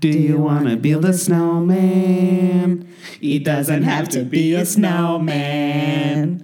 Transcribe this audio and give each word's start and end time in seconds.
Do 0.00 0.08
you 0.08 0.40
wanna 0.40 0.76
build 0.76 1.04
a 1.04 1.12
snowman? 1.12 2.86
It 3.20 3.44
doesn't 3.44 3.82
have 3.82 4.08
to 4.10 4.24
be 4.24 4.54
a 4.54 4.64
snowman. 4.64 6.40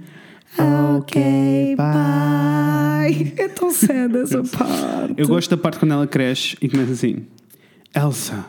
Ok, 0.59 1.75
bye. 1.75 3.33
É 3.39 3.49
tão 3.49 3.71
sad 3.71 4.15
essa 4.15 4.43
parte. 4.43 5.15
Eu 5.17 5.27
gosto 5.27 5.49
da 5.49 5.57
parte 5.57 5.79
quando 5.79 5.93
ela 5.93 6.07
cresce 6.07 6.59
e 6.61 6.69
começa 6.69 6.93
assim: 6.93 7.25
Elsa, 7.95 8.45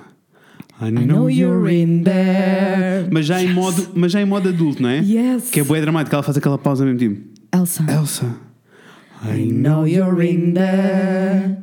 I 0.81 0.92
know, 0.92 1.01
I 1.01 1.06
know 1.06 1.29
you're 1.29 1.74
in 1.74 2.03
there. 2.03 3.08
Mas 3.10 3.28
já, 3.28 3.42
em 3.42 3.53
modo, 3.53 3.87
mas 3.96 4.12
já 4.12 4.21
em 4.21 4.26
modo 4.26 4.49
adulto, 4.49 4.83
não 4.83 4.89
é? 4.89 4.99
Yes. 4.99 5.49
Que 5.51 5.62
é 5.62 5.63
bué 5.63 5.79
dramático, 5.79 6.13
ela 6.13 6.24
faz 6.24 6.35
aquela 6.35 6.58
pausa 6.58 6.83
mesmo 6.83 6.99
tipo: 6.99 7.21
Elsa. 7.55 7.85
Elsa, 7.89 8.35
I 9.24 9.46
know 9.46 9.87
you're 9.87 10.21
in 10.21 10.51
there. 10.53 11.60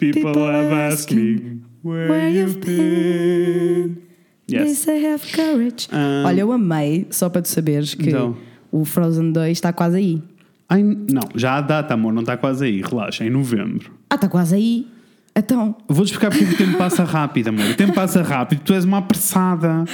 People, 0.00 0.32
People 0.32 0.50
have 0.50 0.72
ask 0.72 1.12
asked 1.12 1.14
me 1.14 1.62
where, 1.82 2.08
where 2.10 2.28
you've 2.30 2.60
been. 2.60 4.02
Yes. 4.50 4.78
say 4.80 5.04
have 5.06 5.24
courage. 5.32 5.88
Ah. 5.90 6.24
Olha, 6.26 6.40
eu 6.42 6.52
amei, 6.52 7.06
só 7.10 7.28
para 7.30 7.40
tu 7.42 7.48
saberes 7.48 7.94
que 7.94 8.10
Então. 8.10 8.36
o 8.70 8.84
Frozen 8.84 9.32
2 9.32 9.52
está 9.52 9.72
quase 9.72 9.96
aí. 9.96 10.22
Ai, 10.68 10.82
não, 10.82 11.22
já 11.34 11.54
há 11.56 11.60
data, 11.60 11.94
amor, 11.94 12.12
não 12.12 12.20
está 12.22 12.36
quase 12.36 12.64
aí, 12.64 12.82
relaxa, 12.82 13.24
é 13.24 13.28
em 13.28 13.30
novembro. 13.30 13.90
Ah, 14.10 14.14
está 14.16 14.28
quase 14.28 14.54
aí. 14.54 14.86
Então, 15.34 15.74
Vou-te 15.88 16.08
explicar 16.12 16.30
porque 16.30 16.44
o 16.44 16.56
tempo 16.56 16.76
passa 16.76 17.04
rápido, 17.04 17.48
amor. 17.48 17.64
O 17.70 17.74
tempo 17.74 17.94
passa 17.94 18.22
rápido, 18.22 18.60
tu 18.64 18.74
és 18.74 18.84
uma 18.84 18.98
apressada. 18.98 19.84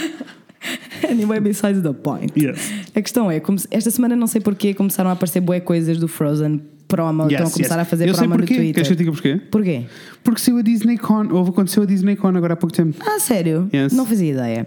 anyway, 1.09 1.39
besides 1.41 1.83
the 1.83 1.93
point. 1.93 2.33
Yes. 2.37 2.73
A 2.95 3.01
questão 3.01 3.31
é, 3.31 3.41
esta 3.71 3.91
semana 3.91 4.17
não 4.17 4.27
sei 4.27 4.41
porquê 4.41 4.75
começaram 4.75 5.11
a 5.11 5.13
aparecer 5.13 5.41
bué 5.41 5.61
coisas 5.61 5.99
do 5.99 6.09
Frozen 6.09 6.61
promo, 6.89 7.25
estão 7.29 7.39
a 7.39 7.43
Yes, 7.45 7.53
começar 7.53 7.75
yes. 7.77 7.83
a 7.83 7.85
fazer 7.85 8.09
Eu 8.09 8.15
promo 8.15 8.31
no 8.31 8.39
porquê. 8.39 8.55
Twitter. 8.55 8.75
Queres 8.75 8.89
que 8.89 8.95
eu 8.95 8.97
diga 8.99 9.13
porquê? 9.13 9.37
Porquê? 9.51 9.87
Porque 10.25 10.41
saiu 10.41 10.59
a 10.59 10.63
Disney 10.63 10.97
Con, 10.99 11.29
ou 11.31 11.47
aconteceu 11.47 11.83
a 11.83 11.87
Disney 11.87 12.17
Con 12.17 12.35
agora 12.37 12.55
há 12.55 12.57
pouco 12.57 12.75
tempo. 12.75 12.97
Ah, 13.07 13.21
sério? 13.21 13.69
Yes. 13.73 13.93
Não 13.93 14.05
fazia 14.07 14.33
ideia. 14.33 14.67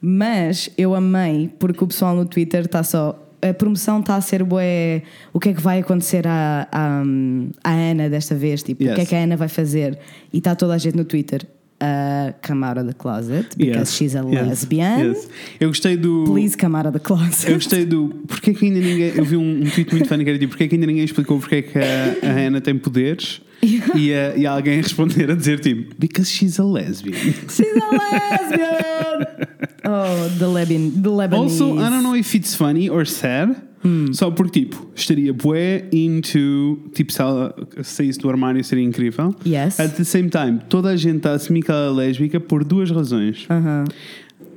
Mas 0.00 0.70
eu 0.76 0.94
amei 0.94 1.50
porque 1.58 1.82
o 1.82 1.86
pessoal 1.86 2.14
no 2.14 2.24
Twitter 2.26 2.64
está 2.64 2.82
só. 2.82 3.18
A 3.40 3.52
promoção 3.52 3.98
está 4.00 4.14
a 4.16 4.20
ser 4.20 4.44
bué. 4.44 5.02
O 5.32 5.40
que 5.40 5.48
é 5.48 5.52
que 5.52 5.60
vai 5.60 5.80
acontecer 5.80 6.26
à, 6.28 6.68
à, 6.70 7.02
à 7.64 7.70
Ana 7.72 8.08
desta 8.08 8.34
vez? 8.36 8.62
Tipo, 8.62 8.84
o 8.84 8.86
que 8.86 8.92
é 8.92 8.98
Yes. 8.98 9.08
que 9.08 9.14
a 9.16 9.18
Ana 9.24 9.36
vai 9.36 9.48
fazer? 9.48 9.98
E 10.32 10.38
está 10.38 10.54
toda 10.54 10.74
a 10.74 10.78
gente 10.78 10.96
no 10.96 11.04
Twitter. 11.04 11.44
Uh, 11.82 12.32
come 12.46 12.64
out 12.64 12.78
of 12.78 12.86
the 12.86 12.94
closet 12.94 13.56
because 13.56 13.90
Yes. 13.90 13.92
she's 13.96 14.14
a 14.14 14.22
Yes. 14.24 14.46
lesbian. 14.46 15.08
Yes. 15.08 15.28
Eu 15.58 15.68
gostei 15.68 15.96
do. 15.96 16.22
Please 16.28 16.56
come 16.56 16.76
out 16.76 16.86
of 16.86 16.92
the 16.96 17.00
closet. 17.04 17.48
Eu 17.50 17.54
gostei 17.56 17.84
do. 17.84 18.08
Porquê 18.28 18.54
que 18.54 18.66
ainda 18.66 18.78
ninguém. 18.78 19.12
Eu 19.16 19.24
vi 19.24 19.36
um, 19.36 19.62
um 19.62 19.68
tweet 19.68 19.90
muito 19.92 20.06
funny 20.06 20.22
que 20.22 20.30
era 20.30 20.38
tipo: 20.38 20.50
porquê 20.52 20.68
que 20.68 20.76
ainda 20.76 20.86
ninguém 20.86 21.02
explicou 21.04 21.40
porque 21.40 21.56
é 21.56 21.62
que 21.62 21.76
a, 21.78 22.28
a 22.28 22.32
Hannah 22.32 22.60
tem 22.60 22.78
poderes? 22.78 23.40
E, 23.96 24.12
a, 24.14 24.36
e 24.36 24.46
alguém 24.46 24.76
responder 24.80 25.28
a 25.28 25.34
dizer 25.34 25.58
tipo: 25.58 25.92
because 25.98 26.30
she's 26.30 26.60
a 26.60 26.64
lesbian. 26.64 27.14
She's 27.48 27.60
a 27.60 27.90
lesbian! 27.90 29.48
oh, 29.84 30.28
the, 30.38 30.46
Leban, 30.46 31.02
the 31.02 31.10
Lebanese. 31.10 31.60
Also, 31.62 31.78
I 31.78 31.90
don't 31.90 32.02
know 32.04 32.14
if 32.16 32.32
it's 32.36 32.54
funny 32.54 32.88
or 32.88 33.04
sad. 33.04 33.56
Hmm. 33.84 34.12
Só 34.12 34.30
porque, 34.30 34.60
tipo, 34.60 34.86
estaria 34.94 35.32
bué 35.32 35.86
into. 35.92 36.78
Tipo, 36.94 37.12
se 37.12 37.20
ela 37.20 37.54
saísse 37.82 38.18
do 38.18 38.28
armário 38.30 38.62
seria 38.62 38.84
incrível. 38.84 39.34
Yes. 39.44 39.80
At 39.80 39.96
the 39.96 40.04
same 40.04 40.28
time, 40.30 40.60
toda 40.68 40.90
a 40.90 40.96
gente 40.96 41.16
está 41.16 41.32
a 41.32 41.34
assumir 41.34 41.62
que 41.62 41.70
ela 41.70 41.86
é 41.86 42.06
lésbica 42.06 42.38
por 42.38 42.62
duas 42.64 42.90
razões. 42.90 43.46
Uh-huh. 43.50 43.84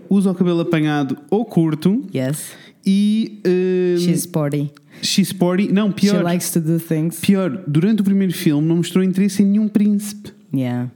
Usa 0.09 0.29
o 0.31 0.35
cabelo 0.35 0.59
apanhado 0.59 1.17
ou 1.31 1.43
curto 1.43 2.05
Yes. 2.13 2.51
e. 2.85 3.41
um, 3.45 3.97
She's 3.99 4.19
sporty. 4.19 4.71
she's 5.01 5.29
sporty. 5.29 5.71
Não, 5.71 5.87
She 5.89 5.93
pior. 6.11 6.23
likes 6.23 6.51
to 6.51 6.59
do 6.61 6.79
things. 6.79 7.19
Pior, 7.19 7.63
durante 7.67 8.01
o 8.01 8.03
primeiro 8.03 8.31
filme 8.33 8.67
não 8.67 8.75
mostrou 8.77 9.03
interesse 9.03 9.41
em 9.41 9.47
nenhum 9.47 9.67
príncipe. 9.67 10.31
Yeah. 10.53 10.91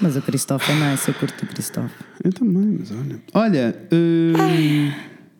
Mas 0.00 0.16
o 0.16 0.22
Christophe 0.22 0.70
é 0.72 0.90
nice, 0.90 1.08
eu 1.08 1.14
curto 1.14 1.44
o 1.44 1.48
Christophe. 1.48 1.94
Eu 2.24 2.32
também, 2.32 2.78
mas 2.78 2.90
olha. 2.90 3.20
Olha, 3.32 3.76
hum, 3.92 4.92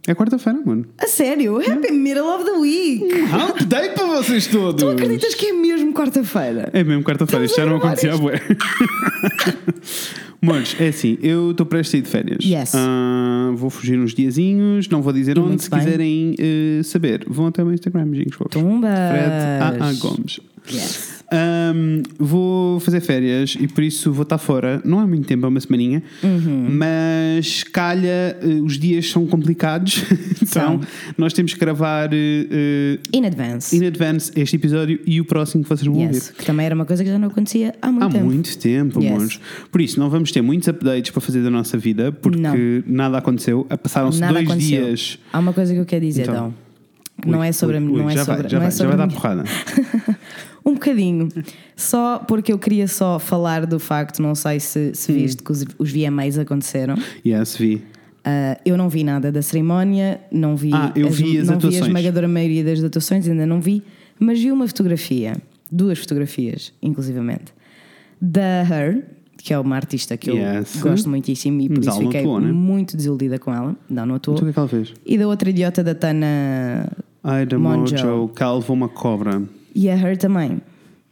é 0.06 0.14
quarta-feira, 0.14 0.58
mano. 0.64 0.84
A 0.98 1.06
sério? 1.06 1.58
Happy 1.58 1.92
middle 1.92 2.26
of 2.28 2.44
the 2.44 2.52
week! 2.58 3.04
Hump 3.24 3.62
day 3.62 3.90
para 3.90 4.06
vocês 4.06 4.46
todos! 4.46 4.82
Tu 4.82 4.88
acreditas 4.88 5.34
que 5.34 5.46
é 5.46 5.52
mesmo 5.52 5.92
quarta-feira? 5.92 6.70
É 6.72 6.84
mesmo 6.84 7.02
quarta-feira, 7.02 7.44
isto 7.44 7.56
já 7.56 7.66
não 7.66 7.76
Estamos 7.76 8.04
a 8.04 8.14
acontecia, 8.14 8.16
bué. 8.16 8.40
Mores, 10.40 10.76
é 10.78 10.88
assim, 10.88 11.18
eu 11.22 11.50
estou 11.50 11.66
prestes 11.66 11.94
a 11.94 11.98
ir 11.98 12.02
de 12.02 12.08
férias. 12.08 12.44
Yes. 12.44 12.72
Ah, 12.74 13.50
vou 13.54 13.70
fugir 13.70 13.98
uns 13.98 14.14
diazinhos, 14.14 14.88
não 14.88 15.02
vou 15.02 15.12
dizer 15.12 15.36
E 15.36 15.40
onde, 15.40 15.62
se 15.62 15.70
bem. 15.70 15.80
quiserem 15.80 16.34
eh, 16.38 16.82
saber. 16.84 17.24
Vão 17.26 17.46
até 17.46 17.62
o 17.62 17.66
meu 17.66 17.74
Instagram, 17.74 18.06
fofos. 18.32 18.52
Tumbas! 18.52 18.90
Fred 19.10 19.82
A.A. 19.82 19.92
Gomes. 19.94 20.40
Yes. 20.72 21.16
Ahm, 21.28 22.02
vou 22.18 22.78
fazer 22.78 23.00
férias 23.00 23.56
e 23.58 23.66
por 23.66 23.82
isso 23.82 24.12
vou 24.12 24.22
estar 24.22 24.38
fora. 24.38 24.80
Não 24.84 25.00
é 25.00 25.06
muito 25.06 25.26
tempo, 25.26 25.44
é 25.44 25.48
uma 25.48 25.58
semaninha. 25.60 26.00
Uhum. 26.22 26.68
Mas 26.70 27.64
calha, 27.64 28.36
eh, 28.40 28.60
os 28.64 28.78
dias 28.78 29.10
são 29.10 29.26
complicados. 29.26 30.04
então 30.40 30.80
nós 31.18 31.32
temos 31.32 31.52
que 31.52 31.58
gravar 31.58 32.10
eh, 32.12 32.98
In 33.12 33.24
advance. 33.26 33.76
in 33.76 33.84
advance 33.84 34.30
este 34.36 34.54
episódio 34.54 35.00
e 35.04 35.20
o 35.20 35.24
próximo 35.24 35.64
que 35.64 35.68
vocês 35.68 35.84
vão 35.86 35.96
yes. 36.00 36.06
ouvir. 36.28 36.32
Que 36.38 36.44
também 36.46 36.64
era 36.66 36.74
uma 36.76 36.84
coisa 36.86 37.02
que 37.02 37.10
já 37.10 37.18
não 37.18 37.26
acontecia 37.28 37.74
há 37.82 37.90
muito 37.90 38.04
Há 38.04 38.10
tempo. 38.10 38.24
muito 38.24 38.58
tempo, 38.58 39.02
Yes. 39.02 39.10
amores. 39.12 39.40
Por 39.72 39.80
isso, 39.80 39.98
não 39.98 40.08
vamos 40.08 40.30
ter 40.30 40.42
muitos 40.42 40.68
updates 40.68 41.10
para 41.10 41.20
fazer 41.20 41.42
da 41.42 41.50
nossa 41.50 41.76
vida, 41.76 42.12
porque 42.12 42.38
Não. 42.38 42.54
nada 42.86 43.18
aconteceu. 43.18 43.66
Passaram-se 43.82 44.20
Nada 44.20 44.32
dois 44.34 44.46
aconteceu. 44.48 44.84
dias. 44.86 45.18
Há 45.32 45.40
uma 45.40 45.52
coisa 45.52 45.74
que 45.74 45.80
eu 45.80 45.84
quero 45.86 46.04
dizer, 46.04 46.22
Então. 46.22 46.34
então. 46.34 47.32
Não 47.32 47.42
é 47.42 47.50
sobre 47.50 47.78
a 47.78 47.80
ui, 47.80 47.86
mim, 47.86 47.96
não 47.96 48.10
é 48.10 48.14
já 48.14 48.24
sobre, 48.26 48.42
vai, 48.42 48.50
já 48.50 48.56
não 48.58 48.60
vai, 48.60 48.68
é 48.68 48.70
já 48.70 48.76
sobre 48.76 48.96
vai 48.96 49.02
a 49.04 49.06
dar 49.08 49.12
porrada. 49.14 49.44
Um 50.66 50.74
bocadinho. 50.74 51.28
Só 51.76 52.18
porque 52.18 52.52
eu 52.52 52.58
queria 52.58 52.88
só 52.88 53.18
falar 53.20 53.64
do 53.66 53.78
facto, 53.78 54.20
não 54.20 54.34
sei 54.34 54.58
se, 54.58 54.92
se 54.94 55.12
Hum. 55.12 55.14
viste 55.14 55.42
que 55.42 55.52
os, 55.52 55.64
os 55.78 55.92
VMAs 55.92 56.36
aconteceram. 56.38 56.96
Yes, 57.24 57.56
vi. 57.56 57.76
Uh, 57.76 58.58
eu 58.66 58.76
não 58.76 58.88
vi 58.88 59.04
nada 59.04 59.30
da 59.30 59.40
cerimónia, 59.40 60.20
não 60.32 60.56
vi, 60.56 60.70
Ah, 60.74 60.90
eu 60.96 61.08
vi 61.08 61.38
as 61.38 61.46
não 61.46 61.54
vi 61.58 61.66
a 61.66 61.68
atuações. 61.68 61.86
esmagadora 61.86 62.26
maioria 62.26 62.64
das 62.64 62.82
atuações, 62.82 63.28
ainda 63.28 63.46
não 63.46 63.60
vi, 63.60 63.84
mas 64.18 64.40
vi 64.40 64.50
uma 64.50 64.66
fotografia, 64.66 65.36
duas 65.70 66.00
fotografias, 66.00 66.72
inclusivamente, 66.82 67.54
da 68.20 68.62
Her, 68.68 69.04
que 69.38 69.54
é 69.54 69.58
uma 69.60 69.76
artista 69.76 70.16
que 70.16 70.28
eu 70.30 70.34
Yes. 70.36 70.80
gosto 70.80 71.08
muitíssimo 71.08 71.60
e 71.60 71.68
por 71.68 71.76
Mas 71.84 71.86
isso 71.86 71.98
fiquei 72.00 72.20
atuou, 72.22 72.40
né? 72.40 72.50
muito 72.50 72.96
desiludida 72.96 73.38
com 73.38 73.54
ela. 73.54 73.76
Não, 73.88 74.04
não 74.04 74.16
atuou. 74.16 74.36
Então 74.36 74.46
que 74.46 74.50
é 74.50 74.52
que 74.54 74.58
ela 74.58 74.68
fez? 74.68 74.92
E 75.06 75.16
da 75.16 75.28
outra 75.28 75.48
idiota 75.50 75.84
da 75.84 75.94
Tana 75.94 76.88
Ai, 77.22 77.46
da 77.46 77.56
Monjo. 77.56 77.94
Mojo, 77.94 78.32
levou 78.56 78.74
uma 78.76 78.88
cobra. 78.88 79.40
E 79.76 79.90
a 79.90 79.94
Her 79.94 80.16
também. 80.16 80.60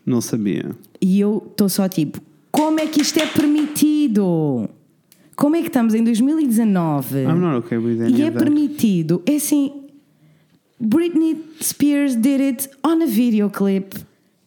Não 0.06 0.22
sabia. 0.22 0.70
E 1.00 1.20
eu 1.20 1.46
estou 1.50 1.68
só 1.68 1.86
tipo, 1.86 2.18
como 2.50 2.80
é 2.80 2.86
que 2.86 3.02
isto 3.02 3.18
é 3.18 3.26
permitido? 3.26 4.68
Como 5.36 5.54
é 5.54 5.60
que 5.60 5.66
estamos 5.66 5.94
em 5.94 6.02
2019? 6.02 7.18
I'm 7.18 7.34
not 7.34 7.58
okay 7.58 7.76
with 7.76 8.00
any 8.00 8.16
E 8.16 8.22
é 8.22 8.30
permitido. 8.30 9.22
É 9.26 9.36
assim. 9.36 9.82
Britney 10.80 11.36
Spears 11.62 12.16
did 12.16 12.40
it 12.40 12.70
on 12.84 13.02
a 13.02 13.06
video 13.06 13.48
clip 13.50 13.96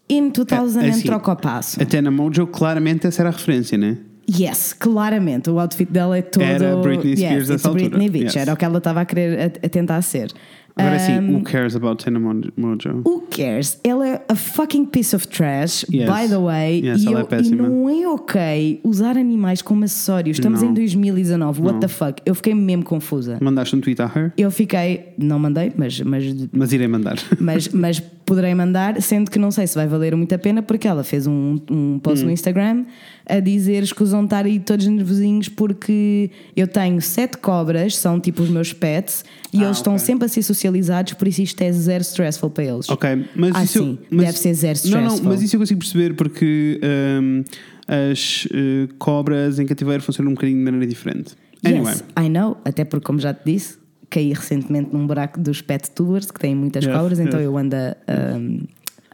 in 0.09 0.29
2000 0.31 0.81
É 0.81 0.85
and 0.85 0.89
assim, 0.89 1.03
troca 1.03 1.31
o 1.31 1.35
passo. 1.35 1.81
Até 1.81 2.01
na 2.01 2.11
Mojo, 2.11 2.47
claramente 2.47 3.07
essa 3.07 3.21
era 3.21 3.29
a 3.29 3.31
referência, 3.31 3.77
né? 3.77 3.97
Yes, 4.29 4.73
claramente. 4.73 5.49
O 5.49 5.59
outfit 5.59 5.91
dela 5.91 6.17
é 6.17 6.21
todo. 6.21 6.43
Era 6.43 6.75
Britney 6.77 7.15
Spears 7.15 7.33
yes, 7.33 7.47
dessa 7.47 7.71
Britney 7.71 8.05
altura. 8.05 8.11
Bitch. 8.11 8.35
Yes. 8.35 8.35
Era 8.35 8.53
o 8.53 8.57
que 8.57 8.65
ela 8.65 8.77
estava 8.79 9.01
a 9.01 9.05
querer 9.05 9.39
a, 9.39 9.65
a 9.65 9.69
tentar 9.69 10.01
ser. 10.01 10.31
Agora 10.77 10.99
sim, 10.99 11.17
Um, 11.19 11.35
who 11.37 11.43
cares 11.43 11.75
about 11.75 12.03
Tana 12.03 12.19
Mojo? 12.19 13.01
Who 13.05 13.21
cares? 13.29 13.79
Ela 13.83 14.07
é 14.07 14.21
a 14.29 14.35
fucking 14.35 14.85
piece 14.85 15.15
of 15.15 15.27
trash, 15.27 15.83
Yes. 15.91 16.09
by 16.09 16.27
the 16.29 16.37
way. 16.37 16.81
Yes, 16.85 17.03
e, 17.03 17.07
ela 17.07 17.19
é 17.21 17.35
eu- 17.35 17.41
e 17.43 17.55
não 17.55 17.89
é 17.89 18.07
ok 18.07 18.79
usar 18.83 19.17
animais 19.17 19.61
como 19.61 19.83
acessórios. 19.83 20.37
Estamos 20.37 20.61
Não. 20.61 20.69
em 20.69 20.73
2019. 20.73 21.61
What 21.61 21.73
Não. 21.73 21.79
the 21.79 21.87
fuck? 21.87 22.21
Eu 22.25 22.35
fiquei 22.35 22.53
mesmo 22.53 22.83
confusa. 22.83 23.37
Mandaste 23.41 23.75
um 23.75 23.81
tweet 23.81 24.01
a 24.01 24.05
her? 24.15 24.33
Eu 24.37 24.51
fiquei. 24.51 25.13
Não 25.17 25.39
mandei, 25.39 25.71
mas, 25.75 25.99
mas, 26.01 26.23
Mas 26.51 26.71
irei 26.73 26.87
mandar. 26.87 27.17
mas, 27.39 27.67
mas 27.69 28.01
poderei 28.27 28.53
mandar, 28.53 29.01
sendo 29.01 29.31
que 29.31 29.39
não 29.39 29.49
sei 29.49 29.65
se 29.65 29.73
vai 29.73 29.87
valer 29.87 30.13
muito 30.15 30.35
a 30.35 30.37
pena, 30.37 30.61
porque 30.61 30.87
ela 30.87 31.03
fez 31.03 31.25
um, 31.25 31.57
um 31.71 31.97
post 31.97 32.23
Hum. 32.23 32.27
no 32.27 32.31
Instagram 32.33 32.85
a 33.25 33.39
dizer 33.39 33.81
escusam 33.81 34.19
de 34.19 34.25
estar 34.27 34.45
aí 34.45 34.59
todos 34.59 34.85
nervosinhos 34.85 35.47
porque 35.49 36.29
eu 36.55 36.67
tenho 36.67 37.01
sete 37.01 37.37
cobras, 37.37 37.95
são 37.97 38.19
tipo 38.19 38.43
os 38.43 38.49
meus 38.49 38.73
pets, 38.73 39.23
e 39.53 39.61
Ah, 39.63 39.65
eles 39.67 39.77
estão 39.77 39.93
ok. 39.93 40.05
sempre 40.05 40.25
a 40.25 40.27
ser 40.27 40.43
socializados, 40.43 41.13
por 41.13 41.27
isso 41.27 41.41
isto 41.41 41.61
é 41.61 41.71
zero 41.71 42.01
stressful 42.03 42.49
para 42.49 42.65
eles. 42.65 42.89
Ok, 42.89 43.25
mas 43.35 43.55
Ah, 43.55 43.63
isso. 43.63 43.79
sim, 43.83 43.97
mas, 44.11 44.25
deve 44.27 44.37
ser 44.37 44.53
zero 44.53 44.79
Não, 44.85 44.91
não, 44.91 45.07
stressful. 45.07 45.29
mas 45.31 45.41
isso 45.41 45.55
eu 45.55 45.59
consigo 45.61 45.79
perceber 45.79 46.13
porque 46.15 46.79
hum, 47.21 47.43
as 47.87 48.47
eh, 48.53 48.87
cobras 48.99 49.57
em 49.57 49.65
cativeiro 49.65 50.03
funcionam 50.03 50.31
um 50.31 50.35
bocadinho 50.35 50.59
de 50.59 50.63
maneira 50.65 50.85
diferente. 50.85 51.33
Anyway, 51.65 51.93
Yes, 51.93 52.03
I 52.19 52.29
know, 52.29 52.57
até 52.65 52.83
porque, 52.85 53.05
como 53.05 53.19
já 53.19 53.33
te 53.33 53.41
disse, 53.51 53.77
caí 54.09 54.31
recentemente 54.33 54.89
num 54.93 55.05
buraco 55.05 55.39
dos 55.39 55.61
pet 55.61 55.91
tubers 55.91 56.31
que 56.31 56.39
têm 56.39 56.55
muitas 56.55 56.83
Yes, 56.85 56.95
cobras, 56.95 57.19
então 57.19 57.39
yes. 57.39 57.45
eu 57.45 57.57
ando 57.57 57.75
a, 57.75 57.95
um, 58.37 58.61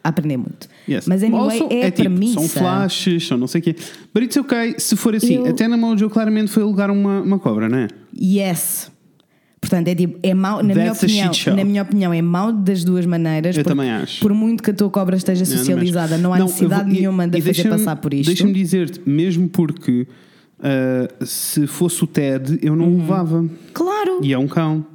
a 0.04 0.10
aprender 0.10 0.38
muito. 0.38 0.68
yes. 0.88 1.08
Mas 1.08 1.24
anyway, 1.24 1.60
Also, 1.62 1.68
é, 1.74 1.86
a 1.88 1.92
tipo, 1.92 2.10
premissa. 2.10 2.34
São 2.40 2.48
flashes, 2.50 3.26
são 3.28 3.38
não 3.38 3.48
sei 3.48 3.62
o 3.62 3.64
quê. 3.64 3.76
But 4.14 4.24
it's 4.24 4.38
ok 4.38 4.76
se 4.78 4.96
for 4.96 5.16
assim. 5.16 5.36
Eu- 5.36 5.48
Até 5.48 5.68
na 5.68 5.78
Mojo 5.78 6.10
claramente 6.10 6.52
foi 6.52 6.62
alugar 6.64 6.92
uma, 6.92 7.22
uma 7.22 7.40
cobra, 7.40 7.68
não 7.70 7.78
é? 7.80 7.88
Yes. 8.20 8.92
Portanto, 9.62 9.88
é 9.88 9.96
tipo, 9.96 10.20
é 10.22 10.34
mau, 10.34 10.58
na 10.58 10.74
minha, 10.76 10.88
That's 10.94 11.04
a 11.04 11.06
opinião, 11.06 11.56
na 11.56 11.64
minha 11.64 11.82
opinião, 11.84 12.14
é 12.14 12.22
mau 12.22 12.52
das 12.52 12.84
duas 12.84 13.06
maneiras. 13.06 13.56
Eu 13.56 13.64
porque 13.64 13.76
também 13.78 13.90
acho. 13.90 14.20
Por 14.20 14.34
muito 14.34 14.62
que 14.62 14.72
a 14.72 14.74
tua 14.74 14.90
cobra 14.90 15.16
esteja 15.16 15.46
Não, 15.46 15.52
não 15.52 15.58
socializada, 15.58 16.18
não 16.18 16.34
há 16.34 16.40
necessidade 16.40 16.84
vou- 16.84 16.92
e- 16.94 16.98
nenhuma 17.00 17.26
de 17.30 17.38
a 17.38 17.42
fazer 17.42 17.70
passar 17.70 17.96
por 17.96 18.14
isto. 18.14 18.28
Deixa-me 18.28 18.52
dizer-te, 18.52 19.02
mesmo 19.10 19.48
porque 19.48 20.06
ah, 20.60 21.08
se 21.26 21.68
fosse 21.68 22.04
o 22.04 22.08
Ted, 22.08 22.60
eu 22.62 22.74
Uhum. 22.74 22.80
não 22.80 22.94
o 22.94 22.98
levava. 22.98 23.46
Claro! 23.74 24.20
E 24.24 24.34
é 24.34 24.38
um 24.38 24.48
cão. 24.48 24.86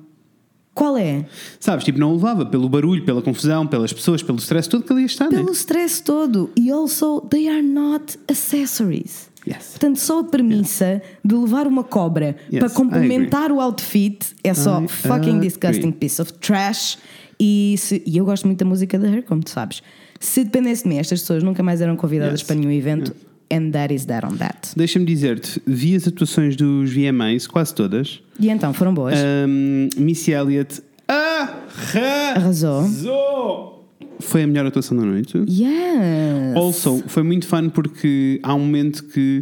Qual 0.74 0.96
é? 0.96 1.26
Sabes, 1.58 1.84
tipo, 1.84 1.98
não 1.98 2.10
o 2.12 2.14
levava 2.14 2.46
pelo 2.46 2.68
barulho, 2.68 3.04
pela 3.04 3.20
confusão, 3.20 3.66
pelas 3.66 3.92
pessoas, 3.92 4.22
pelo 4.22 4.38
stress 4.38 4.68
todo 4.68 4.84
que 4.84 4.92
ali 4.92 5.04
está, 5.04 5.24
né? 5.28 5.36
Pelo 5.38 5.50
stress 5.52 6.00
todo. 6.00 6.50
E 6.56 6.70
also, 6.70 7.20
they 7.22 7.48
are 7.48 7.62
not 7.62 8.16
accessories. 8.30 9.28
Yes. 9.46 9.70
Portanto, 9.70 9.96
só 9.98 10.20
a 10.20 10.24
premissa 10.24 11.02
de 11.24 11.34
levar 11.34 11.66
uma 11.66 11.82
cobra 11.82 12.36
Yes, 12.52 12.60
para 12.60 12.70
complementar 12.70 13.50
o 13.50 13.60
outfit 13.60 14.18
é 14.44 14.52
só 14.54 14.82
I 14.82 14.88
fucking 14.88 15.36
agree. 15.36 15.48
disgusting 15.48 15.90
piece 15.90 16.20
of 16.22 16.32
trash. 16.34 16.98
E, 17.40 17.74
se- 17.78 18.02
e 18.06 18.16
eu 18.16 18.24
gosto 18.24 18.46
muito 18.46 18.58
da 18.60 18.66
música 18.66 18.98
da 18.98 19.08
Her, 19.08 19.22
como 19.24 19.42
tu 19.42 19.50
sabes. 19.50 19.82
Se 20.20 20.44
dependesse 20.44 20.82
de 20.82 20.88
mim, 20.90 20.98
estas 20.98 21.20
pessoas 21.20 21.42
nunca 21.42 21.62
mais 21.62 21.80
eram 21.80 21.96
convidadas 21.96 22.40
Yes. 22.40 22.46
para 22.46 22.56
nenhum 22.56 22.70
evento. 22.72 23.14
And 23.50 23.70
that 23.70 23.92
is 23.94 24.04
that 24.06 24.26
on 24.26 24.36
that. 24.36 24.72
Deixa-me 24.76 25.04
dizer-te, 25.06 25.60
vi 25.66 25.94
as 25.96 26.06
atuações 26.06 26.54
dos 26.56 26.92
VMAs, 26.92 27.46
quase 27.46 27.74
todas. 27.74 28.20
E 28.38 28.50
então, 28.50 28.72
foram 28.74 28.92
boas. 28.92 29.18
Um, 29.18 29.88
Missy 29.96 30.32
Elliott 30.32 30.82
Arrasou. 31.08 32.80
arrasou! 32.80 33.74
Foi 34.20 34.42
a 34.42 34.46
melhor 34.48 34.66
atuação 34.66 34.96
da 34.96 35.04
noite. 35.04 35.38
Yes. 35.48 36.56
Also, 36.56 37.02
foi 37.06 37.22
muito 37.22 37.46
fun 37.46 37.68
porque 37.70 38.40
há 38.42 38.52
um 38.52 38.58
momento 38.58 39.04
que 39.04 39.40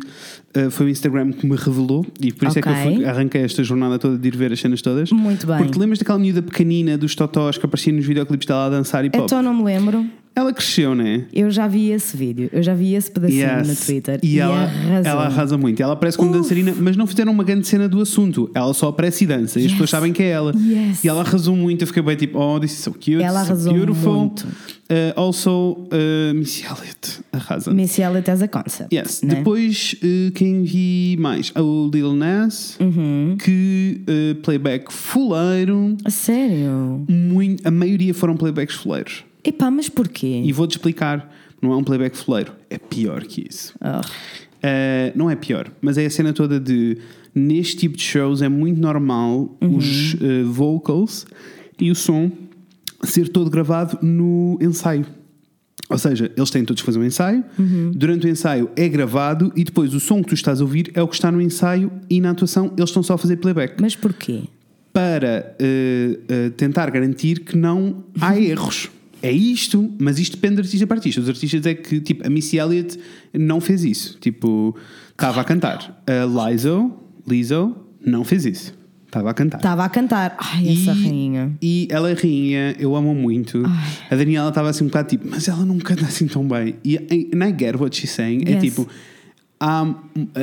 uh, 0.56 0.70
foi 0.70 0.86
o 0.86 0.88
Instagram 0.90 1.32
que 1.32 1.46
me 1.46 1.56
revelou 1.56 2.04
e 2.20 2.30
por 2.30 2.46
isso 2.46 2.58
é 2.58 2.62
que 2.62 2.68
eu 2.68 2.74
fui- 2.74 3.04
arranquei 3.06 3.40
esta 3.42 3.64
jornada 3.64 3.98
toda 3.98 4.18
de 4.18 4.28
ir 4.28 4.36
ver 4.36 4.52
as 4.52 4.60
cenas 4.60 4.82
todas. 4.82 5.10
Muito 5.10 5.46
bem. 5.46 5.56
Porque 5.58 5.78
lembras 5.78 5.98
daquela 5.98 6.18
miúda 6.18 6.42
pequenina 6.42 6.98
dos 6.98 7.14
totós 7.14 7.56
que 7.56 7.64
aparecia 7.64 7.92
nos 7.92 8.04
videoclipes 8.04 8.46
dela 8.46 8.66
a 8.66 8.70
dançar 8.70 9.02
e 9.04 9.10
pop? 9.10 9.24
Então 9.24 9.42
não 9.42 9.54
me 9.54 9.64
lembro. 9.64 10.06
Ela 10.38 10.52
cresceu, 10.52 10.94
né? 10.94 11.24
Eu 11.32 11.50
já 11.50 11.66
vi 11.66 11.90
esse 11.90 12.14
vídeo, 12.14 12.50
eu 12.52 12.62
já 12.62 12.74
vi 12.74 12.94
esse 12.94 13.10
pedacinho 13.10 13.40
Yes. 13.58 13.68
no 13.68 13.74
Twitter. 13.86 14.20
E, 14.22 14.38
ela, 14.38 14.64
arrasou. 14.64 15.10
ela 15.10 15.24
arrasa 15.24 15.56
muito. 15.56 15.82
Ela 15.82 15.94
aparece 15.94 16.18
como 16.18 16.30
Uf. 16.30 16.38
dançarina, 16.40 16.74
mas 16.78 16.94
não 16.94 17.06
fizeram 17.06 17.32
uma 17.32 17.42
grande 17.42 17.66
cena 17.66 17.88
do 17.88 17.98
assunto. 18.02 18.50
Ela 18.54 18.74
só 18.74 18.88
aparece 18.88 19.24
e 19.24 19.26
dança. 19.26 19.58
E 19.58 19.64
as 19.64 19.72
pessoas 19.72 19.88
sabem 19.88 20.12
que 20.12 20.22
é 20.22 20.28
ela. 20.28 20.52
Yes. 20.54 21.02
E 21.02 21.08
ela 21.08 21.22
arrasou 21.22 21.56
muito. 21.56 21.82
Eu 21.82 21.86
fiquei 21.86 22.02
bem 22.02 22.16
tipo, 22.16 22.38
oh, 22.38 22.60
this 22.60 22.72
is 22.72 22.80
so 22.80 22.92
cute. 22.92 23.14
Ela 23.22 23.40
so 23.44 23.52
arrasou 23.52 23.72
beautiful. 23.72 24.14
muito. 24.14 24.42
Uh, 24.42 25.12
also, 25.18 25.72
uh, 25.90 26.34
Missy 26.34 26.64
Elliott 26.66 27.20
arrasa. 27.32 27.72
Missy 27.72 28.02
Elliott 28.02 28.30
as 28.30 28.42
a 28.42 28.46
concept. 28.48 28.94
Yes. 28.94 29.22
né? 29.22 29.36
Depois, 29.36 29.96
uh, 30.02 30.32
quem 30.32 30.62
vi 30.64 31.16
mais? 31.18 31.50
O 31.56 31.90
Lil 31.92 32.12
Nas, 32.14 32.76
Uhum. 32.78 33.36
que 33.42 34.02
uh, 34.06 34.34
playback 34.42 34.92
fuleiro. 34.92 35.96
A 36.04 36.10
sério? 36.10 37.04
Muito, 37.08 37.66
a 37.66 37.70
maioria 37.70 38.12
foram 38.12 38.36
playbacks 38.36 38.76
fuleiros. 38.76 39.24
Epá, 39.46 39.70
mas 39.70 39.88
porquê? 39.88 40.42
E 40.44 40.52
vou-te 40.52 40.72
explicar. 40.72 41.32
Não 41.62 41.72
é 41.72 41.76
um 41.76 41.84
playback 41.84 42.16
fuleiro. 42.16 42.52
É 42.68 42.78
pior 42.78 43.22
que 43.22 43.46
isso. 43.48 43.74
Oh. 43.80 44.00
Uh, 44.00 45.12
não 45.14 45.30
é 45.30 45.36
pior, 45.36 45.70
mas 45.80 45.96
é 45.96 46.06
a 46.06 46.10
cena 46.10 46.32
toda 46.32 46.58
de 46.58 46.98
neste 47.34 47.76
tipo 47.76 47.96
de 47.96 48.02
shows 48.02 48.42
é 48.42 48.48
muito 48.48 48.80
normal 48.80 49.56
os 49.60 50.14
uh, 50.14 50.50
vocals 50.50 51.26
e 51.78 51.90
o 51.90 51.94
som 51.94 52.30
ser 53.04 53.28
todo 53.28 53.50
gravado 53.50 53.98
no 54.02 54.58
ensaio. 54.60 55.06
Ou 55.88 55.98
seja, 55.98 56.32
eles 56.36 56.50
têm 56.50 56.64
todos 56.64 56.82
que 56.82 56.86
fazer 56.86 56.98
um 56.98 57.04
ensaio, 57.04 57.44
durante 57.92 58.26
o 58.26 58.28
ensaio 58.28 58.68
é 58.74 58.88
gravado 58.88 59.52
e 59.54 59.62
depois 59.62 59.94
o 59.94 60.00
som 60.00 60.20
que 60.20 60.30
tu 60.30 60.34
estás 60.34 60.60
a 60.60 60.64
ouvir 60.64 60.90
é 60.94 61.02
o 61.02 61.06
que 61.06 61.14
está 61.14 61.30
no 61.30 61.40
ensaio 61.40 61.92
e 62.10 62.20
na 62.20 62.30
atuação 62.30 62.72
eles 62.76 62.90
estão 62.90 63.04
só 63.04 63.14
a 63.14 63.18
fazer 63.18 63.36
playback 63.36 63.80
Mas 63.80 63.94
porquê? 63.94 64.44
para 64.92 65.54
uh, 65.60 66.46
uh, 66.46 66.50
tentar 66.52 66.90
garantir 66.90 67.40
que 67.40 67.56
não 67.56 68.02
há 68.20 68.34
erros. 68.40 68.90
É 69.22 69.32
isto, 69.32 69.92
mas 69.98 70.18
isto 70.18 70.36
depende 70.36 70.56
de 70.56 70.60
artista 70.62 70.86
para 70.86 70.96
artista. 70.96 71.20
Os 71.20 71.28
artistas 71.28 71.64
é 71.66 71.74
que, 71.74 72.00
tipo, 72.00 72.26
a 72.26 72.30
Missy 72.30 72.58
Elliott 72.58 72.98
não 73.32 73.60
fez 73.60 73.82
isso. 73.84 74.18
Tipo, 74.20 74.76
estava 75.10 75.40
a 75.40 75.44
cantar. 75.44 76.02
A 76.06 76.50
Lizzo, 76.50 76.92
Lizzo 77.26 77.74
não 78.04 78.24
fez 78.24 78.44
isso. 78.44 78.74
Estava 79.06 79.30
a 79.30 79.34
cantar. 79.34 79.56
Estava 79.58 79.84
a 79.84 79.88
cantar. 79.88 80.36
Ai, 80.38 80.68
essa 80.68 80.92
rainha. 80.92 81.56
E 81.62 81.88
ela 81.90 82.10
é 82.10 82.12
rainha, 82.12 82.76
eu 82.78 82.94
amo 82.94 83.14
muito. 83.14 83.62
A 84.10 84.14
Daniela 84.16 84.48
estava 84.50 84.68
assim 84.68 84.84
um 84.84 84.88
bocado 84.88 85.08
tipo, 85.08 85.26
mas 85.30 85.48
ela 85.48 85.64
não 85.64 85.78
canta 85.78 86.04
assim 86.04 86.26
tão 86.26 86.46
bem. 86.46 86.74
E 86.84 86.96
and 86.98 87.44
I 87.48 87.54
get 87.58 87.76
what 87.76 87.96
she's 87.96 88.10
saying. 88.10 88.42
É 88.46 88.50
Yes. 88.52 88.62
tipo, 88.62 88.86
há, 89.60 89.94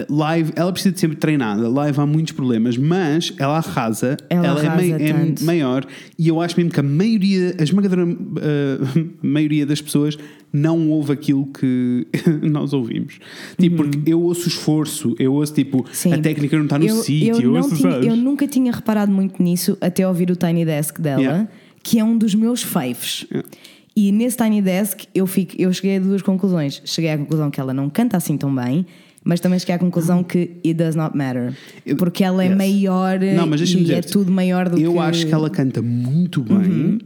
live, 0.09 0.51
ela 0.55 0.71
precisa 0.71 0.93
de 0.93 0.99
ser 0.99 1.15
treinada. 1.15 1.67
Live 1.69 1.99
há 1.99 2.05
muitos 2.05 2.33
problemas, 2.33 2.77
mas 2.77 3.33
ela 3.37 3.57
arrasa. 3.57 4.17
Ela 4.29 4.45
é, 4.45 4.49
arrasa 4.49 4.75
mei- 4.75 4.91
é 4.91 5.35
maior. 5.43 5.85
E 6.17 6.27
eu 6.27 6.41
acho 6.41 6.55
mesmo 6.57 6.71
que 6.71 6.79
a 6.79 6.83
maioria, 6.83 7.55
a 7.59 7.63
esmagadora 7.63 8.05
uh, 8.05 9.09
maioria 9.21 9.65
das 9.65 9.81
pessoas 9.81 10.17
não 10.51 10.89
ouve 10.89 11.11
aquilo 11.13 11.47
que 11.47 12.05
nós 12.43 12.73
ouvimos. 12.73 13.19
Tipo, 13.59 13.77
porque 13.77 13.99
eu 14.11 14.21
ouço 14.21 14.45
o 14.45 14.47
esforço, 14.47 15.15
eu 15.19 15.33
ouço 15.33 15.53
tipo, 15.53 15.77
Uhum. 15.79 15.85
Sim. 15.91 16.13
a 16.13 16.17
técnica 16.19 16.55
não 16.57 16.65
está 16.65 16.77
no 16.77 16.85
eu, 16.85 16.95
sítio. 16.97 17.35
eu, 17.35 17.41
Eu, 17.41 17.53
ouço, 17.55 17.75
tinha- 17.75 17.89
eu 17.93 18.15
nunca 18.15 18.47
tinha 18.47 18.71
reparado 18.71 19.11
muito 19.11 19.41
nisso 19.41 19.77
até 19.81 20.07
ouvir 20.07 20.29
o 20.29 20.35
Tiny 20.35 20.63
Desk 20.65 20.99
dela, 21.01 21.21
Yeah. 21.21 21.47
que 21.81 21.99
é 21.99 22.03
um 22.03 22.17
dos 22.17 22.35
meus 22.35 22.61
faves. 22.61 23.25
Yeah. 23.31 23.49
E 23.95 24.11
nesse 24.11 24.37
Tiny 24.37 24.61
Desk 24.61 25.05
eu, 25.13 25.25
fico, 25.27 25.53
eu 25.57 25.71
cheguei 25.73 25.97
a 25.97 25.99
duas 25.99 26.21
conclusões. 26.21 26.81
Cheguei 26.85 27.11
à 27.11 27.17
conclusão 27.17 27.49
que 27.51 27.59
ela 27.59 27.73
não 27.73 27.89
canta 27.89 28.17
assim 28.17 28.35
tão 28.37 28.53
bem, 28.53 28.85
mas 29.23 29.39
também 29.39 29.57
cheguei 29.59 29.75
à 29.75 29.79
conclusão 29.79 30.23
que 30.23 30.51
it 30.65 30.73
does 30.73 30.95
not 30.95 31.15
matter. 31.17 31.53
Eu- 31.85 31.95
Porque 31.95 32.23
ela 32.23 32.43
é 32.43 32.47
Yes. 32.47 32.57
maior 32.57 33.19
Não, 33.19 33.47
mas 33.47 33.61
e 33.61 33.63
é 33.63 33.77
dizer-te, 33.77 34.11
tudo 34.11 34.31
maior 34.31 34.69
do 34.69 34.77
que. 34.77 34.83
Eu 34.83 34.99
acho 34.99 35.25
que 35.25 35.33
ela 35.33 35.49
canta 35.49 35.81
muito 35.81 36.41
bem. 36.41 36.57
Uhum. 36.57 36.97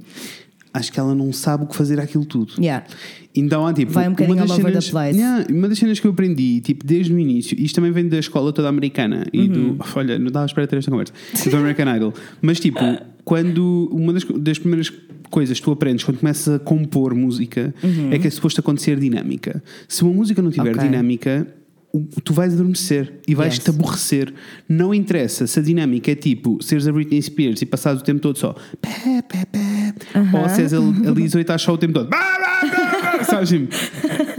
Acho 0.73 0.91
que 0.91 0.99
ela 0.99 1.15
não 1.15 1.33
sabe 1.33 1.63
o 1.63 1.67
que 1.67 1.75
fazer 1.75 1.99
aquilo 1.99 2.23
tudo. 2.25 2.53
Yeah. 2.59 2.85
Então 3.35 3.65
há 3.65 3.73
tipo. 3.73 3.91
Vai 3.91 4.07
um 4.07 4.11
bocadinho 4.11 4.37
uma 4.37 4.41
das 4.45 4.51
over 4.51 4.65
the 4.65 4.71
cenas- 4.81 4.89
place. 4.91 5.17
Yeah, 5.17 5.45
uma 5.51 5.67
das 5.69 5.79
cenas 5.79 5.99
que 5.99 6.05
eu 6.05 6.11
aprendi, 6.11 6.59
tipo, 6.59 6.85
desde 6.85 7.11
o 7.13 7.17
início, 7.19 7.59
isto 7.59 7.75
também 7.75 7.91
vem 7.91 8.07
da 8.07 8.19
escola 8.19 8.53
toda 8.53 8.67
americana 8.69 9.25
e 9.33 9.41
Uhum. 9.41 9.47
do. 9.77 9.85
Olha, 9.95 10.19
não 10.19 10.27
estava 10.27 10.45
à 10.45 10.47
espera 10.47 10.67
ter 10.67 10.77
esta 10.77 10.91
conversa. 10.91 11.13
Do 11.49 11.57
American 11.57 11.95
Idol. 11.95 12.13
Mas 12.41 12.59
tipo, 12.59 12.79
quando. 13.23 13.89
Uma 13.91 14.13
das, 14.13 14.23
das 14.23 14.59
primeiras 14.59 14.91
coisas 15.31 15.57
que 15.59 15.65
tu 15.65 15.71
aprendes 15.71 16.03
quando 16.03 16.19
começas 16.19 16.53
a 16.55 16.59
compor 16.59 17.15
música 17.15 17.73
é 18.11 18.19
que 18.19 18.27
é 18.27 18.29
suposto 18.29 18.59
acontecer 18.61 18.99
dinâmica. 18.99 19.63
Se 19.87 20.03
uma 20.03 20.13
música 20.13 20.41
não 20.43 20.51
tiver 20.51 20.75
Ok. 20.75 20.83
dinâmica. 20.83 21.47
Tu 22.23 22.33
vais 22.33 22.53
adormecer 22.53 23.13
e 23.27 23.33
vais-te 23.33 23.59
Yes. 23.67 23.69
aborrecer. 23.69 24.33
Não 24.69 24.93
interessa 24.93 25.47
se 25.47 25.57
a 25.59 25.61
dinâmica 25.63 26.11
é 26.11 26.15
tipo 26.15 26.61
seres 26.61 26.87
a 26.87 26.91
Britney 26.91 27.21
Spears 27.21 27.61
e 27.61 27.65
passares 27.65 28.01
o 28.01 28.03
tempo 28.03 28.19
todo 28.19 28.37
só 28.37 28.53
pé, 28.81 29.21
pé, 29.27 29.45
pé, 29.45 29.93
ou 30.37 30.49
seres 30.49 30.73
a, 30.73 30.77
a 30.77 31.11
Lizzo 31.11 31.37
e 31.39 31.41
estás 31.41 31.61
só 31.61 31.73
o 31.73 31.77
tempo 31.77 31.93
todo. 31.93 32.09
Sabes? 33.25 33.49
tipo, 33.49 33.67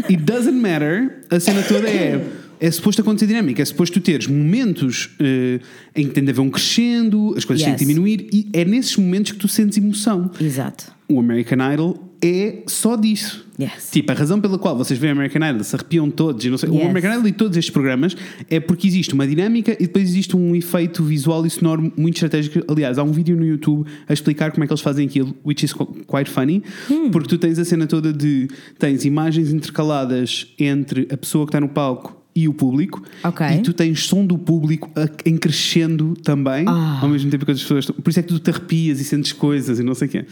It 0.09 0.23
doesn't 0.23 0.53
matter. 0.61 1.23
A 1.31 1.41
cena 1.41 1.63
toda 1.63 1.89
é. 1.89 2.25
É 2.61 2.69
suposto 2.73 3.01
acontecer 3.03 3.29
dinâmica, 3.29 3.63
é 3.63 3.65
suposto 3.65 4.01
tu 4.01 4.03
teres 4.05 4.27
momentos 4.27 5.11
eh, 5.21 5.61
em 5.95 6.09
que 6.09 6.13
tem 6.13 6.25
de 6.25 6.31
haver 6.33 6.41
um 6.41 6.51
crescendo, 6.51 7.33
as 7.37 7.45
coisas 7.45 7.63
têm 7.65 7.73
Yes. 7.75 7.79
de 7.81 7.87
diminuir, 7.87 8.29
e 8.33 8.49
é 8.53 8.65
nesses 8.65 8.97
momentos 8.97 9.31
que 9.31 9.39
tu 9.39 9.47
sentes 9.47 9.79
emoção. 9.79 10.29
Exato. 10.41 10.91
O 11.09 11.21
American 11.21 11.59
Idol 11.73 12.08
é 12.23 12.63
só 12.67 12.97
disso. 12.97 13.47
Yes. 13.61 13.91
Tipo, 13.91 14.13
a 14.13 14.15
razão 14.15 14.41
pela 14.41 14.57
qual 14.59 14.77
vocês 14.77 14.99
veem 14.99 15.13
American 15.13 15.49
Idol, 15.49 15.65
se 15.65 15.75
arrepiam 15.75 16.09
todos, 16.11 16.45
e 16.45 16.51
não 16.51 16.57
sei, 16.59 16.69
o 16.69 16.75
Yes. 16.75 16.87
American 16.87 17.13
Idol 17.15 17.27
e 17.29 17.33
todos 17.33 17.57
estes 17.57 17.73
programas 17.73 18.17
é 18.49 18.61
porque 18.61 18.87
existe 18.87 19.15
uma 19.15 19.27
dinâmica 19.27 19.73
e 19.73 19.87
depois 19.87 20.09
existe 20.09 20.37
um 20.37 20.55
efeito 20.55 21.03
visual 21.03 21.45
e 21.45 21.51
sonoro 21.51 21.93
muito 21.97 22.15
estratégico. 22.17 22.61
Aliás, 22.71 22.99
há 22.99 23.03
um 23.03 23.11
vídeo 23.13 23.37
no 23.37 23.45
YouTube 23.45 23.85
a 24.09 24.13
explicar 24.13 24.53
como 24.53 24.63
é 24.63 24.67
que 24.67 24.73
eles 24.73 24.81
fazem 24.83 25.07
aquilo, 25.07 25.35
which 25.45 25.65
is 25.65 25.73
qu- 25.73 25.87
quite 26.07 26.31
funny, 26.31 26.63
Hum. 26.91 27.11
porque 27.11 27.29
tu 27.29 27.39
tens 27.39 27.59
a 27.59 27.65
cena 27.65 27.87
toda 27.87 28.13
de 28.13 28.49
tens 28.79 29.05
imagens 29.05 29.53
intercaladas 29.53 30.47
entre 30.59 31.09
a 31.11 31.17
pessoa 31.17 31.45
que 31.47 31.51
está 31.51 31.61
no 31.61 31.69
palco 31.69 32.17
e 32.37 32.47
o 32.47 32.55
público, 32.55 33.03
Ok. 33.25 33.45
e 33.49 33.59
tu 33.63 33.73
tens 33.73 34.05
som 34.07 34.25
do 34.25 34.39
público 34.39 34.89
em 35.27 35.37
crescendo 35.37 36.15
também, 36.23 36.65
Ah. 36.69 37.01
ao 37.03 37.09
mesmo 37.09 37.29
tempo 37.29 37.45
que 37.45 37.51
as 37.51 37.61
pessoas 37.61 37.81
estão. 37.81 37.97
Por 37.97 38.09
isso 38.11 38.21
é 38.21 38.23
que 38.23 38.29
tu 38.29 38.39
te 38.39 38.51
arrepias 38.51 39.01
e 39.01 39.05
sentes 39.05 39.33
coisas 39.33 39.81
e 39.81 39.83
não 39.83 39.95
sei 39.95 40.07
o 40.07 40.11
quê. 40.13 40.25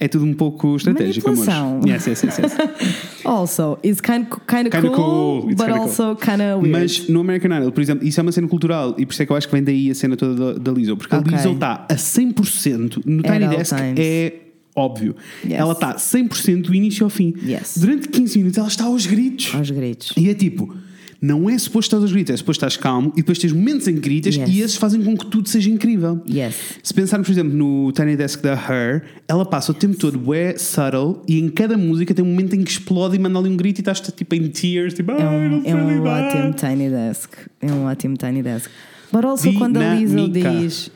É 0.00 0.06
tudo 0.06 0.24
um 0.24 0.32
pouco 0.32 0.76
estratégico, 0.76 1.28
amores. 1.28 1.52
Yes, 1.84 2.06
yes, 2.06 2.22
yes, 2.22 2.38
yes. 2.38 2.56
Also, 3.24 3.78
it's 3.84 4.00
kind 4.00 4.26
kind 4.46 4.66
of 4.66 4.70
Kinda 4.70 4.90
cool, 4.90 5.40
cool, 5.42 5.50
it's 5.50 5.60
but 5.60 5.70
also 5.72 6.14
kind 6.14 6.40
of 6.40 6.62
weird. 6.62 6.70
Mas 6.70 7.08
no 7.08 7.20
American 7.20 7.50
Idol, 7.58 7.72
por 7.72 7.80
exemplo, 7.80 8.06
isso 8.06 8.20
é 8.20 8.22
uma 8.22 8.30
cena 8.30 8.46
cultural 8.46 8.94
e 8.96 9.04
por 9.04 9.12
isso 9.12 9.22
é 9.22 9.26
que 9.26 9.32
eu 9.32 9.36
acho 9.36 9.48
que 9.48 9.52
vem 9.54 9.62
daí 9.64 9.90
a 9.90 9.94
cena 9.94 10.16
toda 10.16 10.54
da, 10.54 10.58
da 10.58 10.72
Lizzo. 10.72 10.96
Porque 10.96 11.14
Ok. 11.16 11.32
a 11.32 11.36
Lizzo 11.36 11.52
está 11.52 11.84
a 11.90 11.94
100% 11.96 13.02
no 13.04 13.20
At 13.20 13.32
Tiny 13.32 13.48
Desk, 13.56 13.74
times. 13.76 13.98
é 13.98 14.32
óbvio. 14.76 15.16
Yes. 15.44 15.54
Ela 15.54 15.72
está 15.72 15.94
100% 15.96 16.62
do 16.62 16.74
início 16.74 17.02
ao 17.04 17.10
fim. 17.10 17.34
Yes. 17.44 17.76
Durante 17.78 18.08
15 18.08 18.38
minutos 18.38 18.58
ela 18.58 18.68
está 18.68 18.84
aos 18.84 19.04
gritos. 19.04 19.52
Aos 19.54 19.68
gritos. 19.70 20.12
E 20.16 20.30
é 20.30 20.34
tipo, 20.34 20.72
não 21.20 21.50
é 21.50 21.58
suposto 21.58 21.88
estar 21.96 21.96
aos 22.02 22.12
gritos, 22.12 22.32
é 22.32 22.36
suposto 22.36 22.64
estás 22.64 22.76
calmo 22.80 23.12
e 23.14 23.16
depois 23.16 23.38
tens 23.38 23.52
momentos 23.52 23.88
em 23.88 23.94
que 23.94 24.00
gritas 24.00 24.36
Yes. 24.36 24.48
e 24.50 24.60
esses 24.60 24.76
fazem 24.76 25.02
com 25.02 25.16
que 25.16 25.26
tudo 25.26 25.48
seja 25.48 25.68
incrível. 25.70 26.22
Yes. 26.30 26.54
Se 26.82 26.94
pensarmos, 26.94 27.26
por 27.26 27.32
exemplo, 27.32 27.52
no 27.56 27.90
Tiny 27.92 28.16
Desk 28.16 28.40
da 28.42 28.52
Her, 28.54 29.02
ela 29.26 29.44
passa 29.44 29.72
o 29.72 29.74
tempo 29.74 29.96
todo 29.96 30.32
é 30.32 30.56
subtle 30.56 31.22
e 31.26 31.38
em 31.40 31.48
cada 31.48 31.76
música 31.76 32.14
tem 32.14 32.24
um 32.24 32.28
momento 32.28 32.54
em 32.54 32.62
que 32.62 32.70
explode 32.70 33.16
e 33.16 33.18
manda 33.18 33.38
ali 33.38 33.48
um 33.48 33.56
grito 33.56 33.78
e 33.78 33.82
estás 33.82 34.00
tipo 34.00 34.34
em 34.34 34.48
tears, 34.48 34.94
tipo, 34.94 35.10
É 35.12 35.22
"Ai, 35.22 35.48
não 35.48 35.58
um, 35.58 35.62
é 35.64 35.74
um 35.74 35.90
lidar." 35.98 36.28
ótimo 36.28 36.52
Tiny 36.54 36.90
Desk. 36.90 37.30
É 37.60 37.72
um 37.72 37.84
ótimo 37.86 38.16
Tiny 38.16 38.42
Desk. 38.42 38.70
But 39.12 39.24
also 39.24 39.52
quando 39.54 39.78
a 39.78 39.94
Dinâmica. 39.96 40.50
diz 40.60 40.90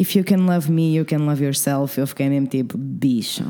If 0.00 0.14
you 0.16 0.24
can 0.24 0.46
love 0.46 0.70
me, 0.72 0.96
you 0.96 1.04
can 1.04 1.18
love 1.26 1.42
yourself. 1.44 1.98
Eu 2.00 2.06
fiquei 2.06 2.28
mesmo 2.30 2.46
tipo, 2.46 2.78
bicho. 2.78 3.42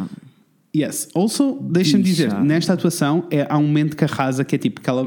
Yes. 0.78 1.08
Also, 1.14 1.58
deixa-me 1.60 2.02
dizer, 2.02 2.32
nesta 2.34 2.72
atuação 2.74 3.26
é, 3.30 3.46
há 3.48 3.56
um 3.58 3.62
momento 3.62 3.96
que 3.96 4.04
arrasa 4.04 4.44
que 4.44 4.54
é 4.54 4.58
tipo 4.58 4.80
que 4.80 4.88
ela. 4.90 5.04
uh, 5.04 5.06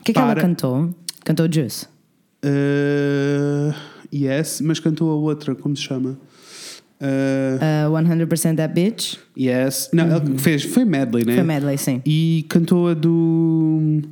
O 0.00 0.02
que 0.04 0.10
é 0.10 0.14
que 0.14 0.18
ela 0.20 0.34
cantou? 0.34 0.94
Cantou 1.24 1.46
Juice. 1.52 1.86
Uh, 2.44 3.72
yes, 4.12 4.60
mas 4.60 4.78
cantou 4.80 5.10
a 5.10 5.14
outra, 5.14 5.54
como 5.54 5.76
se 5.76 5.82
chama? 5.82 6.18
Uh, 7.00 7.88
Uh, 7.88 7.90
100% 7.90 8.56
That 8.56 8.74
Bitch. 8.74 9.16
yes. 9.36 9.88
Não, 9.92 10.04
ela 10.04 10.22
fez, 10.38 10.62
foi 10.64 10.84
medley, 10.84 11.24
né? 11.24 11.34
Foi 11.34 11.42
medley, 11.44 11.76
sim. 11.78 12.00
E 12.06 12.44
cantou 12.48 12.88
a 12.88 12.94
do. 12.94 14.02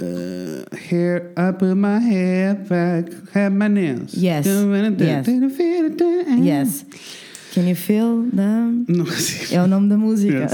Uh, 0.00 0.64
hair 0.76 1.32
up 1.36 1.64
my 1.64 1.98
head 1.98 2.68
back, 2.68 3.10
have 3.34 3.50
my 3.54 3.68
nails. 3.68 4.14
Yes. 4.14 4.46
Yes. 4.46 5.26
Yes. 6.40 6.86
You 7.66 7.76
feel. 7.76 8.28
Não 8.32 9.04
consigo. 9.04 9.54
É 9.54 9.62
o 9.62 9.66
nome 9.66 9.88
da 9.88 9.96
música. 9.96 10.32
Yes. 10.50 10.52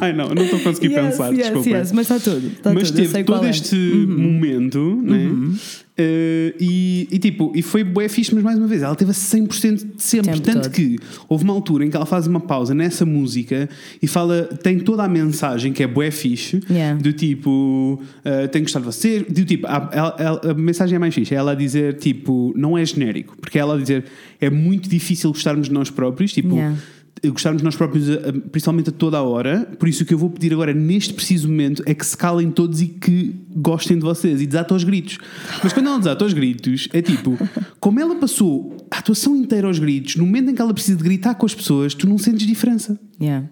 Ai 0.00 0.12
não, 0.12 0.28
não 0.28 0.42
estou 0.42 0.58
a 0.58 0.62
conseguir 0.62 0.92
Yes, 0.92 1.06
pensar, 1.06 1.28
yes, 1.32 1.38
desculpa. 1.44 1.68
yes, 1.70 1.92
mas 1.92 2.10
está 2.10 2.18
tudo. 2.18 2.46
Está 2.48 2.74
Mas 2.74 2.90
tudo. 2.90 2.96
teve 2.96 3.24
todo 3.24 3.46
é. 3.46 3.50
este 3.50 3.76
momento, 3.76 5.00
né? 5.02 5.30
Eh, 5.96 6.54
e, 6.58 7.08
e 7.12 7.18
tipo, 7.20 7.52
e 7.54 7.62
foi 7.62 7.84
bué 7.84 8.08
fixe, 8.08 8.34
mas 8.34 8.42
mais 8.42 8.58
uma 8.58 8.66
vez, 8.66 8.82
ela 8.82 8.96
teve 8.96 9.12
a 9.12 9.14
100% 9.14 9.94
de 9.96 10.02
sempre. 10.02 10.32
Tempo 10.32 10.40
Tanto 10.42 10.62
todo. 10.62 10.72
que 10.72 10.98
houve 11.28 11.44
uma 11.44 11.52
altura 11.54 11.84
em 11.86 11.90
que 11.90 11.96
ela 11.96 12.04
faz 12.06 12.26
uma 12.26 12.40
pausa 12.40 12.74
nessa 12.74 13.06
música 13.06 13.68
e 14.02 14.06
fala, 14.08 14.42
tem 14.62 14.80
toda 14.80 15.04
a 15.04 15.08
mensagem 15.08 15.72
que 15.72 15.82
é 15.82 15.86
bué 15.86 16.10
fixe, 16.10 16.60
Yeah. 16.68 17.00
do 17.00 17.12
tipo, 17.12 18.00
eh, 18.24 18.48
tenho 18.48 18.64
gostado 18.64 18.86
de 18.88 18.92
você, 18.92 19.20
do 19.20 19.44
tipo, 19.44 19.66
a, 19.68 19.88
ela- 19.92 20.40
a 20.50 20.54
mensagem 20.54 20.96
é 20.96 20.98
mais 20.98 21.14
fixe, 21.14 21.32
é 21.32 21.36
ela 21.38 21.52
a 21.52 21.54
dizer, 21.54 21.94
tipo, 21.98 22.52
não 22.56 22.76
é 22.76 22.84
genérico, 22.84 23.36
porque 23.40 23.56
é 23.58 23.60
ela 23.60 23.76
a 23.76 23.78
dizer, 23.80 24.04
é 24.40 24.50
muito 24.50 24.88
difícil 24.88 25.30
gostarmos 25.30 25.68
de 25.68 25.72
nós 25.72 25.90
próprios, 25.90 26.32
tipo. 26.32 26.54
Yeah. 26.56 26.76
Gostarmos 27.30 27.60
de 27.60 27.64
nós 27.64 27.76
próprios, 27.76 28.08
a- 28.10 28.32
principalmente 28.50 28.88
a 28.90 28.92
toda 28.92 29.18
a 29.18 29.22
hora. 29.22 29.68
Por 29.78 29.88
isso, 29.88 30.02
o 30.02 30.06
que 30.06 30.14
eu 30.14 30.18
vou 30.18 30.30
pedir 30.30 30.52
agora, 30.52 30.72
neste 30.74 31.12
preciso 31.14 31.48
momento, 31.48 31.82
é 31.86 31.94
que 31.94 32.04
se 32.04 32.16
calem 32.16 32.50
todos 32.50 32.80
e 32.80 32.86
que 32.86 33.34
gostem 33.56 33.96
de 33.96 34.02
vocês 34.02 34.40
e 34.40 34.46
desatam 34.46 34.74
aos 34.74 34.84
gritos. 34.84 35.18
Mas 35.62 35.72
quando 35.72 35.88
ela 35.88 35.98
desata 35.98 36.24
aos 36.24 36.32
gritos, 36.32 36.88
é 36.92 37.00
tipo, 37.02 37.36
como 37.80 38.00
ela 38.00 38.14
passou 38.16 38.76
a 38.90 38.98
atuação 38.98 39.34
inteira 39.36 39.66
aos 39.66 39.78
gritos, 39.78 40.16
no 40.16 40.24
momento 40.26 40.50
em 40.50 40.54
que 40.54 40.60
ela 40.62 40.72
precisa 40.74 40.96
de 40.96 41.02
gritar 41.04 41.34
com 41.34 41.46
as 41.46 41.54
pessoas, 41.54 41.94
tu 41.94 42.08
não 42.08 42.18
sentes 42.18 42.46
diferença. 42.46 42.98
Yeah. 43.20 43.48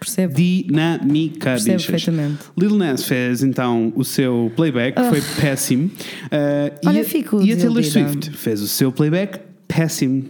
Percebo. 0.00 0.34
Dinâmica, 0.34 1.50
Percebo 1.52 1.76
bichas. 1.78 1.90
perfeitamente. 2.04 2.38
Lil 2.58 2.76
Nas 2.76 3.04
fez 3.04 3.42
então 3.42 3.90
o 3.96 4.04
seu 4.04 4.52
playback, 4.54 5.00
que 5.00 5.08
foi 5.08 5.22
péssimo. 5.40 5.86
Uh, 5.86 6.88
Olha, 6.88 6.98
e, 6.98 7.00
a- 7.00 7.04
fico 7.04 7.40
e 7.42 7.52
a 7.52 7.56
Taylor. 7.56 7.82
Swift 7.82 8.30
fez 8.32 8.60
o 8.60 8.68
seu 8.68 8.92
playback 8.92 9.38
péssimo. 9.66 10.24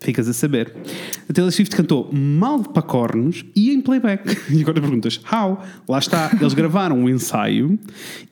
Ficas 0.00 0.28
a 0.28 0.32
saber. 0.32 0.72
A 1.28 1.32
Taylor 1.32 1.50
Swift 1.52 1.74
cantou 1.74 2.08
mal 2.12 2.60
para 2.62 2.82
cornos 2.82 3.44
e 3.56 3.70
em 3.72 3.80
playback. 3.80 4.36
E 4.48 4.60
agora 4.62 4.80
perguntas, 4.80 5.20
how? 5.30 5.58
Lá 5.88 5.98
está, 5.98 6.30
eles 6.40 6.54
gravaram 6.54 6.96
um 6.98 7.08
ensaio 7.08 7.78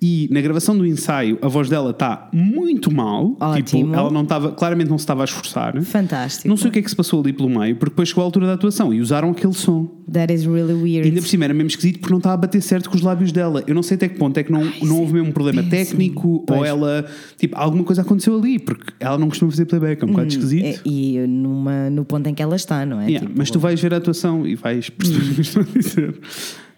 e 0.00 0.28
na 0.30 0.40
gravação 0.40 0.76
do 0.78 0.86
ensaio 0.86 1.38
a 1.42 1.48
voz 1.48 1.68
dela 1.68 1.90
está 1.90 2.28
muito 2.32 2.90
mal. 2.92 3.36
Ótimo. 3.40 3.64
Tipo, 3.84 3.94
ela 3.94 4.10
não 4.10 4.22
estava, 4.22 4.52
claramente 4.52 4.88
não 4.88 4.96
se 4.98 5.02
estava 5.02 5.22
a 5.22 5.24
esforçar. 5.24 5.80
Fantástico. 5.82 6.48
Não 6.48 6.56
sei 6.56 6.68
o 6.68 6.72
que 6.72 6.78
é 6.78 6.82
que 6.82 6.88
se 6.88 6.96
passou 6.96 7.20
ali 7.20 7.32
pelo 7.32 7.48
meio, 7.50 7.74
porque 7.76 7.90
depois 7.90 8.08
chegou 8.08 8.22
a 8.22 8.24
altura 8.26 8.46
da 8.46 8.52
atuação 8.54 8.94
e 8.94 9.00
usaram 9.00 9.30
aquele 9.30 9.52
som. 9.52 9.88
That 10.12 10.32
is 10.32 10.44
really 10.46 10.72
E 10.72 10.82
weird. 10.82 11.08
ainda 11.08 11.20
por 11.20 11.26
cima 11.28 11.44
era 11.44 11.52
mesmo 11.54 11.68
esquisito 11.68 11.98
porque 11.98 12.12
não 12.12 12.18
estava 12.18 12.34
a 12.34 12.38
bater 12.38 12.62
certo 12.62 12.88
com 12.88 12.96
os 12.96 13.02
lábios 13.02 13.32
dela. 13.32 13.64
Eu 13.66 13.74
não 13.74 13.82
sei 13.82 13.96
até 13.96 14.08
que 14.08 14.16
ponto 14.16 14.38
é 14.38 14.44
que 14.44 14.52
não, 14.52 14.62
não 14.82 15.00
houve 15.00 15.14
mesmo 15.14 15.28
um 15.30 15.32
problema 15.32 15.62
péssimo. 15.64 15.98
técnico 15.98 16.28
ou 16.28 16.40
Pois. 16.46 16.68
ela, 16.68 17.04
tipo, 17.36 17.56
alguma 17.58 17.82
coisa 17.82 18.02
aconteceu 18.02 18.36
ali, 18.38 18.58
porque 18.60 18.92
ela 19.00 19.18
não 19.18 19.28
costuma 19.28 19.50
fazer 19.50 19.64
playback, 19.66 20.00
é 20.02 20.04
um 20.04 20.10
bocado 20.10 20.26
É, 20.26 20.30
esquisito. 20.30 20.80
e 20.86 21.18
numa, 21.56 21.90
no 21.90 22.04
ponto 22.04 22.28
em 22.28 22.34
que 22.34 22.42
ela 22.42 22.54
está, 22.56 22.84
não 22.86 23.00
é? 23.00 23.06
Yeah, 23.06 23.26
Tipo, 23.26 23.38
mas 23.38 23.50
tu 23.50 23.58
vais 23.58 23.80
ver 23.80 23.94
a 23.94 23.96
atuação 23.96 24.46
e 24.46 24.54
vais 24.54 24.88
perceber 24.90 25.30
o 25.30 25.34
que 25.34 25.38
eu 25.38 25.42
estou 25.42 25.62
a 25.62 25.78
dizer. 25.78 26.20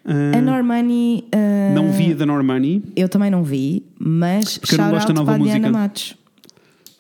Ah, 0.05 0.39
A 0.39 0.41
Normani. 0.41 1.25
uh, 1.35 1.75
não 1.75 1.91
vi 1.93 2.13
a 2.13 2.15
da 2.15 2.25
Normani. 2.25 2.83
Eu 2.97 3.09
também 3.09 3.31
não 3.31 3.43
vi, 3.45 3.85
mas 3.99 4.57
Porque 4.59 4.75
eu 4.75 4.79
não 4.79 4.91
gosto 4.91 5.09
da 5.09 5.15
nova 5.15 5.33
para 5.33 5.35
a 5.35 5.39
Diana 5.45 5.59
música. 5.61 5.79
Matos. 5.79 6.17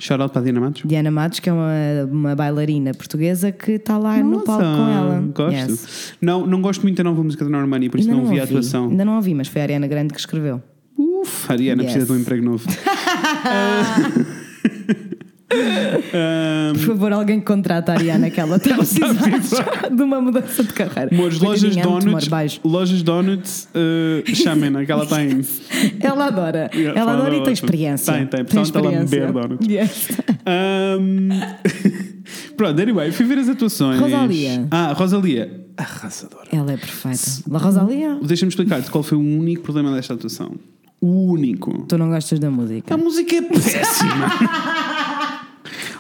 Shout 0.00 0.22
out 0.22 0.32
para 0.32 0.42
a 0.42 0.44
Diana 0.44 0.60
Matos. 0.60 0.82
Diana 0.84 1.10
Matos, 1.10 1.40
que 1.40 1.48
é 1.48 1.52
uma, 1.52 1.72
uma 2.10 2.36
bailarina 2.36 2.92
portuguesa 2.94 3.50
que 3.50 3.72
está 3.72 3.98
lá 3.98 4.16
no 4.18 4.42
palco 4.42 4.62
com 4.62 4.88
ela. 4.88 5.20
Gosto. 5.34 5.52
Yes. 5.70 6.14
Não, 6.20 6.46
não 6.46 6.60
gosto 6.62 6.82
muito 6.82 6.96
da 6.98 7.04
nova 7.04 7.22
música 7.24 7.44
da 7.44 7.50
Normani, 7.50 7.88
por 7.88 7.98
isso 7.98 8.08
Ainda 8.10 8.22
não, 8.22 8.30
vi 8.30 8.38
a 8.38 8.44
atuação. 8.44 8.90
Ainda 8.90 9.04
não 9.04 9.16
ouvi, 9.16 9.34
mas 9.34 9.48
foi 9.48 9.60
a 9.60 9.64
Ariana 9.64 9.86
Grande 9.88 10.12
que 10.14 10.20
escreveu. 10.20 10.62
Uf, 10.96 11.50
a 11.50 11.54
Ariana 11.54 11.82
Yes. 11.82 11.92
precisa 11.92 12.12
de 12.12 12.18
um 12.18 12.22
emprego 12.22 12.44
novo. 12.44 12.64
Ah, 15.50 16.72
Por 16.74 16.80
favor, 16.82 17.12
alguém 17.12 17.40
contrata 17.40 17.92
a 17.92 17.94
Ariana, 17.94 18.30
que 18.30 18.40
ela 18.40 18.56
está 18.56 18.74
a 18.74 18.78
precisar 18.78 19.88
de 19.90 20.02
uma 20.02 20.20
mudança 20.20 20.62
de 20.62 20.72
carreira. 20.72 21.08
Amores, 21.12 21.38
lojas 21.38 21.74
donuts, 21.76 22.60
lojas 22.64 23.02
donuts, 23.02 23.68
uh, 23.74 24.34
chamem-na, 24.34 24.84
que 24.84 24.92
ela 24.92 25.06
tem. 25.06 25.40
Ela 26.00 26.26
adora. 26.26 26.70
Yeah, 26.74 26.98
ela 27.00 27.12
adora 27.12 27.36
e 27.36 27.42
tem 27.42 27.52
experiência. 27.52 28.12
Tem, 28.12 28.26
tem. 28.26 28.44
Principalmente 28.44 28.96
ela 28.96 29.04
beber 29.04 29.32
donuts. 29.32 29.66
Yes. 29.68 30.08
Um, 30.48 31.28
pronto, 32.56 32.80
anyway, 32.80 33.12
fui 33.12 33.26
ver 33.26 33.36
as 33.36 33.50
atuações. 33.50 34.00
Rosalia. 34.00 34.66
Ah, 34.70 34.94
Rosalia. 34.94 35.66
Arrasadora. 35.76 36.46
Ela 36.50 36.72
é 36.72 36.76
perfeita. 36.78 37.42
La 37.50 37.58
Rosalia, 37.58 38.18
Deixa-me 38.22 38.48
explicar-te 38.48 38.90
qual 38.90 39.04
foi 39.04 39.18
o 39.18 39.20
único 39.20 39.62
problema 39.62 39.94
desta 39.94 40.14
atuação. 40.14 40.52
O 41.02 41.32
único. 41.32 41.84
tu 41.86 41.98
não 41.98 42.08
gostas 42.08 42.38
da 42.38 42.50
música. 42.50 42.94
A 42.94 42.96
música 42.96 43.36
é 43.36 43.42
péssima. 43.42 44.32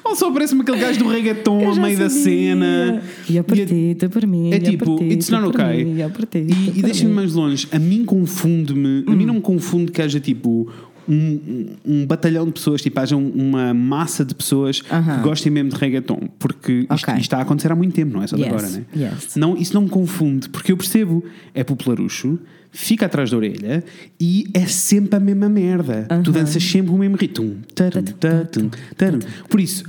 Ou 0.04 0.14
só 0.16 0.30
parece-me 0.30 0.62
aquele 0.62 0.78
gajo 0.78 0.98
do 0.98 1.08
reggaeton 1.08 1.70
a 1.70 1.74
meio 1.74 1.98
da 1.98 2.08
cena. 2.10 3.02
E 3.28 3.38
a 3.38 3.44
partida 3.44 4.08
por 4.08 4.26
mim. 4.26 4.52
É 4.52 4.58
tipo, 4.58 5.02
it's 5.04 5.28
not 5.30 5.46
okay. 5.48 5.84
mim, 5.84 5.96
E, 5.98 6.80
E, 6.80 7.02
e 7.02 7.04
mim. 7.06 7.12
mais 7.12 7.34
longe, 7.34 7.68
a 7.72 7.78
mim 7.78 8.04
confunde-me, 8.04 9.04
a 9.06 9.10
mim 9.14 9.26
não 9.26 9.34
me 9.34 9.40
confunde 9.40 9.90
que 9.92 10.00
haja 10.02 10.18
tipo 10.20 10.70
um, 11.08 11.66
um- 11.86 12.06
batalhão 12.06 12.44
de 12.44 12.52
pessoas, 12.52 12.82
tipo, 12.82 13.00
haja 13.00 13.16
um- 13.16 13.30
uma 13.30 13.72
massa 13.72 14.24
de 14.24 14.34
pessoas 14.34 14.82
que 14.82 14.88
gostem 15.22 15.50
mesmo 15.50 15.70
de 15.70 15.76
reggaeton, 15.76 16.28
porque 16.38 16.80
isto, 16.80 16.92
Ok. 16.92 17.14
isto 17.14 17.20
está 17.22 17.38
a 17.38 17.42
acontecer 17.42 17.72
há 17.72 17.74
muito 17.74 17.94
tempo, 17.94 18.12
não 18.12 18.22
é 18.22 18.26
só 18.26 18.36
de 18.36 18.42
Yes, 18.42 18.52
agora, 18.52 18.68
né? 18.68 18.84
yes. 18.94 19.34
Não, 19.36 19.56
isso 19.56 19.72
não 19.72 19.82
me 19.82 19.88
confunde, 19.88 20.50
porque 20.50 20.70
eu 20.70 20.76
percebo, 20.76 21.24
é 21.54 21.64
popularucho, 21.64 22.38
fica 22.70 23.06
atrás 23.06 23.30
da 23.30 23.36
orelha 23.36 23.84
e 24.20 24.46
é 24.54 24.66
sempre 24.66 25.16
a 25.16 25.20
mesma 25.20 25.48
merda. 25.48 26.06
Tu 26.22 26.32
danças 26.32 26.62
sempre 26.62 26.92
o 26.92 26.98
mesmo 26.98 27.16
ritmo. 27.16 27.56
Tarum, 27.74 28.02
tatum, 28.02 28.70
tarum. 28.96 29.18
Por 29.48 29.60
isso, 29.60 29.84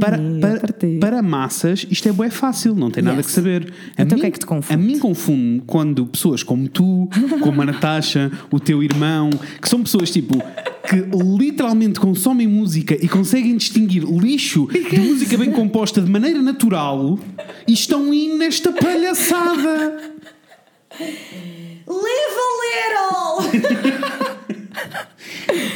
para, 0.00 0.18
para, 0.40 0.74
para 1.00 1.22
massas, 1.22 1.86
isto 1.90 2.08
é 2.08 2.12
bué 2.12 2.30
fácil, 2.30 2.74
não 2.74 2.90
tem 2.90 3.02
nada 3.02 3.18
Yes. 3.18 3.26
que 3.26 3.32
saber. 3.32 3.72
A 3.96 4.02
Então 4.02 4.16
o 4.16 4.18
mim, 4.18 4.20
que 4.20 4.26
é 4.26 4.30
que 4.30 4.38
te 4.38 4.46
confunde? 4.46 4.74
A 4.74 4.86
mim 4.86 4.98
confunde 4.98 5.62
quando 5.66 6.06
pessoas 6.06 6.42
como 6.42 6.68
tu, 6.68 7.08
como 7.40 7.62
a 7.62 7.64
Natasha, 7.64 8.30
o 8.50 8.60
teu 8.60 8.82
irmão, 8.82 9.30
que 9.60 9.68
são 9.68 9.82
pessoas 9.82 10.10
tipo 10.10 10.42
que 10.88 10.96
literalmente 11.38 12.00
consomem 12.00 12.46
música 12.46 12.94
e 12.94 13.06
conseguem 13.08 13.56
distinguir 13.56 14.04
lixo 14.04 14.66
de 14.66 14.98
música 15.00 15.36
bem 15.36 15.50
composta 15.50 16.00
de 16.00 16.10
maneira 16.10 16.40
natural 16.40 17.18
e 17.66 17.72
estão 17.72 18.10
aí 18.10 18.36
nesta 18.38 18.72
palhaçada. 18.72 20.14
Live 21.88 22.36
a 22.46 22.50
little! 22.64 24.28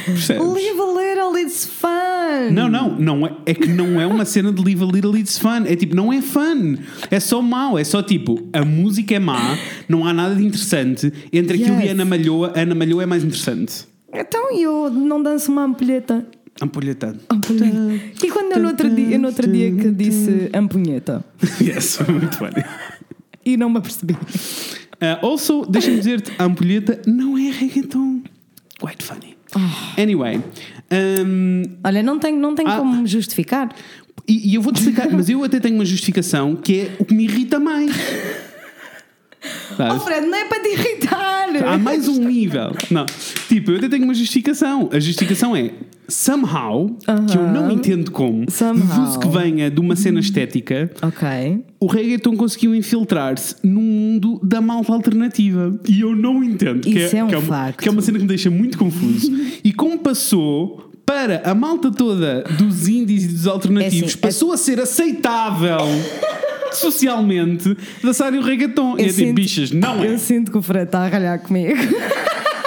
Percebes? 0.05 0.43
Live 0.47 0.81
a 0.81 0.85
little, 0.85 1.37
it's 1.39 1.65
fun! 1.65 2.51
Não, 2.53 2.69
não, 2.69 2.99
não 2.99 3.27
é, 3.27 3.33
é 3.47 3.55
que 3.55 3.67
não 3.69 4.01
é 4.01 4.07
uma 4.07 4.25
cena 4.25 4.53
de 4.53 4.63
Live 4.63 4.83
a 4.83 4.87
Little 4.87 5.17
It's 5.17 5.39
Fun. 5.39 5.65
É 5.67 5.75
tipo, 5.77 5.95
não 5.95 6.13
é 6.13 6.21
fun. 6.21 6.77
É 7.11 7.19
só 7.21 7.41
mau. 7.41 7.79
É 7.79 7.85
só 7.85 8.03
tipo, 8.03 8.49
a 8.53 8.65
música 8.65 9.15
é 9.15 9.19
má, 9.19 9.57
não 9.89 10.07
há 10.07 10.13
nada 10.13 10.35
de 10.35 10.45
interessante. 10.45 11.13
Entre 11.33 11.57
aquilo 11.63 11.77
Yes. 11.77 11.85
e 11.87 11.89
Ana 11.89 12.05
Malhoa, 12.05 12.53
Ana 12.55 12.75
Malhoa 12.75 13.03
é 13.05 13.07
mais 13.07 13.25
interessante. 13.25 13.87
Então 14.13 14.53
eu 14.55 14.91
não 14.91 15.23
danço 15.23 15.51
uma 15.51 15.65
ampulheta. 15.65 16.27
Ampulheta. 16.61 17.17
Ampulheta. 17.31 17.77
E 18.23 18.31
quando 18.31 18.53
eu 18.53 18.61
no 18.61 18.69
outro 18.69 18.91
dia, 18.91 19.17
no 19.19 19.29
outro 19.29 19.51
dia 19.51 19.73
que 19.73 19.91
disse 19.91 20.51
ampunheta 20.53 21.25
yes, 21.61 21.99
muito 22.09 22.37
funny. 22.37 22.63
e 23.45 23.57
não 23.57 23.71
me 23.71 23.79
apercebi. 23.79 24.15
Uh, 25.03 25.27
also, 25.27 25.67
deixa-me 25.69 25.99
dizer-te, 25.99 26.31
a 26.39 26.45
ampulheta 26.45 27.03
não 27.07 27.37
é 27.37 27.51
reggaeton. 27.51 28.23
Quite 28.81 29.03
funny. 29.03 29.37
Anyway, 29.99 30.41
um, 31.27 31.63
Olha, 31.85 32.03
não 32.03 32.19
tenho, 32.19 32.39
não 32.39 32.55
tenho 32.55 32.69
Ah. 32.71 32.77
como 32.79 33.07
justificar. 33.07 33.69
e, 34.29 34.51
e 34.51 34.55
eu 34.55 34.63
vou-te 34.63 34.77
explicar, 34.79 35.11
mas 35.11 35.29
eu 35.29 35.43
até 35.45 35.59
tenho 35.61 35.75
uma 35.75 35.85
justificação 35.85 36.55
que 36.57 36.81
é 36.81 36.97
o 37.01 37.05
que 37.05 37.13
me 37.15 37.25
irrita 37.25 37.59
mais. 37.59 37.91
Oh, 39.45 39.77
Sabes? 39.77 40.03
Fred, 40.05 40.27
não 40.27 40.39
é 40.39 40.45
para 40.45 40.61
te 40.63 40.69
irritar! 40.69 41.33
Há 41.67 41.77
mais 41.79 42.07
um 42.09 42.19
nível. 42.25 42.73
Não. 42.91 43.05
Tipo, 43.49 43.73
eu 43.73 43.77
até 43.79 43.89
tenho 43.89 44.05
uma 44.05 44.15
justificação. 44.15 44.89
A 44.93 45.01
justificação 45.01 45.55
é 45.57 45.71
somehow, 46.09 46.97
que 47.31 47.37
eu 47.37 47.43
não 47.49 47.71
entendo 47.71 48.11
como, 48.11 48.45
Somehow. 48.51 49.19
que 49.19 49.29
venha 49.29 49.71
de 49.71 49.81
uma 49.81 49.97
cena 49.97 50.21
estética, 50.21 50.91
Ok. 51.03 51.65
o 51.81 51.87
reggaeton 51.87 52.37
conseguiu 52.37 52.75
infiltrar-se 52.75 53.57
num 53.65 53.81
mundo 53.81 54.41
da 54.43 54.61
malta 54.61 54.93
alternativa. 54.93 55.79
E 55.89 56.01
eu 56.03 56.15
não 56.15 56.43
entendo. 56.45 56.81
que 56.81 56.91
Isso 56.91 57.17
é 57.17 57.25
um 57.25 57.29
que 57.29 57.35
uma, 57.37 57.43
facto. 57.43 57.81
Que 57.83 57.89
é 57.89 57.93
uma 57.93 58.03
cena 58.03 58.19
que 58.19 58.25
me 58.25 58.29
deixa 58.29 58.51
muito 58.51 58.77
confuso. 58.79 59.33
e 59.65 59.73
como 59.73 59.99
passou 59.99 60.91
para 61.07 61.43
a 61.45 61.55
malta 61.55 61.91
toda 61.91 62.43
dos 62.59 62.89
indies 62.89 63.25
e 63.25 63.29
dos 63.29 63.47
alternativos, 63.47 64.03
É 64.03 64.07
assim, 64.07 64.19
é- 64.19 64.21
passou 64.21 64.53
a 64.53 64.57
ser 64.57 64.81
aceitável 64.81 65.79
socialmente 66.75 67.77
dançarem 68.03 68.41
o 68.41 68.43
reggaeton. 68.43 68.97
E 68.99 69.03
Eu 69.03 69.09
é 69.09 69.13
tipo, 69.13 69.33
bichas, 69.33 69.71
não 69.71 70.03
é. 70.03 70.13
Eu 70.13 70.19
sinto 70.19 70.51
que 70.51 70.59
o 70.59 70.63
Fred 70.63 70.85
está 70.85 71.01
a 71.01 71.09
ralhar 71.09 71.41
comigo. 71.41 71.75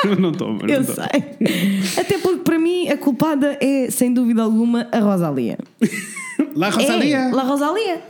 Eu 0.04 0.16
não 0.18 0.30
estou, 0.30 0.56
Eu 0.68 0.84
sei. 0.84 1.98
Até 1.98 2.20
porque 2.20 2.44
para 2.44 2.60
mim 2.60 2.90
a 2.90 2.98
culpada 2.98 3.58
é, 3.60 3.90
sem 3.90 4.14
dúvida 4.14 4.44
alguma, 4.44 4.88
a 4.92 5.00
Rosalia. 5.00 5.58
Lá, 6.56 6.70
Rosalia. 6.70 7.18
É, 7.18 7.32
La 7.32 7.44
Rosalia. 7.44 8.02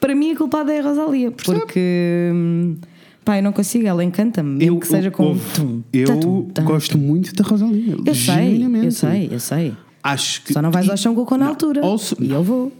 Para 0.00 0.14
mim 0.14 0.32
a 0.32 0.36
culpada 0.36 0.72
é 0.72 0.80
a 0.80 0.82
Rosalia. 0.82 1.30
Porque. 1.30 2.30
hum, 2.32 2.76
Pá, 3.24 3.38
eu 3.38 3.42
não 3.42 3.52
consigo, 3.52 3.86
ela 3.86 4.04
encanta-me. 4.04 4.58
Mesmo 4.58 4.78
que 4.78 4.86
seja 4.86 5.10
com. 5.10 5.28
ouve, 5.28 5.40
tum, 5.54 5.82
eu 5.92 6.06
tatum, 6.06 6.42
tum. 6.42 6.64
gosto 6.64 6.98
muito 6.98 7.34
da 7.34 7.42
Rosalia. 7.42 7.96
Eu 8.04 8.14
sei, 8.14 8.62
eu 8.84 8.90
sei, 8.90 9.28
eu 9.32 9.40
sei. 9.40 9.72
Acho 10.04 10.42
que. 10.42 10.52
Só 10.52 10.60
não 10.60 10.70
vais 10.70 10.86
ao 10.90 10.96
chão 10.98 11.14
com 11.14 11.22
o 11.22 11.24
Con 11.26 11.36
à 11.36 11.38
não, 11.38 11.46
altura. 11.48 11.80
also- 11.82 12.14
E 12.20 12.30
eu 12.30 12.42
vou. 12.44 12.70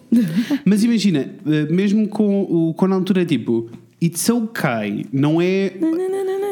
Mas 0.64 0.84
imagina, 0.84 1.20
eh, 1.46 1.66
mesmo 1.72 2.06
com 2.06 2.42
o 2.42 2.74
com 2.74 2.84
a 2.84 2.94
altura, 2.94 3.24
tipo, 3.24 3.70
it's 4.04 4.28
okay, 4.28 5.06
não 5.12 5.40
é. 5.40 5.72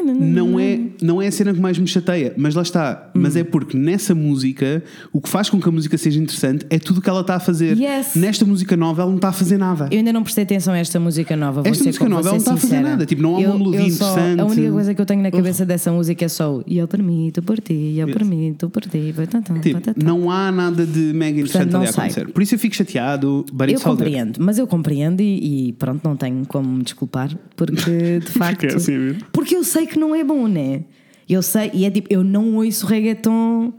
Não 0.05 0.59
é, 0.59 0.79
não 1.01 1.21
é 1.21 1.27
a 1.27 1.31
cena 1.31 1.53
que 1.53 1.59
mais 1.61 1.77
me 1.77 1.87
chateia, 1.87 2.33
mas 2.35 2.55
lá 2.55 2.61
está. 2.61 3.09
Mas 3.13 3.35
é 3.35 3.43
porque 3.43 3.77
nessa 3.77 4.13
música, 4.13 4.83
o 5.13 5.21
que 5.21 5.29
faz 5.29 5.49
com 5.49 5.61
que 5.61 5.67
a 5.69 5.71
música 5.71 5.97
seja 5.97 6.19
interessante 6.19 6.65
é 6.69 6.77
tudo 6.77 6.97
o 6.97 7.01
que 7.01 7.09
ela 7.09 7.21
está 7.21 7.35
a 7.35 7.39
fazer. 7.39 7.77
Yes. 7.77 8.15
Nesta 8.15 8.43
música 8.45 8.75
nova, 8.75 9.01
ela 9.03 9.09
não 9.09 9.17
está 9.17 9.29
a 9.29 9.33
fazer 9.33 9.57
nada. 9.57 9.87
Eu 9.91 9.99
ainda 9.99 10.11
não 10.11 10.23
prestei 10.23 10.43
atenção 10.43 10.73
a 10.73 10.77
esta 10.77 10.99
música 10.99 11.35
nova. 11.37 11.61
Vou 11.61 11.71
Esta 11.71 11.85
música 11.85 12.09
nova, 12.09 12.21
ela 12.21 12.31
não 12.31 12.37
está 12.37 12.53
a 12.53 12.57
fazer 12.57 12.79
nada, 12.81 13.05
tipo, 13.05 13.21
não 13.21 13.35
há 13.35 13.39
uma 13.39 13.47
Eu- 13.47 13.57
melodia 13.57 13.79
eu 13.81 13.89
só- 13.91 14.11
interessante. 14.11 14.41
A 14.41 14.45
única 14.45 14.71
coisa 14.71 14.93
que 14.93 15.01
eu 15.01 15.05
tenho 15.05 15.21
na 15.23 15.31
cabeça 15.31 15.65
dessa 15.65 15.91
música 15.91 16.25
é 16.25 16.27
só 16.27 16.61
e 16.67 16.77
eu 16.77 16.87
permito 16.87 17.41
por 17.41 17.59
ti, 17.61 17.95
eu 17.97 18.07
Yes. 18.07 18.17
permito 18.17 18.69
por 18.69 18.81
ti. 18.83 19.13
tá, 19.29 19.41
tá, 19.41 19.53
Tipo, 19.59 19.79
tá, 19.81 19.93
tá. 19.93 20.03
não 20.03 20.29
há 20.29 20.51
nada 20.51 20.85
de 20.85 21.13
mega 21.13 21.39
interessante 21.39 21.71
não 21.71 21.79
ali 21.81 21.87
a 21.87 21.91
acontecer. 21.91 22.27
Por 22.29 22.43
isso 22.43 22.55
eu 22.55 22.59
fico 22.59 22.75
chateado. 22.75 23.45
Eu 23.69 23.79
compreendo, 23.79 24.39
mas 24.41 24.57
eu 24.57 24.67
compreendo 24.67 25.21
e, 25.21 25.69
e 25.69 25.73
pronto, 25.73 26.01
não 26.03 26.15
tenho 26.15 26.45
como 26.47 26.67
me 26.69 26.83
desculpar, 26.83 27.29
porque 27.55 28.19
de 28.19 28.31
facto. 28.31 28.63
é 28.65 28.75
assim 28.75 29.15
porque 29.31 29.55
eu 29.55 29.63
sei 29.63 29.85
que 29.87 29.97
não 29.99 30.13
é 30.15 30.23
bom, 30.23 30.47
né? 30.47 30.81
Eu 31.29 31.41
sei, 31.41 31.71
e 31.73 31.85
é 31.85 31.91
tipo, 31.91 32.07
eu 32.11 32.23
não 32.23 32.55
ouço 32.55 32.85
reggaeton 32.85 33.73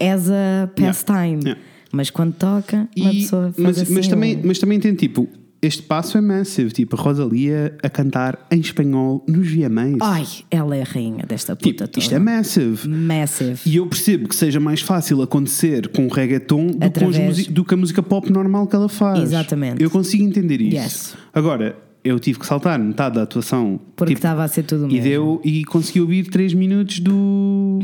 as 0.00 0.28
a 0.30 0.68
pastime, 0.76 1.40
Yeah. 1.42 1.60
mas 1.92 2.10
quando 2.10 2.34
toca, 2.34 2.88
uma 2.96 3.12
E- 3.12 3.20
pessoa 3.22 3.44
faz 3.52 3.56
mas, 3.58 3.78
assim. 3.78 3.94
mas, 3.94 4.08
também, 4.08 4.40
mas 4.44 4.58
também 4.58 4.78
tem 4.80 4.94
tipo, 4.94 5.28
este 5.62 5.80
passo 5.82 6.18
é 6.18 6.20
massive. 6.20 6.72
Tipo, 6.72 6.96
a 6.96 7.00
Rosalia 7.00 7.78
a 7.84 7.88
cantar 7.88 8.46
em 8.50 8.58
espanhol 8.58 9.24
nos 9.28 9.48
VMAs. 9.48 9.96
Ai, 10.00 10.26
ela 10.50 10.74
é 10.76 10.82
a 10.82 10.84
rainha 10.84 11.24
desta 11.24 11.54
puta 11.54 11.70
tipo, 11.70 11.86
toda. 11.86 11.98
isto 12.00 12.14
é 12.14 12.18
massive. 12.18 12.88
Massive. 12.88 13.60
E 13.64 13.76
eu 13.76 13.86
percebo 13.86 14.28
que 14.28 14.34
seja 14.34 14.58
mais 14.58 14.80
fácil 14.80 15.22
acontecer 15.22 15.86
com 15.88 16.06
o 16.06 16.08
reggaeton 16.08 16.66
do, 16.66 16.84
Através- 16.84 17.46
do 17.46 17.64
que 17.64 17.74
a 17.74 17.76
música 17.76 18.02
pop 18.02 18.30
normal 18.30 18.66
que 18.66 18.74
ela 18.74 18.88
faz. 18.88 19.20
Exatamente. 19.20 19.80
Eu 19.82 19.88
consigo 19.88 20.24
entender 20.24 20.60
isso. 20.60 20.74
Yes. 20.76 21.14
Agora, 21.32 21.76
eu 22.04 22.18
tive 22.18 22.38
que 22.38 22.46
saltar 22.46 22.78
metade 22.78 23.14
da 23.16 23.22
atuação. 23.22 23.78
Porque 23.96 24.12
tipo, 24.14 24.18
estava 24.18 24.44
a 24.44 24.48
ser 24.48 24.62
tudo 24.64 24.84
e 24.86 24.94
mesmo. 24.94 25.02
deu 25.02 25.40
e 25.44 25.64
consegui 25.64 26.00
ouvir 26.00 26.24
3 26.28 26.54
minutos 26.54 26.98
do. 27.00 27.78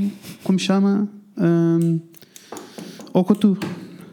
Como 0.45 0.59
se 0.59 0.65
chama? 0.67 1.09
Um, 1.37 2.01
Ocotu. 3.13 3.57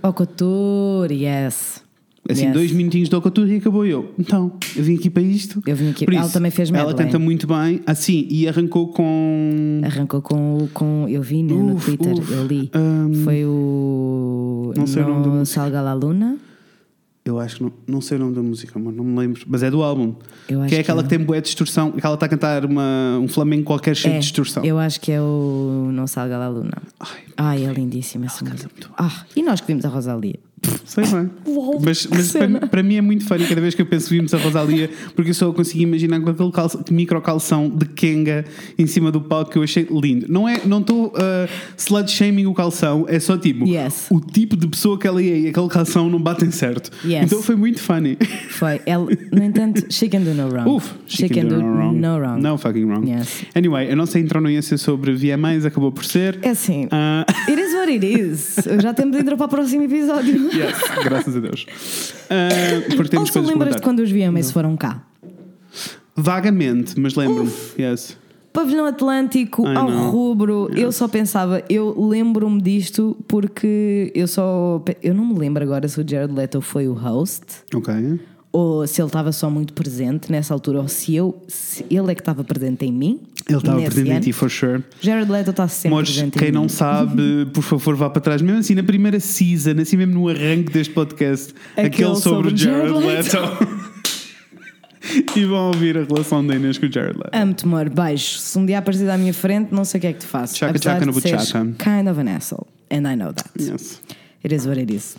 Au 0.02 0.14
couture, 0.14 1.14
yes. 1.14 1.84
Assim, 2.28 2.46
Yes. 2.46 2.54
dois 2.54 2.72
minutinhos 2.72 3.08
de 3.08 3.16
Ocotu 3.16 3.46
e 3.48 3.58
acabou 3.58 3.86
eu. 3.86 4.12
Então, 4.18 4.54
eu 4.76 4.84
vim 4.84 4.96
aqui 4.96 5.12
para 5.12 5.22
isto. 5.22 5.62
Eu 5.66 5.76
vim 5.76 5.92
aqui- 5.92 6.06
Por 6.06 6.14
ela 6.16 6.24
isso, 6.26 6.34
também 6.34 6.50
fez 6.50 6.70
Ela 6.72 6.80
medley. 6.88 7.06
canta 7.06 7.20
muito 7.20 7.46
bem. 7.46 7.82
Assim, 7.86 8.28
e 8.32 8.48
arrancou 8.48 8.88
com. 8.88 9.82
Arrancou 9.84 10.22
com, 10.24 10.68
com 10.74 11.06
eu 11.08 11.22
vi 11.22 11.44
né, 11.44 11.54
no 11.54 11.76
Uf, 11.76 11.86
Twitter, 11.86 12.14
uf. 12.18 12.32
eu 12.34 12.48
li. 12.48 12.72
Um, 12.76 13.14
Foi 13.24 13.46
o. 13.46 14.74
não 14.76 14.88
sei 14.88 15.04
o 15.04 15.08
nome 15.08 15.26
no 15.28 15.34
música. 15.36 15.46
Salga 15.62 15.82
la 15.82 15.94
Luna. 15.94 16.38
Eu 17.28 17.40
acho 17.40 17.56
que 17.56 17.64
não, 17.64 17.74
não 17.88 18.02
sei 18.02 18.18
o 18.18 18.20
nome 18.20 18.36
da 18.36 18.42
música, 18.44 18.78
amor, 18.78 18.94
não 18.94 19.04
me 19.04 19.18
lembro. 19.18 19.42
Mas 19.48 19.64
é 19.64 19.72
do 19.72 19.82
álbum. 19.82 20.14
Eu 20.48 20.62
acho 20.62 20.70
que 20.70 20.76
é 20.76 20.80
aquela 20.82 21.02
que 21.02 21.10
que, 21.10 21.18
tem 21.18 21.26
boa 21.26 21.42
distorção. 21.42 21.92
Que 21.92 22.06
ela 22.06 22.14
está 22.14 22.28
a 22.28 22.30
cantar 22.30 22.64
uma, 22.64 23.18
um 23.20 23.28
flamengo 23.28 23.64
qualquer 23.64 23.96
cheio 23.96 24.14
É, 24.14 24.20
de 24.20 24.22
distorção. 24.26 24.64
eu 24.64 24.78
acho 24.78 25.02
que 25.02 25.12
é 25.12 25.20
o 25.20 25.90
Não 25.92 26.06
Salga 26.06 26.38
la 26.38 26.48
Luna. 26.48 26.78
Ai, 27.00 27.24
Ai, 27.36 27.66
é 27.66 27.74
lindíssima 27.74 28.28
essa 28.28 28.46
música. 28.46 28.70
Ah, 28.96 29.26
e 29.36 29.42
nós 29.42 29.60
que 29.60 29.66
vimos 29.66 29.84
a 29.86 29.90
Rosalia. 29.90 30.40
Sei 30.86 31.04
bem. 31.06 31.30
Uau, 31.48 31.80
mas 31.84 32.08
mas 32.08 32.32
para, 32.32 32.68
para 32.68 32.84
mim 32.84 32.96
é 32.96 33.02
muito 33.02 33.26
funny 33.26 33.46
cada 33.46 33.62
vez 33.62 33.74
que 33.76 33.82
eu 33.82 33.86
penso 33.86 34.10
vimos 34.10 34.34
a 34.34 34.38
Rosalia, 34.38 34.90
porque 35.16 35.30
eu 35.32 35.34
só 35.34 35.52
consigo 35.52 35.82
imaginar 35.84 36.20
com 36.22 36.30
aquele 36.30 36.52
calça, 36.52 36.84
micro 36.92 37.22
calção 37.22 37.70
de 37.70 37.86
Kenga 37.86 38.46
em 38.78 38.86
cima 38.88 39.12
do 39.12 39.22
palco 39.22 39.52
que 39.52 39.58
eu 39.58 39.64
achei 39.64 39.88
lindo. 39.90 40.26
Não 40.30 40.48
é, 40.48 40.62
não 40.66 40.80
estou 40.82 41.08
uh, 41.08 41.50
slut 41.78 42.10
shaming 42.12 42.46
o 42.46 42.54
calção, 42.54 43.06
é 43.08 43.20
só 43.20 43.38
tipo 43.38 43.66
Yes. 43.68 44.08
o 44.10 44.20
tipo 44.20 44.56
de 44.56 44.68
pessoa 44.68 44.98
que 45.00 45.08
ela 45.08 45.22
é 45.22 45.40
e 45.40 45.48
aquele 45.48 45.68
calção 45.70 46.10
não 46.10 46.20
batem 46.20 46.52
certo. 46.52 46.92
Yes. 47.06 47.26
Então 47.26 47.42
foi 47.42 47.56
muito 47.56 47.80
funny. 47.82 48.18
Foi. 48.50 48.82
Ela, 48.86 49.08
no 49.32 49.44
entanto, 49.44 49.86
she 49.92 50.08
can 50.10 50.22
do 50.22 50.34
no 50.34 50.48
wrong. 50.50 50.70
Uf, 50.70 50.94
she 51.08 51.28
can 51.30 51.46
do 51.46 51.58
no 51.62 51.76
wrong. 51.76 51.98
no 52.00 52.18
wrong. 52.18 52.42
No 52.42 52.58
fucking 52.58 52.86
wrong. 52.86 53.10
Yes. 53.10 53.44
Anyway, 53.56 53.92
a 53.92 53.96
nossa 53.96 54.20
intro 54.20 54.40
não 54.42 54.50
ia 54.50 54.62
ser 54.62 54.78
sobre 54.78 55.14
VMAs, 55.14 55.66
acabou 55.66 55.92
por 55.92 56.06
ser. 56.06 56.40
É 56.42 56.50
assim. 56.50 56.88
Ah, 56.92 57.26
It 57.48 57.60
is 57.62 57.74
what 57.74 57.92
it 57.92 58.06
is. 58.06 58.56
Já 58.82 58.94
temos 58.94 59.16
de 59.16 59.22
entrar 59.22 59.38
para 59.38 59.46
o 59.46 59.50
próximo 59.50 59.84
episódio. 59.84 60.50
Yes, 60.56 60.78
graças 61.04 61.36
a 61.36 61.40
Deus. 61.40 61.66
Ah, 62.30 62.96
porque 62.96 63.10
temos 63.10 63.30
Ou 63.30 63.34
coisas 63.34 63.52
lembras-te 63.52 63.82
quando 63.82 64.00
os 64.00 64.12
VMAs 64.12 64.52
foram 64.52 64.76
cá? 64.76 65.04
Vagamente, 66.16 67.00
mas 67.00 67.16
lembro-me. 67.16 67.52
Yes. 67.78 68.18
Pavilhão 68.54 68.86
Atlântico, 68.86 69.68
I 69.68 69.76
ao 69.76 69.92
know. 69.92 70.10
rubro, 70.12 70.70
eu 70.74 70.90
só 70.90 71.10
pensava, 71.10 71.62
eu 71.70 71.94
lembro-me 72.08 72.62
disto 72.62 73.18
porque 73.28 74.14
eu 74.16 74.28
só. 74.28 74.82
Eu 75.04 75.14
não 75.14 75.26
me 75.26 75.38
lembro 75.38 75.62
agora 75.62 75.86
se 75.90 76.00
o 76.00 76.10
Jared 76.10 76.34
Leto 76.34 76.62
foi 76.62 76.88
o 76.88 76.94
host 76.94 77.44
Ok. 77.74 78.18
ou 78.54 78.88
se 78.88 79.02
ele 79.02 79.08
estava 79.10 79.34
só 79.34 79.50
muito 79.50 79.74
presente 79.74 80.32
nessa 80.32 80.54
altura 80.54 80.80
ou 80.80 80.88
se 80.88 81.14
eu. 81.14 81.38
Se 81.50 81.86
ele 81.90 82.14
é 82.14 82.16
que 82.16 82.22
estava 82.22 82.46
presente 82.46 82.86
em 82.86 82.94
mim. 82.94 83.20
Ele 83.48 83.58
estava 83.58 83.82
presente 83.82 84.12
em 84.12 84.20
ti, 84.20 84.34
for 84.34 84.50
sure. 84.50 84.84
Jared 85.00 85.32
Leto 85.32 85.52
está 85.52 85.68
sempre 85.68 85.96
Mas 85.96 86.10
presente 86.10 86.40
quem 86.40 86.48
em 86.48 86.52
não 86.52 86.68
sabe, 86.68 87.46
por 87.54 87.62
favor, 87.62 87.96
vá 87.96 88.10
para 88.10 88.22
trás. 88.22 88.42
Mesmo 88.42 88.60
assim, 88.60 88.74
na 88.74 88.84
primeira 88.84 89.20
season, 89.20 89.80
assim 89.80 89.98
mesmo 89.98 90.16
no 90.16 90.28
arranque 90.28 90.72
deste 90.72 90.94
podcast, 90.94 91.54
Aquele 91.74 91.88
aquele, 91.88 92.16
sobre 92.16 92.54
o 92.54 92.58
Jared, 92.58 92.90
Jared 92.90 93.06
Leto. 93.06 93.86
e 95.38 95.46
vão 95.46 95.68
ouvir 95.68 95.98
a 95.98 96.04
relação 96.04 96.46
da 96.46 96.56
Inês 96.56 96.80
com 96.80 96.88
o 96.88 96.92
Jared 96.92 97.18
Leto. 97.18 97.30
Amo-te, 97.34 97.66
amor, 97.66 97.88
beijo. 97.90 98.40
Se 98.40 98.58
um 98.58 98.66
dia 98.66 98.80
aparecer 98.80 99.08
à 99.10 99.18
minha 99.18 99.34
frente, 99.34 99.72
não 99.72 99.86
sei 99.86 100.00
o 100.00 100.02
que 100.02 100.08
é 100.08 100.14
que. 100.14 100.26
Tchaca, 100.26 100.46
Apesar 100.46 100.74
tchaca 100.78 101.00
de 101.02 101.06
no 101.06 101.14
seres 101.22 101.52
buchaca. 101.52 101.66
Kind 101.78 102.10
of 102.10 102.20
an 102.20 102.36
asshole. 102.36 102.66
And 102.90 103.08
I 103.08 103.16
know 103.16 103.32
that. 103.32 103.50
Yes. 103.60 104.02
It 104.44 104.54
is 104.54 104.66
what 104.66 104.80
it 104.80 104.92
is. 104.92 105.16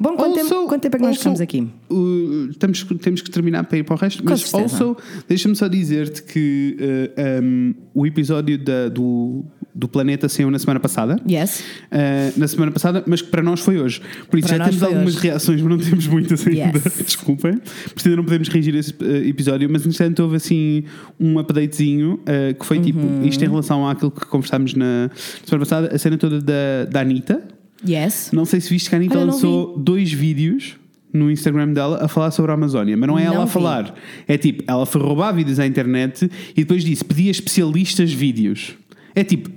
Bom, 0.00 0.16
quanto, 0.16 0.38
Also- 0.38 0.48
tempo, 0.48 0.66
quanto 0.66 0.80
tempo 0.82 0.96
é 0.96 0.98
que 0.98 1.04
nós 1.04 1.10
also, 1.10 1.18
ficamos 1.20 1.40
aqui? 1.42 1.68
uh, 1.90 2.54
temos, 2.58 2.84
temos 3.02 3.20
que 3.20 3.30
terminar 3.30 3.64
para 3.64 3.76
ir 3.78 3.84
para 3.84 3.94
o 3.94 3.98
resto, 3.98 4.22
Com 4.22 4.30
mas 4.30 4.40
certeza. 4.40 4.62
also, 4.84 4.96
deixa-me 5.28 5.54
só 5.54 5.68
dizer-te 5.68 6.22
que 6.22 6.76
uh, 6.80 7.42
um, 7.44 7.74
o 7.92 8.06
episódio 8.06 8.56
da- 8.56 8.88
do, 8.88 9.44
do 9.74 9.86
Planeta 9.88 10.26
saiu 10.28 10.50
na 10.50 10.58
semana 10.58 10.80
passada. 10.80 11.16
Yes. 11.30 11.60
Uh, 11.92 12.38
na 12.40 12.48
semana 12.48 12.72
passada, 12.72 13.04
mas 13.06 13.20
que 13.20 13.28
para 13.28 13.42
nós 13.42 13.60
foi 13.60 13.78
hoje. 13.78 14.00
Por 14.30 14.38
isso 14.38 14.48
Para 14.48 14.56
já 14.58 14.64
temos 14.64 14.82
algumas 14.82 15.14
hoje. 15.16 15.22
reações, 15.22 15.60
mas 15.60 15.70
não 15.70 15.78
temos 15.90 16.06
muitas 16.06 16.46
ainda. 16.46 16.78
Yes. 16.78 16.96
Desculpem. 17.04 17.58
Por 17.58 17.94
isso 17.98 18.08
ainda 18.08 18.16
não 18.16 18.24
podemos 18.24 18.48
reagir 18.48 18.74
a 18.74 18.78
esse 18.78 18.92
uh, 18.92 19.28
episódio, 19.28 19.68
mas 19.70 19.86
entretanto 19.86 20.20
houve 20.22 20.36
assim 20.36 20.84
um 21.20 21.38
updatezinho 21.38 22.14
uh, 22.14 22.54
que 22.58 22.64
foi 22.64 22.78
Uhum. 22.78 22.82
tipo 22.84 23.00
isto 23.26 23.44
em 23.44 23.48
relação 23.48 23.86
àquilo 23.86 24.10
que 24.10 24.24
conversámos 24.26 24.72
na 24.74 25.10
semana 25.44 25.66
passada, 25.66 25.94
a 25.94 25.98
cena 25.98 26.16
toda 26.16 26.40
da, 26.40 26.86
da 26.90 27.00
Anitta. 27.02 27.42
Yes. 27.86 28.30
Não 28.32 28.44
sei 28.44 28.60
se 28.60 28.70
viste 28.70 28.88
que 28.88 28.94
a 28.94 28.98
Anitta 28.98 29.16
Olha, 29.18 29.26
lançou 29.32 29.78
dois 29.78 30.12
vídeos 30.12 30.76
no 31.12 31.30
Instagram 31.30 31.72
dela 31.72 31.98
a 32.04 32.08
falar 32.08 32.30
sobre 32.30 32.50
a 32.52 32.54
Amazónia, 32.54 32.96
mas 32.96 33.08
não 33.08 33.18
é 33.18 33.24
ela 33.24 33.34
Não 33.36 33.42
a 33.42 33.46
vi. 33.46 33.50
falar. 33.52 33.94
É 34.28 34.38
tipo, 34.38 34.62
ela 34.66 34.86
foi 34.86 35.00
roubar 35.00 35.32
vídeos 35.34 35.58
à 35.58 35.66
internet 35.66 36.30
e 36.52 36.60
depois 36.60 36.84
disse, 36.84 37.04
pedia 37.04 37.30
especialistas 37.30 38.12
vídeos. 38.12 38.74
É 39.14 39.24
tipo, 39.24 39.50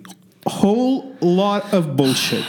whole 0.48 1.12
lot 1.22 1.76
of 1.76 1.90
bullshit. 1.90 2.44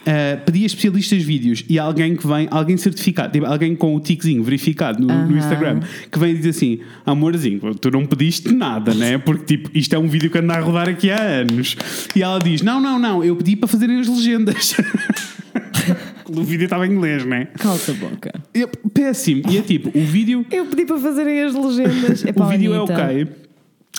Uh, 0.00 0.40
pedia 0.46 0.64
especialistas 0.64 1.22
vídeos 1.22 1.62
e 1.68 1.78
alguém 1.78 2.16
que 2.16 2.26
vem, 2.26 2.48
alguém 2.50 2.74
certificado, 2.78 3.32
tipo, 3.34 3.44
alguém 3.44 3.76
com 3.76 3.94
o 3.94 4.00
tiquezinho 4.00 4.42
verificado 4.42 4.98
no, 4.98 5.06
no 5.06 5.12
Aham. 5.12 5.38
Instagram, 5.38 5.80
que 6.10 6.18
vem 6.18 6.30
e 6.30 6.38
diz 6.38 6.56
assim: 6.56 6.80
Amorzinho, 7.04 7.74
tu 7.74 7.90
não 7.90 8.06
pediste 8.06 8.50
nada, 8.50 8.94
né? 8.94 9.18
Porque 9.18 9.58
tipo, 9.58 9.70
isto 9.74 9.94
é 9.94 9.98
um 9.98 10.08
vídeo 10.08 10.30
que 10.30 10.38
anda 10.38 10.54
a 10.54 10.60
rodar 10.60 10.88
aqui 10.88 11.10
há 11.10 11.20
anos. 11.20 11.76
E 12.16 12.22
ela 12.22 12.38
diz: 12.38 12.62
Não, 12.62 12.80
não, 12.80 12.98
não, 12.98 13.22
eu 13.22 13.36
pedi 13.36 13.56
para 13.56 13.68
fazerem 13.68 14.00
as 14.00 14.08
legendas. 14.08 14.74
o 16.26 16.42
vídeo 16.42 16.64
estava 16.64 16.86
em 16.86 16.92
inglês, 16.92 17.24
né? 17.26 17.48
Calça 17.58 17.92
a 17.92 17.94
boca. 17.94 18.32
É 18.54 18.66
péssimo. 18.94 19.42
E 19.50 19.58
é 19.58 19.62
tipo, 19.62 19.96
o 19.96 20.04
vídeo 20.04 20.46
Eu 20.50 20.64
pedi 20.66 20.86
para 20.86 20.98
fazerem 20.98 21.42
as 21.42 21.54
legendas. 21.54 22.24
É 22.24 22.32
o 22.34 22.48
vídeo 22.48 22.74
é 22.74 22.80
ok. 22.80 23.28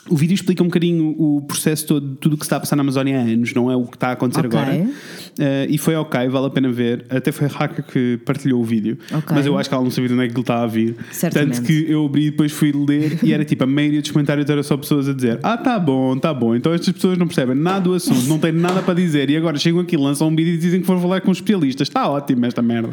O 0.10 0.15
vídeo 0.17 0.34
explica 0.34 0.63
um 0.63 0.65
bocadinho 0.65 1.15
o 1.15 1.41
processo 1.41 1.86
todo, 1.86 2.08
de 2.10 2.15
tudo 2.15 2.34
o 2.34 2.38
que 2.38 2.43
se 2.43 2.47
está 2.47 2.58
a 2.58 2.60
passar 2.60 2.75
na 2.75 2.82
Amazónia 2.82 3.19
há 3.19 3.21
anos, 3.21 3.54
não 3.54 3.69
é 3.71 3.75
o 3.75 3.86
que 3.86 3.95
está 3.95 4.08
a 4.08 4.12
acontecer 4.13 4.47
Ok. 4.47 4.58
agora. 4.60 4.89
Eh, 5.38 5.67
e 5.69 5.77
foi 5.77 5.93
ok, 5.95 6.27
vale 6.27 6.47
a 6.47 6.49
pena 6.49 6.71
ver. 6.71 7.06
Até 7.08 7.32
foi 7.32 7.45
a 7.45 7.51
Haka 7.51 7.84
que 7.84 8.17
partilhou 8.25 8.60
o 8.60 8.63
vídeo. 8.63 8.97
Ok. 9.13 9.27
Mas 9.30 9.45
eu 9.45 9.56
acho 9.60 9.69
que 9.69 9.75
ela 9.75 9.84
não 9.84 9.91
sabia 9.91 10.08
de 10.08 10.15
onde 10.15 10.23
é 10.23 10.27
que 10.27 10.34
ele 10.34 10.41
estava 10.41 10.63
a 10.63 10.67
vir. 10.67 10.95
Certamente. 11.12 11.58
Tanto 11.58 11.67
que 11.67 11.86
eu 11.88 12.04
abri 12.04 12.25
e 12.25 12.32
depois 12.32 12.51
fui 12.51 12.71
ler 12.71 13.19
e 13.21 13.32
era 13.32 13.45
tipo, 13.45 13.63
a 13.63 13.67
maioria 13.67 14.01
dos 14.01 14.10
comentários 14.10 14.49
era 14.49 14.63
só 14.63 14.75
pessoas 14.75 15.08
a 15.08 15.13
dizer: 15.13 15.39
Ah, 15.43 15.56
tá 15.56 15.77
bom, 15.77 16.17
tá 16.17 16.34
bom. 16.34 16.56
Então 16.56 16.73
estas 16.73 16.91
pessoas 16.93 17.15
não 17.19 17.27
percebem 17.27 17.56
nada 17.56 17.82
do 17.82 17.93
assunto, 17.93 18.27
não 18.27 18.39
têm 18.39 18.51
nada 18.54 18.82
para 18.82 18.95
dizer. 18.95 19.30
E 19.30 19.38
agora 19.38 19.60
chegam 19.60 19.82
aqui, 19.82 19.95
lançam 19.97 20.30
um 20.30 20.36
vídeo 20.36 20.56
e 20.56 20.58
dizem 20.58 20.82
que 20.82 20.88
foram 20.88 20.99
falar 20.99 21.21
com 21.21 21.32
especialistas. 21.32 21.88
Está 21.88 22.10
ótimo 22.10 22.43
esta 22.47 22.62
merda. 22.63 22.89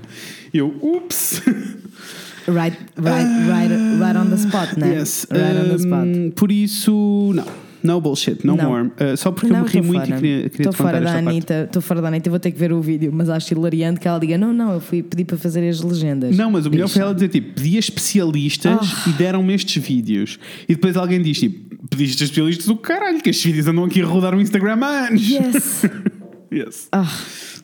E 0.52 0.58
eu, 0.58 0.74
ups. 0.82 1.40
Right, 2.48 2.76
right, 2.96 3.28
right, 3.48 4.00
right 4.00 4.16
on 4.18 4.26
the 4.30 4.37
spot, 4.37 4.76
né? 4.78 4.94
Yes. 4.98 5.26
Right 5.30 5.56
on 5.58 5.68
the 5.68 5.76
spot. 5.76 6.34
Por 6.34 6.50
isso, 6.50 7.32
não. 7.34 7.44
No 7.80 8.00
bullshit, 8.00 8.44
no 8.44 8.56
Não. 8.56 8.64
more. 8.70 8.88
Uh, 8.88 9.16
só 9.16 9.30
porque 9.30 9.46
eu 9.52 9.56
Não, 9.56 9.62
me 9.64 9.68
ri 9.70 9.78
estou 9.78 9.84
muito 9.84 10.04
fora. 10.06 10.16
e 10.16 10.20
queria, 10.20 10.50
queria 10.50 10.68
Estou 10.68 10.72
fora 10.72 11.00
da. 11.00 11.12
Anitta, 11.16 11.62
estou 11.64 11.80
fora 11.80 12.02
da 12.02 12.08
Anitta, 12.08 12.28
vou 12.28 12.38
ter 12.40 12.50
que 12.50 12.58
ver 12.58 12.72
o 12.72 12.80
vídeo, 12.82 13.12
mas 13.14 13.30
acho 13.30 13.54
hilariante 13.54 14.00
que 14.00 14.08
ela 14.08 14.18
diga: 14.18 14.37
Não, 14.37 14.52
não, 14.52 14.72
eu 14.72 14.80
fui 14.80 15.00
pedir 15.00 15.24
para 15.24 15.37
fazer 15.38 15.66
as 15.68 15.80
legendas. 15.80 16.37
Não, 16.37 16.50
mas 16.50 16.66
o 16.66 16.70
melhor 16.70 16.88
foi 16.88 17.02
ela 17.02 17.14
dizer 17.14 17.28
tipo, 17.28 17.54
pedi 17.54 17.76
a 17.76 17.78
especialistas 17.78 18.78
Ah. 18.82 19.08
e 19.08 19.12
deram-me 19.12 19.54
estes 19.54 19.80
vídeos. 19.80 20.40
E 20.68 20.74
depois 20.74 20.96
alguém 20.96 21.22
diz 21.22 21.38
tipo, 21.38 21.87
pediste 21.87 22.20
a 22.22 22.26
especialistas 22.26 22.68
o 22.68 22.76
caralho, 22.76 23.20
que 23.22 23.30
estes 23.30 23.44
vídeos 23.46 23.68
andam 23.68 23.84
aqui 23.84 24.02
a 24.02 24.06
rodar 24.06 24.34
o 24.34 24.40
Instagram 24.40 24.78
há 24.82 25.06
anos. 25.06 25.28
Yes! 25.30 25.82
yes. 26.52 26.88
Ah, 26.90 27.08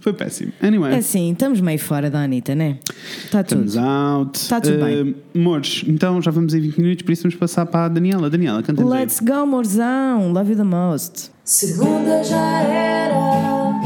Foi 0.04 0.12
péssimo. 0.12 0.52
Anyway. 0.62 0.92
é 0.92 0.98
assim, 0.98 1.32
estamos 1.32 1.62
meio 1.62 1.78
fora 1.78 2.10
da 2.10 2.22
Anitta, 2.22 2.54
né? 2.54 2.78
Está 3.24 3.42
tudo. 3.42 3.64
Estamos 3.64 3.78
out. 3.78 4.48
Tá 4.50 4.60
tudo 4.60 4.84
bem. 4.84 5.12
Uh, 5.12 5.14
Amores, 5.34 5.82
então 5.88 6.20
já 6.20 6.30
vamos 6.30 6.52
em 6.52 6.60
20 6.60 6.78
minutos, 6.78 7.02
por 7.04 7.12
isso 7.12 7.22
vamos 7.22 7.36
passar 7.36 7.64
para 7.64 7.86
a 7.86 7.88
Daniela. 7.88 8.28
Daniela, 8.28 8.62
canta 8.62 8.84
Let's 8.84 9.18
go, 9.20 9.46
morzão! 9.46 10.30
Love 10.30 10.50
you 10.50 10.58
the 10.58 10.62
most. 10.62 11.30
Segunda 11.42 12.22
já 12.22 12.60
era, 12.60 13.80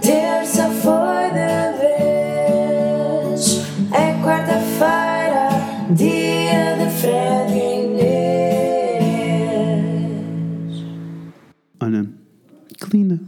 terça 0.00 0.70
foi 0.70 1.30
de 1.30 1.72
vez, 3.28 3.60
é 3.92 4.14
quarta-feira, 4.24 5.50
dia 5.90 6.78
de 6.78 6.88
Fred 6.98 7.52
e 7.52 7.84
Inês. 8.94 9.20
Olha, 11.78 12.08
que 12.80 12.96
linda. 12.96 13.20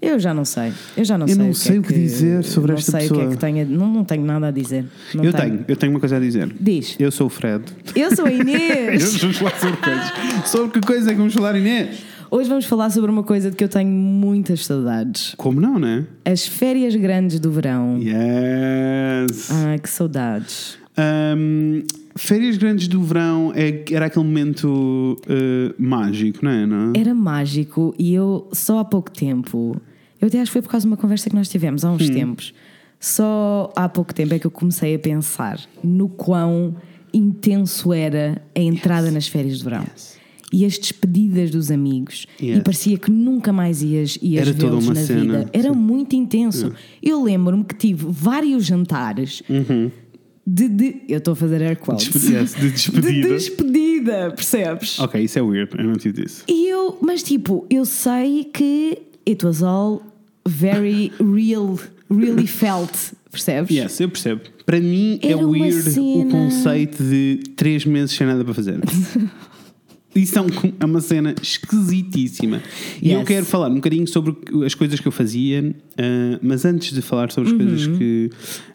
Eu 0.00 0.18
já 0.18 0.32
não 0.32 0.44
sei. 0.44 0.72
Eu 0.96 1.04
já 1.04 1.18
não 1.18 1.26
Eu 1.26 1.34
sei. 1.34 1.42
não 1.44 1.50
o 1.50 1.54
sei 1.54 1.76
é 1.76 1.80
o 1.80 1.82
que 1.82 1.92
dizer 1.92 2.44
sobre 2.44 2.70
não 2.72 2.78
esta 2.78 2.92
sei 2.92 3.00
o 3.00 3.08
que 3.08 3.14
é 3.14 3.16
pessoa. 3.18 3.30
que 3.34 3.36
tenha. 3.40 3.64
Não, 3.64 3.92
não 3.92 4.04
tenho 4.04 4.24
nada 4.24 4.46
a 4.46 4.50
dizer. 4.50 4.84
Não 5.12 5.24
eu 5.24 5.32
tenho, 5.32 5.64
eu 5.66 5.76
tenho 5.76 5.92
uma 5.92 5.98
coisa 6.00 6.16
a 6.16 6.20
dizer. 6.20 6.54
Diz. 6.60 6.94
Eu 6.98 7.10
sou 7.10 7.26
o 7.26 7.30
Fred. 7.30 7.64
Eu 7.96 8.14
sou 8.14 8.26
a 8.26 8.30
Inês. 8.32 9.16
vamos 9.16 9.36
falar 9.38 9.58
sobre 9.58 9.76
coisas. 9.76 10.12
Sobre 10.48 10.70
que 10.70 10.86
coisa 10.86 11.10
é 11.10 11.12
que 11.12 11.18
vamos 11.18 11.34
falar, 11.34 11.56
Inês? 11.56 11.98
Hoje 12.30 12.48
vamos 12.48 12.66
falar 12.66 12.90
sobre 12.90 13.10
uma 13.10 13.22
coisa 13.22 13.50
de 13.50 13.56
que 13.56 13.64
eu 13.64 13.68
tenho 13.68 13.90
muitas 13.90 14.66
saudades. 14.66 15.34
Como 15.36 15.60
não, 15.60 15.78
né? 15.78 16.04
As 16.24 16.46
férias 16.46 16.94
grandes 16.94 17.40
do 17.40 17.50
verão. 17.50 17.98
Yes. 17.98 19.50
Ah, 19.50 19.78
que 19.82 19.88
saudades. 19.88 20.76
Um, 20.98 21.82
férias 22.16 22.56
grandes 22.56 22.88
do 22.88 23.00
verão 23.02 23.52
é, 23.54 23.84
era 23.92 24.06
aquele 24.06 24.24
momento 24.24 25.16
uh, 25.26 25.74
mágico, 25.82 26.38
não 26.44 26.50
é? 26.50 26.66
Não? 26.66 26.92
Era 26.96 27.14
mágico 27.14 27.94
e 27.98 28.12
eu 28.12 28.48
só 28.52 28.80
há 28.80 28.84
pouco 28.84 29.10
tempo, 29.10 29.76
eu 30.20 30.26
até 30.28 30.40
acho 30.40 30.50
que 30.50 30.54
foi 30.54 30.62
por 30.62 30.70
causa 30.70 30.84
de 30.86 30.90
uma 30.90 30.96
conversa 30.96 31.30
que 31.30 31.36
nós 31.36 31.48
tivemos 31.48 31.84
há 31.84 31.90
uns 31.92 32.08
tempos, 32.10 32.52
só 32.98 33.72
há 33.76 33.88
pouco 33.88 34.12
tempo 34.12 34.34
é 34.34 34.38
que 34.40 34.46
eu 34.46 34.50
comecei 34.50 34.94
a 34.96 34.98
pensar 34.98 35.60
no 35.84 36.08
quão 36.08 36.74
intenso 37.14 37.92
era 37.92 38.42
a 38.54 38.60
entrada 38.60 39.10
nas 39.10 39.28
férias 39.28 39.58
de 39.58 39.64
verão. 39.64 39.84
E 40.50 40.64
as 40.64 40.78
despedidas 40.78 41.50
dos 41.50 41.70
amigos, 41.70 42.26
Yes. 42.42 42.58
e 42.58 42.60
parecia 42.62 42.96
que 42.98 43.10
nunca 43.10 43.52
mais 43.52 43.82
ias, 43.82 44.18
ias 44.22 44.48
vê-los 44.48 44.88
na 44.88 44.94
cena. 44.94 45.20
vida. 45.20 45.50
Era 45.52 45.72
Sim. 45.74 45.78
muito 45.78 46.16
intenso. 46.16 46.72
Eu 47.02 47.22
lembro-me 47.22 47.62
que 47.64 47.74
tive 47.74 48.06
vários 48.08 48.64
jantares 48.64 49.42
Uhum. 49.48 49.90
De, 50.50 50.68
de- 50.68 51.02
Eu 51.08 51.18
estou 51.18 51.32
a 51.32 51.36
fazer 51.36 51.62
air 51.62 51.76
quotes. 51.78 52.06
De 52.08 52.70
despedida. 52.70 53.28
De 53.28 53.34
despedida, 53.34 54.30
percebes? 54.34 54.98
Ok, 54.98 55.20
isso 55.22 55.38
é 55.38 55.42
weird. 55.42 55.70
Eu 55.76 55.84
não 55.84 55.94
tive 55.94 56.22
disso. 56.22 56.44
E 56.48 56.68
eu, 56.68 56.98
mas 57.02 57.22
tipo, 57.22 57.66
eu 57.68 57.84
sei 57.84 58.44
que 58.44 58.98
it 59.28 59.44
was 59.44 59.62
all 59.62 60.02
very 60.46 61.12
real, 61.20 61.78
really 62.10 62.46
felt, 62.48 62.90
percebes? 63.30 63.70
Yes, 63.76 64.00
eu 64.00 64.08
percebo. 64.08 64.40
Para 64.64 64.80
mim 64.80 65.18
é 65.22 65.28
Era 65.28 65.38
uma 65.38 65.48
weird 65.50 65.98
o 66.00 66.28
conceito 66.30 67.02
de 67.02 67.40
três 67.56 67.84
meses 67.84 68.14
sem 68.14 68.26
nada 68.26 68.44
para 68.44 68.54
fazer. 68.54 68.78
Isso 70.14 70.38
é, 70.38 70.42
é 70.80 70.84
uma 70.84 71.00
cena 71.00 71.34
esquisitíssima. 71.40 72.62
E 73.00 73.12
eu 73.12 73.22
quero 73.24 73.44
falar 73.44 73.68
um 73.70 73.74
bocadinho 73.76 74.06
sobre 74.06 74.34
as 74.64 74.74
coisas 74.74 74.98
que 74.98 75.06
eu 75.06 75.12
fazia, 75.12 75.74
ah, 75.96 76.38
mas 76.42 76.64
antes 76.64 76.92
de 76.92 77.02
falar 77.02 77.30
sobre 77.30 77.50
as 77.50 77.52
Uhum. 77.52 77.66
coisas 77.66 77.86
que 77.98 78.30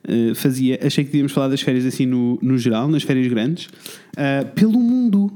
ah, 0.07 0.35
fazia, 0.35 0.79
achei 0.81 1.03
que 1.03 1.09
devíamos 1.11 1.31
falar 1.31 1.47
das 1.47 1.61
férias 1.61 1.85
assim 1.85 2.05
no, 2.05 2.37
no 2.41 2.57
geral, 2.57 2.87
nas 2.87 3.03
férias 3.03 3.27
grandes, 3.27 3.67
ah, 4.15 4.45
pelo 4.55 4.79
mundo. 4.79 5.31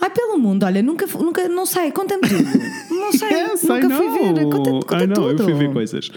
Ai, 0.00 0.08
pelo 0.10 0.38
mundo, 0.38 0.64
olha, 0.64 0.82
nunca, 0.82 1.06
nunca 1.18 1.46
não 1.48 1.66
sei, 1.66 1.90
conta-me 1.92 2.22
tudo. 2.22 2.44
Não 2.90 3.12
sei, 3.12 3.28
Yes, 3.36 3.62
nunca 3.64 3.86
I 3.86 3.90
fui 3.90 4.06
know. 4.06 4.34
ver, 4.34 4.44
conta, 4.44 4.70
conta 4.70 5.04
I 5.04 5.06
know, 5.06 5.14
tudo. 5.14 5.42
eu 5.42 5.44
fui 5.44 5.54
ver 5.54 5.72
coisas. 5.72 6.10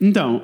Então, 0.00 0.40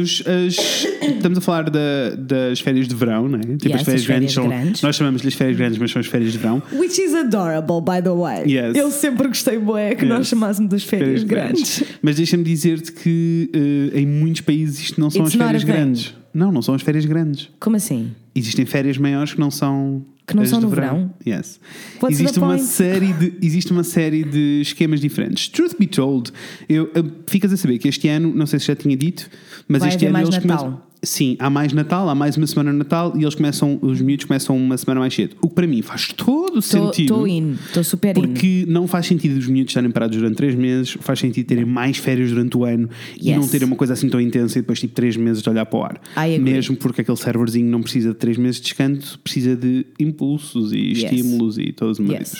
os- 0.00 0.22
as- 0.26 0.86
estamos 1.16 1.38
a 1.38 1.40
falar 1.40 1.70
da- 1.70 2.10
das 2.18 2.60
férias 2.60 2.88
de 2.88 2.94
verão, 2.94 3.28
né? 3.28 3.38
Tipo, 3.40 3.68
Yes, 3.68 3.76
as 3.76 3.82
férias 3.82 4.00
as 4.02 4.06
grandes 4.06 4.06
férias 4.06 4.32
são. 4.32 4.48
grandes. 4.48 4.82
Nós 4.82 4.96
chamamos-lhe 4.96 5.28
as 5.28 5.34
férias 5.34 5.56
grandes, 5.56 5.78
mas 5.78 5.90
são 5.90 6.00
as 6.00 6.06
férias 6.06 6.32
de 6.32 6.38
verão. 6.38 6.62
Which 6.72 7.00
is 7.00 7.14
adorable, 7.14 7.80
by 7.80 8.02
the 8.02 8.10
way. 8.10 8.50
Yes. 8.52 8.74
Eu 8.76 8.90
sempre 8.90 9.28
gostei 9.28 9.58
bué 9.58 9.94
que 9.94 10.04
nós 10.04 10.20
Yes. 10.20 10.28
chamássemos 10.28 10.70
das 10.70 10.82
férias, 10.82 11.22
grandes. 11.22 11.84
Mas 12.02 12.16
deixa-me 12.16 12.42
dizer-te 12.42 12.92
que 12.92 13.50
eh, 13.94 14.00
em 14.00 14.06
muitos 14.06 14.40
países 14.40 14.80
isto 14.80 15.00
não 15.00 15.08
são 15.10 15.22
It's 15.24 15.34
as 15.40 15.46
férias 15.46 15.64
grandes. 15.64 16.14
Não, 16.34 16.50
não 16.50 16.62
são 16.62 16.74
as 16.74 16.82
férias 16.82 17.04
grandes. 17.04 17.48
Como 17.60 17.76
assim? 17.76 18.10
Existem 18.34 18.64
férias 18.64 18.96
maiores 18.96 19.34
que 19.34 19.40
não 19.40 19.50
são. 19.50 20.02
Que 20.26 20.36
não 20.36 20.44
são 20.46 20.60
no 20.60 20.68
verão? 20.68 21.12
Yes. 21.26 21.58
What's 22.00 22.18
existe 22.20 22.38
uma 22.38 22.48
point? 22.54 22.62
série 22.64 23.12
de 23.12 23.34
existe 23.42 23.72
uma 23.72 23.82
série 23.82 24.22
de 24.24 24.60
esquemas 24.62 25.00
diferentes. 25.00 25.48
Truth 25.48 25.76
be 25.78 25.86
told, 25.86 26.30
eu, 26.68 26.90
eu- 26.94 27.10
ficas 27.26 27.52
a 27.52 27.56
saber 27.56 27.78
que 27.78 27.88
este 27.88 28.08
ano, 28.08 28.32
não 28.34 28.46
sei 28.46 28.58
se 28.60 28.66
já 28.66 28.76
tinha 28.76 28.96
dito, 28.96 29.28
mas 29.66 29.80
Vai 29.80 29.88
este 29.88 30.04
ano 30.06 30.12
mais 30.12 30.28
eles 30.28 30.44
Natal. 30.44 30.58
começam 30.64 30.91
Sim, 31.04 31.36
há 31.40 31.50
mais 31.50 31.72
Natal, 31.72 32.08
há 32.08 32.14
mais 32.14 32.36
uma 32.36 32.46
semana 32.46 32.70
de 32.70 32.76
Natal 32.78 33.12
e 33.16 33.22
eles 33.24 33.34
começam, 33.34 33.76
os 33.82 34.00
miúdos 34.00 34.24
começam 34.24 34.56
uma 34.56 34.76
semana 34.78 35.00
mais 35.00 35.12
cedo. 35.12 35.34
O 35.42 35.48
que 35.48 35.54
para 35.56 35.66
mim 35.66 35.82
faz 35.82 36.12
todo 36.16 36.58
o 36.58 36.62
sentido. 36.62 37.00
Estou 37.14 37.26
in, 37.26 37.54
estou 37.66 37.82
super 37.82 38.16
in. 38.16 38.20
Porque 38.20 38.64
não 38.68 38.86
faz 38.86 39.06
sentido 39.06 39.36
os 39.36 39.48
miúdos 39.48 39.70
estarem 39.72 39.90
parados 39.90 40.16
durante 40.16 40.36
três 40.36 40.54
meses, 40.54 40.96
faz 41.00 41.18
sentido 41.18 41.44
terem 41.44 41.64
mais 41.64 41.96
férias 41.96 42.30
durante 42.30 42.56
o 42.56 42.64
ano 42.64 42.88
e 43.20 43.30
Yes. 43.30 43.36
não 43.40 43.48
terem 43.48 43.66
uma 43.66 43.74
coisa 43.74 43.94
assim 43.94 44.08
tão 44.08 44.20
intensa 44.20 44.58
e 44.58 44.62
depois 44.62 44.78
tipo 44.78 44.94
três 44.94 45.16
meses 45.16 45.42
de 45.42 45.50
olhar 45.50 45.66
para 45.66 45.78
o 45.78 45.82
ar. 45.82 46.00
Mesmo 46.40 46.76
porque 46.76 47.00
aquele 47.00 47.16
serverzinho 47.16 47.68
não 47.68 47.82
precisa 47.82 48.10
de 48.10 48.16
três 48.18 48.36
meses 48.36 48.56
de 48.58 48.62
descanso, 48.62 49.18
precisa 49.18 49.56
de 49.56 49.84
impulsos 49.98 50.72
e 50.72 50.76
Yes. 50.92 50.98
estímulos 51.02 51.58
e 51.58 51.72
todas 51.72 51.98
as 51.98 52.08
Yes. 52.08 52.32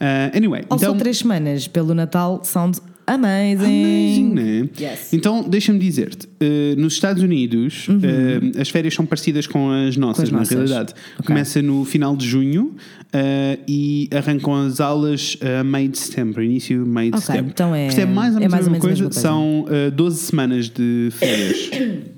Uh, 0.00 0.34
anyway, 0.34 0.62
Also, 0.70 0.86
então. 0.86 0.96
três 0.96 1.18
semanas 1.18 1.68
pelo 1.68 1.92
Natal 1.94 2.40
sounds 2.44 2.80
amazing. 3.06 3.64
Amazing, 3.64 4.34
né? 4.34 4.68
Yes. 4.80 5.12
Então, 5.12 5.42
deixa-me 5.48 5.78
dizer-te, 5.78 6.28
eh, 6.40 6.74
nos 6.76 6.92
Estados 6.94 7.22
Unidos 7.22 7.86
eh, 8.02 8.60
as 8.60 8.68
férias 8.68 8.94
são 8.94 9.04
parecidas 9.06 9.46
com 9.46 9.70
as 9.70 9.96
nossas. 9.96 10.28
Com 10.30 10.36
as 10.36 10.50
na 10.50 10.56
nossas. 10.56 10.56
realidade. 10.70 10.94
Ok. 11.14 11.26
Começa 11.26 11.60
no 11.62 11.84
final 11.84 12.16
de 12.16 12.26
junho 12.26 12.74
eh, 13.12 13.58
e 13.66 14.08
arrancam 14.12 14.54
as 14.66 14.80
aulas 14.80 15.36
a 15.60 15.64
meio 15.64 15.88
de 15.88 15.98
setembro, 15.98 16.42
início 16.42 16.84
meio 16.86 17.10
de 17.10 17.16
Ok, 17.16 17.26
setembro. 17.26 17.50
então 17.50 17.74
é- 17.74 17.88
Isto 17.88 18.00
é 18.00 18.06
mais 18.06 18.32
ou 18.34 18.38
é 18.38 18.40
menos, 18.40 18.52
mais 18.52 18.66
a, 18.66 18.70
mesma 18.70 18.86
coisa. 18.86 19.04
coisa. 19.04 19.20
São 19.20 19.66
eh, 19.68 19.90
12 19.90 20.18
semanas 20.20 20.68
de 20.68 21.08
férias. 21.12 21.70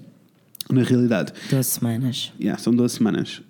Na 0.72 0.82
realidade, 0.82 1.32
Duas 1.50 1.66
semanas. 1.66 2.32
Yeah, 2.40 2.60
são 2.60 2.74
12 2.74 2.94
semanas. 2.96 3.42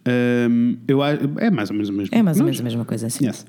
Um, 0.50 0.76
eu, 0.88 1.02
a- 1.02 1.10
é 1.38 1.50
mais 1.50 1.70
ou 1.70 1.74
menos 1.76 1.88
o 1.88 1.92
mesmo. 1.92 2.14
É 2.14 2.22
mais 2.22 2.38
ou 2.38 2.44
menos 2.44 2.60
a 2.60 2.64
mesma 2.64 2.84
coisa 2.84 3.06
assim. 3.06 3.26
Yes. 3.26 3.46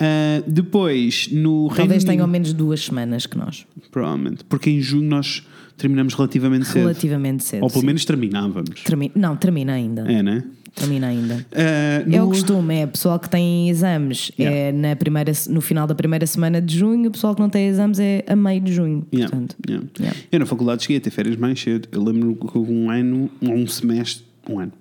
Uh, 0.00 0.50
depois, 0.50 1.28
no 1.30 1.66
Reino 1.68 1.76
Talvez 1.76 2.04
tenham 2.04 2.26
menos 2.26 2.52
duas 2.52 2.84
semanas 2.84 3.26
que 3.26 3.38
nós. 3.38 3.66
provavelmente, 3.90 4.44
porque 4.44 4.70
em 4.70 4.80
junho 4.80 5.08
nós 5.08 5.46
terminamos 5.76 6.14
relativamente 6.14 6.66
cedo. 6.66 6.80
Relativamente 6.82 7.44
cedo. 7.44 7.62
Ou 7.62 7.68
pelo 7.68 7.80
sim. 7.80 7.86
menos 7.86 8.04
terminávamos. 8.04 8.82
Termi- 8.82 9.12
Não, 9.14 9.36
termina 9.36 9.72
ainda. 9.72 10.02
É, 10.10 10.22
né? 10.22 10.42
Termina 10.74 11.08
ainda. 11.08 11.34
Uh, 11.34 11.46
É 11.54 12.04
no- 12.06 12.24
o 12.24 12.28
costume, 12.28 12.74
é 12.76 12.86
pessoal 12.86 13.18
que 13.18 13.28
tem 13.28 13.68
exames 13.68 14.32
Yeah. 14.38 14.56
é 14.56 14.72
na 14.72 14.96
primeira, 14.96 15.30
no 15.50 15.60
final 15.60 15.86
da 15.86 15.94
primeira 15.94 16.26
semana 16.26 16.60
de 16.62 16.78
junho, 16.78 17.08
o 17.08 17.12
pessoal 17.12 17.34
que 17.34 17.40
não 17.42 17.50
tem 17.50 17.66
exames 17.68 17.98
é 18.00 18.24
a 18.26 18.34
meio 18.34 18.60
de 18.60 18.72
junho. 18.72 19.06
Yeah, 19.12 19.30
Portanto, 19.30 19.56
yeah. 19.68 19.86
yeah. 20.00 20.18
Eu 20.32 20.40
na 20.40 20.46
faculdade 20.46 20.82
cheguei 20.82 20.96
a 20.96 21.00
ter 21.00 21.10
férias 21.10 21.36
mais 21.36 21.60
cedo. 21.60 21.88
Eu 21.92 22.02
lembro 22.02 22.34
que 22.34 22.56
houve 22.58 22.72
um 22.72 22.90
ano, 22.90 23.30
um 23.42 23.66
semestre, 23.66 24.24
um 24.48 24.58
ano, 24.58 24.72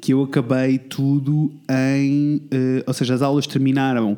que 0.00 0.12
eu 0.12 0.22
acabei 0.22 0.78
tudo 0.78 1.50
em. 1.68 2.40
eh, 2.50 2.84
ou 2.86 2.92
seja, 2.94 3.14
as 3.14 3.22
aulas 3.22 3.46
terminaram 3.46 4.16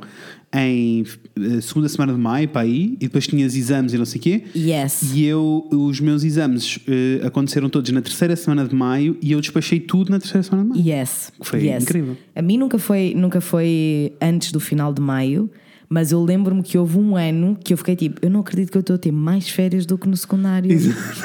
em 0.55 1.05
eh, 1.37 1.61
segunda 1.61 1.89
semana 1.89 2.13
de 2.13 2.19
maio, 2.19 2.49
para 2.49 2.63
aí, 2.63 2.95
e 2.95 3.07
depois 3.07 3.27
tinhas 3.27 3.55
exames 3.55 3.93
e 3.93 3.99
não 3.99 4.05
sei 4.05 4.19
o 4.19 4.23
quê. 4.23 4.43
Yes. 4.55 5.13
E 5.15 5.25
eu, 5.25 5.69
os 5.71 6.01
meus 6.01 6.25
exames 6.25 6.79
eh, 6.89 7.27
aconteceram 7.27 7.69
todos 7.69 7.91
na 7.91 8.01
terceira 8.01 8.35
semana 8.37 8.67
de 8.67 8.75
maio 8.75 9.17
e 9.21 9.33
eu 9.33 9.41
despachei 9.41 9.81
tudo 9.81 10.11
na 10.11 10.19
terceira 10.19 10.43
semana 10.43 10.63
de 10.65 10.71
maio. 10.71 10.99
Yes. 10.99 11.33
Foi 11.43 11.63
yes. 11.63 11.83
incrível. 11.83 12.17
A 12.35 12.43
mim 12.43 12.59
nunca 12.59 12.79
foi, 12.79 13.13
nunca 13.15 13.41
foi 13.41 14.13
antes 14.21 14.53
do 14.53 14.61
final 14.61 14.93
de 14.93 15.01
maio, 15.01 15.51
mas 15.88 16.12
eu 16.12 16.22
lembro-me 16.22 16.62
que 16.62 16.77
houve 16.77 16.99
um 16.99 17.16
ano 17.16 17.57
que 17.62 17.72
eu 17.72 17.79
fiquei 17.79 17.96
tipo, 17.96 18.18
eu 18.25 18.31
não 18.31 18.40
acredito 18.40 18.70
que 18.70 18.77
eu 18.77 18.81
estou 18.81 18.96
a 18.96 18.99
ter 18.99 19.12
mais 19.12 19.49
férias 19.49 19.87
do 19.87 19.96
que 19.96 20.09
no 20.09 20.16
secundário 20.16 20.77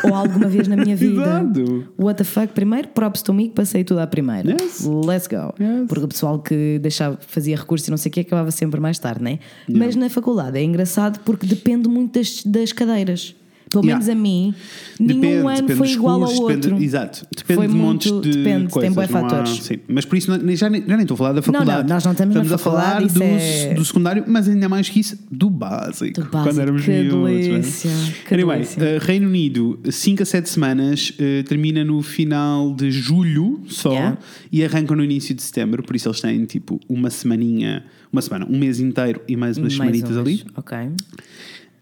ou 0.04 0.14
alguma 0.14 0.48
vez 0.48 0.68
na 0.68 0.76
minha 0.76 0.96
vida. 0.98 1.22
Exato. 1.22 1.88
What 1.98 2.18
the 2.18 2.24
fuck? 2.24 2.54
Primeiro, 2.54 2.90
props 2.90 3.22
to 3.22 3.34
me 3.34 3.50
que 3.50 3.56
passei 3.56 3.84
tudo 3.84 4.00
à 4.00 4.08
primeira. 4.08 4.52
Yes. 4.52 4.86
Let's 4.86 5.28
go. 5.28 5.54
Yes. 5.60 5.88
Porque 5.88 6.06
o 6.06 6.08
pessoal 6.08 6.40
que 6.40 6.80
deixava, 6.80 7.18
fazia 7.22 7.56
recurso 7.56 7.90
e 7.90 7.92
não 7.92 7.98
sei 7.98 8.10
o 8.10 8.14
que 8.14 8.20
acabava 8.22 8.52
sempre 8.52 8.80
mais 8.80 9.00
tarde, 9.00 9.24
né? 9.24 9.40
Mas 9.70 9.96
na 9.96 10.10
faculdade 10.10 10.58
é 10.58 10.64
engraçado 10.64 11.20
porque 11.22 11.46
depende 11.46 11.88
muito 11.88 12.20
das, 12.20 12.44
das 12.44 12.72
cadeiras. 12.72 13.36
Pelo 13.72 13.86
Yeah. 13.86 14.04
menos 14.06 14.10
a 14.10 14.22
mim, 14.22 14.54
Depende, 15.00 15.20
nenhum 15.28 15.48
ano 15.48 15.70
foi 15.78 15.90
igual 15.92 16.22
ao 16.24 16.30
depende- 16.30 16.68
outro. 16.68 16.84
exato. 16.84 17.26
Depende 17.36 17.58
Foi 17.58 17.68
de 17.70 17.74
montes 17.74 18.12
muito- 18.12 18.30
de 18.30 18.38
depende, 18.38 18.60
tem 18.60 18.68
coisas. 18.68 18.94
bué 18.94 19.08
não 19.08 19.18
há- 19.18 19.22
fatores. 19.30 19.64
sim. 19.64 19.78
Mas 19.88 20.04
por 20.06 20.18
isso 20.18 20.30
não- 20.30 20.56
já, 20.56 20.70
nem, 20.70 20.82
já 20.86 20.88
nem 20.98 21.02
estou 21.04 21.16
a 21.16 21.18
falar 21.18 21.30
da 21.30 21.36
não, 21.38 21.42
faculdade. 21.44 21.90
nós 21.90 22.04
não 22.04 22.12
estamos 22.12 22.36
na 22.36 22.42
a 22.42 22.58
falar 22.58 22.82
faculdade, 23.02 23.14
do, 23.14 23.24
é- 23.24 23.74
do 23.74 23.86
secundário, 23.86 24.24
mas 24.28 24.50
ainda 24.50 24.68
mais 24.68 24.90
que 24.90 25.00
isso, 25.00 25.18
do 25.32 25.50
básico. 25.50 26.20
Do 26.22 26.28
básico. 26.30 26.50
Quando 26.50 26.60
éramos 26.62 26.84
Que 26.84 26.92
miúdos, 26.92 27.30
delícia, 27.32 27.90
né? 27.92 28.14
que 28.28 28.34
anyway, 28.34 28.58
delícia. 28.58 28.84
uh, 28.84 29.00
Reino 29.06 29.28
Unido, 29.30 29.80
5 29.90 30.22
a 30.22 30.26
7 30.26 30.50
semanas, 30.50 31.12
uh, 31.12 31.44
termina 31.48 31.84
no 31.86 32.02
final 32.02 32.74
de 32.76 32.92
julho 32.92 33.62
só 33.68 33.92
Yeah. 33.94 34.18
e 34.52 34.64
arranca 34.66 34.94
no 34.96 35.04
início 35.04 35.34
de 35.34 35.42
setembro, 35.42 35.82
por 35.82 35.96
isso 35.96 36.10
eles 36.10 36.20
têm 36.20 36.44
tipo 36.44 36.78
uma 36.90 37.10
semaninha, 37.10 37.86
uma 38.12 38.22
semana, 38.22 38.46
um 38.50 38.60
mês 38.60 38.82
inteiro 38.82 39.22
e 39.30 39.38
mais 39.38 39.58
umas 39.58 39.78
Mais 39.78 39.92
semanitas 39.98 40.18
ali. 40.18 40.44
Ok. 40.58 40.78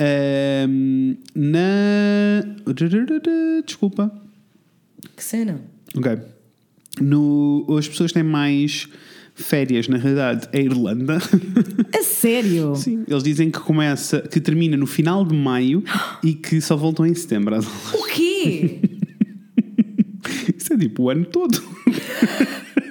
Um, 0.01 1.15
na. 1.35 2.43
Desculpa. 3.65 4.11
Que 5.15 5.23
cena. 5.23 5.61
Ok. 5.95 6.17
No, 7.01 7.65
as 7.77 7.87
pessoas 7.87 8.11
têm 8.11 8.23
mais 8.23 8.87
férias, 9.35 9.87
na 9.87 9.97
realidade, 9.97 10.49
é 10.51 10.59
a 10.59 10.61
Irlanda. 10.61 11.17
A 11.97 12.03
sério? 12.03 12.75
Sim. 12.75 13.03
Eles 13.07 13.23
dizem 13.23 13.49
que 13.49 13.59
começa, 13.59 14.21
que 14.21 14.39
termina 14.39 14.75
no 14.75 14.85
final 14.85 15.25
de 15.25 15.33
maio 15.33 15.83
e 16.23 16.33
que 16.33 16.59
só 16.59 16.75
voltam 16.75 17.05
em 17.05 17.13
setembro. 17.13 17.57
O 17.93 18.03
quê? 18.05 18.79
Isso 20.55 20.73
é 20.73 20.77
tipo 20.77 21.03
o 21.03 21.09
ano 21.09 21.25
todo. 21.25 21.61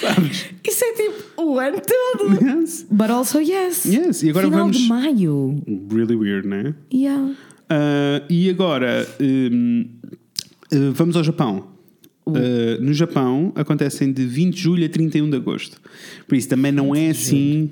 Sabes? 0.00 0.46
Isso 0.66 0.84
é 0.84 0.92
tipo 0.94 1.42
o 1.42 1.58
ano 1.58 1.78
todo. 1.80 2.44
Yes. 2.60 2.86
But 2.90 3.10
also 3.10 3.38
yes. 3.40 3.84
Yes, 3.84 4.22
e 4.22 4.30
agora 4.30 4.46
Final 4.46 4.60
vamos- 4.60 4.78
de 4.78 4.88
maio. 4.88 5.62
Really 5.92 6.16
weird, 6.16 6.46
né? 6.48 6.74
Yeah. 6.92 7.34
Ah, 7.68 8.22
e 8.28 8.48
agora 8.50 9.06
hum, 9.20 9.86
ah, 10.72 10.76
vamos 10.94 11.16
ao 11.16 11.24
Japão. 11.24 11.68
Ah, 12.26 12.78
no 12.80 12.92
Japão 12.94 13.52
acontecem 13.56 14.12
de 14.12 14.24
20 14.24 14.54
de 14.54 14.60
julho 14.62 14.86
a 14.86 14.88
31 14.88 15.28
de 15.30 15.36
agosto. 15.36 15.80
Por 16.28 16.36
isso 16.36 16.48
também 16.48 16.70
não 16.72 16.94
é 16.94 17.10
assim 17.10 17.70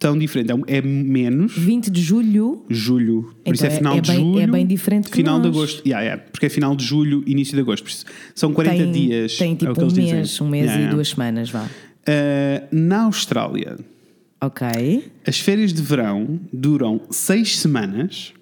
tão 0.00 0.18
diferente. 0.18 0.50
É 0.66 0.78
É 0.78 0.82
menos 0.82 1.56
20 1.56 1.90
de 1.90 2.00
julho. 2.02 2.64
julho. 2.68 3.32
Por 3.44 3.54
isso 3.54 3.64
Então 3.64 3.68
é 3.68 3.72
é- 3.72 3.76
final 3.76 3.96
é 3.96 4.00
de 4.00 4.10
bem- 4.10 4.20
julho. 4.20 4.40
é 4.40 4.46
bem 4.48 4.66
diferente 4.66 5.08
que 5.10 5.16
Final 5.16 5.38
de 5.40 5.46
nós. 5.46 5.56
agosto. 5.56 5.82
Yeah, 5.86 6.04
yeah, 6.04 6.22
porque 6.32 6.46
é 6.46 6.48
final 6.48 6.74
de 6.74 6.84
julho, 6.84 7.22
início 7.26 7.54
de 7.54 7.60
agosto. 7.60 7.86
Isso 7.86 8.04
são 8.34 8.52
40 8.52 8.82
tem, 8.82 8.90
dias. 8.92 9.36
Tem 9.36 9.52
é 9.52 9.56
tipo 9.56 9.78
um 9.78 9.82
eles 9.84 9.92
dizem. 9.92 10.14
mês, 10.14 10.40
um 10.40 10.48
mês 10.48 10.64
Yeah, 10.64 10.86
e 10.86 10.90
duas 10.90 11.08
semanas, 11.10 11.50
vá. 11.50 11.68
Ah, 12.08 12.62
na 12.72 13.02
Austrália, 13.04 13.76
Ok. 14.40 14.66
as 15.26 15.38
férias 15.38 15.72
de 15.72 15.82
verão 15.82 16.40
duram 16.52 17.02
6 17.10 17.58
semanas. 17.58 18.32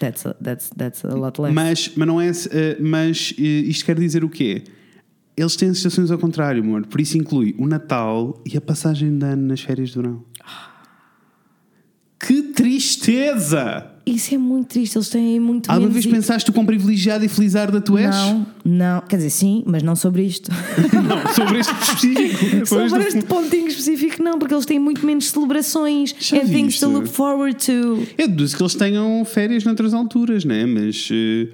That's 0.00 0.26
a, 0.26 0.34
that's, 0.34 0.70
that's 0.76 1.04
a 1.04 1.14
lot 1.14 1.40
less. 1.40 1.54
Mas, 1.54 1.92
mas 1.96 2.06
não 2.08 2.20
é. 2.20 2.28
eh, 2.30 2.76
mas 2.80 3.32
eh, 3.38 3.42
isto 3.42 3.84
quer 3.84 3.98
dizer 3.98 4.24
o 4.24 4.28
quê? 4.28 4.62
Eles 5.36 5.54
têm 5.54 5.68
as 5.68 5.76
estações 5.76 6.10
ao 6.10 6.18
contrário, 6.18 6.60
amor. 6.62 6.84
Por 6.86 7.00
isso 7.00 7.16
inclui 7.16 7.54
o 7.58 7.66
Natal 7.66 8.42
e 8.44 8.56
a 8.56 8.60
passagem 8.60 9.16
de 9.16 9.24
ano 9.24 9.46
nas 9.46 9.60
férias 9.60 9.90
de 9.90 9.94
verão. 9.96 10.24
Que 12.20 12.42
tristeza! 12.42 13.86
Isso 14.04 14.34
é 14.34 14.38
muito 14.38 14.68
triste. 14.68 14.96
Eles 14.96 15.08
têm 15.10 15.38
muito 15.38 15.70
Alguma 15.70 15.90
vez 15.90 16.06
pensaste 16.06 16.48
o 16.50 16.52
quão 16.52 16.64
privilegiado 16.64 17.24
e 17.24 17.28
felizarda 17.28 17.78
tu 17.80 17.98
és? 17.98 18.08
Não, 18.14 18.46
não. 18.64 19.00
Quer 19.02 19.16
dizer, 19.16 19.30
sim, 19.30 19.62
mas 19.66 19.82
não 19.82 19.94
sobre 19.94 20.22
isto. 20.24 20.50
Não, 20.92 21.34
sobre 21.34 21.58
este 21.60 21.72
específico. 21.72 22.66
sobre 22.66 23.02
este 23.02 23.22
pontinho 23.24 23.68
específico, 23.68 24.22
não, 24.22 24.38
porque 24.38 24.52
eles 24.54 24.66
têm 24.66 24.78
muito 24.78 25.04
menos 25.06 25.28
celebrações 25.30 26.14
Já 26.18 26.38
and 26.38 26.46
things 26.46 26.78
to 26.80 26.88
look 26.88 27.06
forward 27.08 27.54
to. 27.66 28.06
Eu 28.16 28.28
deduzo 28.28 28.56
que 28.56 28.62
eles 28.62 28.74
tenham 28.74 29.24
férias 29.24 29.64
noutras 29.64 29.92
alturas, 29.94 30.44
né? 30.44 30.64
Mas. 30.66 31.08
eh, 31.12 31.48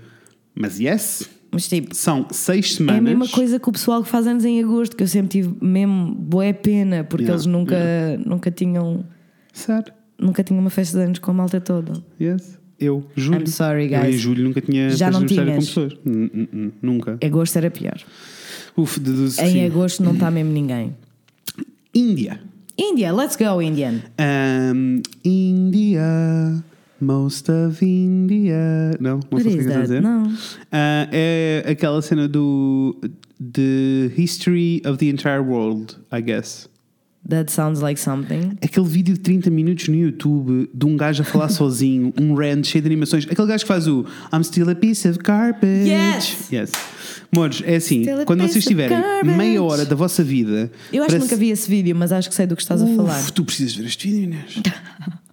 Mas 0.55 0.79
yes. 0.81 1.29
Mas 1.53 1.68
tipo, 1.68 1.94
São 1.94 2.27
seis 2.31 2.66
é 2.66 2.77
semanas. 2.77 2.98
a 3.00 3.03
mesma 3.03 3.29
coisa 3.29 3.59
que 3.61 3.68
o 3.68 3.72
pessoal 3.72 4.03
que 4.03 4.09
faz 4.09 4.27
anos 4.27 4.44
em 4.44 4.62
agosto, 4.62 4.96
que 4.96 5.03
eu 5.03 5.09
sempre 5.09 5.29
tive 5.29 5.55
mesmo 5.61 6.14
boa 6.14 6.53
pena, 6.53 7.05
porque 7.05 7.24
Yeah, 7.24 7.35
eles 7.35 7.46
nunca, 7.46 7.77
nunca 8.24 8.50
tinham 8.50 9.05
Sério. 9.53 9.92
Nunca 10.18 10.42
tinham 10.44 10.61
uma 10.61 10.70
festa 10.70 10.98
de 10.98 11.05
anos 11.05 11.18
com 11.18 11.31
a 11.31 11.35
malta 11.35 11.61
toda. 11.61 11.92
Yes. 12.20 12.59
Eu, 12.79 13.05
julho. 13.16 13.40
I'm 13.40 13.46
sorry, 13.46 13.92
Eu 13.92 14.00
em 14.00 14.03
guys. 14.11 14.20
julho 14.20 14.44
nunca 14.44 14.61
tinha 14.61 14.90
Já 14.90 15.11
não 15.11 15.18
aniversário 15.20 15.53
com 15.53 15.59
tinhas? 15.61 15.68
pessoas. 15.68 15.92
Hum, 16.05 16.31
hum, 16.35 16.48
hum, 16.53 16.70
Nunca. 16.83 17.18
Agosto 17.24 17.57
era 17.57 17.70
pior. 17.70 17.98
Uf, 18.77 18.98
deduzo 18.98 19.40
Em 19.40 19.50
sim. 19.53 19.64
agosto 19.64 20.03
não 20.03 20.12
está 20.14 20.31
mesmo 20.31 20.53
ninguém. 20.53 20.94
Índia. 21.94 22.40
India, 22.77 23.12
let's 23.12 23.37
go, 23.37 23.62
Indian. 23.62 24.00
Um, 24.74 25.00
India. 25.24 26.62
Most 27.00 27.50
of 27.50 27.85
India. 27.85 28.92
Não, 29.00 29.20
não 29.31 29.38
sei 29.40 29.55
o 29.55 29.59
que 29.59 29.64
that? 29.64 29.83
dizer. 29.83 30.03
Não. 30.03 30.33
Ah, 30.72 31.09
é 31.12 31.64
aquela 31.68 32.00
cena 32.03 32.27
do. 32.27 32.98
The 33.53 34.11
History 34.16 34.81
of 34.87 34.98
the 34.98 35.07
Entire 35.07 35.40
World, 35.40 35.96
I 36.12 36.20
guess. 36.22 36.68
That 37.28 37.50
sounds 37.50 37.80
like 37.80 37.98
something. 37.98 38.58
Aquele 38.62 38.87
vídeo 38.87 39.14
de 39.14 39.20
30 39.20 39.50
minutos 39.50 39.88
no 39.88 39.94
YouTube 39.94 40.68
de 40.72 40.87
um 40.87 40.96
gajo 40.96 41.22
a 41.22 41.24
falar 41.24 41.48
sozinho, 41.50 42.12
um 42.20 42.34
rant 42.34 42.66
cheio 42.66 42.82
de 42.82 42.88
animações. 42.88 43.26
Aquele 43.30 43.48
gajo 43.48 43.64
que 43.64 43.68
faz 43.68 43.88
o 43.88 44.04
I'm 44.32 44.44
still 44.44 44.68
a 44.68 44.74
piece 44.74 45.08
of 45.08 45.18
garbage. 45.18 45.88
Yes! 45.88 46.52
Yes. 46.52 46.72
Mores, 47.34 47.62
é 47.64 47.76
assim, 47.76 48.08
a 48.08 48.24
quando 48.24 48.42
vocês 48.42 48.64
tiverem 48.64 48.98
meia 49.24 49.62
hora 49.62 49.84
da 49.84 49.96
vossa 49.96 50.22
vida. 50.22 50.70
Eu 50.92 51.02
acho 51.02 51.14
que 51.14 51.20
nunca 51.20 51.37
vi 51.37 51.50
esse 51.50 51.68
vídeo, 51.68 51.96
mas 51.96 52.12
acho 52.12 52.28
que 52.28 52.34
sei 52.34 52.46
do 52.46 52.54
que 52.54 52.62
estás 52.62 52.80
a 52.80 52.84
Uf, 52.84 52.94
falar. 52.96 53.30
Tu 53.32 53.44
precisas 53.44 53.74
ver 53.74 53.87
este 53.87 54.08
vídeo, 54.08 54.24
Inês. 54.24 54.62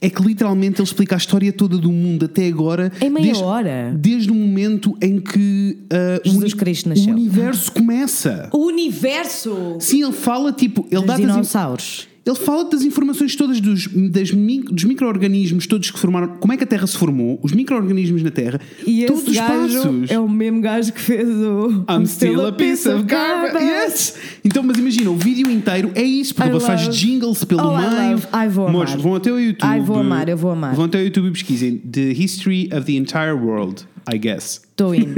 É 0.00 0.10
que 0.10 0.22
literalmente 0.22 0.76
ele 0.80 0.86
explica 0.88 1.14
a 1.14 1.18
história 1.18 1.52
toda 1.52 1.78
do 1.78 1.90
mundo 1.90 2.26
até 2.26 2.46
agora. 2.46 2.92
Em 3.00 3.08
meia 3.10 3.26
desde, 3.26 3.42
hora? 3.42 3.94
Desde 3.96 4.30
o 4.30 4.34
momento 4.34 4.96
em 5.00 5.18
que 5.20 5.78
o 6.24 6.28
Jesus 6.28 6.52
uni- 6.52 6.60
Cristo 6.60 6.88
nasceu. 6.90 7.08
o 7.08 7.16
universo 7.16 7.72
começa. 7.72 8.48
O 8.52 8.66
universo 8.66 9.76
Sim, 9.80 10.02
ele 10.04 10.12
fala 10.12 10.52
tipo. 10.52 10.86
Ele 10.90 10.96
dos 11.00 11.06
dá 11.06 11.16
dinossauros. 11.16 12.08
Ele 12.26 12.34
fala 12.34 12.64
das 12.68 12.82
informações 12.82 13.36
todas 13.36 13.60
dos, 13.60 13.86
das 14.10 14.30
dos 14.30 14.84
micro-organismos 14.84 15.66
todos 15.66 15.90
que 15.90 15.98
formaram. 15.98 16.36
Como 16.40 16.52
é 16.52 16.56
que 16.56 16.64
a 16.64 16.66
Terra 16.66 16.86
se 16.86 16.96
formou, 16.98 17.38
os 17.42 17.52
micro-organismos 17.52 18.22
na 18.22 18.30
Terra, 18.32 18.60
E 18.86 19.04
todos 19.06 19.28
os 19.28 19.38
passos. 19.38 20.10
é 20.10 20.18
o 20.18 20.28
mesmo 20.28 20.60
gajo 20.60 20.92
que 20.92 21.00
fez 21.00 21.28
o 21.28 21.84
I'm 21.88 22.04
still 22.06 22.44
a 22.46 22.52
piece 22.52 22.88
of 22.88 23.04
garbage. 23.04 23.64
Yes! 23.64 24.14
Então, 24.44 24.62
mas 24.62 24.76
imagina, 24.76 25.10
o 25.10 25.16
vídeo 25.16 25.50
inteiro 25.50 25.92
é 25.94 26.02
isso, 26.02 26.34
porque 26.34 26.50
I 26.50 26.52
ele 26.52 26.60
faz 26.60 26.88
jingles 26.96 27.44
pelo 27.44 27.62
Oh, 27.62 27.78
I 27.78 27.88
meio. 27.88 28.10
love. 28.12 28.26
Ai, 28.32 28.48
vou 28.48 28.66
amar. 28.66 28.98
vão 28.98 29.14
até 29.14 29.32
o 29.32 29.38
YouTube. 29.38 29.68
Ai, 29.68 29.80
vou 29.80 29.98
amar, 29.98 30.28
eu 30.28 30.36
vou 30.36 30.50
amar. 30.50 30.74
Vão 30.74 30.86
até 30.86 30.98
o 30.98 31.02
YouTube 31.02 31.28
e 31.28 31.30
pesquisem 31.32 31.76
The 31.78 32.10
History 32.12 32.68
of 32.72 32.84
the 32.86 32.92
Entire 32.92 33.32
World, 33.32 33.86
I 34.12 34.18
guess. 34.18 34.60
Estou 34.70 34.94
in. 34.94 35.14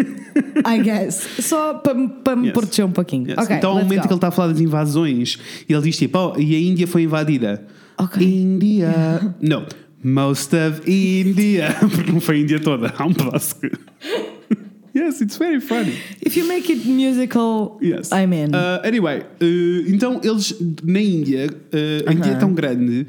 I 0.66 0.80
guess. 0.82 1.26
Só 1.40 1.74
para 1.74 1.94
pa 2.24 2.34
me 2.36 2.46
Yes. 2.46 2.52
proteger 2.54 2.84
um 2.86 2.90
pouquinho. 2.92 3.28
Yes. 3.28 3.38
Ok, 3.38 3.56
então, 3.56 3.70
ao 3.70 3.76
momento 3.78 4.02
go. 4.02 4.06
que 4.08 4.12
ele 4.12 4.14
está 4.16 4.28
a 4.28 4.30
falar 4.30 4.48
das 4.52 4.60
invasões, 4.60 5.38
ele 5.68 5.80
diz 5.82 5.96
tipo, 5.96 6.18
oh, 6.18 6.38
e 6.40 6.54
a 6.54 6.58
Índia 6.60 6.86
foi 6.86 7.02
invadida. 7.02 7.64
Ok. 7.98 8.22
Índia. 8.26 9.34
não. 9.40 9.66
Most 10.02 10.54
of 10.54 10.80
India. 10.88 11.74
Porque 11.80 12.10
não 12.12 12.20
foi 12.20 12.36
a 12.36 12.38
Índia 12.38 12.60
toda. 12.60 12.94
Há 12.96 13.04
um 13.04 13.12
pedaço 13.12 13.56
que. 13.60 13.70
Yes, 14.94 15.20
it's 15.20 15.36
very 15.38 15.60
funny. 15.60 15.92
If 16.24 16.36
you 16.36 16.46
make 16.46 16.70
it 16.72 16.86
musical, 16.86 17.78
Yes. 17.82 18.10
I'm 18.12 18.32
in. 18.32 18.54
Uh, 18.54 18.80
anyway, 18.84 19.20
uh, 19.40 19.90
então 19.90 20.20
eles 20.22 20.54
na 20.82 21.00
Índia, 21.00 21.46
uh, 21.46 22.08
a 22.08 22.12
Índia 22.12 22.30
é 22.30 22.34
tão 22.36 22.52
grande 22.52 23.06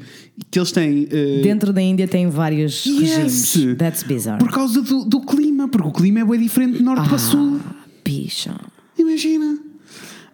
que 0.50 0.58
eles 0.58 0.72
têm. 0.72 1.04
uh, 1.04 1.42
Dentro 1.42 1.72
da 1.72 1.80
Índia 1.82 2.06
tem 2.08 2.28
vários 2.28 2.84
yes, 2.84 3.16
regimes. 3.16 3.76
That's 3.78 4.02
bizarre. 4.02 4.38
Por 4.38 4.50
causa 4.50 4.80
do, 4.82 5.04
do 5.04 5.20
clima, 5.20 5.68
porque 5.68 5.88
o 5.88 5.92
clima 5.92 6.20
é 6.20 6.24
bem 6.24 6.40
diferente 6.40 6.78
de 6.78 6.82
norte 6.82 7.08
para 7.08 7.18
sul. 7.18 7.60
Ah, 7.66 7.74
bicha. 8.04 8.54
Imagina. 8.98 9.58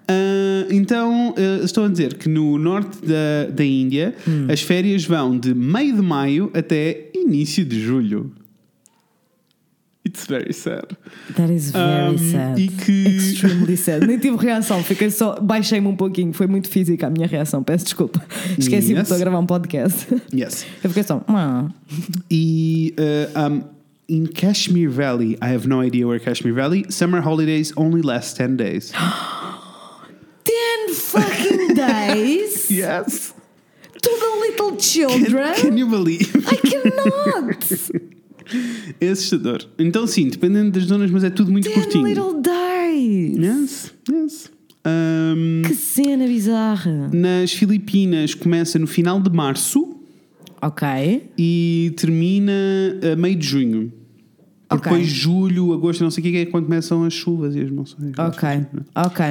Ah, 0.09 0.67
então, 0.71 1.35
ah, 1.37 1.65
estou 1.65 1.85
a 1.85 1.89
dizer 1.89 2.15
que 2.15 2.29
no 2.29 2.59
norte 2.59 2.99
da, 3.05 3.51
da 3.53 3.65
Índia 3.65 4.15
Hum. 4.29 4.47
as 4.51 4.61
férias 4.63 5.05
vão 5.05 5.37
de 5.39 5.53
meio 5.55 5.95
de 5.97 6.03
maio 6.03 6.51
até 6.55 7.11
início 7.15 7.65
de 7.65 7.81
julho. 7.81 8.31
It's 10.17 10.27
very 10.27 10.51
sad. 10.55 10.97
That 11.37 11.53
is 11.53 11.71
very 11.73 12.15
Um, 12.15 12.19
sad. 12.33 12.59
e 12.59 12.69
que- 12.69 13.07
Extremely 13.19 13.77
sad. 13.77 14.07
Nem 14.07 14.19
tive 14.19 14.39
reação, 14.39 14.83
fiquei 14.83 15.11
só. 15.11 15.39
Baixei-me 15.39 15.87
um 15.89 15.95
pouquinho, 15.97 16.33
foi 16.33 16.47
muito 16.47 16.71
física 16.71 17.07
a 17.07 17.11
minha 17.11 17.27
reação, 17.27 17.63
peço 17.63 17.85
desculpa. 17.85 18.25
Esqueci-me 18.59 18.95
que 18.95 19.01
Yes. 19.01 19.03
estou 19.03 19.17
a 19.17 19.19
gravar 19.21 19.39
um 19.39 19.45
podcast. 19.47 20.07
Yes. 20.35 20.65
Eu 20.83 20.89
fiquei 20.89 21.03
só. 21.03 21.23
"Ah." 21.29 21.69
E 22.31 22.95
uh, 22.99 23.53
um, 23.53 23.63
in 24.09 24.25
Kashmir 24.27 24.89
Valley, 24.91 25.33
I 25.43 25.55
have 25.55 25.69
no 25.69 25.83
idea 25.85 26.07
where 26.07 26.19
Kashmir 26.19 26.55
Valley. 26.55 26.87
Summer 26.89 27.21
holidays 27.23 27.73
only 27.77 28.01
last 28.01 28.37
10 28.39 28.57
days. 28.57 28.93
10 30.45 30.95
fucking 30.95 31.75
days 31.75 32.71
yes. 32.71 33.35
to 34.01 34.11
the 34.11 34.41
little 34.49 34.77
children. 34.77 35.55
Can 35.57 35.77
you 35.77 35.87
believe? 35.89 36.35
I 36.47 36.57
cannot. 36.57 37.67
É 39.01 39.09
assustador. 39.09 39.67
Então, 39.79 40.07
sim, 40.07 40.29
dependendo 40.29 40.71
das 40.71 40.85
zonas, 40.85 41.11
mas 41.11 41.25
é 41.25 41.31
tudo 41.31 41.51
muito 41.51 41.65
10 41.69 41.75
curtinho. 41.75 42.07
little 42.07 42.41
days. 42.41 43.37
Yes, 43.37 43.95
yes. 44.11 44.51
Um, 44.87 45.63
Que 45.67 45.75
cena 45.75 46.27
bizarra. 46.27 47.11
nas 47.13 47.53
Filipinas 47.53 48.35
começa 48.35 48.79
no 48.79 48.87
final 48.87 49.21
de 49.21 49.31
março 49.31 49.97
Ok. 50.63 50.87
e 51.37 51.93
termina 51.97 52.53
a 53.13 53.17
meio 53.17 53.35
de 53.37 53.47
junho. 53.47 53.93
E 54.71 54.75
Ok. 54.75 54.83
Depois 54.93 55.07
julho, 55.09 55.73
agosto, 55.73 56.03
não 56.05 56.11
sei 56.11 56.23
o 56.23 56.27
que, 56.27 56.37
é 56.39 56.47
quando 56.47 56.65
começam 56.65 57.03
as 57.05 57.13
chuvas 57.15 57.55
e 57.57 57.61
as 57.61 57.71
sei. 57.85 58.11
Ok. 58.19 58.49
Ok. 58.95 59.25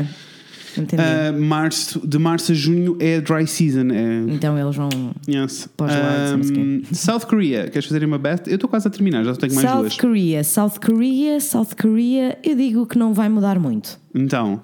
Uh, 0.77 1.41
março, 1.41 2.05
de 2.07 2.17
março 2.17 2.51
a 2.51 2.55
junho 2.55 2.97
é 2.99 3.21
dry 3.21 3.45
season. 3.47 3.87
É, 3.91 4.25
então 4.33 4.57
eles 4.57 4.75
vão. 4.75 4.89
yes. 5.27 5.67
Para 5.77 5.85
os 5.87 5.93
lados, 5.93 6.31
não 6.31 6.43
sei 6.43 6.57
o 6.57 6.65
Um, 6.65 6.83
South 6.93 7.21
Korea, 7.27 7.69
queres 7.69 7.87
fazer 7.87 8.03
uma 8.05 8.17
best? 8.17 8.47
Eu 8.49 8.55
estou 8.55 8.69
quase 8.69 8.87
a 8.87 8.91
terminar, 8.91 9.23
já 9.23 9.35
tenho 9.35 9.53
mais 9.55 9.67
South 9.67 9.81
duas. 9.81 9.97
Korea, 9.97 10.43
South 10.43 10.73
Korea, 10.85 11.39
South 11.39 11.69
Korea, 11.81 12.37
eu 12.43 12.55
digo 12.55 12.85
que 12.85 12.97
não 12.97 13.13
vai 13.13 13.29
mudar 13.29 13.59
muito 13.59 13.99
Então, 14.13 14.61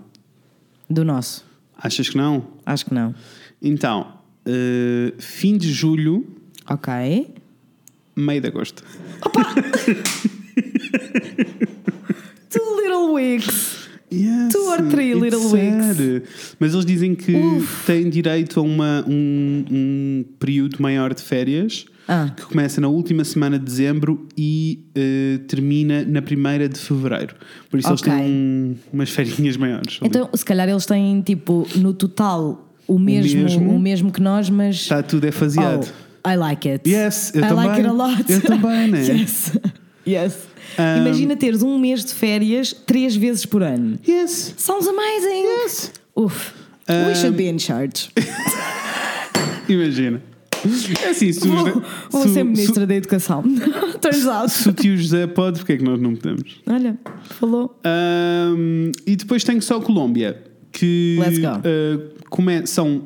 do 0.89 1.04
nosso. 1.06 1.45
achas 1.78 2.10
que 2.10 2.17
não? 2.17 2.45
Acho 2.65 2.86
que 2.86 2.93
não. 2.93 3.13
Então, 3.62 4.13
uh, 4.47 5.13
fim 5.19 5.58
de 5.58 5.71
julho, 5.71 6.26
Ok. 6.69 7.28
meio 8.15 8.41
de 8.41 8.47
agosto. 8.47 8.84
Two 12.50 12.82
little 12.82 13.13
weeks. 13.13 13.81
Yes, 14.13 14.52
Two 14.52 14.69
or 14.69 14.89
three 14.89 15.13
little 15.13 15.39
sad. 15.39 16.24
Mas 16.60 16.74
eles 16.74 16.86
dizem 16.86 17.15
que 17.15 17.34
têm 17.86 18.10
direito 18.10 18.60
a 18.60 18.63
uma, 18.63 19.06
um, 19.08 19.63
um 19.71 20.26
período 20.38 20.82
maior 20.82 21.13
de 21.13 21.21
férias 21.21 21.86
Ah. 22.08 22.30
que 22.36 22.43
começa 22.45 22.82
na 22.82 22.89
última 22.89 23.24
semana 23.24 23.58
de 23.58 23.63
dezembro 23.63 24.28
e 24.38 24.80
eh, 24.95 25.39
termina 25.47 26.04
na 26.04 26.21
primeira 26.21 26.67
de 26.67 26.78
fevereiro. 26.78 27.36
Por 27.69 27.80
isso 27.80 27.88
Ok. 27.93 28.12
eles 28.12 28.21
têm 28.26 28.32
um- 28.32 28.76
umas 28.91 29.10
ferinhas 29.12 29.56
maiores. 29.56 30.00
Então, 30.02 30.30
se 30.34 30.43
calhar 30.43 30.67
eles 30.67 30.86
têm 30.86 31.21
tipo 31.21 31.65
no 31.78 31.93
total 31.93 32.69
o 32.88 33.00
mesmo, 33.00 33.39
o 33.39 33.43
mesmo? 33.45 33.80
mesmo, 33.80 34.12
que 34.12 34.21
nós, 34.21 34.50
mas. 34.50 34.76
Está 34.76 35.02
tudo 35.02 35.26
é 35.26 35.32
faseado. 35.32 35.88
Oh, 36.26 36.30
I 36.30 36.36
like 36.36 36.67
it. 36.67 36.89
Yes, 36.89 37.32
eu 37.34 37.45
I 37.45 37.47
também. 37.47 37.65
like 37.67 37.80
it 37.80 37.88
a 37.88 37.93
lot. 37.93 38.26
Eu 38.30 38.41
também, 38.41 38.88
né? 38.89 39.00
yes. 39.08 39.52
Yes. 40.06 40.34
Um, 40.80 41.06
Imagina 41.06 41.36
teres 41.36 41.62
um 41.63 41.78
mês 41.78 42.04
de 42.06 42.13
férias 42.13 42.74
três 42.86 43.15
vezes 43.15 43.45
por 43.45 43.62
ano. 43.63 43.97
Yes. 44.08 44.54
Sounds 44.58 44.88
amazing. 44.88 45.43
Yes. 45.63 45.91
Uf. 46.15 46.54
Um, 46.89 47.08
We 47.08 47.15
should 47.15 47.38
be 47.38 47.47
in 47.50 47.60
charge. 47.60 48.10
Imagina. 49.67 50.21
É 51.04 51.10
assim, 51.10 51.32
se, 51.34 51.47
Vou, 51.47 51.58
José- 51.58 51.82
vou 52.12 52.28
ser 52.28 52.43
ministra 52.43 52.86
da 52.86 52.93
Educação. 52.95 53.43
Turns 54.00 54.26
out. 54.28 54.52
se 54.52 54.69
o 54.69 54.74
tio 54.74 54.95
José 54.95 55.26
pode, 55.26 55.60
porque 55.60 55.74
é 55.74 55.78
que 55.78 55.84
nós 55.84 56.00
não 56.00 56.15
podemos? 56.15 56.62
Olha, 56.67 57.00
falou. 57.39 57.80
Um, 57.86 58.91
e 59.08 59.15
depois 59.15 59.43
tenho 59.43 59.62
só 59.62 59.78
a 59.78 59.82
Colômbia, 59.82 60.39
que 60.71 61.17
Let's 61.19 61.39
go. 61.39 61.47
uh, 61.47 62.26
come- 62.30 62.67
são, 62.67 63.04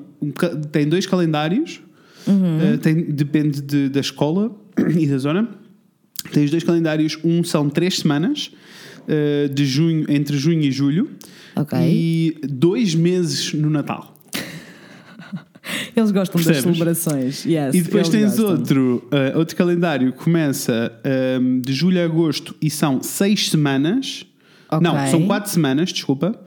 tem 0.72 0.86
dois 0.90 1.06
calendários, 1.06 1.82
uh, 2.28 2.78
tem- 2.80 3.04
depende 3.06 3.62
de- 3.62 3.88
da 3.90 4.02
escola 4.02 4.52
e 5.00 5.08
da 5.08 5.18
zona. 5.18 5.48
Tem 6.32 6.44
os 6.46 6.52
dois 6.52 6.64
calendários, 6.64 7.18
um 7.24 7.44
são 7.44 7.70
três 7.70 7.98
semanas, 8.00 8.52
uh, 9.08 9.50
de 9.54 9.66
junho, 9.66 10.06
entre 10.10 10.38
junho 10.38 10.62
e 10.62 10.72
julho, 10.72 11.10
Ok. 11.56 11.78
e 11.80 12.38
dois 12.48 12.94
meses 12.96 13.54
no 13.54 13.70
Natal. 13.70 14.14
Eles 15.96 16.12
gostam 16.12 16.36
das 16.38 16.46
Percebes? 16.46 16.62
celebrações. 16.78 17.46
Yes, 17.46 17.74
E 17.76 17.82
depois 17.82 18.10
tens 18.10 18.36
gostam. 18.38 18.50
outro, 18.50 19.08
uh, 19.12 19.38
outro 19.38 19.56
calendário 19.56 20.12
que 20.14 20.20
começa 20.24 20.92
um, 21.42 21.60
de 21.62 21.74
julho 21.74 22.02
a 22.02 22.06
agosto 22.06 22.56
e 22.62 22.70
são 22.70 23.02
seis 23.02 23.50
semanas. 23.50 24.26
Ok. 24.70 24.82
Não, 24.84 25.08
são 25.08 25.26
quatro 25.26 25.50
semanas, 25.52 25.92
desculpa. 25.92 26.38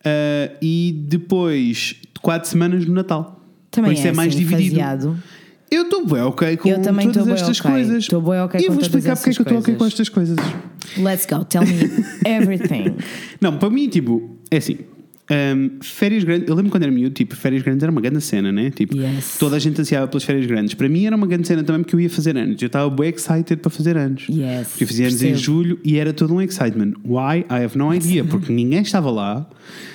Uh, 0.00 0.56
e 0.62 0.94
depois 1.08 1.96
quatro 2.20 2.48
semanas 2.48 2.84
no 2.86 2.94
Natal. 2.94 3.44
Também 3.70 3.92
Por 3.92 3.98
isso 3.98 4.08
é, 4.08 4.12
mais 4.12 4.34
assim, 4.34 4.38
dividido. 4.44 4.70
faseado. 4.76 5.16
Eu 5.70 5.82
estou 5.82 6.06
bem 6.06 6.22
ok 6.22 6.56
com 6.58 6.68
Eu 6.68 6.80
também 6.80 7.10
todas 7.10 7.28
estas 7.28 7.58
ok. 7.60 7.70
coisas. 7.70 8.04
Estou 8.04 8.20
bué 8.20 8.42
ok 8.42 8.60
e 8.60 8.64
eu 8.64 8.68
com 8.68 8.74
vou 8.74 8.82
explicar 8.82 9.16
porque 9.16 9.30
é 9.30 9.32
que 9.32 9.40
eu 9.40 9.42
estou 9.42 9.58
ok 9.58 9.74
com 9.74 9.84
estas 9.86 10.08
coisas. 10.08 10.36
Let's 10.96 11.26
go, 11.26 11.44
tell 11.44 11.62
me 11.62 12.04
everything. 12.24 12.96
Não, 13.40 13.58
para 13.58 13.70
mim, 13.70 13.88
tipo, 13.88 14.36
é 14.50 14.58
assim. 14.58 14.78
Um, 15.28 15.70
férias 15.82 16.22
grandes, 16.22 16.48
eu 16.48 16.54
lembro 16.54 16.70
quando 16.70 16.84
era 16.84 16.92
miúdo, 16.92 17.14
tipo, 17.14 17.34
férias 17.34 17.62
grandes 17.62 17.82
era 17.82 17.90
uma 17.90 18.00
grande 18.00 18.20
cena, 18.20 18.52
né? 18.52 18.70
Tipo, 18.70 18.96
Yes. 18.96 19.36
toda 19.38 19.56
a 19.56 19.58
gente 19.58 19.80
ansiava 19.80 20.06
pelas 20.06 20.22
férias 20.24 20.46
grandes. 20.46 20.74
Para 20.74 20.88
mim 20.88 21.04
era 21.04 21.16
uma 21.16 21.26
grande 21.26 21.48
cena 21.48 21.64
também 21.64 21.82
porque 21.82 21.96
eu 21.96 22.00
ia 22.00 22.10
fazer 22.10 22.36
anos. 22.36 22.60
Eu 22.62 22.66
estava 22.66 22.88
bem 22.88 23.10
excited 23.10 23.56
para 23.56 23.70
fazer 23.70 23.96
anos. 23.96 24.26
Yes, 24.28 24.68
Porque 24.68 24.84
eu 24.84 24.88
fazia 24.88 25.06
anos 25.08 25.22
em 25.22 25.34
julho 25.34 25.80
e 25.84 25.96
era 25.98 26.12
todo 26.12 26.32
um 26.34 26.40
excitement. 26.40 26.92
Why? 27.04 27.40
I 27.50 27.64
have 27.64 27.76
no 27.76 27.92
idea. 27.92 28.24
Porque 28.24 28.52
ninguém 28.52 28.82
estava 28.82 29.10
lá. 29.10 29.48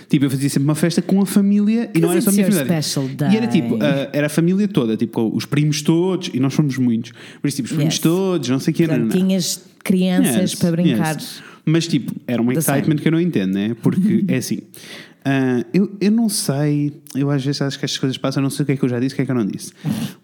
Tipo, 0.10 0.26
eu 0.26 0.30
fazia 0.30 0.50
sempre 0.50 0.66
uma 0.66 0.76
festa 0.76 1.02
com 1.02 1.22
a 1.22 1.26
família 1.26 1.90
e 1.96 2.00
não 2.02 2.12
era 2.12 2.20
só 2.20 2.30
a 2.30 2.34
minha 2.34 2.52
família. 2.52 2.80
E 3.32 3.38
era 3.38 3.48
tipo, 3.48 3.78
ah, 3.82 4.10
era 4.12 4.28
a 4.28 4.30
família 4.30 4.68
toda, 4.68 4.98
tipo, 4.98 5.14
com 5.14 5.38
os 5.38 5.46
primos 5.46 5.82
todos, 5.82 6.30
e 6.34 6.40
nós 6.42 6.54
fomos 6.54 6.78
muitos. 6.78 7.14
Por 7.42 7.48
isso, 7.48 7.56
tipo, 7.56 7.68
os 7.70 7.76
primos 7.76 7.94
Yes. 7.94 8.00
todos, 8.00 8.50
não 8.50 8.60
sei 8.60 8.74
o 8.74 8.76
que. 8.76 8.86
Portanto, 8.86 9.18
tinhas 9.18 9.64
crianças 9.82 10.54
para 10.56 10.72
brincar. 10.72 11.18
Mas 11.64 11.88
tipo, 11.88 12.12
era 12.28 12.42
um 12.42 12.52
excitement 12.52 12.96
que 12.96 13.08
eu 13.08 13.12
não 13.12 13.22
entendo, 13.22 13.54
né? 13.54 13.76
Porque 13.82 14.26
é 14.28 14.38
assim. 14.38 14.60
Ah, 15.24 15.64
eu, 15.74 15.96
eu 16.00 16.12
não 16.12 16.28
sei, 16.30 17.02
eu 17.16 17.30
às 17.30 17.44
vezes 17.44 17.62
acho 17.62 17.78
que 17.78 17.86
estas 17.86 18.00
coisas 18.00 18.18
passam, 18.18 18.42
eu 18.42 18.44
não 18.44 18.50
sei 18.50 18.64
o 18.64 18.66
que 18.66 18.72
é 18.72 18.78
que 18.78 18.84
eu 18.84 18.90
já 18.90 19.00
disse, 19.00 19.14
o 19.14 19.16
que 19.16 19.22
é 19.22 19.26
que 19.26 19.32
eu 19.32 19.36
não 19.36 19.46
disse. 19.46 19.72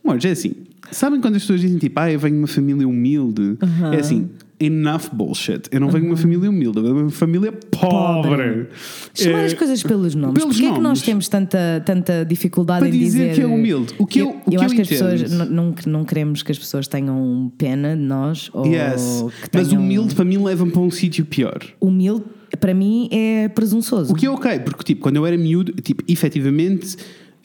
Mas 0.03 0.23
é 0.25 0.31
assim, 0.31 0.53
sabem 0.91 1.21
quando 1.21 1.35
as 1.35 1.43
pessoas 1.43 1.61
dizem 1.61 1.77
tipo, 1.77 1.99
ah, 1.99 2.11
eu 2.11 2.19
venho 2.19 2.35
de 2.35 2.39
uma 2.41 2.47
família 2.47 2.87
humilde? 2.87 3.57
É 3.93 3.99
assim, 3.99 4.29
enough 4.59 5.09
bullshit. 5.13 5.63
Eu 5.71 5.79
não 5.79 5.89
venho 5.89 6.05
de 6.05 6.09
uma 6.11 6.17
família 6.17 6.49
humilde, 6.49 6.77
eu 6.77 6.83
venho 6.83 6.95
de 6.95 7.01
uma 7.03 7.09
família 7.11 7.51
pobre. 7.51 8.67
Chamar 9.13 9.39
Eh, 9.41 9.45
as 9.45 9.53
coisas 9.53 9.83
pelos 9.83 10.15
nomes. 10.15 10.39
pelos 10.41 10.55
Porquê 10.57 10.67
é 10.67 10.73
que 10.73 10.79
nós 10.79 10.83
nomes. 10.83 11.01
temos 11.03 11.27
tanta, 11.29 11.83
tanta 11.85 12.25
dificuldade 12.25 12.79
Para 12.79 12.89
em 12.89 12.91
dizer 12.99 13.29
dizer 13.29 13.35
que 13.35 13.41
é 13.41 13.45
humilde. 13.45 13.93
O 13.99 14.05
que 14.07 14.19
eu- 14.19 14.29
o 14.45 14.49
que 14.49 14.55
acho 14.55 14.65
eu 14.65 14.75
que 14.75 14.81
as 14.81 14.87
pessoas 14.87 15.31
não, 15.49 15.73
não 15.85 16.03
queremos 16.03 16.41
que 16.43 16.51
as 16.51 16.57
pessoas 16.57 16.87
tenham 16.87 17.51
pena 17.57 17.95
de 17.95 18.01
nós 18.01 18.49
ou 18.53 18.65
Yes. 18.65 19.23
que 19.43 19.57
Mas 19.57 19.67
tenham 19.67 19.81
humilde 19.83 20.15
para 20.15 20.25
mim 20.25 20.37
leva-me 20.43 20.71
para 20.71 20.81
um 20.81 20.89
sítio 20.91 21.25
pior. 21.25 21.59
humilde 21.79 22.23
para 22.59 22.73
mim 22.73 23.09
é 23.11 23.47
presunçoso. 23.49 24.11
O 24.11 24.15
que 24.15 24.25
é 24.25 24.29
ok, 24.29 24.59
porque 24.61 24.83
tipo, 24.83 25.01
quando 25.01 25.17
eu 25.17 25.25
era 25.25 25.37
miúdo, 25.37 25.73
tipo, 25.81 26.03
efetivamente 26.07 26.95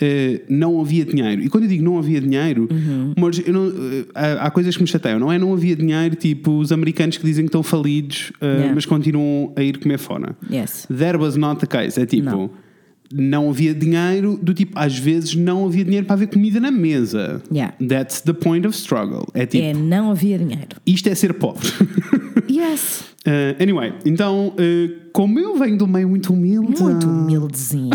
eh, 0.05 0.41
não 0.49 0.81
havia 0.81 1.05
dinheiro. 1.05 1.43
E 1.43 1.49
quando 1.49 1.65
eu 1.65 1.71
digo 1.71 1.85
não 1.85 1.97
havia 1.97 2.21
dinheiro, 2.21 2.67
Uhum. 2.71 3.15
mas 3.17 3.39
não, 3.47 3.67
eh, 3.69 4.05
há, 4.15 4.47
há 4.47 4.51
coisas 4.51 4.75
que 4.77 4.83
me 4.83 4.89
chateiam, 4.89 5.21
não 5.21 5.31
é? 5.31 5.39
Não 5.39 5.53
havia 5.53 5.77
dinheiro, 5.77 6.17
tipo 6.17 6.59
os 6.59 6.73
americanos 6.73 7.17
que 7.17 7.25
dizem 7.25 7.45
que 7.45 7.49
estão 7.49 7.63
falidos, 7.63 8.33
eh, 8.41 8.47
Yeah. 8.53 8.75
mas 8.75 8.85
continuam 8.85 9.53
a 9.57 9.63
ir 9.63 9.79
comer 9.79 9.99
fora. 9.99 10.37
Yes. 10.51 10.87
There 10.95 11.17
was 11.19 11.37
not 11.37 11.61
the 11.61 11.67
case. 11.67 12.01
É 12.01 12.05
tipo. 12.07 12.25
Não. 12.25 12.51
Não 13.15 13.51
havia 13.51 13.75
dinheiro, 13.75 14.39
do 14.43 14.55
tipo, 14.55 14.73
às 14.75 14.99
vezes 14.99 15.35
não 15.35 15.67
havia 15.67 15.85
dinheiro 15.85 16.07
para 16.07 16.15
haver 16.15 16.29
comida 16.29 16.59
na 16.59 16.71
mesa. 16.71 17.43
Yeah. 17.53 17.75
That's 17.87 18.23
the 18.23 18.33
point 18.33 18.67
of 18.67 18.75
struggle. 18.75 19.27
É 19.35 19.45
tipo, 19.45 19.63
É, 19.63 19.75
não 19.75 20.11
havia 20.11 20.39
dinheiro. 20.39 20.69
isto 20.87 21.09
é 21.11 21.15
ser 21.15 21.35
pobre. 21.35 21.69
Yes. 22.51 23.05
Uh, 23.25 23.63
anyway, 23.63 23.93
então, 24.05 24.49
uh, 24.49 24.93
como 25.13 25.39
eu 25.39 25.57
venho 25.57 25.79
de 25.79 25.85
um 25.85 25.87
meio 25.87 26.09
muito 26.09 26.33
humilde. 26.33 26.83
Muito 26.83 27.09
humildezinho. 27.09 27.91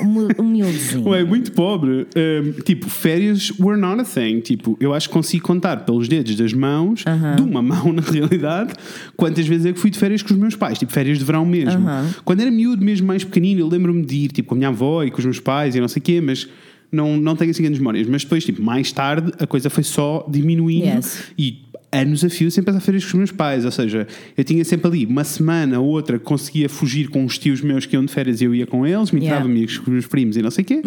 Humil- 0.00 0.28
humildezinho. 0.36 1.08
Ué, 1.08 1.22
muito 1.22 1.52
pobre. 1.52 2.08
Um, 2.16 2.52
tipo, 2.62 2.88
férias 2.90 3.52
were 3.60 3.80
not 3.80 4.00
a 4.00 4.04
thing. 4.04 4.40
Tipo, 4.40 4.76
eu 4.80 4.92
acho 4.92 5.08
que 5.08 5.12
consigo 5.14 5.46
contar 5.46 5.84
pelos 5.84 6.08
dedos 6.08 6.34
das 6.34 6.52
mãos, 6.52 7.04
de 7.36 7.42
uma 7.42 7.62
mão 7.62 7.92
na 7.94 8.02
realidade, 8.02 8.72
quantas 9.16 9.46
vezes 9.46 9.66
é 9.66 9.72
que 9.72 9.78
fui 9.78 9.90
de 9.90 9.98
férias 9.98 10.22
com 10.22 10.34
os 10.34 10.40
meus 10.40 10.56
pais. 10.56 10.76
Tipo, 10.76 10.90
férias 10.92 11.18
de 11.18 11.24
verão 11.24 11.46
mesmo. 11.46 11.86
Quando 12.24 12.40
era 12.40 12.50
miúdo, 12.50 12.84
mesmo 12.84 13.06
mais 13.06 13.22
pequenino, 13.22 13.60
eu 13.60 13.68
lembro-me 13.68 14.04
de 14.04 14.16
ir 14.16 14.28
tipo, 14.32 14.48
com 14.48 14.54
a 14.56 14.58
minha 14.58 14.70
avó 14.70 15.04
e 15.04 15.10
com 15.12 15.18
os 15.18 15.24
meus 15.24 15.38
pais 15.38 15.76
e 15.76 15.80
não 15.80 15.86
sei 15.88 16.00
o 16.00 16.02
quê, 16.02 16.20
mas 16.20 16.48
não, 16.90 17.16
não 17.16 17.36
tenho 17.36 17.50
assim 17.52 17.62
grandes 17.62 17.78
memórias. 17.78 18.08
Mas 18.08 18.22
depois, 18.24 18.44
tipo, 18.44 18.60
mais 18.60 18.90
tarde, 18.90 19.32
a 19.38 19.46
coisa 19.46 19.70
foi 19.70 19.84
só 19.84 20.26
diminuindo 20.28 20.84
Yes. 20.86 21.24
e 21.38 21.63
anos 21.94 22.24
a 22.24 22.28
fio 22.30 22.50
sempre 22.50 22.74
a 22.76 22.80
férias 22.80 23.04
com 23.04 23.08
os 23.10 23.14
meus 23.14 23.32
pais. 23.32 23.64
Ou 23.64 23.70
seja, 23.70 24.06
eu 24.36 24.44
tinha 24.44 24.64
sempre 24.64 24.86
ali 24.88 25.06
uma 25.06 25.24
semana 25.24 25.80
ou 25.80 25.86
outra 25.88 26.18
que 26.18 26.24
conseguia 26.24 26.68
fugir 26.68 27.08
com 27.08 27.24
os 27.24 27.38
tios 27.38 27.60
meus 27.60 27.86
que 27.86 27.94
iam 27.96 28.04
de 28.04 28.12
férias 28.12 28.40
e 28.40 28.44
eu 28.44 28.54
ia 28.54 28.66
com 28.66 28.86
eles, 28.86 29.10
me 29.10 29.20
Yeah. 29.20 29.36
entrava 29.38 29.50
amigos 29.50 29.78
com 29.78 29.84
os 29.84 29.92
meus 29.92 30.06
primos 30.06 30.36
e 30.36 30.42
não 30.42 30.50
sei 30.50 30.62
o 30.62 30.66
quê, 30.66 30.82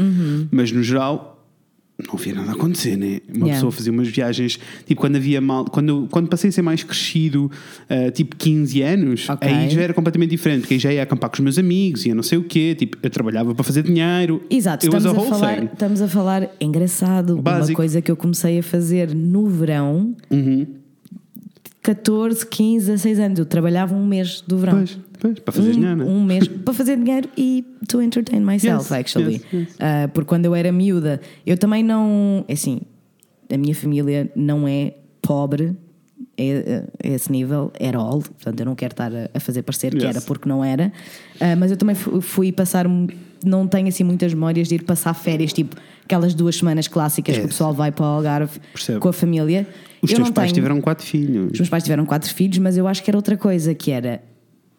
mas 0.51 0.71
no 0.71 0.83
geral 0.83 1.33
não 2.07 2.13
havia 2.13 2.35
nada 2.35 2.51
a 2.51 2.53
acontecer, 2.53 2.95
né? 2.95 3.21
Uma 3.27 3.37
Yeah. 3.47 3.53
pessoa 3.55 3.71
fazia 3.71 3.91
umas 3.91 4.07
viagens, 4.07 4.59
tipo, 4.85 5.01
quando 5.01 5.15
havia 5.15 5.41
mal, 5.41 5.65
quando, 5.65 6.07
quando 6.11 6.27
passei 6.29 6.49
a 6.49 6.53
ser 6.53 6.61
mais 6.61 6.83
crescido, 6.83 7.49
ah, 7.89 8.11
tipo 8.11 8.35
15 8.35 8.83
anos, 8.83 9.27
Ok. 9.27 9.49
aí 9.49 9.67
já 9.71 9.81
era 9.81 9.95
completamente 9.95 10.29
diferente, 10.29 10.59
porque 10.61 10.75
aí 10.75 10.79
já 10.79 10.93
ia 10.93 11.01
acampar 11.01 11.31
com 11.31 11.37
os 11.37 11.39
meus 11.39 11.57
amigos, 11.57 12.05
ia 12.05 12.13
não 12.13 12.21
sei 12.21 12.37
o 12.37 12.43
quê, 12.43 12.75
tipo, 12.77 12.97
eu 13.01 13.09
trabalhava 13.09 13.55
para 13.55 13.63
fazer 13.63 13.81
dinheiro. 13.81 14.43
Exato, 14.47 14.85
estamos 14.85 15.07
a, 15.07 15.15
falar, 15.15 15.55
thing. 15.59 15.69
estamos 15.73 16.01
a 16.03 16.07
falar 16.07 16.49
engraçado. 16.61 17.33
Uma 17.33 17.41
Básico. 17.41 17.75
coisa 17.75 17.99
que 17.99 18.11
eu 18.11 18.15
comecei 18.15 18.59
a 18.59 18.63
fazer 18.63 19.15
no 19.15 19.47
verão, 19.47 20.15
Uhum. 20.29 20.67
14, 21.95 22.45
15, 22.45 22.85
16 22.91 23.19
anos. 23.19 23.39
Eu 23.39 23.45
trabalhava 23.45 23.95
um 23.95 24.05
mês 24.05 24.41
do 24.45 24.57
verão. 24.57 24.77
Pois, 24.77 24.97
pois, 25.19 25.39
para 25.39 25.53
fazer 25.53 25.69
um, 25.69 25.71
dinheiro, 25.73 25.95
né? 25.95 26.03
um 26.05 26.23
mês 26.23 26.47
para 26.47 26.73
fazer 26.73 26.97
dinheiro 26.97 27.29
e 27.37 27.63
to 27.87 28.01
entertain 28.01 28.41
myself, 28.41 28.83
Yes, 28.83 28.91
actually. 28.91 29.33
yes, 29.35 29.43
yes. 29.53 29.75
Ah, 29.79 30.09
porque 30.13 30.27
quando 30.27 30.45
eu 30.45 30.53
era 30.53 30.71
miúda, 30.71 31.21
eu 31.45 31.57
também 31.57 31.81
não. 31.83 32.43
é 32.47 32.53
Assim, 32.53 32.81
a 33.51 33.57
minha 33.57 33.73
família 33.73 34.29
não 34.35 34.67
é 34.67 34.95
pobre 35.21 35.75
é, 36.37 36.83
a 37.03 37.07
esse 37.07 37.31
nível, 37.31 37.71
at 37.79 37.95
all. 37.95 38.21
Portanto, 38.21 38.59
eu 38.59 38.65
não 38.65 38.75
quero 38.75 38.91
estar 38.93 39.11
a, 39.13 39.29
a 39.33 39.39
fazer 39.39 39.61
parecer 39.63 39.95
que 39.95 40.05
era 40.05 40.19
porque 40.21 40.47
não 40.49 40.61
era. 40.63 40.91
Ah, 41.39 41.55
mas 41.55 41.71
eu 41.71 41.77
também 41.77 41.95
fu- 41.95 42.19
fui 42.19 42.51
passar. 42.51 42.85
Não 43.45 43.65
tenho 43.67 43.87
assim 43.87 44.03
muitas 44.03 44.33
memórias 44.33 44.67
de 44.67 44.75
ir 44.75 44.83
passar 44.83 45.13
férias, 45.13 45.53
tipo 45.53 45.75
aquelas 46.03 46.33
duas 46.33 46.55
semanas 46.57 46.87
clássicas 46.87 47.37
que 47.37 47.45
o 47.45 47.47
pessoal 47.47 47.73
vai 47.73 47.91
para 47.91 48.03
o 48.03 48.07
Algarve 48.07 48.59
Percebo. 48.73 48.99
com 48.99 49.07
a 49.09 49.13
família. 49.13 49.65
Os 50.01 50.11
eu 50.11 50.17
teus 50.17 50.29
pais 50.31 50.51
tenho- 50.51 50.55
tiveram 50.63 50.81
quatro 50.81 51.05
filhos. 51.05 51.51
os 51.53 51.59
meus 51.59 51.69
pais 51.69 51.83
tiveram 51.83 52.05
quatro 52.05 52.33
filhos, 52.33 52.57
mas 52.59 52.77
eu 52.77 52.87
acho 52.87 53.03
que 53.03 53.09
era 53.09 53.17
outra 53.17 53.35
coisa, 53.37 53.73
que 53.73 53.91
era 53.91 54.21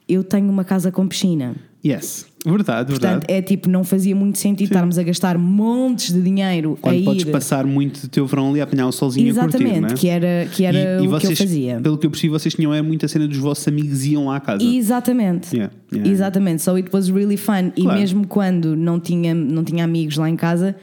eu 0.09 0.25
tenho 0.25 0.49
uma 0.51 0.65
casa 0.65 0.91
com 0.91 1.07
piscina. 1.07 1.55
Yes, 1.85 2.27
verdade, 2.45 2.89
Portanto, 2.91 3.21
verdade. 3.21 3.33
é 3.33 3.41
tipo, 3.41 3.69
não 3.69 3.85
fazia 3.85 4.17
muito 4.17 4.37
sentido 4.39 4.67
estarmos 4.67 4.99
a 4.99 5.03
gastar 5.05 5.39
montes 5.39 6.13
de 6.13 6.21
dinheiro 6.21 6.73
a 6.79 6.83
Quando 6.83 6.97
ir. 6.97 7.05
podes 7.05 7.25
passar 7.25 7.65
muito 7.67 8.01
do 8.03 8.09
teu 8.09 8.27
verão 8.27 8.51
ali 8.51 8.61
a 8.61 8.65
apanhar 8.65 8.87
o 8.89 8.93
solzinho 8.93 9.31
a 9.31 9.35
curtir, 9.45 9.59
Exatamente, 9.65 9.93
é? 9.93 9.97
que 9.97 10.09
era, 10.09 10.49
que 10.51 10.65
era 10.65 11.01
o 11.03 11.19
que 11.21 11.27
eu 11.29 11.37
fazia. 11.37 11.79
Pelo 11.81 11.97
que 11.97 12.07
eu 12.07 12.11
percebi, 12.11 12.31
vocês 12.31 12.53
tinham 12.55 12.75
é 12.75 12.83
muita 12.83 13.07
cena 13.07 13.29
dos 13.29 13.37
vossos 13.37 13.69
amigos 13.69 14.05
iam 14.07 14.27
lá 14.27 14.37
à 14.37 14.41
casa. 14.41 14.65
Exatamente. 14.65 15.55
Yeah, 15.55 15.73
yeah. 15.93 16.11
Exatamente. 16.11 16.63
So 16.63 16.75
it 16.75 16.89
was 16.93 17.09
really 17.11 17.37
fun. 17.37 17.71
E 17.77 17.83
Claro. 17.83 18.01
mesmo 18.01 18.27
quando 18.27 18.75
não 18.75 18.99
tinha, 18.99 19.33
não 19.35 19.63
tinha 19.63 19.85
amigos 19.85 20.17
lá 20.17 20.29
em 20.29 20.37
casa, 20.37 20.75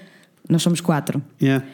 nós 0.49 0.61
somos 0.61 0.79
quatro. 0.79 1.21
Yeah. 1.41 1.65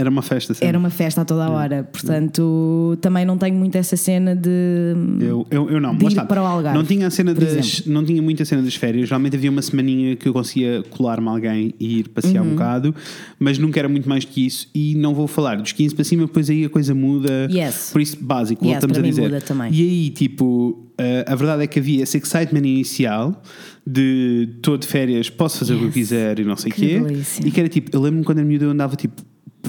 Era 0.00 0.10
uma 0.10 0.22
festa, 0.22 0.54
sempre. 0.54 0.68
Era 0.68 0.78
uma 0.78 0.90
festa 0.90 1.20
a 1.20 1.24
toda 1.24 1.44
a 1.44 1.50
hora. 1.50 1.84
Portanto, 1.92 2.96
também 3.00 3.24
não 3.24 3.36
tenho 3.36 3.54
muito 3.56 3.76
essa 3.76 3.96
cena 3.96 4.34
de. 4.34 4.94
Eu, 5.20 5.46
eu, 5.50 5.70
eu 5.70 5.80
não, 5.80 5.94
de 5.96 6.06
ir 6.06 6.24
para 6.26 6.42
o 6.42 6.46
Algarve, 6.46 6.76
não 6.78 6.84
tinha 6.84 7.06
a 7.06 7.10
cena 7.10 7.34
das, 7.34 7.84
não 7.86 8.04
tinha 8.04 8.20
muita 8.22 8.44
cena 8.44 8.62
das 8.62 8.74
férias. 8.74 9.08
Geralmente 9.08 9.36
havia 9.36 9.50
uma 9.50 9.62
semaninha 9.62 10.16
que 10.16 10.28
eu 10.28 10.32
conseguia 10.32 10.82
colar-me 10.90 11.28
a 11.28 11.30
alguém 11.30 11.74
e 11.78 11.98
ir 12.00 12.08
passear 12.08 12.42
Uhum. 12.42 12.48
um 12.48 12.50
bocado, 12.52 12.94
mas 13.38 13.58
nunca 13.58 13.78
era 13.78 13.88
muito 13.88 14.08
mais 14.08 14.24
que 14.24 14.46
isso. 14.46 14.68
E 14.74 14.94
não 14.94 15.14
vou 15.14 15.26
falar 15.26 15.56
dos 15.60 15.72
15 15.72 15.94
para 15.94 16.04
cima, 16.04 16.26
depois 16.26 16.48
aí 16.48 16.64
a 16.64 16.68
coisa 16.70 16.94
muda. 16.94 17.48
Yes. 17.50 17.90
Por 17.92 18.00
isso, 18.00 18.16
básico, 18.20 18.64
Yes, 18.64 18.72
voltamos 18.74 18.98
a 18.98 19.02
dizer. 19.02 19.22
muda 19.22 19.40
também. 19.40 19.72
E 19.72 19.82
aí, 19.82 20.10
tipo, 20.10 20.86
eh, 20.98 21.24
a 21.28 21.34
verdade 21.34 21.62
é 21.64 21.66
que 21.66 21.78
havia 21.78 22.02
esse 22.02 22.16
excitement 22.18 22.60
inicial 22.66 23.42
de 23.86 24.48
estou 24.56 24.76
de 24.76 24.86
férias, 24.86 25.28
posso 25.30 25.58
fazer 25.58 25.74
o 25.74 25.78
que 25.78 25.82
eu 25.84 25.86
Yes. 25.88 25.94
quiser 25.94 26.38
e 26.38 26.44
não 26.44 26.56
sei 26.56 26.70
o 26.70 26.74
Que 26.74 26.80
quê. 26.80 27.00
delícia. 27.00 27.46
E 27.46 27.50
que 27.50 27.60
era 27.60 27.68
tipo, 27.68 27.90
eu 27.94 28.00
lembro-me 28.00 28.24
quando 28.24 28.38
era 28.38 28.46
miúdo 28.46 28.64
eu 28.66 28.70
andava 28.70 28.96
tipo. 28.96 29.22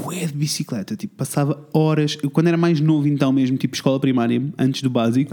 Bué 0.04 0.26
de 0.26 0.34
bicicleta, 0.34 0.96
tipo, 0.96 1.16
passava 1.16 1.68
horas. 1.74 2.18
Eu, 2.22 2.30
quando 2.30 2.48
era 2.48 2.58
mais 2.58 2.80
novo, 2.80 3.08
então 3.08 3.32
mesmo, 3.32 3.58
tipo 3.58 3.76
escola 3.76 4.00
primária, 4.00 4.42
antes 4.58 4.82
do 4.82 4.90
básico, 4.90 5.32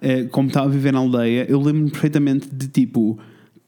eh, 0.00 0.24
como 0.24 0.48
estava 0.48 0.66
a 0.66 0.70
viver 0.70 0.92
na 0.92 0.98
aldeia, 0.98 1.46
eu 1.48 1.60
lembro-me 1.60 1.90
perfeitamente 1.90 2.48
de 2.52 2.68
tipo 2.68 3.18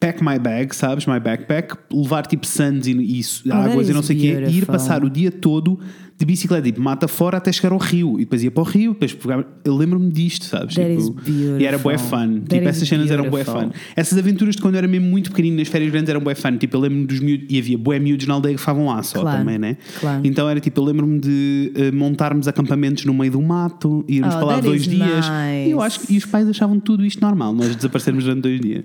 pack 0.00 0.24
my 0.24 0.38
bag, 0.38 0.74
sabes? 0.74 1.04
My 1.06 1.20
backpack, 1.20 1.76
levar 1.92 2.26
tipo 2.26 2.46
sands 2.46 2.86
e, 2.88 2.92
e 2.92 3.20
Oh, 3.50 3.52
águas 3.52 3.88
e 3.88 3.92
não 3.92 4.02
sei 4.02 4.16
o 4.16 4.20
quê, 4.20 4.44
e 4.48 4.58
ir 4.58 4.66
passar 4.66 5.04
o 5.04 5.10
dia 5.10 5.30
todo 5.30 5.78
de 6.18 6.26
bicicleta, 6.26 6.64
tipo, 6.64 6.82
mata 6.82 7.08
fora 7.08 7.38
até 7.38 7.50
chegar 7.50 7.72
ao 7.72 7.78
rio. 7.78 8.16
E 8.16 8.24
depois 8.24 8.42
ia 8.42 8.50
para 8.50 8.60
o 8.62 8.64
rio, 8.66 8.92
depois 8.92 9.14
pegava. 9.14 9.46
Eu 9.64 9.74
lembro-me 9.74 10.10
disto, 10.10 10.44
sabes? 10.44 10.74
That 10.74 10.94
Tipo, 10.96 11.16
e 11.58 11.64
era 11.64 11.78
bué 11.78 11.96
fun. 11.96 12.40
That 12.40 12.48
tipo, 12.56 12.68
essas 12.68 12.86
cenas 12.86 13.10
eram 13.10 13.30
bué 13.30 13.42
fun. 13.42 13.70
Essas 13.96 14.18
aventuras 14.18 14.54
de 14.54 14.60
quando 14.60 14.74
eu 14.74 14.78
era 14.80 14.88
mesmo 14.88 15.06
muito 15.08 15.30
pequenino 15.30 15.56
nas 15.56 15.68
férias 15.68 15.90
grandes 15.90 16.10
eram 16.10 16.20
bué 16.20 16.34
fun. 16.34 16.58
Tipo, 16.58 16.76
eu 16.76 16.80
lembro-me 16.80 17.06
dos 17.06 17.20
miúdos, 17.20 17.46
e 17.48 17.58
havia 17.58 17.78
bué 17.78 17.98
miúdos 17.98 18.26
na 18.26 18.34
aldeia 18.34 18.54
que 18.54 18.60
favam 18.60 18.86
lá 18.86 19.02
só 19.02 19.20
Claro, 19.20 19.38
também, 19.38 19.58
né? 19.58 19.78
claro. 19.98 20.20
Então 20.24 20.46
era 20.48 20.60
tipo, 20.60 20.78
eu 20.80 20.84
lembro-me 20.84 21.18
de 21.20 21.72
eh, 21.74 21.90
montarmos 21.90 22.46
acampamentos 22.46 23.06
no 23.06 23.14
meio 23.14 23.32
do 23.32 23.40
mato, 23.40 24.04
irmos 24.06 24.34
Oh, 24.34 24.38
para 24.38 24.46
lá 24.46 24.60
dois 24.60 24.82
is 24.82 24.88
dias. 24.88 25.26
nice. 25.26 25.68
E 25.68 25.70
eu 25.70 25.80
acho 25.80 26.00
que 26.00 26.12
e 26.14 26.18
os 26.18 26.26
pais 26.26 26.46
achavam 26.48 26.78
tudo 26.78 27.02
isto 27.04 27.20
normal, 27.22 27.54
nós 27.54 27.74
desaparecermos 27.74 28.24
durante 28.24 28.42
dois 28.42 28.60
dias. 28.60 28.84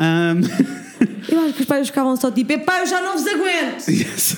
Um, 0.00 0.74
Eu 1.28 1.40
acho 1.40 1.54
que 1.54 1.60
os 1.62 1.66
pais 1.66 1.86
ficavam 1.88 2.14
só 2.16 2.30
tipo: 2.30 2.52
epá, 2.52 2.80
eu 2.80 2.86
já 2.86 3.00
não 3.00 3.14
vos 3.16 3.26
aguento. 3.26 3.88
yes. 3.88 4.36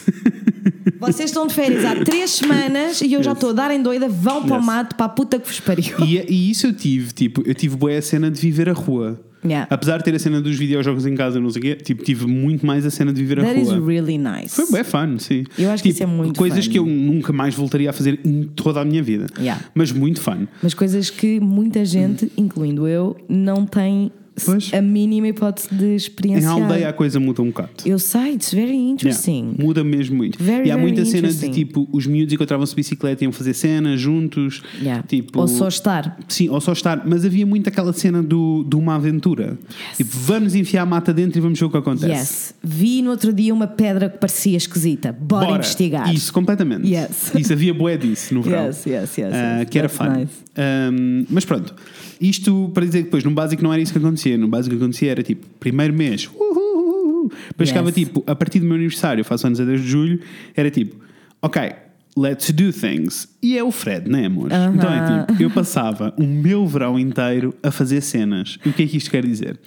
Vocês 1.00 1.30
estão 1.30 1.46
de 1.46 1.52
férias 1.54 1.84
há 1.84 1.96
três 2.04 2.30
semanas 2.30 3.00
e 3.00 3.12
eu 3.12 3.22
já 3.22 3.30
Yes. 3.30 3.36
estou 3.38 3.50
a 3.50 3.52
dar 3.52 3.70
em 3.70 3.82
doida, 3.82 4.08
vão 4.08 4.44
para 4.44 4.54
o 4.54 4.58
Yes. 4.58 4.66
mato, 4.66 4.96
para 4.96 5.06
a 5.06 5.08
puta 5.08 5.38
que 5.38 5.46
vos 5.46 5.60
pariu. 5.60 5.94
E, 6.04 6.16
e 6.32 6.50
isso 6.50 6.68
eu 6.68 6.72
tive, 6.72 7.12
tipo, 7.12 7.42
eu 7.44 7.54
tive 7.54 7.76
boa 7.76 7.96
a 7.96 8.00
cena 8.00 8.30
de 8.30 8.40
viver 8.40 8.68
a 8.68 8.72
rua. 8.72 9.20
Yeah. 9.44 9.66
Apesar 9.70 9.98
de 9.98 10.04
ter 10.04 10.14
a 10.14 10.18
cena 10.18 10.40
dos 10.40 10.56
videojogos 10.56 11.06
em 11.06 11.14
casa, 11.14 11.38
não 11.38 11.50
sei 11.50 11.60
o 11.60 11.62
quê, 11.62 11.74
tipo, 11.76 12.02
tive 12.02 12.26
muito 12.26 12.64
mais 12.66 12.86
a 12.86 12.90
cena 12.90 13.12
de 13.12 13.20
viver 13.20 13.40
a 13.40 13.44
That 13.44 13.60
is 13.60 13.68
rua. 13.68 13.86
really 13.86 14.16
nice. 14.18 14.56
Foi 14.56 14.70
bem 14.72 14.82
fun, 14.84 15.18
sim. 15.18 15.44
Eu 15.58 15.70
acho 15.70 15.82
que 15.82 15.90
Tipo, 15.90 15.94
isso 15.94 16.02
é 16.02 16.06
muito 16.06 16.38
Coisas 16.38 16.64
fun. 16.64 16.72
que 16.72 16.78
eu 16.78 16.86
nunca 16.86 17.32
mais 17.32 17.54
voltaria 17.54 17.90
a 17.90 17.92
fazer 17.92 18.18
em 18.24 18.44
toda 18.44 18.80
a 18.80 18.84
minha 18.84 19.02
vida. 19.02 19.26
Yeah. 19.38 19.62
Mas 19.74 19.92
muito 19.92 20.20
fun. 20.20 20.46
Mas 20.62 20.72
coisas 20.72 21.10
que 21.10 21.38
muita 21.40 21.84
gente, 21.84 22.32
incluindo 22.36 22.88
eu, 22.88 23.16
não 23.28 23.66
tem 23.66 24.10
Pois. 24.44 24.72
a 24.74 24.82
mínima 24.82 25.28
hipótese 25.28 25.74
de 25.74 25.84
Em 25.84 25.96
experienciar. 25.96 26.52
aldeia 26.52 26.88
a 26.88 26.92
coisa 26.92 27.18
muda 27.18 27.40
um 27.42 27.46
bocado. 27.46 27.70
Eu 27.84 27.98
sei, 27.98 28.34
it's 28.34 28.52
very 28.52 28.66
Yeah, 28.72 28.90
interesting. 28.92 29.54
muda 29.58 29.82
mesmo 29.82 30.16
muito. 30.16 30.42
Very, 30.42 30.68
e 30.68 30.70
há 30.70 30.76
muita 30.78 31.04
cena 31.04 31.28
de 31.28 31.48
tipo, 31.50 31.88
os 31.92 32.06
miúdos 32.06 32.34
encontravam-se 32.34 32.72
de 32.72 32.76
bicicleta 32.76 33.22
e 33.22 33.26
iam 33.26 33.32
fazer 33.32 33.54
cenas 33.54 34.00
juntos. 34.00 34.62
Yeah. 34.80 35.02
Tipo, 35.06 35.40
Ou 35.40 35.48
só 35.48 35.68
estar. 35.68 36.18
Sim, 36.28 36.48
ou 36.50 36.60
só 36.60 36.72
estar. 36.72 37.02
Mas 37.06 37.24
havia 37.24 37.46
muito 37.46 37.68
aquela 37.68 37.92
cena 37.92 38.22
do, 38.22 38.64
de 38.68 38.76
uma 38.76 38.94
aventura. 38.96 39.58
Tipo, 39.96 40.10
vamos 40.16 40.54
enfiar 40.54 40.82
a 40.82 40.86
mata 40.86 41.12
dentro 41.14 41.38
e 41.38 41.40
vamos 41.40 41.58
ver 41.58 41.64
o 41.64 41.70
que 41.70 41.76
acontece. 41.76 42.12
Yes. 42.12 42.54
Vi 42.62 43.02
no 43.02 43.10
outro 43.10 43.32
dia 43.32 43.54
uma 43.54 43.66
pedra 43.66 44.08
que 44.10 44.18
parecia 44.18 44.56
esquisita. 44.56 45.12
Bora, 45.12 45.52
investigar. 45.56 46.12
Isso, 46.14 46.32
completamente. 46.32 46.86
Yes. 46.86 47.32
Isso 47.38 47.52
havia 47.52 47.72
bué 47.72 47.96
disso 47.96 48.34
no 48.34 48.42
verão. 48.42 48.66
Yes, 48.66 48.84
yes, 48.86 49.16
yes, 49.18 49.32
Ah, 49.32 49.60
yes. 49.60 49.70
que 49.70 49.78
era 49.78 49.88
fun. 49.88 50.08
nice. 50.10 50.32
Um, 50.58 51.24
mas 51.30 51.44
pronto, 51.44 51.74
isto 52.20 52.70
para 52.72 52.84
dizer 52.84 52.98
que 52.98 53.04
depois 53.04 53.24
no 53.24 53.30
básico 53.30 53.62
não 53.62 53.72
era 53.72 53.82
isso 53.82 53.92
que 53.92 53.98
acontecia. 53.98 54.36
No 54.38 54.48
básico 54.48 54.76
que 54.76 54.82
acontecia 54.82 55.10
era 55.10 55.22
tipo, 55.22 55.46
primeiro 55.60 55.92
mês, 55.94 56.28
uhuhuhu. 56.34 57.30
depois 57.48 57.68
Yes. 57.68 57.68
chegava 57.68 57.92
tipo, 57.92 58.24
a 58.26 58.34
partir 58.34 58.60
do 58.60 58.66
meu 58.66 58.74
aniversário, 58.76 59.20
eu 59.20 59.24
faço 59.24 59.46
anos 59.46 59.60
a 59.60 59.64
10 59.64 59.80
de 59.82 59.86
julho, 59.88 60.20
era 60.54 60.70
tipo, 60.70 60.96
ok, 61.42 61.72
let's 62.16 62.50
do 62.50 62.72
things. 62.72 63.28
E 63.42 63.58
é 63.58 63.62
o 63.62 63.70
Fred, 63.70 64.08
não 64.08 64.18
é, 64.18 64.26
amor? 64.26 64.48
Então 64.74 64.92
é 64.92 65.26
tipo, 65.26 65.42
eu 65.42 65.50
passava 65.50 66.14
o 66.16 66.24
meu 66.24 66.66
verão 66.66 66.98
inteiro 66.98 67.54
a 67.62 67.70
fazer 67.70 68.00
cenas. 68.00 68.58
E 68.64 68.68
o 68.68 68.72
que 68.72 68.84
é 68.84 68.86
que 68.86 68.96
isto 68.96 69.10
quer 69.10 69.24
dizer? 69.24 69.58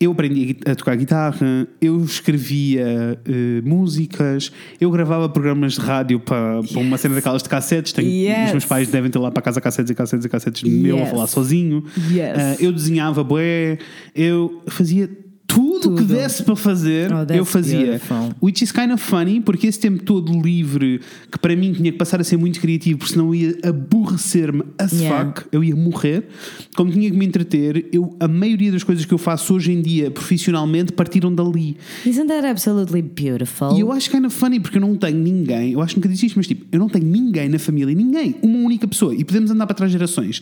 Eu 0.00 0.10
aprendi 0.12 0.56
a 0.66 0.74
tocar 0.74 0.96
guitarra, 0.96 1.68
eu 1.80 2.02
escrevia 2.04 3.18
eh, 3.24 3.62
músicas, 3.64 4.50
eu 4.80 4.90
gravava 4.90 5.28
programas 5.28 5.74
de 5.74 5.80
rádio 5.80 6.18
para, 6.20 6.62
para 6.64 6.80
uma 6.80 6.98
cena 6.98 7.14
daquelas 7.14 7.42
de 7.42 7.48
cassetes. 7.48 7.92
Tenho, 7.92 8.08
Yes. 8.10 8.46
Os 8.46 8.50
meus 8.52 8.64
pais 8.64 8.88
devem 8.88 9.10
ter 9.10 9.18
lá 9.18 9.30
para 9.30 9.40
casa 9.42 9.60
cassetes 9.60 9.90
e 9.90 9.94
cassetes 9.94 10.26
e 10.26 10.28
cassetes 10.28 10.62
de 10.62 10.68
meu 10.70 10.96
a 10.96 11.00
Yes. 11.00 11.10
falar 11.10 11.26
sozinho. 11.28 11.84
Yes. 12.10 12.36
Ah, 12.36 12.56
eu 12.60 12.72
desenhava 12.72 13.22
bué, 13.22 13.78
eu 14.14 14.62
fazia 14.66 15.08
tudo 15.46 15.92
o 15.92 15.94
que 15.96 16.02
Tudo. 16.02 16.14
desse 16.14 16.42
para 16.42 16.56
fazer, 16.56 17.10
Oh, 17.12 17.32
eu 17.32 17.44
fazia. 17.44 17.78
beautiful. 17.86 18.30
Which 18.42 18.64
is 18.64 18.72
kind 18.72 18.90
of 18.92 19.02
funny, 19.02 19.40
porque 19.40 19.66
esse 19.66 19.78
tempo 19.78 20.02
todo 20.02 20.32
livre, 20.40 21.00
que 21.30 21.38
para 21.38 21.54
mim 21.54 21.72
tinha 21.72 21.92
que 21.92 21.98
passar 21.98 22.20
a 22.20 22.24
ser 22.24 22.36
muito 22.36 22.58
criativo, 22.60 22.98
porque 22.98 23.12
senão 23.12 23.26
eu 23.26 23.34
ia 23.34 23.58
aborrecer-me 23.62 24.62
as 24.78 24.92
Yeah. 24.92 25.32
fuck, 25.32 25.46
eu 25.52 25.62
ia 25.62 25.76
morrer. 25.76 26.28
Como 26.76 26.90
tinha 26.90 27.10
que 27.10 27.16
me 27.16 27.24
entreter, 27.26 27.88
eu, 27.92 28.16
a 28.18 28.26
maioria 28.26 28.72
das 28.72 28.82
coisas 28.82 29.04
que 29.04 29.12
eu 29.14 29.18
faço 29.18 29.54
hoje 29.54 29.70
em 29.72 29.80
dia 29.82 30.10
profissionalmente 30.10 30.92
partiram 30.92 31.32
dali. 31.34 31.76
Isn't 32.06 32.26
that 32.28 32.46
absolutely 32.46 33.02
beautiful? 33.02 33.76
E 33.76 33.80
eu 33.80 33.92
acho 33.92 34.10
kind 34.10 34.24
of 34.24 34.34
funny 34.34 34.58
porque 34.60 34.78
eu 34.78 34.82
não 34.82 34.96
tenho 34.96 35.18
ninguém, 35.18 35.72
eu 35.72 35.82
acho 35.82 35.94
que 35.94 36.00
nunca 36.00 36.08
disse 36.08 36.26
isto, 36.26 36.36
mas 36.36 36.46
tipo, 36.46 36.64
eu 36.72 36.78
não 36.78 36.88
tenho 36.88 37.04
ninguém 37.06 37.48
na 37.48 37.58
família, 37.58 37.94
ninguém, 37.94 38.34
uma 38.42 38.58
única 38.58 38.88
pessoa, 38.88 39.14
e 39.14 39.24
podemos 39.24 39.50
andar 39.50 39.66
para 39.66 39.74
trás 39.74 39.92
gerações, 39.92 40.40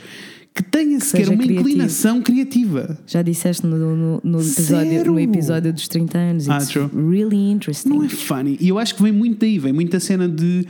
que 0.55 0.63
tenha 0.63 1.01
sequer 1.01 1.25
seja 1.25 1.31
uma 1.31 1.43
criativo. 1.43 1.69
inclinação 1.69 2.21
criativa. 2.23 2.99
Já 3.07 3.23
disseste 3.23 3.67
no, 3.67 3.77
no, 3.97 4.21
no 4.23 4.41
episódio, 4.41 5.05
no 5.07 5.19
episódio 5.21 5.73
dos 5.73 5.89
30 5.89 6.19
anos. 6.19 6.49
Ah, 6.49 6.57
It's 6.59 6.69
true. 6.69 6.89
really 7.11 7.51
interesting. 7.51 7.89
Não 7.89 8.05
é 8.05 8.09
funny. 8.09 8.59
E 8.61 8.69
eu 8.69 8.79
acho 8.79 8.95
que 8.95 9.03
vem 9.03 9.13
muito 9.13 9.39
daí, 9.41 9.59
vem 9.59 9.73
muito 9.73 9.91
da 9.93 10.01
cena 10.01 10.29
de 10.29 10.67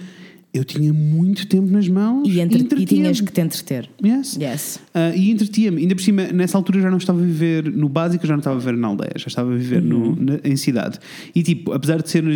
eu 0.54 0.64
tinha 0.66 0.92
muito 0.92 1.46
tempo 1.48 1.66
nas 1.72 1.88
mãos 1.88 2.28
E, 2.28 2.38
entre, 2.38 2.58
e 2.58 2.60
entretia-me. 2.60 2.86
tinhas 2.86 3.20
que 3.22 3.32
te 3.32 3.40
entreter. 3.40 3.88
Yes. 4.04 4.36
Yes. 4.38 4.80
Ah, 4.92 5.10
e 5.16 5.30
entretia-me. 5.30 5.80
Ainda 5.80 5.94
por 5.96 6.02
cima, 6.02 6.26
nessa 6.26 6.58
altura 6.58 6.76
eu 6.78 6.82
já 6.82 6.90
não 6.90 6.98
estava 6.98 7.18
a 7.20 7.24
viver 7.24 7.64
no 7.72 7.88
básico, 7.88 8.22
eu 8.24 8.28
já 8.28 8.34
não 8.34 8.40
estava 8.40 8.56
a 8.56 8.58
viver 8.60 8.76
na 8.76 8.86
aldeia, 8.88 9.12
já 9.16 9.28
estava 9.28 9.50
a 9.50 9.56
viver 9.56 9.80
no- 9.82 10.08
Uhum. 10.10 10.16
na- 10.20 10.40
em 10.44 10.54
cidade. 10.56 10.98
E 11.34 11.42
tipo, 11.42 11.72
apesar 11.72 12.02
de 12.02 12.10
ser 12.10 12.22
uh, 12.22 12.28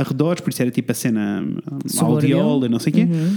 arredores, 0.00 0.40
por 0.40 0.50
isso 0.50 0.60
era 0.60 0.72
tipo 0.72 0.90
a 0.90 0.94
cena 0.94 1.42
um, 1.46 2.04
aldeola, 2.04 2.68
não 2.68 2.80
sei 2.80 2.90
o 2.90 2.96
quê, 2.96 3.02
Uhum. 3.02 3.36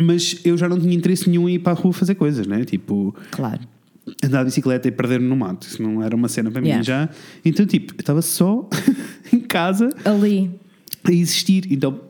Mas 0.00 0.40
eu 0.44 0.56
já 0.56 0.68
não 0.68 0.78
tinha 0.78 0.94
interesse 0.94 1.28
nenhum 1.28 1.48
em 1.48 1.54
ir 1.54 1.58
para 1.58 1.72
a 1.72 1.74
rua 1.74 1.92
fazer 1.92 2.14
coisas, 2.14 2.46
né? 2.46 2.64
Tipo, 2.64 3.14
Claro. 3.30 3.60
andar 4.24 4.40
de 4.40 4.46
bicicleta 4.46 4.88
e 4.88 4.90
perder-me 4.90 5.26
no 5.28 5.36
mato. 5.36 5.66
Isso 5.66 5.82
não 5.82 6.02
era 6.02 6.14
uma 6.16 6.28
cena 6.28 6.50
para 6.50 6.60
Yeah. 6.62 6.78
mim 6.78 6.84
já. 6.84 7.08
Então, 7.44 7.66
tipo, 7.66 7.94
eu 7.94 8.00
estava 8.00 8.22
só 8.22 8.68
em 9.32 9.40
casa 9.40 9.90
Ali. 10.04 10.50
a 11.04 11.12
existir. 11.12 11.66
Então, 11.70 12.00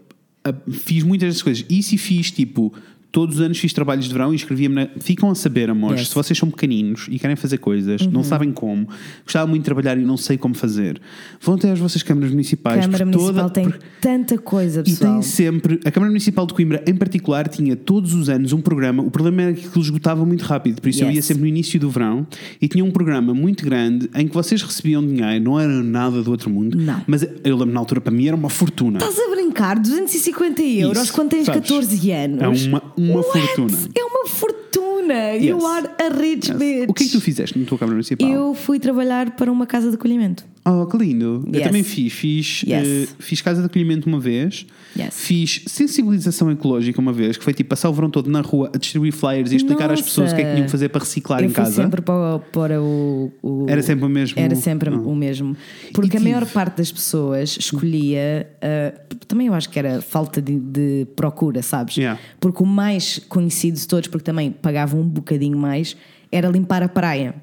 fiz 0.70 1.03
muitas 1.03 1.28
dessas 1.28 1.43
coisas. 1.43 1.64
Isso 1.68 1.95
e 1.95 1.99
fiz 1.99 2.30
tipo. 2.30 2.72
Todos 3.11 3.36
os 3.36 3.40
anos 3.40 3.56
fiz 3.59 3.72
trabalhos 3.72 4.04
de 4.04 4.12
verão 4.12 4.32
e 4.32 4.36
escrevia-me 4.36 4.74
na... 4.74 4.88
Ficam 5.00 5.30
a 5.30 5.34
saber, 5.34 5.70
amores, 5.70 6.00
Yes. 6.00 6.09
se 6.11 6.14
vocês 6.14 6.38
são 6.38 6.50
pequeninos 6.50 7.06
e 7.11 7.18
querem 7.18 7.36
fazer 7.36 7.56
coisas, 7.56 8.02
Uhum. 8.02 8.11
não 8.11 8.22
sabem 8.22 8.52
como, 8.52 8.86
gostava 9.24 9.46
muito 9.46 9.62
de 9.62 9.64
trabalhar 9.64 9.96
e 9.96 10.02
não 10.04 10.16
sei 10.18 10.36
como 10.36 10.54
fazer, 10.54 11.00
vão 11.40 11.54
até 11.54 11.70
às 11.72 11.78
vossas 11.78 12.02
câmaras 12.02 12.30
municipais. 12.30 12.84
Câmara 12.84 13.06
Municipal 13.06 13.34
toda- 13.34 13.50
tem 13.50 13.64
porque- 13.64 13.84
tanta 14.00 14.36
coisa, 14.36 14.80
e 14.80 14.84
pessoal. 14.84 15.14
tem 15.14 15.22
sempre, 15.22 15.80
a 15.86 15.90
Câmara 15.90 16.11
Municipal 16.11 16.46
de 16.46 16.52
Coimbra 16.52 16.84
em 16.86 16.94
particular 16.94 17.48
tinha 17.48 17.74
todos 17.74 18.12
os 18.12 18.28
anos 18.28 18.52
um 18.52 18.61
programa, 18.61 19.02
o 19.02 19.11
problema 19.11 19.40
era 19.42 19.52
que 19.54 19.66
aquilo 19.66 19.82
esgotava 19.82 20.26
muito 20.26 20.42
rápido, 20.42 20.80
por 20.82 20.88
isso 20.90 21.02
eu 21.02 21.06
Yes. 21.06 21.16
ia 21.16 21.22
sempre 21.22 21.40
no 21.42 21.48
início 21.48 21.80
do 21.80 21.88
verão 21.88 22.26
e 22.61 22.68
tinha 22.68 22.84
um 22.84 22.90
programa 22.90 23.32
muito 23.32 23.64
grande 23.64 24.11
em 24.14 24.28
que 24.28 24.34
vocês 24.34 24.61
recebiam 24.62 25.00
dinheiro, 25.04 25.42
não 25.42 25.59
era 25.59 25.82
nada 25.82 26.22
do 26.22 26.30
outro 26.30 26.50
mundo, 26.50 26.76
Não. 26.76 27.02
mas 27.06 27.22
eu 27.42 27.56
lembro 27.56 27.72
na 27.72 27.80
altura 27.80 28.02
para 28.02 28.12
mim 28.12 28.26
era 28.26 28.36
uma 28.36 28.50
fortuna. 28.50 28.98
Estás 28.98 29.18
a 29.18 29.30
brincar? 29.34 29.78
250 29.78 30.62
euros 30.62 31.04
Isso, 31.04 31.12
quando 31.14 31.30
tens 31.30 31.46
sabes? 31.46 31.62
14 31.62 32.11
anos. 32.11 32.42
É 32.42 32.48
uma- 32.68 32.82
uma 32.99 33.20
What? 33.20 33.32
fortuna. 33.40 33.78
É 33.96 34.05
uma 34.05 34.26
fortuna. 34.26 35.32
You 35.36 35.57
Yes. 35.57 35.64
are 35.64 35.88
a 35.99 36.09
rich 36.20 36.53
bitch. 36.53 36.88
O 36.90 36.92
que 36.94 37.05
é 37.05 37.07
que 37.07 37.12
tu 37.12 37.20
fizeste 37.20 37.59
na 37.59 37.64
tua 37.64 37.78
Câmara 37.78 37.94
Municipal? 37.94 38.28
Eu 38.28 38.55
fui 38.55 38.78
trabalhar 38.78 39.30
para 39.36 39.51
uma 39.51 39.66
casa 39.66 39.88
de 39.88 39.94
acolhimento. 39.96 40.44
Oh, 40.71 40.87
que 40.87 40.97
lindo. 40.99 41.45
Eu 41.47 41.55
Yes. 41.55 41.62
também 41.66 41.83
fiz. 41.83 42.12
Fiz, 42.12 42.62
Yes. 42.62 42.87
eh, 42.87 43.09
fiz 43.19 43.41
casa 43.41 43.61
de 43.61 43.66
acolhimento 43.66 44.09
uma 44.09 44.21
vez. 44.21 44.66
Yes. 44.99 45.14
Fiz 45.14 45.62
sensibilização 45.66 46.51
ecológica 46.51 47.01
uma 47.01 47.12
vez, 47.12 47.37
que 47.37 47.45
foi 47.45 47.55
tipo 47.55 47.71
passar 47.71 47.89
o 47.89 47.93
verão 47.93 48.11
todo 48.11 48.29
na 48.31 48.41
rua 48.41 48.71
a 48.75 48.79
distribuir 48.79 49.12
flyers 49.12 49.53
e 49.53 49.57
explicar 49.57 49.85
às 49.87 50.01
Nossa. 50.01 50.03
pessoas 50.05 50.33
o 50.33 50.35
que 50.35 50.41
é 50.43 50.45
que 50.45 50.51
tinham 50.53 50.64
que 50.66 50.71
fazer 50.71 50.89
para 50.89 51.01
reciclar 51.01 51.41
eu 51.43 51.49
em 51.49 51.53
casa. 51.53 51.83
sempre 51.83 52.01
para, 52.03 52.39
para 52.53 52.83
o, 52.83 53.33
o- 53.43 53.66
Era 53.69 53.83
sempre 53.83 54.05
o 54.05 54.09
mesmo? 54.09 54.39
Era 54.41 54.55
sempre 54.57 54.91
Ah. 54.91 54.97
o 54.99 55.14
mesmo. 55.14 55.57
Porque 55.95 56.16
E 56.16 56.21
a 56.21 56.23
maior 56.23 56.41
tive- 56.43 56.53
parte 56.53 56.77
das 56.79 56.91
pessoas 56.93 57.57
escolhia. 57.59 58.49
ah, 58.61 58.93
também 59.27 59.47
eu 59.47 59.55
acho 59.55 59.69
que 59.71 59.79
era 59.79 60.01
falta 60.03 60.41
de, 60.43 60.59
de 60.59 61.07
procura, 61.16 61.62
sabes? 61.62 61.97
Yeah. 61.97 62.19
Porque 62.41 62.62
o 62.62 62.66
mais 62.66 63.19
conhecido 63.29 63.79
de 63.79 63.87
todos, 63.87 64.09
porque 64.09 64.25
também 64.25 64.51
pagavam 64.51 65.01
um 65.01 65.09
bocadinho 65.09 65.57
mais, 65.59 65.97
era 66.31 66.49
limpar 66.49 66.83
a 66.83 66.89
praia. 66.89 67.35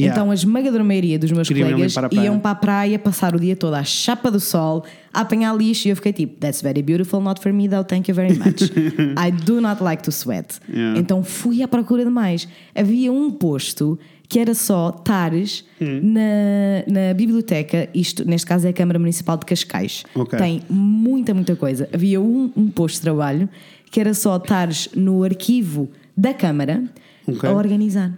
Yeah. 0.00 0.12
Então 0.20 0.30
a 0.30 0.34
esmagadora 0.34 0.82
maioria 0.84 1.18
dos 1.18 1.30
meus 1.32 1.48
Queriam 1.48 1.68
colegas 1.70 1.92
limpar 1.92 2.04
a 2.04 2.08
praia. 2.08 2.24
iam 2.26 2.38
para 2.38 2.50
a 2.50 2.54
praia 2.54 2.98
passar 2.98 3.34
o 3.34 3.40
dia 3.40 3.54
todo 3.56 3.74
à 3.74 3.84
chapa 3.84 4.30
do 4.30 4.40
sol, 4.40 4.84
a 5.12 5.20
apanhar 5.20 5.56
lixo 5.56 5.88
e 5.88 5.90
eu 5.90 5.96
fiquei 5.96 6.12
tipo, 6.12 6.36
that's 6.38 6.62
very 6.62 6.82
beautiful, 6.82 7.20
not 7.20 7.40
for 7.40 7.52
me 7.52 7.68
though, 7.68 7.84
thank 7.84 8.08
you 8.10 8.14
very 8.14 8.36
much. 8.38 8.62
I 9.18 9.30
do 9.30 9.60
not 9.60 9.82
like 9.82 10.02
to 10.04 10.12
sweat. 10.12 10.58
Yeah. 10.68 10.98
Então 10.98 11.22
fui 11.22 11.62
à 11.62 11.68
procura 11.68 12.04
de 12.04 12.10
mais. 12.10 12.48
Havia 12.74 13.12
um 13.12 13.30
posto 13.30 13.98
que 14.28 14.38
era 14.38 14.54
só 14.54 14.90
tares 14.92 15.64
Hum. 15.82 16.00
na, 16.12 17.08
na 17.08 17.14
biblioteca, 17.14 17.88
isto 17.94 18.24
neste 18.28 18.46
caso 18.46 18.66
é 18.66 18.70
a 18.70 18.72
Câmara 18.72 18.98
Municipal 18.98 19.36
de 19.38 19.46
Cascais. 19.46 20.04
Ok. 20.14 20.38
Tem 20.38 20.62
muita, 20.68 21.32
muita 21.34 21.56
coisa. 21.56 21.88
Havia 21.92 22.20
um, 22.20 22.50
um 22.56 22.68
posto 22.68 22.96
de 22.96 23.00
trabalho 23.02 23.48
que 23.90 23.98
era 23.98 24.14
só 24.14 24.38
tares 24.38 24.88
no 24.94 25.24
arquivo 25.24 25.88
da 26.16 26.32
Câmara 26.34 26.84
Ok. 27.26 27.48
a 27.48 27.52
organizar. 27.52 28.12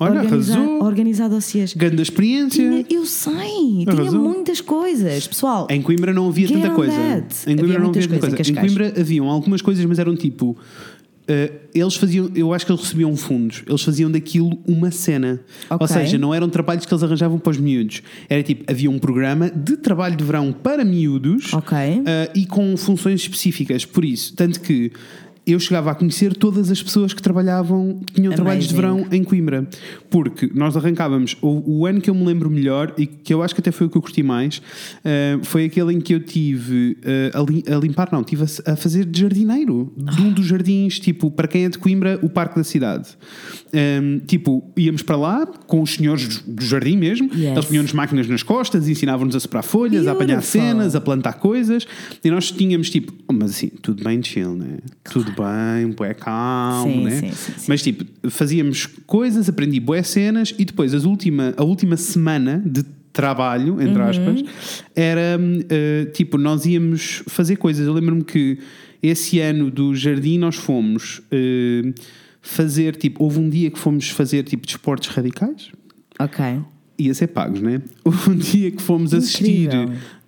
Olha, 0.00 0.20
organizar, 0.20 0.56
arrasou. 0.58 0.82
organizar 0.84 1.28
dossiês. 1.28 1.74
Grande 1.74 2.00
experiência. 2.02 2.62
Tinha, 2.62 2.84
eu 2.88 3.04
sei, 3.04 3.32
tinha 3.32 3.84
Arrasou. 3.92 4.20
muitas 4.22 4.60
coisas. 4.60 5.26
Pessoal, 5.26 5.66
Em 5.70 5.82
Coimbra 5.82 6.12
não 6.14 6.28
havia 6.28 6.48
tanta 6.48 6.70
coisa. 6.70 6.92
that. 6.92 7.34
Em 7.50 7.56
Coimbra 7.56 7.64
Havia 7.64 7.78
não 7.80 7.88
havia 7.90 8.08
tanta 8.08 8.36
coisa. 8.36 8.50
em 8.50 8.52
Em. 8.54 8.56
Coimbra 8.60 8.94
haviam 9.00 9.28
algumas 9.28 9.60
coisas, 9.60 9.84
mas 9.84 9.98
eram 9.98 10.14
tipo. 10.14 10.56
eh, 11.30 11.52
eles 11.74 11.94
faziam, 11.96 12.30
eu 12.34 12.54
acho 12.54 12.64
que 12.64 12.72
eles 12.72 12.80
recebiam 12.82 13.14
fundos, 13.16 13.62
eles 13.66 13.82
faziam 13.82 14.10
daquilo 14.10 14.58
uma 14.66 14.90
cena. 14.90 15.40
Ok. 15.68 15.76
Ou 15.80 15.86
seja, 15.88 16.16
não 16.16 16.32
eram 16.32 16.48
trabalhos 16.48 16.86
que 16.86 16.94
eles 16.94 17.02
arranjavam 17.02 17.38
para 17.38 17.50
os 17.50 17.58
miúdos. 17.58 18.00
Era 18.30 18.42
tipo, 18.42 18.64
havia 18.70 18.90
um 18.90 18.98
programa 18.98 19.50
de 19.50 19.76
trabalho 19.76 20.16
de 20.16 20.24
verão 20.24 20.52
para 20.52 20.84
miúdos 20.86 21.52
Ok. 21.52 21.76
eh, 21.76 22.30
e 22.34 22.46
com 22.46 22.74
funções 22.78 23.20
específicas. 23.20 23.84
Por 23.84 24.04
isso, 24.06 24.34
tanto 24.34 24.60
que 24.60 24.90
eu 25.52 25.60
chegava 25.60 25.90
a 25.90 25.94
conhecer 25.94 26.36
todas 26.36 26.70
as 26.70 26.82
pessoas 26.82 27.12
que 27.14 27.22
trabalhavam, 27.22 28.00
que 28.06 28.14
tinham 28.14 28.32
trabalhos 28.32 28.66
de 28.68 28.74
Amazing. 28.74 28.98
verão 29.02 29.12
em 29.12 29.24
Coimbra. 29.24 29.68
Porque 30.10 30.50
nós 30.54 30.76
arrancávamos, 30.76 31.36
o, 31.42 31.78
o 31.80 31.86
ano 31.86 32.00
que 32.00 32.08
eu 32.10 32.14
me 32.14 32.24
lembro 32.24 32.48
melhor 32.50 32.94
e 32.96 33.06
que 33.06 33.32
eu 33.32 33.42
acho 33.42 33.54
que 33.54 33.60
até 33.60 33.70
foi 33.70 33.86
o 33.86 33.90
que 33.90 33.96
eu 33.96 34.02
curti 34.02 34.22
mais, 34.22 34.60
eh, 35.04 35.38
foi 35.42 35.64
aquele 35.64 35.92
em 35.94 36.00
que 36.00 36.14
eu 36.14 36.20
tive 36.20 36.96
eh, 37.02 37.30
a, 37.34 37.40
li- 37.42 37.64
a 37.70 37.76
limpar, 37.78 38.08
não, 38.12 38.22
tive 38.24 38.44
a, 38.44 38.72
a 38.72 38.76
fazer 38.76 39.04
de 39.04 39.20
jardineiro, 39.20 39.92
de 39.96 40.20
um 40.22 40.32
dos 40.32 40.46
jardins, 40.46 40.98
tipo, 40.98 41.30
para 41.30 41.46
quem 41.48 41.64
é 41.64 41.68
de 41.68 41.78
Coimbra, 41.78 42.18
o 42.22 42.28
Parque 42.28 42.56
da 42.56 42.64
Cidade. 42.64 43.08
Ehm, 43.72 44.18
tipo, 44.26 44.64
íamos 44.76 45.02
para 45.02 45.16
lá 45.16 45.46
com 45.46 45.82
os 45.82 45.94
senhores 45.94 46.38
do 46.46 46.64
jardim 46.64 46.96
mesmo, 46.96 47.28
Yes. 47.34 47.52
eles 47.52 47.64
punham-nos 47.66 47.92
máquinas 47.92 48.26
nas 48.28 48.42
costas, 48.42 48.88
ensinavam-nos 48.88 49.36
a 49.36 49.40
soprar 49.40 49.62
folhas, 49.62 50.06
a 50.06 50.12
apanhar 50.12 50.36
Beautiful. 50.38 50.60
cenas, 50.60 50.94
a 50.94 51.00
plantar 51.00 51.34
coisas, 51.34 51.86
e 52.24 52.30
nós 52.30 52.50
tínhamos 52.50 52.90
tipo, 52.90 53.12
oh, 53.28 53.32
mas 53.32 53.50
assim, 53.50 53.68
tudo 53.82 54.02
bem 54.02 54.22
chill, 54.22 54.54
né? 54.54 54.78
Tudo 55.10 55.30
bem, 55.42 55.90
bué 55.92 56.14
calmo, 56.14 56.92
Sim, 56.92 57.04
né? 57.04 57.10
sim, 57.10 57.32
sim, 57.32 57.52
sim. 57.56 57.64
Mas 57.68 57.82
tipo, 57.82 58.04
fazíamos 58.30 58.86
coisas, 59.06 59.48
aprendi 59.48 59.80
bué 59.80 60.02
cenas 60.02 60.54
e 60.58 60.64
depois 60.64 60.94
as 60.94 61.04
última, 61.04 61.54
a 61.56 61.64
última 61.64 61.96
semana 61.96 62.62
de 62.64 62.84
trabalho, 63.12 63.80
entre 63.82 64.00
Uhum. 64.00 64.08
aspas, 64.08 64.44
era 64.94 65.38
eh, 65.68 66.04
tipo, 66.12 66.38
nós 66.38 66.64
íamos 66.66 67.22
fazer 67.26 67.56
coisas. 67.56 67.86
Eu 67.86 67.92
lembro-me 67.92 68.22
que 68.22 68.58
esse 69.02 69.40
ano 69.40 69.70
do 69.70 69.94
jardim 69.94 70.38
nós 70.38 70.54
fomos 70.56 71.20
eh, 71.32 71.92
fazer, 72.40 72.94
tipo, 72.96 73.24
houve 73.24 73.38
um 73.40 73.48
dia 73.48 73.70
que 73.70 73.78
fomos 73.78 74.08
fazer 74.10 74.44
tipo 74.44 74.64
desportos 74.66 75.08
radicais 75.08 75.70
ok. 76.18 76.60
ia 76.98 77.12
ser 77.14 77.28
pagos, 77.28 77.60
né? 77.60 77.80
Houve 78.04 78.30
um 78.30 78.36
dia 78.36 78.70
que 78.70 78.80
fomos 78.82 79.12
assistir 79.14 79.68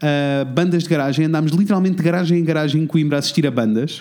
a 0.00 0.44
bandas 0.44 0.82
de 0.84 0.88
garagem, 0.88 1.26
andámos 1.26 1.52
literalmente 1.52 1.96
de 1.96 2.02
garagem 2.02 2.38
em 2.38 2.44
garagem 2.44 2.82
em 2.82 2.86
Coimbra 2.86 3.16
a 3.16 3.20
assistir 3.20 3.46
a 3.46 3.50
bandas. 3.50 4.00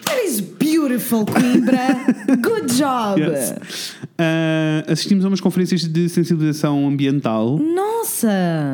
Beautiful, 0.90 1.26
Coimbra. 1.26 1.88
Good 2.42 2.74
job. 2.78 3.22
Yes. 3.22 3.96
Ah, 4.18 4.84
assistimos 4.88 5.24
a 5.24 5.28
umas 5.28 5.40
conferências 5.40 5.82
de 5.88 6.10
sensibilização 6.10 6.88
ambiental. 6.88 7.58
Nossa. 7.60 8.28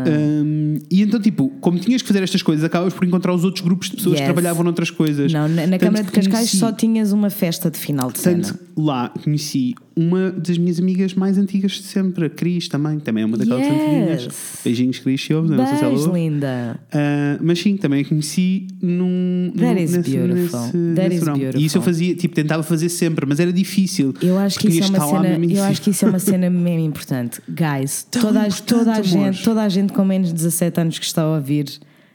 Um, 0.08 0.76
e 0.90 1.02
então, 1.02 1.20
tipo, 1.22 1.50
como 1.62 1.78
tinhas 1.80 2.02
que 2.02 2.08
fazer 2.08 2.24
estas 2.24 2.42
coisas, 2.42 2.64
acabas 2.64 2.94
por 2.94 3.06
encontrar 3.06 3.34
os 3.34 3.44
outros 3.44 3.64
grupos 3.64 3.90
de 3.90 3.98
pessoas 3.98 4.14
Yes. 4.16 4.22
que 4.22 4.26
trabalhavam 4.34 4.64
noutras 4.64 4.90
coisas. 4.90 5.32
Não, 5.32 5.48
na, 5.48 5.68
na 5.68 5.78
Câmara 5.78 6.04
de 6.04 6.12
Cascais 6.12 6.32
conheci- 6.50 6.58
só 6.58 6.72
tinhas 6.72 7.12
uma 7.12 7.30
festa 7.30 7.70
de 7.70 7.78
final 7.78 8.12
de. 8.12 8.22
Tanto 8.22 8.58
lá 8.78 9.10
conheci 9.24 9.74
uma 9.96 10.30
das 10.32 10.58
minhas 10.58 10.78
amigas 10.80 11.14
mais 11.14 11.38
antigas 11.38 11.72
de 11.74 11.84
sempre, 11.84 12.26
a 12.26 12.30
Cris 12.30 12.68
também, 12.68 13.00
também 13.00 13.24
é 13.24 13.26
uma 13.26 13.38
daquelas 13.38 13.62
Yes. 13.66 13.72
antiguinhas. 13.74 14.28
Beijinhos, 14.64 15.00
Cris, 15.00 15.22
se 15.24 15.34
ouves, 15.34 15.50
não 15.52 15.66
sei 15.66 15.78
se 15.78 15.84
ela 15.86 15.94
ouve. 15.94 16.12
linda. 16.20 16.80
Ah, 16.92 17.38
mas 17.42 17.60
sim, 17.60 17.78
também 17.78 18.02
a 18.02 18.06
conheci 18.06 18.68
num. 18.82 19.52
That 19.56 19.74
num- 19.76 19.80
is 19.82 19.98
beautiful. 19.98 20.60
That 20.96 21.14
is 21.14 21.20
verão. 21.22 21.34
beautiful. 21.38 21.62
E 21.62 21.66
isso 21.66 21.78
eu 21.78 21.82
fazia, 21.82 22.05
tipo, 22.14 22.36
tentava 22.36 22.62
fazer 22.62 22.90
sempre, 22.90 23.26
mas 23.26 23.40
era 23.40 23.52
difícil. 23.52 24.14
Eu 24.22 24.38
acho 24.38 24.60
que 24.60 24.68
isso 24.68 24.84
é 24.84 24.98
uma 25.00 25.08
cena, 25.08 25.38
mesmo 25.40 25.58
eu 25.58 25.64
acho 25.64 25.82
que 25.82 25.90
isso 25.90 26.06
é 26.06 26.10
uma 26.10 26.20
cena 26.20 26.50
mesmo 26.50 26.86
importante. 26.86 27.42
Guys, 27.50 28.06
Tão 28.12 28.22
toda 28.22 28.42
a, 28.42 28.48
importante, 28.48 28.66
toda 28.68 28.92
a 28.92 28.96
amor. 28.96 29.04
gente, 29.06 29.44
toda 29.44 29.64
a 29.64 29.70
gente 29.70 29.94
com 29.94 30.06
menos 30.06 30.28
de 30.28 30.34
17 30.36 30.80
anos 30.82 31.00
que 31.00 31.06
está 31.06 31.22
a 31.24 31.36
ouvir 31.36 31.66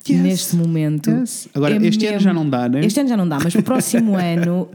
Yes. 0.08 0.18
neste 0.22 0.56
momento. 0.56 1.10
Yes. 1.10 1.46
Agora, 1.52 1.76
é 1.76 1.86
este 1.86 2.06
ano 2.06 2.18
já 2.20 2.32
não 2.32 2.48
dá, 2.48 2.66
né? 2.70 2.80
Este 2.82 3.00
ano 3.00 3.08
já 3.10 3.16
não 3.18 3.28
dá, 3.28 3.38
mas 3.38 3.52
para 3.52 3.60
o 3.60 3.62
próximo 3.62 4.16
ano 4.16 4.66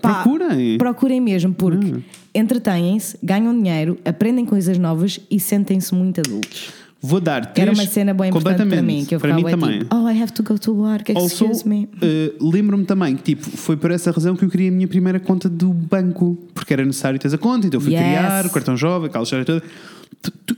pá, 0.00 0.22
Procurem. 0.22 0.76
Procurem 0.76 1.20
mesmo, 1.22 1.54
porque 1.54 1.86
Hum. 1.86 2.02
entretêm-se, 2.34 3.16
ganham 3.22 3.54
dinheiro, 3.56 3.98
aprendem 4.04 4.44
coisas 4.44 4.76
novas 4.76 5.18
e 5.30 5.40
sentem-se 5.40 5.94
muito 5.94 6.20
adultos. 6.20 6.68
Vou 7.06 7.20
dar 7.20 7.52
Que 7.52 7.60
era 7.60 7.70
três- 7.72 7.86
uma 7.86 7.92
cena 7.92 8.14
bem 8.14 8.28
importante 8.30 8.56
para 8.56 8.64
completamente. 8.64 8.96
mim, 9.00 9.04
que 9.04 9.14
eu 9.14 9.20
para 9.20 9.34
mim 9.34 9.44
também. 9.44 9.78
tipo, 9.80 9.94
oh, 9.94 10.08
I 10.08 10.22
have 10.22 10.32
to 10.32 10.42
go 10.42 10.58
to 10.58 10.72
work, 10.72 11.12
Also, 11.14 11.26
excuse 11.44 11.68
me. 11.68 11.86
eh, 12.00 12.32
lembro-me 12.40 12.84
também 12.86 13.14
que 13.14 13.34
tipo, 13.34 13.44
foi 13.56 13.76
por 13.76 13.90
essa 13.90 14.10
razão 14.10 14.34
que 14.34 14.44
eu 14.44 14.48
queria 14.48 14.70
a 14.70 14.72
minha 14.72 14.88
primeira 14.88 15.20
conta 15.20 15.48
do 15.48 15.70
banco, 15.72 16.38
porque 16.54 16.72
era 16.72 16.84
necessário 16.84 17.18
ter 17.18 17.32
a 17.34 17.36
conta, 17.36 17.66
então 17.66 17.78
eu 17.78 17.82
fui 17.84 17.92
Yes. 17.92 18.02
criar 18.02 18.46
o 18.46 18.50
cartão 18.50 18.74
jovem, 18.76 19.08
aquela 19.08 19.24
história 19.24 19.44
toda. 19.44 19.62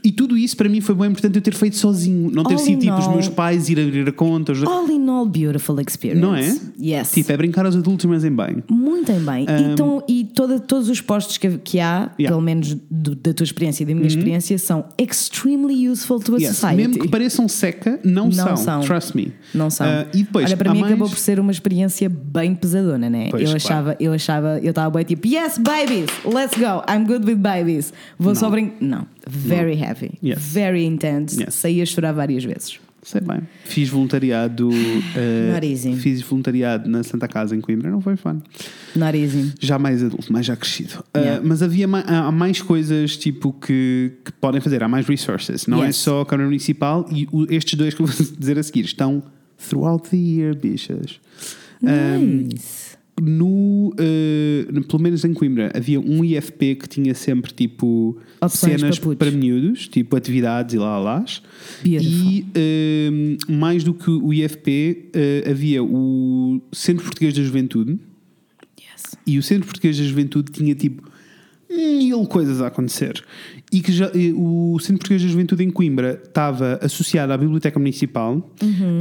E 0.03 0.11
tudo 0.11 0.37
isso 0.37 0.55
para 0.57 0.67
mim 0.69 0.81
foi 0.81 0.93
bem 0.95 1.07
importante 1.09 1.35
eu 1.35 1.41
ter 1.41 1.53
feito 1.53 1.75
sozinho, 1.77 2.29
não 2.31 2.43
ter 2.43 2.53
All 2.55 2.59
sido 2.59 2.79
tipo 2.81 2.95
os 2.97 3.05
all- 3.05 3.13
meus 3.13 3.27
pais 3.29 3.69
ir 3.69 3.79
abrir 3.79 4.07
a 4.07 4.11
conta. 4.11 4.51
os- 4.51 4.63
All 4.63 4.89
in 4.89 5.07
all, 5.09 5.25
beautiful 5.25 5.79
experience. 5.79 6.21
Não 6.21 6.35
é? 6.35 6.57
Yes. 6.79 7.11
Tipo, 7.11 7.31
é 7.31 7.37
brincar 7.37 7.65
aos 7.65 7.75
adultos, 7.75 8.05
mas 8.05 8.23
em 8.23 8.31
bem. 8.31 8.63
Muito 8.69 9.11
bem. 9.13 9.45
Então, 9.71 10.03
e 10.07 10.25
toda, 10.25 10.59
todos 10.59 10.89
os 10.89 11.01
postos 11.01 11.37
que, 11.37 11.57
que 11.57 11.79
há, 11.79 11.87
Yeah. 11.87 12.11
Uhum. 12.19 12.27
pelo 12.27 12.41
menos 12.41 12.75
do- 12.89 13.15
da 13.15 13.33
tua 13.33 13.43
experiência 13.43 13.83
e 13.83 13.85
da 13.85 13.93
minha 13.95 14.07
experiência, 14.07 14.57
são 14.57 14.85
extremely 14.97 15.87
useful 15.89 16.19
to 16.19 16.35
a 16.35 16.39
Yes. 16.39 16.49
society. 16.49 16.75
Mesmo 16.77 16.99
que 16.99 17.07
pareçam 17.09 17.47
seca, 17.47 17.99
não, 18.03 18.25
Não 18.25 18.31
são. 18.31 18.57
são. 18.57 18.81
Trust 18.81 19.15
me. 19.15 19.33
Não 19.53 19.69
são. 19.69 19.85
Ah, 19.87 20.05
e 20.13 20.23
depois, 20.23 20.45
Olha, 20.47 20.57
para 20.57 20.73
mim 20.73 20.79
mais- 20.81 20.93
acabou 20.93 21.09
por 21.09 21.17
ser 21.17 21.39
uma 21.39 21.51
experiência 21.51 22.09
bem 22.09 22.53
pesadona, 22.55 23.09
né? 23.09 23.27
Pois, 23.31 23.41
eu, 23.43 23.47
claro. 23.49 23.57
achava, 23.57 23.97
eu 23.99 24.13
achava, 24.13 24.59
eu 24.61 24.69
estava 24.69 24.89
bem 24.91 25.03
tipo, 25.05 25.27
yes, 25.27 25.57
babies, 25.57 26.09
let's 26.25 26.57
go, 26.57 26.83
I'm 26.91 27.05
good 27.05 27.25
with 27.25 27.35
babies. 27.37 27.93
Vou 28.19 28.35
só 28.35 28.49
brincar. 28.49 28.75
Não, 28.81 29.05
very 29.29 29.75
heavy, 29.75 30.11
Yes. 30.23 30.39
very 30.53 30.83
intense. 30.85 31.39
Yes. 31.41 31.55
Saí 31.55 31.81
a 31.81 31.85
chorar 31.85 32.13
várias 32.13 32.43
vezes. 32.43 32.79
Sei 33.03 33.21
bem. 33.21 33.39
Fiz 33.63 33.87
voluntariado. 33.87 34.69
eh, 35.15 35.51
Not 35.53 35.65
easy. 35.65 35.95
fiz 35.95 36.21
voluntariado 36.21 36.89
na 36.89 37.03
Santa 37.03 37.25
Casa 37.27 37.55
em 37.55 37.61
Coimbra, 37.61 37.89
não 37.89 38.01
foi 38.01 38.17
fun. 38.17 38.41
Not 38.95 39.17
easy. 39.17 39.53
Já 39.61 39.79
mais 39.79 40.03
adulto, 40.03 40.33
mais 40.33 40.45
já 40.45 40.55
crescido. 40.57 41.03
Uh, 41.15 41.19
Yeah. 41.19 41.41
mas 41.45 41.61
havia 41.61 41.87
ma- 41.87 42.01
há 42.05 42.29
mais 42.33 42.61
coisas 42.61 43.15
tipo 43.15 43.53
que, 43.53 44.11
que 44.25 44.31
podem 44.33 44.59
fazer, 44.59 44.83
há 44.83 44.89
mais 44.89 45.07
resources. 45.07 45.67
Não 45.67 45.81
é 45.83 45.87
Yes. 45.87 45.97
só 45.97 46.21
a 46.21 46.25
Câmara 46.25 46.47
Municipal 46.49 47.07
e 47.09 47.27
o- 47.31 47.45
estes 47.49 47.75
dois 47.75 47.93
que 47.93 48.01
eu 48.01 48.05
vou 48.07 48.15
dizer 48.37 48.57
a 48.59 48.63
seguir 48.63 48.83
estão 48.83 49.23
throughout 49.57 50.09
the 50.09 50.17
year, 50.17 50.53
bichas. 50.55 51.19
Nice. 51.81 52.97
No, 53.19 53.93
eh, 53.97 54.67
no- 54.71 54.83
pelo 54.83 55.01
menos 55.01 55.23
em 55.25 55.33
Coimbra, 55.33 55.71
havia 55.73 55.99
um 55.99 56.23
IFP 56.23 56.75
que 56.75 56.87
tinha 56.89 57.13
sempre 57.15 57.51
tipo 57.53 58.17
Opções 58.39 58.79
cenas 58.79 58.99
para 58.99 59.15
para, 59.15 59.31
miúdos, 59.31 59.87
tipo 59.87 60.15
atividades 60.15 60.75
e 60.75 60.77
lá 60.77 60.99
lá. 60.99 61.25
Beautiful. 61.83 62.31
E 62.31 62.45
eh, 62.53 63.09
mais 63.47 63.83
do 63.83 63.93
que 63.93 64.09
o 64.09 64.33
IFP, 64.33 65.09
eh, 65.13 65.49
havia 65.49 65.83
o 65.83 66.61
Centro 66.71 67.03
Português 67.03 67.33
da 67.33 67.41
Juventude. 67.41 67.99
Yes. 68.79 69.15
E 69.25 69.37
o 69.37 69.43
Centro 69.43 69.65
Português 69.65 69.97
da 69.97 70.03
Juventude 70.03 70.51
tinha 70.51 70.75
tipo 70.75 71.03
mil 71.69 72.25
coisas 72.25 72.61
a 72.61 72.67
acontecer. 72.67 73.23
E 73.69 73.81
que 73.81 73.91
já, 73.91 74.09
o 74.33 74.77
Centro 74.79 74.99
Português 74.99 75.21
da 75.23 75.27
Juventude 75.27 75.61
em 75.61 75.69
Coimbra 75.69 76.21
estava 76.23 76.79
associado 76.81 77.33
à 77.33 77.37
Biblioteca 77.37 77.77
Municipal, 77.77 78.49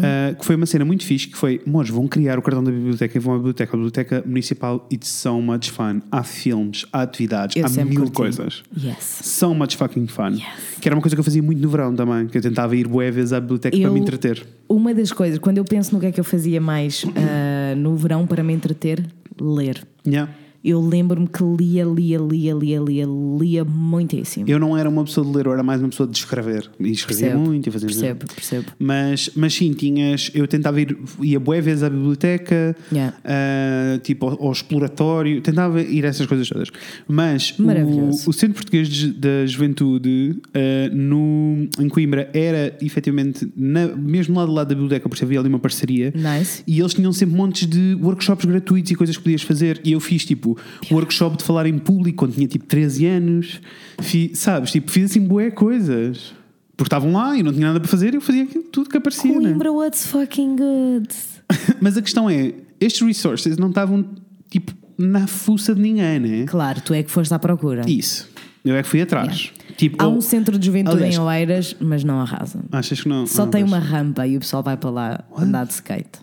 ah, 0.03 0.35
que 0.35 0.45
foi 0.45 0.57
uma 0.57 0.67
cena 0.67 0.85
muito 0.85 1.05
fixe, 1.05 1.29
que 1.29 1.39
foi, 1.39 1.61
mores, 1.65 1.89
vão 1.89 2.09
criar 2.09 2.37
o 2.37 2.43
cartão 2.43 2.65
da 2.65 2.73
biblioteca 2.73 3.17
e 3.17 3.21
vão 3.21 3.35
à 3.35 3.37
biblioteca. 3.37 3.73
A 3.73 3.77
Biblioteca 3.77 4.23
Municipal, 4.27 4.85
it's 4.93 5.09
so 5.09 5.41
much 5.41 5.71
fun. 5.71 6.01
Há 6.11 6.25
filmes, 6.25 6.85
há 6.93 7.03
atividades, 7.03 7.55
Eu 7.57 7.65
há 7.65 7.85
mil 7.85 8.01
curti. 8.01 8.13
coisas. 8.13 8.65
Yes. 8.77 9.21
So 9.23 9.55
much 9.55 9.77
fucking 9.77 10.09
fun. 10.09 10.31
Yes. 10.31 10.43
Que 10.81 10.89
era 10.89 10.97
uma 10.97 11.01
coisa 11.03 11.15
que 11.15 11.21
eu 11.21 11.25
fazia 11.25 11.43
muito 11.43 11.63
no 11.63 11.69
verão 11.69 11.95
também, 11.95 12.27
que 12.27 12.37
eu 12.37 12.43
tentava 12.43 12.75
ir 12.75 12.89
bué 12.89 13.09
vezes 13.13 13.33
à 13.33 13.39
biblioteca 13.41 13.77
para 13.77 13.87
Eu- 13.87 13.93
me 13.93 14.01
entreter. 14.01 14.45
Uma 14.69 14.93
das 14.93 15.13
coisas, 15.13 15.39
quando 15.39 15.59
eu 15.59 15.65
penso 15.65 15.95
no 15.95 16.01
que 16.01 16.07
é 16.07 16.11
que 16.13 16.19
eu 16.19 16.25
fazia 16.25 16.61
mais 16.61 17.05
ah, 17.15 17.75
no 17.79 17.95
verão 17.95 18.27
para 18.27 18.43
me 18.43 18.53
entreter, 18.53 19.07
ler. 19.41 19.87
Yeah. 20.05 20.29
Eu 20.69 20.81
lembro-me 20.81 21.29
que 21.29 21.45
lia, 21.45 21.85
lia, 21.85 22.19
lia, 22.19 22.53
lia, 22.55 22.81
lia, 22.81 23.07
lia 23.41 23.65
muitíssimo. 23.65 24.47
Eu 24.49 24.59
não 24.59 24.77
era 24.77 24.89
uma 24.89 25.05
pessoa 25.05 25.25
de 25.25 25.33
ler, 25.37 25.47
eu 25.47 25.53
era 25.53 25.63
mais 25.63 25.81
uma 25.81 25.89
pessoa 25.89 26.09
de 26.09 26.17
escrever. 26.19 26.69
E 26.81 26.91
escrevia 26.91 27.27
Percebo, 27.29 27.47
muito 27.47 27.69
e 27.69 27.73
fazia 27.73 27.87
Percebo, 27.89 28.27
percebo. 28.35 28.67
Mas, 28.79 29.31
mas 29.37 29.55
sim, 29.55 29.73
tinhas. 29.73 30.31
Eu 30.35 30.49
tentava 30.49 30.81
ir, 30.81 30.97
ia 31.23 31.39
bué 31.39 31.61
vezes 31.61 31.83
à 31.85 31.89
biblioteca, 31.91 32.75
Yeah. 32.93 33.17
ah, 33.25 33.99
tipo 34.03 34.27
ao, 34.27 34.43
ao 34.47 34.53
exploratório, 34.53 35.41
tentava 35.41 35.81
ir 35.81 36.05
a 36.05 36.09
essas 36.09 36.27
coisas 36.27 36.49
todas. 36.49 36.69
Mas 37.07 37.55
o, 37.59 38.29
o 38.31 38.33
Centro 38.33 38.55
Português 38.55 38.89
de- 38.89 39.13
da 39.13 39.47
Juventude 39.47 40.37
ah, 40.55 40.91
no, 40.93 41.69
em 41.79 41.89
Coimbra 41.89 42.29
era 42.35 42.77
efetivamente 42.83 43.49
na, 43.57 43.89
mesmo 43.97 44.35
lá 44.37 44.45
do 44.47 44.53
lado 44.53 44.69
da 44.69 44.75
biblioteca, 44.75 45.09
porque 45.09 45.25
havia 45.25 45.39
ali 45.41 45.49
uma 45.49 45.59
parceria. 45.59 46.13
Nice. 46.15 46.63
E 46.67 46.81
eles 46.81 46.95
tinham 46.95 47.13
sempre 47.13 47.37
montes 47.37 47.67
de 47.69 47.95
workshops 48.03 48.45
gratuitos 48.45 48.91
e 48.91 48.95
coisas 48.95 49.17
que 49.17 49.23
podias 49.23 49.43
fazer. 49.43 49.81
E 49.85 49.93
eu 49.93 50.01
fiz 50.01 50.25
tipo 50.25 50.56
workshop 50.91 51.37
de 51.39 51.45
falar 51.45 51.67
em 51.67 51.79
público 51.79 52.19
quando 52.19 52.35
tinha 52.35 52.47
tipo 52.49 52.65
13 52.67 53.07
anos. 53.07 53.61
Fi- 54.01 54.33
sabes? 54.35 54.71
Tipo, 54.73 54.91
fiz 54.91 55.11
assim 55.11 55.21
bué 55.21 55.51
coisas. 55.51 56.35
Porque 56.77 56.89
estavam 56.89 57.13
lá 57.13 57.37
e 57.37 57.43
não 57.43 57.53
tinha 57.53 57.69
nada 57.69 57.81
para 57.81 57.89
fazer 57.89 58.13
e 58.13 58.17
eu 58.17 58.21
fazia 58.21 58.43
aquilo 58.45 58.65
tudo 58.65 58.91
que 58.91 58.97
aparecia. 58.99 59.33
né? 59.33 59.49
Coimbra, 59.49 59.73
what's 59.73 60.07
fucking 60.07 60.57
good? 60.57 61.09
Mas 61.81 61.97
a 61.97 62.03
questão 62.03 62.29
é: 62.29 62.53
estes 62.79 63.01
resources 63.01 63.57
não 63.57 63.69
estavam 63.71 64.05
tipo 64.51 64.73
na 64.99 65.27
fuça 65.27 65.75
de 65.75 65.81
ninguém, 65.81 66.19
né? 66.21 66.45
Claro, 66.47 66.81
tu 66.83 66.93
é 66.93 67.03
que 67.03 67.11
foste 67.11 67.33
à 67.33 67.39
procura. 67.39 67.83
Isso. 67.89 68.29
Eu 68.63 68.75
é 68.75 68.83
que 68.83 68.89
fui 68.89 69.01
atrás. 69.01 69.53
Tipo, 69.77 70.03
Há 70.03 70.07
ou- 70.09 70.17
um 70.17 70.21
centro 70.21 70.59
de 70.59 70.67
juventude 70.67 70.97
Aliás- 70.97 71.15
em 71.15 71.19
Oeiras, 71.21 71.77
mas 71.81 72.03
não 72.05 72.21
arrasa. 72.21 72.59
Achas 72.73 73.01
que 73.01 73.09
não? 73.09 73.27
Só 73.27 73.45
não 73.45 73.51
tem 73.51 73.63
uma 73.63 73.79
rampa 73.79 74.27
e 74.27 74.37
o 74.37 74.41
pessoal 74.41 74.63
vai 74.63 74.77
para 74.77 74.91
lá 74.91 75.25
andar 75.39 75.65
de 75.67 75.73
skate 75.73 76.19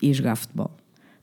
e 0.00 0.12
jogar 0.14 0.36
futebol. 0.36 0.74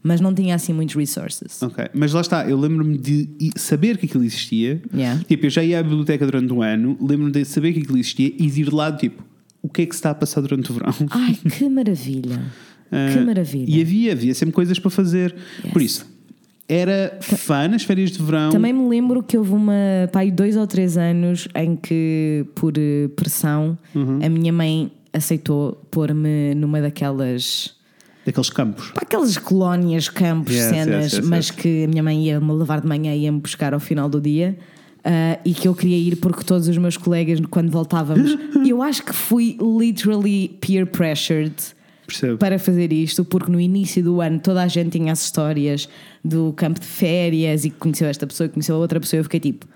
Mas 0.07 0.21
não 0.21 0.33
tinha 0.35 0.53
assim 0.53 0.71
muitos 0.71 0.93
resources. 0.95 1.61
Ok, 1.63 1.83
mas 1.93 2.13
lá 2.13 2.21
está, 2.21 2.47
eu 2.47 2.59
lembro-me 2.59 2.95
de 2.95 3.27
saber 3.55 3.97
que 3.97 4.05
aquilo 4.05 4.23
existia. 4.23 4.79
Yeah. 4.93 5.19
Tipo, 5.27 5.47
eu 5.47 5.49
já 5.49 5.63
ia 5.63 5.79
à 5.79 5.83
biblioteca 5.83 6.23
durante 6.27 6.53
um 6.53 6.61
ano, 6.61 6.95
lembro-me 7.01 7.31
de 7.31 7.43
saber 7.43 7.73
que 7.73 7.79
aquilo 7.79 7.97
existia 7.97 8.27
e 8.37 8.47
de 8.49 8.61
ir 8.61 8.65
de 8.69 8.75
lado, 8.75 8.99
tipo, 8.99 9.23
o 9.63 9.67
que 9.67 9.81
é 9.81 9.85
que 9.87 9.95
se 9.95 9.97
está 9.99 10.11
a 10.11 10.15
passar 10.15 10.41
durante 10.41 10.69
o 10.69 10.75
verão? 10.75 10.93
Ai, 11.09 11.33
que 11.57 11.67
maravilha! 11.67 12.39
que 12.87 12.95
Ah, 13.19 13.25
maravilha! 13.25 13.65
E 13.67 13.81
havia, 13.81 14.11
havia 14.11 14.35
sempre 14.35 14.53
coisas 14.53 14.77
para 14.77 14.91
fazer. 14.91 15.33
Yes. 15.63 15.73
Por 15.73 15.81
isso, 15.81 16.05
era 16.69 17.17
fã 17.21 17.67
nas 17.67 17.81
férias 17.83 18.11
de 18.11 18.21
verão. 18.21 18.51
Também 18.51 18.73
me 18.73 18.87
lembro 18.87 19.23
que 19.23 19.35
houve 19.35 19.53
uma, 19.53 19.73
pai, 20.11 20.29
dois 20.29 20.55
ou 20.55 20.67
três 20.67 20.97
anos 20.97 21.47
em 21.55 21.75
que, 21.75 22.45
por 22.53 22.73
eh, 22.77 23.07
pressão, 23.15 23.75
Uhum. 23.95 24.19
a 24.23 24.29
minha 24.29 24.53
mãe 24.53 24.91
aceitou 25.11 25.83
pôr-me 25.89 26.53
numa 26.53 26.79
daquelas. 26.79 27.73
Daqueles 28.25 28.49
campos. 28.49 28.89
pá, 28.91 29.01
Aquelas 29.03 29.37
colónias, 29.37 30.09
campos, 30.09 30.53
Yes, 30.55 30.63
cenas, 30.65 31.03
yes, 31.05 31.13
yes, 31.13 31.25
mas 31.27 31.51
que 31.51 31.83
a 31.83 31.87
minha 31.87 32.01
mãe 32.03 32.25
ia-me 32.25 32.51
levar 32.53 32.81
de 32.81 32.87
manhã 32.87 33.13
e 33.13 33.19
ia-me 33.23 33.39
buscar 33.39 33.73
ao 33.73 33.79
final 33.79 34.09
do 34.09 34.19
dia. 34.19 34.57
ah, 35.03 35.39
e 35.45 35.53
que 35.53 35.67
eu 35.67 35.75
queria 35.75 35.97
ir 35.97 36.15
porque 36.15 36.43
todos 36.43 36.67
os 36.67 36.77
meus 36.77 36.97
colegas, 36.97 37.39
quando 37.51 37.69
voltávamos, 37.69 38.35
eu 38.67 38.81
acho 38.81 39.03
que 39.03 39.13
fui 39.13 39.55
literally 39.79 40.57
peer 40.59 40.87
pressured 40.87 41.53
Percebo. 42.07 42.37
para 42.39 42.57
fazer 42.57 42.91
isto, 42.91 43.23
porque 43.23 43.51
no 43.51 43.59
início 43.59 44.03
do 44.03 44.19
ano 44.21 44.39
toda 44.39 44.63
a 44.63 44.67
gente 44.67 44.97
tinha 44.97 45.11
as 45.13 45.23
histórias 45.23 45.87
do 46.23 46.51
campo 46.53 46.79
de 46.79 46.87
férias 46.87 47.65
e 47.65 47.69
que 47.69 47.77
conheceu 47.77 48.07
esta 48.07 48.25
pessoa 48.25 48.45
e 48.47 48.49
conheceu 48.49 48.75
a 48.75 48.79
outra 48.79 48.99
pessoa. 48.99 49.19
Eu 49.19 49.23
fiquei 49.25 49.39
tipo. 49.39 49.67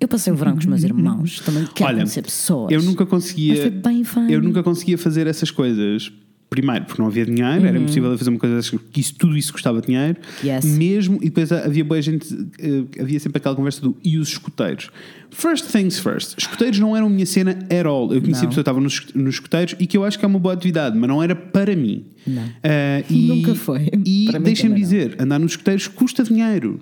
Eu 0.00 0.08
passei 0.08 0.32
o 0.32 0.36
verão 0.36 0.52
com 0.54 0.58
os 0.60 0.66
meus 0.66 0.82
irmãos, 0.84 1.40
também 1.40 1.66
quero 1.74 1.88
Olha, 1.90 1.98
conhecer 1.98 2.22
pessoas. 2.22 2.72
Eu 2.72 2.82
nunca 2.82 3.04
Mas 3.04 3.10
conseguia. 3.10 3.56
foi 3.62 3.70
bem 3.70 4.02
fun. 4.02 4.26
Eu 4.28 4.40
nunca 4.42 4.62
conseguia 4.62 4.96
fazer 4.98 5.26
essas 5.26 5.50
coisas. 5.50 6.10
Primeiro, 6.50 6.84
porque 6.84 7.00
não 7.00 7.06
havia 7.06 7.24
dinheiro, 7.24 7.64
era 7.64 7.78
impossível 7.78 8.18
fazer 8.18 8.28
uma 8.28 8.38
coisa 8.40 8.76
que 8.90 9.00
isso, 9.00 9.14
tudo 9.14 9.36
isso 9.36 9.52
custava 9.52 9.80
dinheiro. 9.80 10.18
Uhum. 10.42 10.50
Yes. 10.50 10.64
Mesmo, 10.64 11.18
e 11.22 11.26
depois 11.26 11.52
havia 11.52 11.84
boa 11.84 12.02
gente, 12.02 12.26
eh, 12.58 13.00
havia 13.00 13.20
sempre 13.20 13.38
aquela 13.38 13.54
conversa 13.54 13.80
do 13.80 13.96
e 14.02 14.18
os 14.18 14.30
escuteiros. 14.30 14.90
First 15.30 15.70
things 15.70 16.00
first, 16.00 16.36
escuteiros 16.36 16.80
não 16.80 16.96
eram 16.96 17.08
minha 17.08 17.24
cena 17.24 17.52
at 17.52 17.86
all. 17.86 18.12
Eu 18.12 18.20
conhecia 18.20 18.48
pessoas 18.48 18.54
que 18.54 18.60
estavam 18.60 18.80
nos, 18.80 19.14
nos 19.14 19.34
escuteiros 19.34 19.76
e 19.78 19.86
que 19.86 19.96
eu 19.96 20.04
acho 20.04 20.18
que 20.18 20.24
é 20.24 20.28
uma 20.28 20.40
boa 20.40 20.52
atividade, 20.52 20.98
mas 20.98 21.08
não 21.08 21.22
era 21.22 21.36
para 21.36 21.76
mim. 21.76 22.04
Não. 22.26 22.42
Eh, 22.64 23.04
e, 23.08 23.28
Nunca 23.28 23.54
foi. 23.54 23.88
E 24.04 24.28
deixem-me 24.42 24.74
dizer, 24.74 25.14
andar 25.20 25.38
nos 25.38 25.52
escuteiros 25.52 25.86
custa 25.86 26.24
dinheiro. 26.24 26.80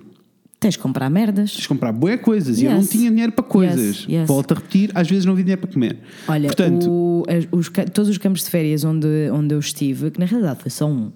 Tens 0.59 0.71
de 0.73 0.79
comprar 0.79 1.09
merdas. 1.09 1.51
Tens 1.51 1.61
de 1.61 1.67
comprar 1.69 1.91
boé 1.93 2.17
coisas 2.17 2.59
e 2.61 2.65
eu 2.65 2.71
não 2.71 2.79
Yes. 2.79 2.89
tinha 2.89 3.09
dinheiro 3.09 3.31
para 3.31 3.43
coisas. 3.45 3.99
Yes, 3.99 4.05
yes. 4.09 4.27
Volto 4.27 4.51
a 4.51 4.55
repetir, 4.55 4.91
às 4.93 5.07
vezes 5.09 5.23
não 5.23 5.31
havia 5.31 5.45
dinheiro 5.45 5.61
para 5.61 5.71
comer. 5.71 5.99
Olha, 6.27 6.47
Portanto, 6.47 6.89
o- 6.91 7.23
os 7.51 7.69
todos 7.93 8.09
os 8.09 8.17
campos 8.17 8.43
de 8.43 8.49
férias 8.49 8.83
onde, 8.83 9.07
onde 9.31 9.55
eu 9.55 9.59
estive, 9.59 10.11
que 10.11 10.19
na 10.19 10.25
realidade 10.25 10.59
foi 10.61 10.69
só 10.69 10.85
um, 10.89 11.11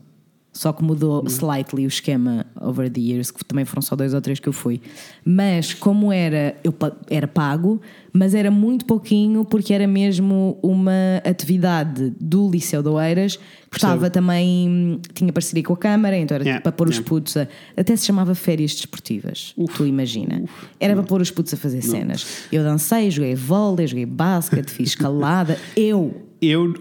só 0.54 0.72
que 0.72 0.84
mudou 0.84 1.28
slightly 1.28 1.86
o 1.86 1.88
esquema 1.88 2.46
over 2.62 2.90
the 2.90 3.02
years, 3.02 3.32
que 3.32 3.44
também 3.44 3.66
foram 3.66 3.82
só 3.82 3.96
dois 3.96 4.14
ou 4.14 4.22
três 4.22 4.40
que 4.40 4.48
eu 4.48 4.54
fui. 4.54 4.80
Mas 5.26 5.74
como 5.74 6.14
era, 6.14 6.56
eu 6.64 6.74
era 7.10 7.28
pago, 7.28 7.82
mas 8.14 8.36
era 8.36 8.52
muito 8.52 8.86
pouquinho 8.86 9.44
porque 9.44 9.74
era 9.74 9.88
mesmo 9.88 10.60
uma 10.62 11.18
atividade 11.26 12.14
do 12.22 12.50
Liceu 12.52 12.84
de 12.84 12.90
Oeiras, 12.90 13.38
que 13.72 13.78
estava 13.78 14.12
também, 14.12 15.02
tinha 15.16 15.34
parceria 15.34 15.64
com 15.64 15.74
a 15.74 15.78
Câmara, 15.78 16.16
então 16.16 16.36
era 16.36 16.44
Yeah, 16.44 16.62
para 16.62 16.72
pôr 16.74 16.90
os 16.90 16.96
yeah. 16.96 17.10
putos 17.10 17.38
a, 17.38 17.48
até 17.76 17.96
se 17.96 18.06
chamava 18.06 18.36
férias 18.36 18.76
desportivas, 18.76 19.56
tu 19.76 19.88
imagina. 19.88 20.44
Era 20.80 20.94
para 20.94 21.04
pôr 21.04 21.22
os 21.22 21.32
putos 21.32 21.54
a 21.54 21.58
fazer 21.58 21.82
cenas. 21.82 22.46
Eu 22.52 22.64
dancei, 22.64 23.10
joguei 23.10 23.34
vôlei, 23.34 23.88
joguei 23.88 24.06
basquete, 24.06 24.70
fiz 24.70 24.90
escalada, 24.90 25.58
eu, 25.76 26.14
eu, 26.42 26.74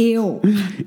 eu, 0.00 0.40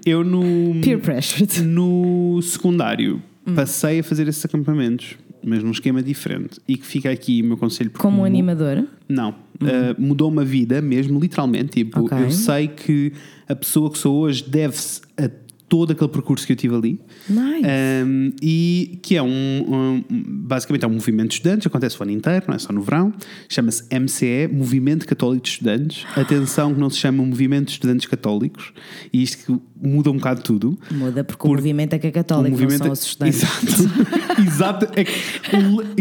eu 0.05 0.24
no, 0.24 0.41
peer 0.82 0.99
pressured. 0.99 1.61
no 1.61 2.39
secundário 2.41 3.22
Hum. 3.45 3.55
passei 3.55 3.99
a 3.99 4.03
fazer 4.03 4.26
esses 4.30 4.45
acampamentos, 4.45 5.16
mas 5.43 5.61
num 5.61 5.72
esquema 5.72 6.01
diferente. 6.01 6.61
E 6.66 6.78
que 6.78 6.86
fica 6.88 7.11
aqui 7.11 7.41
o 7.41 7.45
meu 7.45 7.57
conselho. 7.57 7.91
Como 7.91 8.20
mu- 8.20 8.24
animadora. 8.26 8.88
Não. 9.09 9.32
Uh, 9.32 9.99
mudou 9.99 10.30
uma 10.30 10.45
vida 10.45 10.82
mesmo, 10.82 11.20
literalmente. 11.20 11.84
Tipo, 11.84 12.05
Ok. 12.05 12.18
eu 12.24 12.32
sei 12.32 12.70
que 12.70 13.11
a 13.47 13.53
pessoa 13.53 13.91
que 13.91 13.97
sou 13.97 14.16
hoje 14.22 14.45
deve-se 14.47 15.01
a 15.18 15.30
todo 15.74 15.91
aquele 15.91 16.09
percurso 16.11 16.45
que 16.45 16.53
eu 16.53 16.55
tive 16.55 16.76
ali. 16.76 17.01
Nice. 17.28 17.65
Um, 18.05 18.30
e 18.43 18.99
que 19.01 19.15
é 19.15 19.24
um, 19.24 19.28
um- 19.28 20.03
basicamente 20.45 20.84
é 20.86 20.88
um 20.88 20.91
movimento 20.93 21.30
de 21.30 21.34
estudantes, 21.38 21.65
acontece 21.65 21.99
o 21.99 22.03
ano 22.03 22.11
inteiro, 22.11 22.45
não 22.47 22.53
é 22.53 22.59
só 22.59 22.71
no 22.71 22.80
verão. 22.84 23.11
Chama-se 23.49 23.84
MCE, 23.89 24.47
Movimento 24.53 25.07
Católico 25.07 25.43
de 25.43 25.49
Estudantes. 25.49 26.05
Atenção 26.15 26.76
que 26.76 26.80
não 26.80 26.91
se 26.91 26.97
chama 26.99 27.24
Movimento 27.26 27.65
de 27.65 27.71
Estudantes 27.71 28.05
Católicos, 28.05 28.71
e 29.11 29.24
isto 29.24 29.38
que 29.57 29.61
muda 29.84 30.10
um 30.10 30.16
bocado 30.16 30.42
tudo. 30.42 30.78
Muda 30.92 31.24
porque 31.24 31.46
o 31.48 31.52
movimento 31.52 31.94
é 31.94 32.00
que 32.00 32.08
é 32.08 32.10
O 32.10 32.14
católico, 32.14 32.58
não 32.60 32.70
são 32.70 32.92
os 32.92 33.04
estudantes. 33.04 33.44
Exato. 33.44 34.14
Exato. 34.42 34.88
É 34.96 35.04
que, 35.04 35.14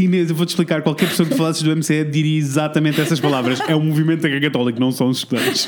Inês, 0.01 0.30
eu 0.30 0.37
vou-te 0.37 0.51
explicar. 0.51 0.83
Qualquer 0.83 1.09
pessoa 1.09 1.28
que 1.28 1.35
falasses 1.35 1.62
do 1.62 1.76
MCE 1.76 2.05
diria 2.05 2.39
exatamente 2.39 3.01
essas 3.01 3.20
palavras. 3.20 3.61
É 3.68 3.76
um 3.76 3.85
movimento 3.85 4.20
que 4.20 4.26
é 4.28 4.41
católico, 4.41 4.78
não 4.80 4.91
são 4.93 5.09
os 5.09 5.18
estudantes. 5.18 5.66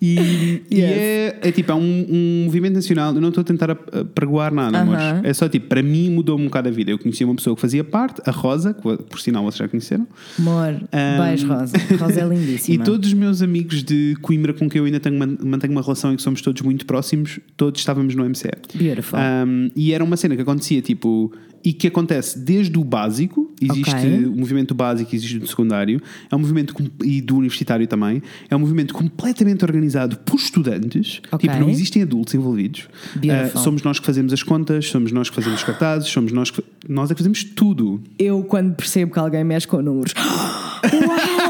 E, 0.00 0.62
e 0.70 0.80
Yes. 0.80 0.90
é, 0.90 1.38
é 1.42 1.52
tipo, 1.52 1.70
é 1.70 1.74
um, 1.74 2.06
um 2.10 2.42
movimento 2.46 2.74
nacional. 2.74 3.14
Eu 3.14 3.20
não 3.20 3.28
estou 3.28 3.42
a 3.42 3.44
tentar 3.44 3.74
pregoar 4.14 4.52
nada, 4.52 4.78
Aham. 4.78 4.86
mas 5.20 5.24
é 5.24 5.32
só 5.32 5.48
tipo, 5.48 5.68
para 5.68 5.82
mim 5.82 6.10
mudou 6.10 6.36
um 6.38 6.44
bocado 6.44 6.68
a 6.68 6.72
vida. 6.72 6.90
Eu 6.90 6.98
conheci 6.98 7.24
uma 7.24 7.34
pessoa 7.36 7.54
que 7.54 7.60
fazia 7.62 7.84
parte, 7.84 8.20
a 8.26 8.30
Rosa, 8.32 8.74
que 8.74 8.80
por 9.04 9.20
sinal 9.20 9.44
vocês 9.44 9.58
já 9.58 9.68
conheceram. 9.68 10.06
Amor, 10.38 10.74
Um, 10.92 11.24
beijo, 11.24 11.46
Rosa. 11.46 11.76
Rosa 12.00 12.20
é 12.20 12.24
E 12.26 12.28
lindíssima. 12.28 12.84
todos 12.84 13.08
os 13.08 13.14
meus 13.14 13.42
amigos 13.42 13.82
de 13.84 14.16
Coimbra 14.20 14.52
com 14.52 14.68
quem 14.68 14.80
eu 14.80 14.86
ainda 14.86 14.98
tenho, 14.98 15.16
man- 15.18 15.36
mantenho 15.44 15.72
uma 15.72 15.82
relação 15.82 16.12
e 16.12 16.16
que 16.16 16.22
somos 16.22 16.40
todos 16.42 16.61
muito 16.64 16.86
próximos, 16.86 17.40
todos 17.56 17.80
estávamos 17.80 18.14
no 18.14 18.24
MCE. 18.28 18.50
Beautiful. 18.74 19.18
Um, 19.18 19.70
e 19.76 19.92
era 19.92 20.02
uma 20.02 20.16
cena 20.16 20.34
que 20.36 20.42
acontecia 20.42 20.80
tipo. 20.82 21.32
E 21.64 21.72
que 21.72 21.86
acontece 21.86 22.40
desde 22.40 22.76
o 22.76 22.82
básico, 22.82 23.54
existe 23.60 23.94
Ok. 23.94 24.24
o 24.26 24.36
movimento 24.36 24.74
básico, 24.74 25.14
existe 25.14 25.38
do 25.38 25.46
secundário, 25.46 26.02
é 26.28 26.34
um 26.34 26.38
movimento 26.40 26.74
e 27.04 27.20
do 27.20 27.36
universitário 27.36 27.86
também, 27.86 28.20
é 28.50 28.56
um 28.56 28.58
movimento 28.58 28.92
completamente 28.92 29.64
organizado 29.64 30.16
por 30.16 30.40
estudantes, 30.40 31.20
Ok. 31.30 31.48
tipo, 31.48 31.60
não 31.62 31.70
existem 31.70 32.02
adultos 32.02 32.34
envolvidos. 32.34 32.88
Uh, 33.14 33.56
somos 33.60 33.84
nós 33.84 34.00
que 34.00 34.04
fazemos 34.04 34.32
as 34.32 34.42
contas, 34.42 34.88
somos 34.88 35.12
nós 35.12 35.30
que 35.30 35.36
fazemos 35.36 35.60
os 35.60 35.64
cartazes, 35.64 36.08
somos 36.08 36.32
nós 36.32 36.50
que 36.50 36.64
nós 36.88 37.12
é 37.12 37.14
que 37.14 37.20
fazemos 37.20 37.44
tudo. 37.44 38.02
Eu, 38.18 38.42
quando 38.42 38.74
percebo 38.74 39.12
que 39.12 39.20
alguém 39.20 39.44
mexe 39.44 39.68
com 39.68 39.80
números, 39.80 40.12
uau! 40.18 41.41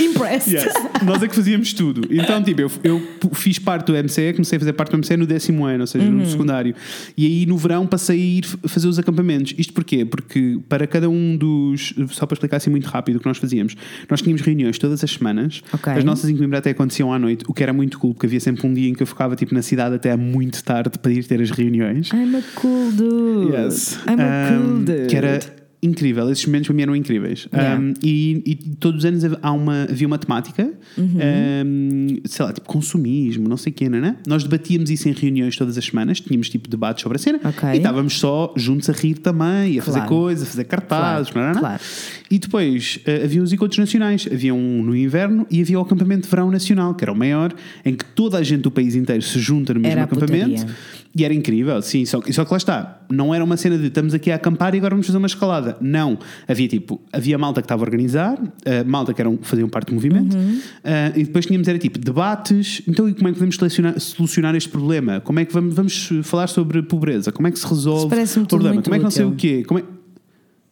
Impressed! 0.00 0.54
Yes. 0.54 0.72
Nós 1.04 1.22
é 1.22 1.28
que 1.28 1.34
fazíamos 1.34 1.72
tudo. 1.72 2.02
Então, 2.10 2.42
tipo, 2.42 2.60
eu, 2.60 2.70
eu 2.84 3.02
fiz 3.32 3.58
parte 3.58 3.86
do 3.86 3.92
MCE, 3.92 4.32
comecei 4.32 4.56
a 4.56 4.60
fazer 4.60 4.72
parte 4.72 4.92
do 4.92 4.98
MCE 4.98 5.16
no 5.16 5.26
décimo 5.26 5.64
ano, 5.64 5.82
ou 5.82 5.86
seja, 5.86 6.04
Uhum. 6.04 6.12
no 6.12 6.26
secundário. 6.26 6.74
E 7.16 7.26
aí 7.26 7.46
no 7.46 7.56
verão 7.56 7.86
passei 7.86 8.16
a 8.20 8.24
ir 8.38 8.44
fazer 8.68 8.88
os 8.88 8.98
acampamentos. 8.98 9.54
Isto 9.58 9.72
porquê? 9.72 10.04
Porque 10.04 10.58
para 10.68 10.86
cada 10.86 11.08
um 11.08 11.36
dos. 11.36 11.94
Só 12.10 12.26
para 12.26 12.34
explicar 12.34 12.56
assim 12.58 12.70
muito 12.70 12.86
rápido 12.86 13.16
o 13.16 13.20
que 13.20 13.26
nós 13.26 13.38
fazíamos, 13.38 13.76
nós 14.08 14.20
tínhamos 14.22 14.42
reuniões 14.42 14.78
todas 14.78 15.02
as 15.04 15.10
semanas. 15.10 15.62
Ok. 15.72 15.92
As 15.92 16.04
nossas 16.04 16.30
em 16.30 16.36
Coimbra 16.36 16.58
até 16.58 16.70
aconteciam 16.70 17.12
à 17.12 17.18
noite, 17.18 17.44
o 17.48 17.54
que 17.54 17.62
era 17.62 17.72
muito 17.72 17.98
cool, 17.98 18.14
porque 18.14 18.26
havia 18.26 18.40
sempre 18.40 18.66
um 18.66 18.72
dia 18.74 18.88
em 18.88 18.94
que 18.94 19.02
eu 19.02 19.06
ficava 19.06 19.36
tipo, 19.36 19.54
na 19.54 19.62
cidade 19.62 19.94
até 19.94 20.16
muito 20.16 20.62
tarde 20.64 20.98
para 20.98 21.12
ir 21.12 21.24
ter 21.24 21.40
as 21.40 21.50
reuniões. 21.50 22.10
I'm 22.12 22.36
a 22.36 22.42
cool 22.54 22.90
dude. 22.92 23.52
Yes. 23.56 23.98
I'm 24.08 24.20
a 24.20 24.52
Um, 24.52 24.58
cool 24.64 24.78
dude. 24.84 25.06
Que 25.08 25.16
era 25.16 25.38
incrível, 25.82 26.30
esses 26.30 26.44
momentos 26.44 26.66
para 26.68 26.76
mim 26.76 26.82
eram 26.82 26.94
incríveis. 26.94 27.48
Yeah. 27.52 27.80
Um, 27.80 27.94
e, 28.02 28.42
e 28.44 28.54
todos 28.76 28.98
os 28.98 29.04
anos 29.06 29.22
há 29.40 29.52
uma, 29.52 29.84
havia 29.84 30.06
uma 30.06 30.18
temática, 30.18 30.70
Uhum. 30.98 31.18
um, 31.66 32.06
sei 32.24 32.44
lá, 32.44 32.52
tipo 32.52 32.66
consumismo, 32.68 33.48
não 33.48 33.56
sei 33.56 33.70
o 33.72 33.74
quê, 33.74 33.88
não 33.88 33.98
é? 34.04 34.16
Nós 34.26 34.42
debatíamos 34.44 34.90
isso 34.90 35.08
em 35.08 35.12
reuniões 35.12 35.56
todas 35.56 35.78
as 35.78 35.84
semanas, 35.84 36.20
tínhamos 36.20 36.48
tipo 36.50 36.68
debates 36.68 37.02
sobre 37.02 37.16
a 37.16 37.18
cena 37.18 37.40
Ok. 37.44 37.68
e 37.72 37.76
estávamos 37.78 38.18
só 38.18 38.52
juntos 38.56 38.88
a 38.90 38.92
rir 38.92 39.14
também, 39.18 39.78
a 39.78 39.82
fazer 39.82 40.00
Claro. 40.00 40.14
coisas, 40.14 40.46
a 40.48 40.50
fazer 40.50 40.64
cartazes, 40.64 41.30
Claro, 41.32 41.48
não 41.52 41.56
é? 41.56 41.60
claro. 41.60 41.82
E 42.30 42.38
depois 42.38 42.98
eh, 43.06 43.22
havia 43.24 43.42
os 43.42 43.52
encontros 43.52 43.78
nacionais, 43.78 44.28
havia 44.30 44.54
um 44.54 44.82
no 44.82 44.94
inverno 44.96 45.46
e 45.50 45.60
havia 45.60 45.78
o 45.78 45.82
acampamento 45.82 46.22
de 46.24 46.28
verão 46.28 46.50
nacional, 46.50 46.94
que 46.94 47.02
era 47.04 47.12
o 47.12 47.16
maior, 47.16 47.52
em 47.84 47.94
que 47.94 48.04
toda 48.04 48.38
a 48.38 48.42
gente 48.42 48.60
do 48.62 48.70
país 48.70 48.94
inteiro 48.94 49.22
se 49.22 49.38
junta 49.38 49.74
no 49.74 49.80
mesmo 49.80 49.92
Era 49.92 50.04
acampamento. 50.04 50.50
putaria. 50.60 50.76
E 51.16 51.24
era 51.24 51.34
incrível, 51.34 51.82
sim, 51.82 52.04
só, 52.04 52.20
que- 52.20 52.32
só 52.32 52.44
que 52.44 52.50
lá 52.52 52.56
está. 52.56 53.00
Não 53.10 53.34
era 53.34 53.42
uma 53.42 53.56
cena 53.56 53.76
de 53.76 53.88
estamos 53.88 54.14
aqui 54.14 54.30
a 54.30 54.36
acampar 54.36 54.74
e 54.76 54.78
agora 54.78 54.94
vamos 54.94 55.06
fazer 55.06 55.18
uma 55.18 55.26
escalada. 55.26 55.76
Não. 55.80 56.16
Havia 56.46 56.68
tipo, 56.68 57.00
havia 57.12 57.36
malta 57.36 57.60
que 57.60 57.64
estava 57.64 57.82
a 57.82 57.84
organizar, 57.84 58.40
eh, 58.64 58.84
malta 58.84 59.12
que 59.12 59.20
eram, 59.20 59.36
faziam 59.42 59.68
parte 59.68 59.88
do 59.88 59.94
movimento, 59.94 60.36
Uhum. 60.36 60.60
eh, 60.84 61.12
e 61.16 61.24
depois 61.24 61.46
tínhamos 61.46 61.66
era 61.66 61.78
tipo 61.80 61.98
debates. 61.98 62.82
Então, 62.86 63.08
e 63.08 63.14
como 63.14 63.26
é 63.28 63.32
que 63.32 63.38
podemos 63.38 63.56
solucionar, 63.98 64.54
este 64.54 64.68
problema? 64.68 65.20
Como 65.20 65.40
é 65.40 65.44
que 65.44 65.52
vamos, 65.52 65.74
vamos 65.74 66.10
falar 66.22 66.46
sobre 66.46 66.80
pobreza? 66.82 67.32
Como 67.32 67.48
é 67.48 67.50
que 67.50 67.58
se 67.58 67.66
resolve 67.66 68.06
o 68.06 68.46
problema? 68.46 68.80
Como 68.80 68.94
é 68.94 68.98
que 68.98 69.04
não 69.04 69.10
sei 69.10 69.24
o 69.24 69.32
quê? 69.32 69.64
Como 69.66 69.80
é... 69.80 69.84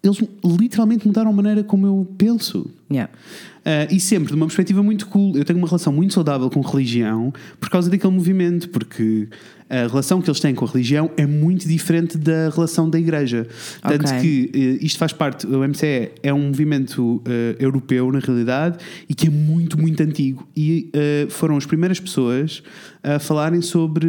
Eles 0.02 0.22
literalmente 0.44 1.06
mudaram 1.06 1.30
a 1.30 1.32
maneira 1.32 1.64
como 1.64 1.86
eu 1.86 2.06
penso. 2.16 2.70
Yeah. 2.90 3.12
Uh, 3.58 3.92
e 3.94 4.00
sempre 4.00 4.28
de 4.28 4.34
uma 4.34 4.46
perspectiva 4.46 4.82
muito 4.82 5.06
cool. 5.08 5.36
Eu 5.36 5.44
tenho 5.44 5.58
uma 5.58 5.66
relação 5.66 5.92
muito 5.92 6.14
saudável 6.14 6.48
com 6.48 6.60
religião 6.60 7.32
por 7.60 7.68
causa 7.68 7.90
daquele 7.90 8.12
movimento, 8.12 8.68
porque 8.70 9.28
a 9.68 9.88
relação 9.88 10.22
que 10.22 10.30
eles 10.30 10.40
têm 10.40 10.54
com 10.54 10.64
a 10.64 10.68
religião 10.68 11.10
é 11.16 11.26
muito 11.26 11.68
diferente 11.68 12.16
da 12.16 12.48
relação 12.48 12.88
da 12.88 12.98
igreja. 12.98 13.46
Tanto 13.82 14.06
Ok. 14.06 14.20
que 14.20 14.78
uh, 14.80 14.84
isto 14.86 14.98
faz 14.98 15.12
parte, 15.12 15.46
o 15.46 15.68
MCE 15.68 16.12
é 16.22 16.32
um 16.32 16.46
movimento 16.46 17.16
uh, 17.16 17.22
europeu, 17.58 18.10
na 18.12 18.20
realidade, 18.20 18.78
e 19.08 19.14
que 19.14 19.26
é 19.26 19.30
muito, 19.30 19.78
muito 19.78 20.00
antigo. 20.00 20.46
E 20.56 20.90
foram 21.28 21.56
as 21.56 21.66
primeiras 21.66 21.98
pessoas 21.98 22.62
a 23.02 23.18
falarem 23.18 23.60
sobre. 23.60 24.08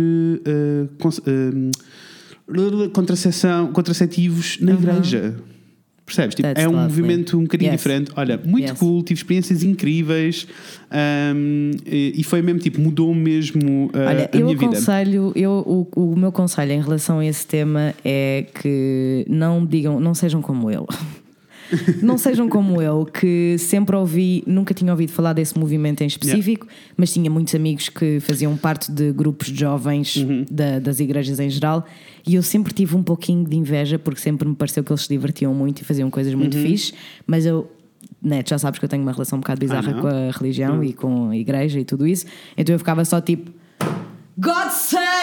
contracepção, 2.94 3.74
contraceptivos 3.74 4.60
na 4.62 4.74
igreja. 4.74 5.36
Percebes? 6.10 6.36
Tipo, 6.36 6.48
é 6.50 6.68
um 6.68 6.72
lovely. 6.72 6.84
movimento 6.84 7.38
um 7.38 7.44
bocadinho 7.44 7.72
Yes. 7.72 7.80
diferente. 7.82 8.12
Olha, 8.16 8.40
muito 8.44 8.70
Yes. 8.70 8.80
cool, 8.80 9.04
tive 9.04 9.20
experiências 9.20 9.64
incríveis 9.64 10.48
um, 10.92 11.72
e, 11.86 12.14
e 12.18 12.24
foi 12.24 12.42
mesmo 12.42 12.60
tipo, 12.60 12.82
mudou 12.82 13.14
mesmo 13.14 13.86
uh, 13.94 14.08
Olha, 14.08 14.30
a 14.34 14.38
eu 14.38 14.46
minha 14.46 14.58
vida. 14.58 14.72
aconselho, 14.72 15.32
eu, 15.36 15.52
o, 15.96 16.14
o 16.14 16.16
meu 16.20 16.32
conselho 16.32 16.72
em 16.72 16.82
relação 16.82 17.20
a 17.20 17.26
esse 17.26 17.46
tema 17.46 17.94
é 18.04 18.46
que 18.62 19.26
não 19.30 19.66
digam, 19.66 20.00
não 20.00 20.14
sejam 20.14 20.42
como 20.42 20.70
eu. 20.72 20.88
não 22.02 22.18
sejam 22.18 22.48
como 22.50 22.82
eu, 22.82 23.06
que 23.06 23.56
sempre 23.58 23.96
ouvi, 23.96 24.44
nunca 24.48 24.74
tinha 24.74 24.92
ouvido 24.92 25.12
falar 25.12 25.34
desse 25.34 25.58
movimento 25.58 26.02
em 26.02 26.08
específico, 26.08 26.68
mas 26.98 27.12
tinha 27.14 27.30
muitos 27.30 27.54
amigos 27.56 27.90
que 27.90 28.20
faziam 28.20 28.56
parte 28.58 28.92
de 28.92 29.12
grupos 29.12 29.48
de 29.48 29.60
jovens 29.60 30.16
Uhum. 30.18 30.46
da- 30.50 30.80
das 30.80 31.00
igrejas 31.00 31.40
em 31.40 31.50
geral, 31.50 31.86
e 32.26 32.36
eu 32.36 32.44
sempre 32.44 32.74
tive 32.74 32.96
um 32.96 33.04
pouquinho 33.04 33.44
de 33.48 33.56
inveja, 33.56 33.98
porque 34.00 34.20
sempre 34.20 34.48
me 34.48 34.56
pareceu 34.56 34.84
que 34.84 34.92
eles 34.92 35.02
se 35.02 35.10
divertiam 35.10 35.54
muito 35.54 35.82
e 35.82 35.86
faziam 35.86 36.10
coisas 36.10 36.34
muito 36.34 36.58
Uhum. 36.58 36.64
fixe, 36.64 36.94
mas 37.26 37.46
eu. 37.46 37.70
Né, 38.22 38.44
tu 38.44 38.50
já 38.50 38.58
sabes 38.58 38.78
que 38.80 38.84
eu 38.86 38.90
tenho 38.90 39.02
uma 39.04 39.14
relação 39.14 39.38
um 39.38 39.40
bocado 39.40 39.60
bizarra 39.62 39.92
Ah, 39.98 40.02
com 40.02 40.08
a 40.08 40.32
religião 40.32 40.84
e 40.84 40.92
com 40.92 41.30
a 41.30 41.38
igreja 41.38 41.80
e 41.80 41.86
tudo 41.86 42.06
isso, 42.06 42.26
então 42.58 42.74
eu 42.76 42.80
ficava 42.80 43.06
só 43.06 43.22
tipo. 43.22 43.50
God 44.38 44.70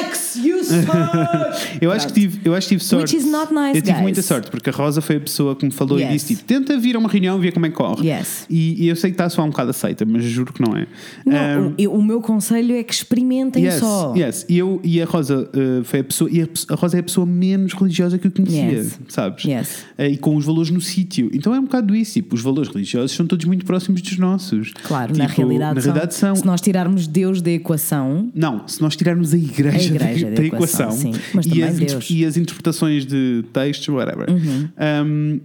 sucks, 0.03 0.37
you 0.37 0.63
suck! 0.65 0.87
Eu 1.81 1.91
acho, 1.93 2.07
que 2.09 2.13
tive, 2.15 2.41
eu 2.45 2.55
acho 2.55 2.69
que 2.69 2.75
tive 2.77 2.85
sorte. 2.85 3.15
Which 3.15 3.27
is 3.27 3.31
not 3.31 3.53
nice, 3.53 3.77
eu 3.77 3.83
tive 3.83 3.93
guys. 3.93 4.03
muita 4.03 4.23
sorte, 4.23 4.51
porque 4.51 4.71
a 4.71 4.73
Rosa 4.73 5.01
foi 5.01 5.17
a 5.17 5.21
pessoa 5.21 5.55
que 5.55 5.65
me 5.65 5.71
falou 5.73 5.99
Yes. 5.99 6.09
e 6.09 6.13
disse: 6.13 6.27
tipo, 6.35 6.45
tenta 6.45 6.79
vir 6.79 6.97
a 6.97 6.99
uma 6.99 7.09
reunião 7.09 7.39
e 7.39 7.41
ver 7.41 7.53
como 7.53 7.67
é 7.67 7.69
que 7.71 7.75
corre. 7.75 8.09
Yes. 8.09 8.47
E, 8.49 8.85
e 8.85 8.89
eu 8.89 8.97
sei 8.97 9.11
que 9.11 9.15
está 9.15 9.27
a 9.27 9.29
soar 9.31 9.47
um 9.47 9.51
bocado 9.51 9.71
aceita, 9.71 10.05
mas 10.05 10.25
juro 10.25 10.53
que 10.53 10.61
não 10.63 10.77
é. 10.77 10.87
Não, 11.25 11.37
Um, 11.63 11.69
o, 11.69 11.75
eu- 11.79 11.93
o 11.93 12.03
meu 12.03 12.21
conselho 12.21 12.75
é 12.77 12.83
que 12.83 12.93
experimentem 12.95 13.65
Yes, 13.65 13.77
só. 13.81 14.15
yes. 14.17 14.47
E, 14.49 14.59
eu, 14.59 14.81
e 14.83 15.01
a 15.01 15.05
Rosa 15.05 15.49
uh, 15.55 15.85
foi 15.85 16.01
a 16.01 16.05
pessoa, 16.05 16.31
e 16.31 16.43
a, 16.43 16.49
a 16.71 16.75
Rosa 16.75 16.97
é 16.97 17.01
a 17.01 17.03
pessoa 17.03 17.27
menos 17.27 17.73
religiosa 17.75 18.19
que 18.19 18.27
eu 18.27 18.31
conhecia, 18.31 18.63
Yes. 18.79 18.99
sabes? 19.09 19.45
Yes. 19.45 19.85
Uh, 19.99 20.03
e 20.05 20.17
com 20.17 20.35
os 20.37 20.45
valores 20.45 20.71
no 20.71 20.81
sítio. 20.81 21.31
Então 21.33 21.55
é 21.55 21.61
um 21.61 21.65
bocado 21.65 21.95
isso. 21.95 22.15
Tipo, 22.15 22.35
os 22.35 22.43
valores 22.43 22.71
religiosos 22.73 23.13
são 23.13 23.27
todos 23.27 23.45
muito 23.45 23.65
próximos 23.65 24.01
dos 24.03 24.17
nossos. 24.19 24.73
Claro, 24.85 25.17
na 25.17 25.27
Tipo, 25.27 25.43
realidade, 25.43 25.75
na 25.77 25.81
são, 25.81 25.93
realidade 25.93 26.15
são. 26.15 26.37
Se 26.37 26.47
nós 26.47 26.61
tirarmos 26.61 27.07
Deus 27.07 27.41
da 27.43 27.51
equação, 27.51 28.31
Não, 28.35 28.67
se 28.67 28.81
nós 28.81 28.97
tirarmos 28.97 29.33
a 29.35 29.37
igreja, 29.37 29.77
A 29.77 29.79
igreja 29.87 30.27
da, 30.27 30.31
da 30.31 30.37
da 30.37 30.45
equação, 30.47 30.91
sim. 30.91 31.13
Mas 31.35 31.47
e, 31.47 31.63
as 31.63 31.77
Deus. 31.79 31.93
Uhum. 32.11 32.17
e 32.17 32.25
as 32.25 32.37
interpretações 32.37 33.07
de 33.07 33.45
textos, 33.53 33.89
whatever, 33.89 34.27
um, 34.31 35.41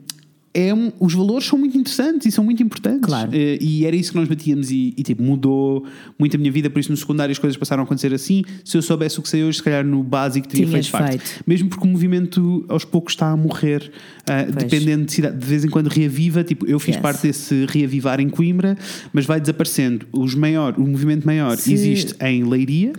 é 0.54 0.74
um- 0.74 0.92
os 1.00 1.14
valores 1.14 1.48
são 1.48 1.58
muito 1.58 1.78
interessantes 1.78 2.28
e 2.28 2.32
são 2.32 2.44
muito 2.44 2.62
importantes. 2.62 3.00
Claro. 3.06 3.32
Eh, 3.34 3.58
e 3.62 3.86
era 3.86 3.96
isso 3.96 4.12
que 4.12 4.18
nós 4.18 4.28
batíamos 4.28 4.70
e, 4.70 4.94
e, 4.98 5.02
tipo, 5.02 5.24
mudou 5.24 5.86
muito 6.20 6.36
a 6.36 6.38
minha 6.38 6.52
vida. 6.52 6.70
Por 6.70 6.78
isso, 6.80 6.92
no 6.92 6.98
secundário, 6.98 7.32
as 7.32 7.40
coisas 7.40 7.56
passaram 7.56 7.84
a 7.84 7.86
acontecer 7.86 8.14
assim. 8.14 8.44
Se 8.66 8.76
eu 8.78 8.82
soubesse 8.82 9.18
o 9.18 9.22
que 9.22 9.30
sei 9.30 9.46
hoje, 9.46 9.60
se 9.60 9.64
calhar 9.64 9.86
no 9.86 10.04
básico 10.04 10.46
teria 10.50 10.66
Tinhas 10.68 10.88
feito 10.90 10.92
parte. 11.02 11.20
feito. 11.24 11.44
Mesmo 11.48 11.70
porque 11.70 11.88
o 11.88 11.90
movimento 11.90 12.66
aos 12.68 12.84
poucos 12.84 13.14
está 13.14 13.30
a 13.32 13.38
morrer, 13.38 13.90
Pois. 14.26 14.56
dependendo 14.56 15.06
de 15.06 15.14
cidade. 15.14 15.38
De 15.38 15.46
vez 15.46 15.64
em 15.64 15.70
quando 15.70 15.88
reaviva. 15.88 16.44
Tipo, 16.44 16.66
eu 16.68 16.80
fiz 16.82 16.96
Yes. 16.96 17.02
parte 17.02 17.22
desse 17.28 17.66
reavivar 17.70 18.20
em 18.20 18.28
Coimbra, 18.28 18.78
mas 19.14 19.26
vai 19.26 19.40
desaparecendo. 19.40 20.06
Os 20.12 20.36
maior, 20.36 20.76
o 20.78 20.86
movimento 20.86 21.26
maior 21.26 21.56
Se- 21.56 21.72
existe 21.72 22.14
em 22.20 22.44
Leiria, 22.44 22.92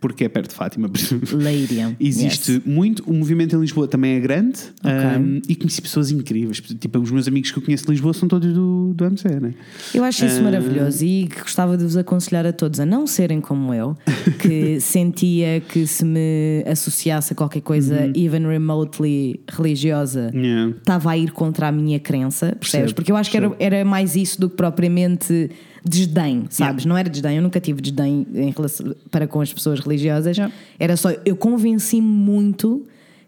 porque 0.00 0.24
é 0.24 0.28
perto 0.28 0.50
de 0.50 0.54
Fátima. 0.54 0.88
Ladian. 1.32 1.96
Existe 2.00 2.52
Yes. 2.52 2.62
muito, 2.64 3.02
o 3.04 3.12
movimento 3.12 3.56
em 3.56 3.60
Lisboa 3.60 3.88
também 3.88 4.12
é 4.16 4.20
grande 4.20 4.60
Ok. 4.82 4.92
um, 5.20 5.40
e 5.48 5.56
conheci 5.56 5.82
pessoas 5.82 6.10
incríveis. 6.10 6.60
Tipo, 6.60 6.98
os 7.00 7.10
meus 7.10 7.26
amigos 7.26 7.50
que 7.50 7.58
eu 7.58 7.62
conheço 7.62 7.84
de 7.84 7.90
Lisboa 7.92 8.14
são 8.14 8.28
todos 8.28 8.52
do, 8.52 8.92
do 8.94 9.04
MC, 9.04 9.28
né? 9.40 9.54
Eu 9.94 10.04
acho 10.04 10.24
isso 10.24 10.42
maravilhoso 10.42 11.04
e 11.04 11.28
gostava 11.28 11.76
de 11.76 11.82
vos 11.84 11.96
aconselhar 11.96 12.46
a 12.46 12.52
todos 12.52 12.78
a 12.80 12.86
não 12.86 13.06
serem 13.06 13.40
como 13.40 13.74
eu, 13.74 13.96
que 14.40 14.80
sentia 14.80 15.60
que 15.60 15.86
se 15.86 16.04
me 16.04 16.62
associasse 16.66 17.32
a 17.32 17.36
qualquer 17.36 17.60
coisa, 17.62 17.88
Uhum. 17.88 18.12
even 18.14 18.46
remotely 18.46 19.40
religiosa, 19.50 20.30
Yeah. 20.34 20.74
estava 20.78 21.10
a 21.10 21.18
ir 21.18 21.32
contra 21.32 21.68
a 21.68 21.72
minha 21.72 21.98
crença, 21.98 22.46
percebes? 22.58 22.68
Percebo, 22.70 22.94
Porque 22.94 23.10
eu 23.12 23.16
acho 23.16 23.30
que 23.30 23.36
era, 23.36 23.52
era 23.58 23.84
mais 23.84 24.14
isso 24.16 24.40
do 24.40 24.48
que 24.48 24.56
propriamente 24.56 25.50
desdém, 25.84 26.44
sabes? 26.50 26.84
Não 26.84 26.96
era 26.96 27.08
desdém, 27.08 27.36
eu 27.36 27.42
nunca 27.42 27.60
tive 27.60 27.80
desdém 27.80 28.26
em 28.34 28.50
relação, 28.50 28.94
para 29.10 29.26
com 29.26 29.40
as 29.40 29.52
pessoas 29.52 29.80
religiosas, 29.80 30.36
Yeah. 30.36 30.54
era 30.78 30.96
só, 30.96 31.10
eu 31.24 31.36
convenci-me 31.36 32.06
muito 32.06 32.84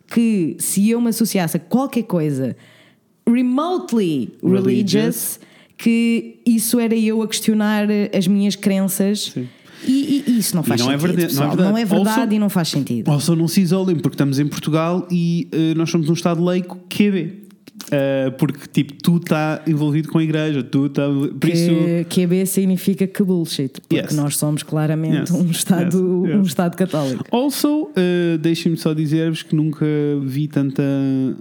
que 0.09 0.57
se 0.59 0.91
eu 0.91 1.01
me 1.01 1.09
associasse 1.11 1.57
a 1.57 1.61
qualquer 1.61 2.03
coisa 2.03 2.57
remotely 3.27 4.33
religious, 4.43 4.65
Religious. 4.65 5.41
que 5.79 6.37
isso 6.45 6.79
era 6.81 6.95
eu 6.97 7.23
a 7.23 7.29
questionar 7.29 7.87
as 8.17 8.27
minhas 8.27 8.57
crenças. 8.57 9.35
E, 9.87 10.25
e 10.27 10.39
isso 10.39 10.55
não 10.55 10.63
faz 10.63 10.81
não 10.83 10.91
é 10.93 10.99
sentido. 10.99 11.17
verdade- 11.17 11.35
não 11.35 11.43
é 11.45 11.47
verdade. 11.49 11.71
Não 11.71 11.79
é 11.79 11.85
verdade 11.87 12.21
Also- 12.21 12.33
e 12.35 12.39
não 12.39 12.51
faz 12.51 12.69
sentido. 12.69 13.11
Ou 13.11 13.19
só 13.21 13.35
não 13.35 13.49
se 13.49 13.63
isolem, 13.63 13.97
porque 13.97 14.15
estamos 14.15 14.39
em 14.39 14.47
Portugal 14.47 15.07
e 15.11 15.49
eh, 15.53 15.73
nós 15.75 15.89
somos 15.91 16.09
um 16.11 16.13
Estado 16.13 16.43
laico 16.43 16.77
QB. 16.89 17.40
Uh, 17.87 18.31
porque 18.39 18.67
tipo, 18.69 18.95
tu 19.03 19.17
está 19.17 19.63
envolvido 19.67 20.09
com 20.11 20.19
a 20.19 20.23
igreja, 20.23 20.63
tu 20.63 20.87
está. 20.87 21.03
Por 21.09 21.49
isso. 21.49 21.71
Que 22.09 22.27
QB 22.27 22.47
significa 22.47 23.07
que 23.07 23.23
bullshit, 23.23 23.81
porque 23.81 23.97
Yes. 23.97 24.15
nós 24.15 24.37
somos 24.37 24.63
claramente 24.63 25.21
Yes. 25.21 25.31
um, 25.31 25.51
estado, 25.51 26.25
Yes. 26.27 26.37
Um 26.37 26.43
Estado 26.43 26.77
católico. 26.77 27.25
Also, 27.33 27.85
uh, 27.85 28.39
deixem-me 28.39 28.77
só 28.77 28.93
dizer-vos 28.95 29.43
que 29.43 29.55
nunca 29.57 29.85
vi 30.23 30.47
tanta 30.47 30.83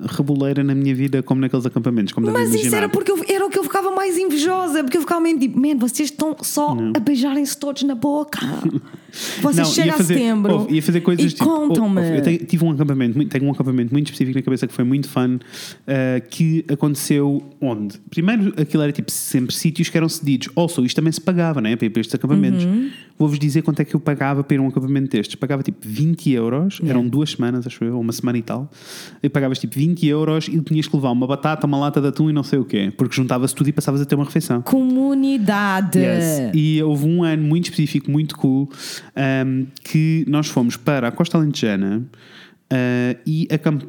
reboleira 0.08 0.64
na 0.64 0.74
minha 0.74 0.96
vida 0.96 1.22
como 1.22 1.42
naqueles 1.42 1.66
acampamentos. 1.66 2.14
Como 2.14 2.32
Mas 2.32 2.54
isso 2.54 2.76
era 2.76 2.90
porque 2.90 3.12
eu, 3.12 3.24
era 3.28 3.46
o 3.46 3.50
que 3.50 3.60
eu 3.60 3.64
ficava 3.64 3.92
mais 3.92 4.18
invejosa, 4.18 4.84
porque 4.84 4.98
eu 4.98 5.02
ficava 5.02 5.22
meio 5.22 5.38
tipo, 5.40 5.60
man, 5.60 5.78
vocês 5.78 6.10
estão 6.10 6.36
só 6.42 6.76
a 6.96 7.00
beijarem-se 7.00 7.58
todos 7.58 7.84
na 7.84 7.96
boca. 7.96 8.40
Vocês 9.42 9.68
Não, 9.68 9.74
chegam 9.74 9.94
a 9.94 9.98
fazer, 9.98 10.14
setembro 10.16 10.54
houve, 10.54 10.76
ia 10.76 10.82
fazer 10.82 11.02
coisas 11.02 11.32
e 11.32 11.36
tipo. 11.36 11.46
contam-me. 11.46 12.02
houve, 12.02 12.18
eu 12.18 12.22
tenho- 12.22 12.46
tive 12.46 12.64
um 12.66 12.72
acampamento, 12.72 13.16
muito- 13.16 13.30
tenho 13.32 13.46
um 13.46 13.52
acampamento 13.52 13.92
muito 13.94 14.08
específico 14.08 14.38
na 14.38 14.44
cabeça 14.44 14.68
que 14.68 14.74
foi 14.74 14.84
muito 14.84 15.08
fun, 15.10 15.40
eh, 15.88 16.22
que 16.30 16.66
aconteceu 16.72 17.44
onde? 17.62 17.98
Primeiro, 18.10 18.54
aquilo 18.60 18.84
era 18.84 18.92
tipo 18.92 19.12
sempre 19.12 19.54
sítios 19.56 19.90
que 19.90 19.98
eram 19.98 20.10
cedidos. 20.10 20.50
Also, 20.56 20.84
isto 20.86 20.96
também 20.96 21.12
se 21.12 21.22
pagava, 21.22 21.62
né? 21.62 21.76
Para 21.76 21.86
ir 21.86 21.90
para 21.90 22.02
estes 22.02 22.16
acampamentos. 22.16 22.64
Uhum. 22.66 22.90
Vou-vos 23.18 23.38
dizer 23.38 23.64
quanto 23.64 23.82
é 23.82 23.86
que 23.86 23.94
eu 23.94 24.00
pagava 24.00 24.44
para 24.46 24.56
ir 24.56 24.60
a 24.60 24.62
um 24.62 24.68
acampamento 24.70 25.10
destes. 25.10 25.36
Pagava 25.36 25.62
tipo 25.62 25.80
20 25.82 26.32
euros, 26.32 26.80
eram 26.86 27.06
duas 27.06 27.32
semanas, 27.32 27.68
acho 27.68 27.84
eu, 27.84 27.96
ou 27.96 28.02
uma 28.02 28.14
semana 28.14 28.38
e 28.38 28.42
tal. 28.42 28.72
E 29.22 29.28
pagavas 29.28 29.60
tipo 29.60 29.76
20 29.78 30.08
euros 30.08 30.48
e 30.48 30.58
tinhas 30.62 30.88
que 30.88 30.96
levar 30.96 31.12
uma 31.12 31.28
batata, 31.28 31.68
uma 31.68 31.78
lata 31.78 32.00
de 32.00 32.08
atum 32.08 32.30
e 32.30 32.34
não 32.34 32.44
sei 32.44 32.60
o 32.60 32.64
quê, 32.66 32.94
porque 32.96 33.14
juntava-se 33.14 33.54
tudo 33.54 33.68
e 33.68 33.74
passavas 33.74 34.00
a 34.00 34.06
ter 34.06 34.16
uma 34.16 34.24
refeição. 34.24 34.62
Comunidade. 34.62 36.00
Yes. 36.00 36.52
E 36.54 36.82
houve 36.82 37.06
um 37.08 37.24
ano 37.24 37.44
muito 37.44 37.66
específico, 37.66 38.10
muito 38.10 38.38
cool, 38.38 38.70
um, 39.46 39.68
que 39.84 40.26
nós 40.28 40.48
fomos 40.48 40.78
para 40.78 41.08
a 41.08 41.12
Costa 41.12 41.38
Alentejana 41.38 42.04
uh, 42.72 43.20
e, 43.26 43.48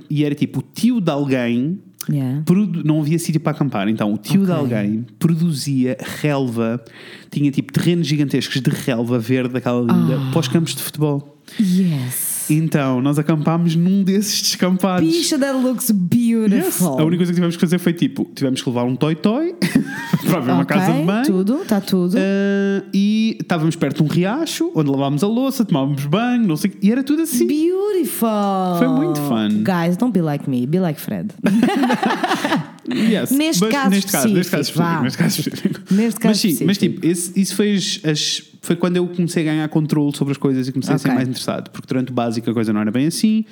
e 0.08 0.24
era 0.24 0.34
tipo 0.34 0.60
o 0.60 0.62
tio 0.62 1.00
de 1.00 1.10
alguém. 1.10 1.78
Yeah. 2.08 2.42
Não 2.84 3.00
havia 3.00 3.18
sítio 3.18 3.40
para 3.40 3.52
acampar, 3.52 3.86
então 3.88 4.12
o 4.12 4.16
tio 4.16 4.44
de 4.44 4.50
Ok. 4.50 4.54
alguém 4.56 5.04
produzia 5.18 5.96
relva, 6.22 6.82
tinha 7.30 7.50
tipo 7.50 7.72
terrenos 7.72 8.06
gigantescos 8.06 8.60
de 8.60 8.70
relva 8.70 9.18
verde, 9.18 9.58
aquela 9.58 9.80
linda, 9.80 10.16
Ah. 10.18 10.30
para 10.30 10.40
os 10.40 10.48
campos 10.48 10.74
de 10.74 10.82
futebol. 10.82 11.38
Yes. 11.60 12.29
Então 12.50 13.00
nós 13.00 13.18
acampámos 13.18 13.76
num 13.76 14.02
desses 14.02 14.42
descampados. 14.42 15.08
Bicha, 15.08 15.38
that 15.38 15.58
looks 15.58 15.90
Yes. 15.90 15.96
beautiful. 15.96 16.98
A 17.00 17.04
única 17.04 17.18
coisa 17.18 17.32
que 17.32 17.36
tivemos 17.36 17.56
que 17.56 17.60
fazer 17.60 17.78
foi 17.78 17.92
tipo: 17.92 18.28
tivemos 18.34 18.62
que 18.62 18.68
levar 18.68 18.84
um 18.84 18.96
toy-toy 18.96 19.54
para 20.26 20.40
ver 20.40 20.52
uma 20.52 20.64
casa 20.64 20.92
de 20.92 21.02
banho. 21.02 21.24
Tudo, 21.24 21.62
está 21.62 21.80
tudo. 21.80 22.14
Uh, 22.16 22.84
e 22.92 23.36
estávamos 23.40 23.76
perto 23.76 23.98
de 23.98 24.02
um 24.02 24.06
riacho 24.06 24.70
onde 24.74 24.90
lavávamos 24.90 25.22
a 25.24 25.26
louça, 25.28 25.64
tomávamos 25.64 26.04
banho, 26.06 26.46
não 26.46 26.56
sei 26.56 26.72
e 26.82 26.90
era 26.90 27.02
tudo 27.02 27.22
assim. 27.22 27.46
Beautiful. 27.46 28.28
Foi 28.78 28.88
muito 28.88 29.20
fun. 29.20 29.62
Guys, 29.62 29.96
don't 29.96 30.12
be 30.12 30.22
like 30.22 30.48
me, 30.48 30.66
be 30.66 30.78
like 30.80 31.00
Fred. 31.00 31.32
Yes. 32.94 33.30
Neste 33.30 33.60
Mas 33.62 33.72
caso 33.72 33.90
neste 33.90 34.12
caso, 34.12 34.28
neste 34.28 34.50
caso 34.50 34.70
específico, 34.70 35.02
neste 35.02 35.18
caso 35.18 35.40
específico. 35.40 35.80
Neste 35.94 36.20
caso 36.20 36.28
mas 36.46 36.56
sim, 36.56 36.64
mas 36.64 36.78
tipo, 36.78 37.06
esse- 37.06 37.40
isso 37.40 37.56
foi, 37.56 37.74
as- 37.74 38.42
foi 38.62 38.76
quando 38.76 38.96
eu 38.96 39.06
comecei 39.08 39.42
a 39.42 39.46
ganhar 39.52 39.68
controle 39.68 40.16
sobre 40.16 40.32
as 40.32 40.38
coisas 40.38 40.68
e 40.68 40.72
comecei 40.72 40.94
a 40.94 40.98
ser 40.98 41.08
mais 41.08 41.28
interessado, 41.28 41.70
porque 41.70 41.86
durante 41.88 42.10
o 42.10 42.14
básico 42.14 42.48
a 42.50 42.54
coisa 42.54 42.72
não 42.72 42.80
era 42.80 42.90
bem 42.90 43.06
assim. 43.06 43.44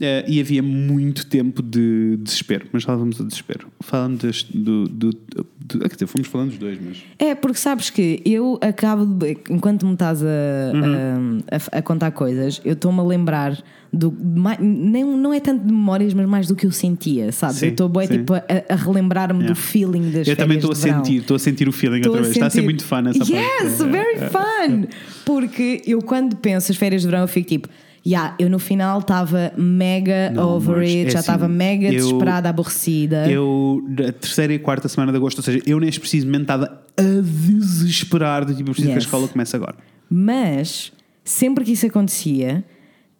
Eh, 0.00 0.24
e 0.28 0.40
havia 0.40 0.62
muito 0.62 1.26
tempo 1.26 1.62
de 1.62 2.16
desespero, 2.18 2.66
mas 2.72 2.82
já 2.82 2.92
lá 2.92 2.98
vamos 2.98 3.20
a 3.20 3.24
desespero. 3.24 3.66
Falando 3.80 4.20
deste, 4.22 4.56
do, 4.56 4.84
do, 4.88 5.10
do- 5.10 5.46
Quer 5.80 5.88
dizer, 5.94 6.06
fomos 6.06 6.28
falando 6.28 6.50
dos 6.50 6.58
dois, 6.58 6.78
mas. 6.80 6.98
É, 7.18 7.34
porque 7.34 7.58
sabes 7.58 7.90
que 7.90 8.22
eu 8.24 8.56
acabo 8.62 9.04
de. 9.04 9.36
Enquanto 9.50 9.84
me 9.84 9.94
estás 9.94 10.22
a, 10.22 10.26
Uhum. 10.72 11.38
a, 11.72 11.78
a 11.78 11.82
contar 11.82 12.12
coisas, 12.12 12.60
eu 12.64 12.74
estou-me 12.74 13.00
a 13.00 13.02
lembrar 13.02 13.60
do. 13.92 14.14
Nem, 14.60 15.02
não 15.04 15.34
é 15.34 15.40
tanto 15.40 15.64
de 15.66 15.72
memórias, 15.72 16.14
mas 16.14 16.24
mais 16.28 16.46
do 16.46 16.54
que 16.54 16.66
eu 16.66 16.70
sentia, 16.70 17.32
sabes? 17.32 17.56
Sim, 17.56 17.66
eu 17.66 17.70
estou 17.72 17.88
bem 17.88 18.06
tipo, 18.06 18.34
a, 18.34 18.42
a 18.68 18.76
relembrar-me 18.76 19.40
Yeah. 19.40 19.54
do 19.54 19.60
feeling 19.60 20.10
das 20.12 20.28
Eu 20.28 20.36
também 20.36 20.58
estou 20.58 20.70
a 20.70 20.74
sentir, 20.76 21.16
estou 21.16 21.34
a 21.34 21.38
sentir 21.40 21.68
o 21.68 21.72
feeling 21.72 21.96
Estou 21.96 22.12
outra 22.12 22.22
vez. 22.22 22.36
Está 22.36 22.46
a 22.46 22.50
ser 22.50 22.56
sentir- 22.58 22.64
muito 22.66 22.84
fun 22.84 22.98
essa 23.08 23.18
parte. 23.18 23.32
Yes, 23.32 23.80
É, 23.80 23.84
very 23.88 24.18
é. 24.18 24.28
fun! 24.28 24.84
Porque 25.24 25.82
eu 25.84 26.00
quando 26.00 26.36
penso 26.36 26.70
as 26.70 26.78
férias 26.78 27.02
de 27.02 27.08
verão, 27.08 27.22
eu 27.22 27.28
fico 27.28 27.48
tipo, 27.48 27.68
yeah, 28.06 28.36
eu 28.38 28.48
no 28.48 28.58
final 28.58 29.00
estava 29.00 29.52
mega 29.56 30.30
Não, 30.30 30.50
over 30.56 30.78
it, 30.78 31.06
é 31.08 31.10
já 31.10 31.18
assim, 31.18 31.18
estava 31.18 31.48
mega 31.48 31.86
eu- 31.86 31.92
desesperada, 31.96 32.48
aborrecida. 32.48 33.28
Eu, 33.30 33.82
da 33.88 34.12
terceira 34.12 34.52
e 34.54 34.58
quarta 34.58 34.88
semana 34.88 35.10
de 35.10 35.18
agosto, 35.18 35.38
ou 35.38 35.42
seja, 35.44 35.60
eu 35.66 35.80
neste 35.80 35.98
preciso 35.98 36.26
momento 36.26 36.42
estava 36.42 36.82
a 36.96 37.02
desesperar 37.02 38.44
do 38.44 38.54
tipo, 38.54 38.70
eu 38.70 38.74
preciso 38.74 38.88
que 38.88 38.92
a 38.92 38.96
Yes. 38.96 39.04
escola 39.04 39.28
comece 39.28 39.56
agora. 39.56 39.74
Mas 40.08 40.92
sempre 41.24 41.64
que 41.64 41.72
isso 41.72 41.84
acontecia, 41.86 42.64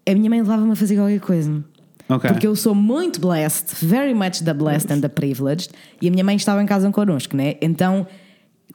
a 0.08 0.14
minha 0.14 0.30
mãe 0.30 0.38
levava-me 0.40 0.72
a 0.72 0.76
fazer 0.76 0.96
qualquer 0.96 1.20
coisa. 1.20 1.64
Ok. 2.08 2.30
Porque 2.30 2.46
eu 2.46 2.54
sou 2.54 2.74
muito 2.74 3.20
blessed, 3.20 3.84
very 3.84 4.14
much 4.14 4.42
the 4.44 4.54
blessed 4.54 4.92
and 4.92 5.00
the 5.00 5.08
privileged, 5.08 5.70
e 6.00 6.06
a 6.06 6.10
minha 6.10 6.22
mãe 6.22 6.36
estava 6.36 6.62
em 6.62 6.66
casa 6.66 6.88
connosco, 6.92 7.36
né? 7.36 7.54
Então, 7.60 8.06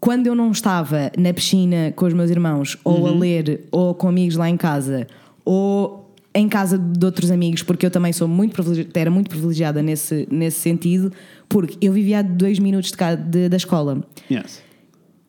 quando 0.02 0.28
eu 0.28 0.36
não 0.36 0.52
estava 0.52 1.10
na 1.18 1.34
piscina 1.34 1.94
com 1.96 2.06
os 2.06 2.14
meus 2.14 2.30
irmãos, 2.30 2.78
ou 2.84 3.08
a 3.08 3.12
ler, 3.12 3.68
ou 3.72 3.96
com 3.96 4.10
amigos 4.10 4.36
lá 4.36 4.50
em 4.50 4.58
casa, 4.58 5.08
ou 5.46 6.01
em 6.34 6.48
casa 6.48 6.78
de 6.78 7.06
outros 7.06 7.30
amigos, 7.30 7.62
porque 7.64 7.86
eu 7.86 7.92
também 7.92 8.14
sou 8.14 8.28
muito 8.28 8.54
privilegiada, 8.54 8.92
era 9.00 9.12
muito 9.12 9.30
privilegiada 9.30 9.82
nesse, 9.82 10.28
nesse 10.32 10.60
sentido, 10.60 11.12
porque 11.50 11.78
eu 11.86 11.92
vivia 11.92 12.20
a 12.20 12.22
dois 12.22 12.58
minutos 12.60 12.92
de 12.92 12.98
cá, 12.98 13.16
de- 13.16 13.50
da 13.50 13.58
escola 13.58 14.02
Yes. 14.32 14.62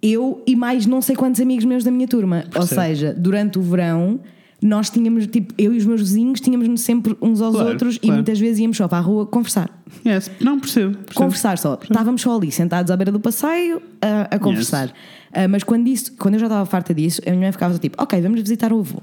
eu 0.00 0.42
e 0.46 0.54
mais 0.56 0.86
não 0.86 1.00
sei 1.02 1.16
quantos 1.16 1.40
amigos 1.40 1.64
meus 1.64 1.82
da 1.84 1.90
minha 1.90 2.06
turma. 2.08 2.44
Ou 2.46 2.50
Percebo. 2.52 2.80
seja, 2.80 3.14
durante 3.16 3.58
o 3.58 3.62
verão, 3.62 4.20
nós 4.60 4.90
tínhamos, 4.90 5.26
tipo, 5.26 5.52
eu 5.58 5.74
e 5.74 5.76
os 5.78 5.84
meus 5.84 6.00
vizinhos 6.02 6.40
tínhamos 6.40 6.80
sempre 6.80 7.16
uns 7.20 7.40
aos 7.40 7.54
Claro, 7.54 7.70
outros 7.70 7.96
e 7.96 8.00
claro. 8.00 8.14
muitas 8.14 8.38
vezes 8.38 8.60
íamos 8.60 8.76
só 8.76 8.86
para 8.86 8.98
a 8.98 9.00
rua 9.00 9.26
conversar. 9.26 9.82
Yes. 10.06 10.30
Não, 10.40 10.60
percebo. 10.60 10.92
percebo. 10.98 11.14
Conversar 11.14 11.58
só. 11.58 11.78
Estávamos 11.82 12.22
só 12.22 12.36
ali, 12.36 12.52
sentados 12.52 12.90
à 12.92 12.96
beira 12.96 13.10
do 13.10 13.18
passeio, 13.18 13.82
a, 14.00 14.36
a 14.36 14.38
conversar. 14.38 14.92
Ah, 15.32 15.48
mas 15.48 15.64
quando, 15.64 15.88
isso, 15.88 16.14
quando 16.16 16.34
eu 16.34 16.40
já 16.40 16.46
estava 16.46 16.64
farta 16.64 16.94
disso, 16.94 17.20
a 17.26 17.30
minha 17.30 17.40
mãe 17.42 17.50
ficava 17.52 17.76
tipo, 17.76 18.00
ok, 18.00 18.20
vamos 18.20 18.40
visitar 18.40 18.72
o 18.72 18.78
avô. 18.78 19.00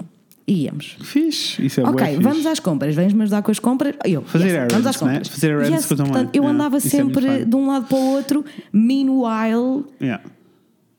Íamos. 0.48 0.96
Fixe. 1.00 1.64
Isso 1.64 1.80
é 1.80 1.84
ok, 1.84 2.16
bué 2.16 2.20
vamos 2.22 2.44
às 2.44 2.58
compras, 2.58 2.94
vens-me 2.94 3.22
ajudar 3.22 3.42
com 3.42 3.50
as 3.52 3.58
compras. 3.60 3.94
Eu, 4.04 4.22
Fazer 4.22 4.46
yes, 4.46 4.54
errands, 4.54 4.72
vamos 4.72 4.86
às 4.88 5.00
né? 5.00 5.08
compras. 5.08 5.28
Fazer 5.28 5.50
errands 5.50 5.70
Yes, 5.70 5.86
com 5.86 5.94
a 5.94 5.96
tua 5.96 6.04
mãe. 6.06 6.12
portanto, 6.12 6.34
eu 6.36 6.42
Yeah, 6.42 6.54
andava 6.58 6.76
isso 6.78 6.86
é 6.86 6.90
sempre 6.90 7.26
fun. 7.44 7.48
de 7.50 7.56
um 7.56 7.66
lado 7.68 7.86
para 7.86 7.96
o 7.98 8.12
outro, 8.14 8.44
meanwhile, 8.72 9.84
Yeah. 10.00 10.22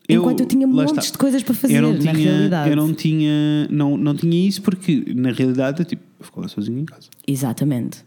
Enquanto 0.10 0.42
eu 0.42 0.46
tinha 0.46 0.68
lá 0.68 0.74
montes 0.74 1.06
está. 1.06 1.12
de 1.14 1.18
coisas 1.18 1.42
para 1.42 1.54
fazer, 1.56 1.76
eu 1.78 1.82
não 1.84 1.94
na 1.94 2.00
tinha, 2.00 2.14
realidade. 2.14 2.70
Eu 2.70 2.76
não 2.76 2.94
tinha, 2.94 3.68
não, 3.70 3.96
não 3.98 4.14
tinha 4.14 4.46
isso 4.48 4.62
porque, 4.62 5.06
na 5.16 5.32
realidade, 5.32 5.80
eu, 5.80 5.86
tipo, 5.86 6.02
eu 6.20 6.26
ficava 6.26 6.48
sozinho 6.50 6.80
em 6.80 6.86
casa. 6.86 7.08
Exatamente. 7.26 8.00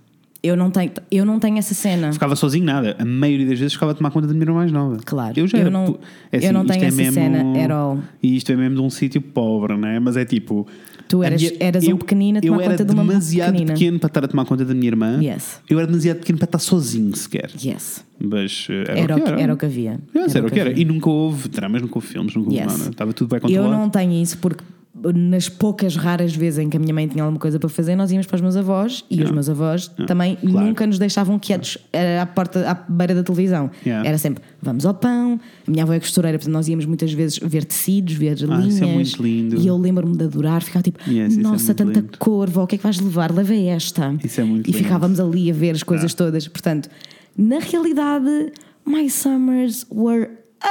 Eu 0.42 0.54
não 0.54 0.70
tenho, 0.70 0.90
eu 1.10 1.24
não 1.24 1.38
tenho 1.38 1.56
essa 1.56 1.72
cena. 1.72 2.12
Ficava 2.12 2.36
sozinho 2.36 2.66
nada. 2.66 2.94
A 2.98 3.04
maioria 3.06 3.46
das 3.46 3.58
vezes 3.58 3.72
ficava 3.72 3.92
a 3.92 3.94
tomar 3.94 4.10
conta 4.10 4.26
da 4.26 4.34
minha 4.34 4.44
irmã 4.44 4.56
mais 4.56 4.70
nova. 4.70 4.98
Claro. 5.02 5.32
Eu 5.40 5.46
já 5.46 5.56
Eu 5.56 5.70
não- 5.70 5.98
é 6.30 6.46
eu 6.46 6.52
não 6.52 6.66
tenho 6.66 6.84
é 6.84 6.88
essa 6.88 6.96
mesmo, 6.98 7.12
cena 7.14 7.64
at 7.64 7.70
all. 7.70 7.98
E 8.22 8.36
isto 8.36 8.52
é 8.52 8.56
mesmo 8.56 8.74
de 8.74 8.82
um 8.82 8.90
sítio 8.90 9.22
pobre, 9.22 9.74
né? 9.78 9.98
Mas 9.98 10.18
é 10.18 10.26
tipo. 10.26 10.66
Tu 11.08 11.22
eras- 11.22 11.52
eras 11.60 11.86
um 11.86 11.96
pequenino 11.96 12.38
a 12.38 12.40
tomar 12.40 12.56
Eu 12.56 12.60
era 12.62 12.84
demasiado 12.84 13.52
pequenina. 13.52 13.72
pequeno 13.74 13.98
para 13.98 14.06
estar 14.08 14.24
a 14.24 14.28
tomar 14.28 14.44
conta 14.46 14.64
da 14.64 14.74
minha 14.74 14.88
irmã. 14.88 15.20
Yes. 15.22 15.60
Eu 15.68 15.78
era 15.78 15.86
demasiado 15.86 16.18
pequeno 16.18 16.38
para 16.38 16.46
estar 16.46 16.58
sozinho 16.58 17.14
sequer. 17.16 17.50
Yes. 17.62 18.04
Mas 18.18 18.66
eh, 18.70 18.84
era, 18.88 18.98
Era, 19.00 19.16
o 19.16 19.20
que 19.20 19.28
era. 19.28 19.40
era 19.42 19.54
o 19.54 19.56
que 19.56 19.66
havia. 19.66 20.00
Yes, 20.16 20.34
era 20.34 20.46
o 20.46 20.50
que 20.50 20.58
era. 20.58 20.70
havia. 20.70 20.82
E 20.82 20.84
nunca 20.84 21.10
houve 21.10 21.48
dramas, 21.48 21.82
nunca 21.82 21.96
houve 21.98 22.06
filmes, 22.06 22.34
nunca 22.34 22.48
houve 22.50 22.60
Yes. 22.60 22.78
nada. 22.78 22.90
Estava 22.90 23.12
tudo 23.12 23.28
bem 23.28 23.36
Eu 23.36 23.40
controlado. 23.42 23.72
não 23.82 23.90
tenho 23.90 24.12
isso 24.22 24.38
porque 24.38 24.64
nas 25.12 25.48
poucas 25.48 25.96
raras 25.96 26.34
vezes 26.36 26.60
em 26.60 26.70
que 26.70 26.76
a 26.76 26.80
minha 26.80 26.94
mãe 26.94 27.08
tinha 27.08 27.24
alguma 27.24 27.40
coisa 27.40 27.58
para 27.58 27.68
fazer, 27.68 27.96
nós 27.96 28.12
íamos 28.12 28.26
para 28.28 28.36
os 28.36 28.40
meus 28.40 28.56
avós 28.56 29.04
e 29.10 29.22
os 29.24 29.30
meus 29.32 29.48
avós 29.48 29.88
também 30.06 30.36
claro. 30.36 30.66
nunca 30.68 30.86
nos 30.86 31.00
deixavam 31.00 31.36
quietos 31.36 31.76
eh, 31.92 32.20
à 32.20 32.24
porta, 32.26 32.70
à 32.70 32.74
beira 32.74 33.12
da 33.12 33.24
televisão. 33.24 33.70
Yeah. 33.84 34.08
Era 34.08 34.16
sempre 34.18 34.44
vamos 34.62 34.86
ao 34.86 34.94
pão. 34.94 35.40
A 35.66 35.70
minha 35.70 35.82
avó 35.82 35.92
é 35.94 35.98
costureira, 35.98 36.38
portanto 36.38 36.54
nós 36.54 36.68
íamos 36.68 36.86
muitas 36.86 37.12
vezes 37.12 37.38
ver 37.42 37.64
tecidos, 37.64 38.14
ver 38.14 38.36
Ah, 38.48 38.56
linhas. 38.56 38.74
isso 38.74 38.84
é 38.84 38.86
muito 38.86 39.22
lindo. 39.22 39.56
E 39.60 39.66
eu 39.66 39.76
lembro-me 39.76 40.16
de 40.16 40.24
adorar, 40.24 40.62
ficava 40.62 40.82
tipo, 40.84 40.98
Yes, 41.10 41.36
é 41.36 41.40
nossa, 41.40 41.64
muito 41.64 41.74
tanta 41.74 42.00
lindo. 42.00 42.18
cor, 42.18 42.48
vó, 42.48 42.62
o 42.62 42.66
que 42.68 42.76
é 42.76 42.78
que 42.78 42.84
vais 42.84 43.00
levar? 43.00 43.32
Leva 43.32 43.52
esta. 43.54 44.14
Isso 44.22 44.40
é 44.40 44.44
muito 44.44 44.68
E 44.68 44.72
lindo. 44.72 44.84
ficávamos 44.84 45.18
ali 45.18 45.50
a 45.50 45.54
ver 45.54 45.72
as 45.74 45.82
coisas 45.82 46.14
todas. 46.14 46.46
Portanto, 46.46 46.88
na 47.36 47.58
realidade, 47.58 48.52
my 48.86 49.10
summers 49.10 49.84
were 49.90 50.28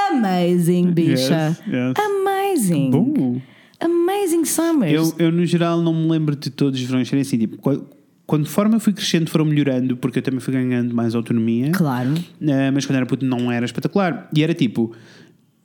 amazing, 0.09 0.91
bicha. 0.93 1.57
yes. 1.67 1.93
Amazing. 1.97 2.89
Bom. 2.89 3.41
Amazing 3.83 4.45
summers. 4.45 4.93
Eu, 4.93 5.25
eu, 5.25 5.31
no 5.31 5.45
geral, 5.45 5.81
não 5.81 5.93
me 5.93 6.09
lembro 6.09 6.35
de 6.35 6.49
todos 6.49 6.79
os 6.79 6.85
verões 6.85 7.07
serem 7.07 7.21
assim. 7.21 7.37
Tipo, 7.37 7.57
quando, 7.57 8.47
eu 8.73 8.79
fui 8.79 8.93
crescendo, 8.93 9.29
foram 9.29 9.45
melhorando, 9.45 9.97
porque 9.97 10.19
eu 10.19 10.23
também 10.23 10.39
fui 10.39 10.53
ganhando 10.53 10.93
mais 10.93 11.13
autonomia. 11.13 11.71
Claro. 11.71 12.13
Eh, 12.41 12.71
mas 12.71 12.85
quando 12.85 12.97
era 12.97 13.05
puto 13.05 13.25
não 13.25 13.51
era 13.51 13.65
espetacular. 13.65 14.29
E 14.33 14.43
era 14.43 14.53
tipo. 14.53 14.93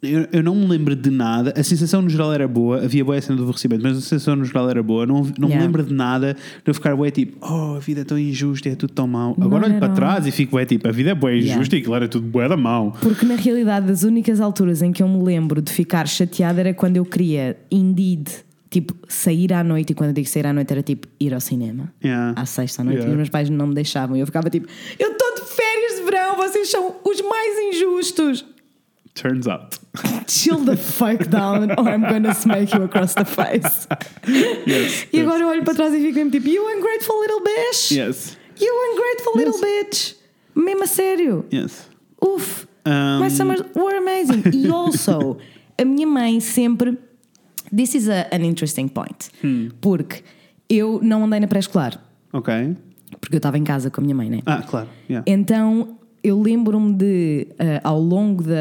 Eu, 0.00 0.28
eu 0.32 0.42
não 0.44 0.54
me 0.54 0.64
lembro 0.66 0.94
de 0.94 1.10
nada. 1.10 1.52
A 1.56 1.62
sensação 1.64 2.00
no 2.00 2.08
geral 2.08 2.32
era 2.32 2.46
boa. 2.46 2.84
Havia 2.84 3.04
boa 3.04 3.20
cena 3.20 3.36
do 3.36 3.42
aborrecimento, 3.42 3.82
mas 3.82 3.98
a 3.98 4.00
sensação 4.00 4.36
no 4.36 4.44
geral 4.44 4.70
era 4.70 4.80
boa. 4.80 5.04
Não, 5.04 5.16
não 5.36 5.48
me 5.48 5.54
Yeah. 5.54 5.64
lembro 5.64 5.82
de 5.82 5.92
nada 5.92 6.34
de 6.34 6.70
eu 6.70 6.72
ficar 6.74 6.94
bué 6.94 7.10
tipo, 7.10 7.36
oh, 7.44 7.74
a 7.76 7.78
vida 7.80 8.02
é 8.02 8.04
tão 8.04 8.16
injusta, 8.18 8.68
é 8.68 8.76
tudo 8.76 8.92
tão 8.92 9.08
mau. 9.08 9.36
Agora 9.40 9.66
Não, 9.66 9.70
olho 9.74 9.80
para 9.80 9.92
trás 9.92 10.24
e 10.26 10.30
fico 10.30 10.52
bué 10.52 10.64
tipo, 10.64 10.86
a 10.86 10.92
vida 10.92 11.10
é 11.10 11.14
bué 11.16 11.32
Yeah. 11.32 11.54
injusta 11.56 11.74
e 11.74 11.80
aquilo 11.80 11.94
era 11.96 12.06
tudo 12.06 12.26
bué 12.28 12.48
da 12.48 12.56
mau. 12.56 12.92
Porque 13.00 13.26
na 13.26 13.34
realidade, 13.34 13.90
as 13.90 14.04
únicas 14.04 14.40
alturas 14.40 14.82
em 14.82 14.92
que 14.92 15.02
eu 15.02 15.08
me 15.08 15.20
lembro 15.22 15.60
de 15.60 15.72
ficar 15.72 16.06
chateada 16.06 16.60
era 16.60 16.72
quando 16.74 16.96
eu 16.96 17.04
queria, 17.04 17.56
indeed, 17.68 18.28
tipo, 18.70 18.94
sair 19.08 19.52
à 19.52 19.64
noite. 19.64 19.90
E 19.90 19.94
quando 19.94 20.10
eu 20.10 20.14
digo 20.14 20.28
sair 20.28 20.46
à 20.46 20.52
noite, 20.52 20.70
era 20.70 20.82
tipo 20.82 21.08
ir 21.18 21.34
ao 21.34 21.40
cinema. 21.40 21.92
Yeah. 22.04 22.40
À 22.40 22.46
sexta 22.46 22.82
à 22.82 22.84
noite. 22.84 22.98
Yeah. 22.98 23.10
E 23.10 23.14
os 23.14 23.16
meus 23.16 23.28
pais 23.30 23.50
não 23.50 23.66
me 23.66 23.74
deixavam. 23.74 24.16
E 24.16 24.20
eu 24.20 24.26
ficava 24.26 24.48
tipo, 24.48 24.68
eu 24.96 25.10
estou 25.10 25.34
de 25.34 25.40
férias 25.56 25.96
de 25.98 26.04
verão, 26.04 26.36
vocês 26.36 26.70
são 26.70 26.94
os 27.04 27.20
mais 27.20 27.74
injustos. 27.74 28.44
Turns 29.20 29.48
out. 29.48 29.76
Chill 30.28 30.58
the 30.64 30.76
fuck 30.76 31.28
down 31.28 31.72
or 31.72 31.88
I'm 31.88 32.02
gonna 32.02 32.32
smack 32.34 32.72
you 32.72 32.84
across 32.84 33.14
the 33.14 33.24
face. 33.24 33.88
Yes. 34.66 35.06
E 35.12 35.20
agora 35.20 35.40
eu 35.42 35.48
olho 35.48 35.64
para 35.64 35.74
trás 35.74 35.92
e 35.92 35.98
fico 36.00 36.14
mesmo 36.14 36.30
tipo, 36.30 36.48
you 36.48 36.62
ungrateful 36.76 37.20
little 37.20 37.40
bitch. 37.42 37.90
Yes. 37.92 38.36
You 38.60 38.72
ungrateful 38.92 39.32
little 39.36 39.60
bitch. 39.60 40.14
Mesmo 40.54 40.84
a 40.84 40.86
sério. 40.86 41.44
Yes. 41.52 41.88
Uf. 42.22 42.66
Um, 42.86 43.18
My 43.20 43.28
summers 43.30 43.62
were 43.74 43.96
amazing. 43.98 44.42
E 44.52 44.68
also, 44.70 45.38
a 45.76 45.84
minha 45.84 46.06
mãe 46.06 46.40
sempre. 46.40 46.96
This 47.74 47.94
is 47.94 48.08
a- 48.08 48.28
an 48.32 48.44
interesting 48.44 48.88
point. 48.88 49.30
Hmm. 49.42 49.68
Porque 49.80 50.22
eu 50.70 51.00
não 51.02 51.24
andei 51.24 51.40
na 51.40 51.46
pré-escolar. 51.48 52.00
Ok. 52.32 52.76
Porque 53.20 53.34
eu 53.34 53.38
estava 53.38 53.58
em 53.58 53.64
casa 53.64 53.90
com 53.90 54.00
a 54.00 54.04
minha 54.04 54.14
mãe, 54.14 54.30
né? 54.30 54.40
Ah, 54.46 54.62
claro. 54.62 54.88
yeah. 55.08 55.24
Então 55.26 55.97
eu 56.22 56.40
lembro-me 56.40 56.92
de, 56.94 57.46
eh, 57.58 57.80
ao 57.84 58.00
longo 58.00 58.42
da, 58.42 58.54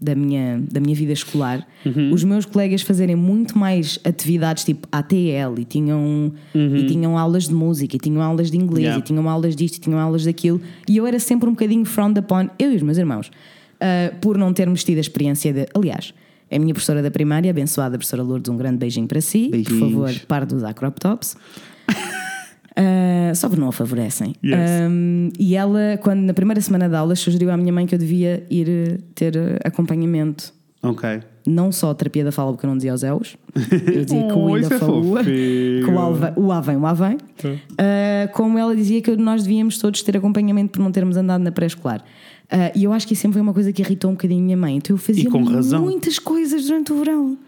da, 0.00 0.14
minha, 0.14 0.62
da 0.70 0.80
minha 0.80 0.94
vida 0.94 1.12
escolar, 1.12 1.66
Uhum. 1.84 2.12
os 2.12 2.24
meus 2.24 2.44
colegas 2.46 2.82
fazerem 2.82 3.14
muito 3.16 3.56
mais 3.58 3.98
atividades 4.04 4.64
tipo 4.64 4.88
ATL 4.90 5.58
e 5.58 5.64
tinham, 5.64 6.32
e 6.54 6.86
tinham 6.86 7.18
aulas 7.18 7.48
de 7.48 7.54
música, 7.54 7.96
e 7.96 7.98
tinham 7.98 8.22
aulas 8.22 8.50
de 8.50 8.56
inglês, 8.56 8.78
Uhum. 8.78 8.82
Yeah. 8.84 8.98
e 8.98 9.02
tinham 9.02 9.28
aulas 9.28 9.54
disto, 9.54 9.76
e 9.76 9.80
tinham 9.80 9.98
aulas 9.98 10.24
daquilo, 10.24 10.60
e 10.88 10.96
eu 10.96 11.06
era 11.06 11.18
sempre 11.18 11.48
um 11.48 11.52
bocadinho 11.52 11.84
frowned 11.84 12.18
upon, 12.18 12.48
eu 12.58 12.72
e 12.72 12.76
os 12.76 12.82
meus 12.82 12.96
irmãos, 12.98 13.30
eh, 13.80 14.12
por 14.20 14.38
não 14.38 14.52
termos 14.52 14.82
tido 14.84 14.98
a 14.98 15.00
experiência 15.00 15.52
de. 15.52 15.66
Aliás. 15.74 16.14
A 16.50 16.58
minha 16.58 16.74
professora 16.74 17.02
da 17.02 17.10
primária, 17.10 17.50
abençoada 17.50 17.96
professora 17.98 18.22
Lourdes, 18.22 18.48
um 18.50 18.56
grande 18.56 18.76
beijinho 18.76 19.08
para 19.08 19.20
si. 19.20 19.48
Beijinhos. 19.50 19.78
Por 19.80 19.90
favor, 19.90 20.12
pare 20.28 20.46
de 20.46 20.54
usar 20.54 20.72
crop 20.74 21.00
tops. 21.00 21.36
Uh, 22.76 23.34
só 23.36 23.48
porque 23.48 23.60
não 23.60 23.68
a 23.68 23.72
favorecem. 23.72 24.34
Yes. 24.44 24.58
Um, 24.90 25.30
e 25.38 25.54
ela, 25.54 25.96
quando 26.02 26.20
na 26.20 26.34
primeira 26.34 26.60
semana 26.60 26.88
de 26.88 26.96
aulas, 26.96 27.20
sugeriu 27.20 27.50
à 27.52 27.56
minha 27.56 27.72
mãe 27.72 27.86
que 27.86 27.94
eu 27.94 27.98
devia 27.98 28.44
ir 28.50 28.68
uh, 28.68 29.02
ter 29.14 29.36
uh, 29.36 29.58
acompanhamento. 29.64 30.52
Ok. 30.82 31.20
Não 31.46 31.70
só 31.70 31.90
a 31.90 31.94
terapia 31.94 32.24
da 32.24 32.32
fala, 32.32 32.52
porque 32.52 32.66
eu 32.66 32.70
não 32.70 32.76
dizia 32.76 32.92
aos 32.92 33.02
eus. 33.02 33.36
Eu 33.94 34.04
dizia 34.04 34.22
que 34.26 34.32
o 34.32 34.38
Oh, 34.38 34.54
ainda 34.54 34.60
isso 34.66 34.74
é 34.74 34.78
falou. 34.78 35.16
Que 35.24 35.84
o 35.88 35.98
alva- 35.98 36.32
o 36.36 36.50
A 36.52 36.60
vem, 36.60 36.76
o 36.76 36.86
A 36.86 36.92
vem. 36.92 37.14
Uh, 37.16 38.32
como 38.32 38.58
ela 38.58 38.74
dizia 38.74 39.00
que 39.00 39.14
nós 39.16 39.42
devíamos 39.44 39.78
todos 39.78 40.02
ter 40.02 40.16
acompanhamento 40.16 40.72
por 40.72 40.80
não 40.82 40.90
termos 40.90 41.16
andado 41.16 41.42
na 41.42 41.52
pré-escolar. 41.52 42.00
Uh, 42.52 42.76
e 42.76 42.84
eu 42.84 42.92
acho 42.92 43.06
que 43.06 43.12
isso 43.14 43.22
sempre 43.22 43.34
foi 43.34 43.42
uma 43.42 43.54
coisa 43.54 43.72
que 43.72 43.80
irritou 43.82 44.10
um 44.10 44.14
bocadinho 44.14 44.40
a 44.40 44.44
minha 44.44 44.56
mãe. 44.56 44.76
Então 44.76 44.94
eu 44.94 44.98
fazia 44.98 45.24
com 45.30 45.38
muitas 45.80 46.18
coisas 46.18 46.66
durante 46.66 46.92
o 46.92 46.98
verão. 46.98 47.38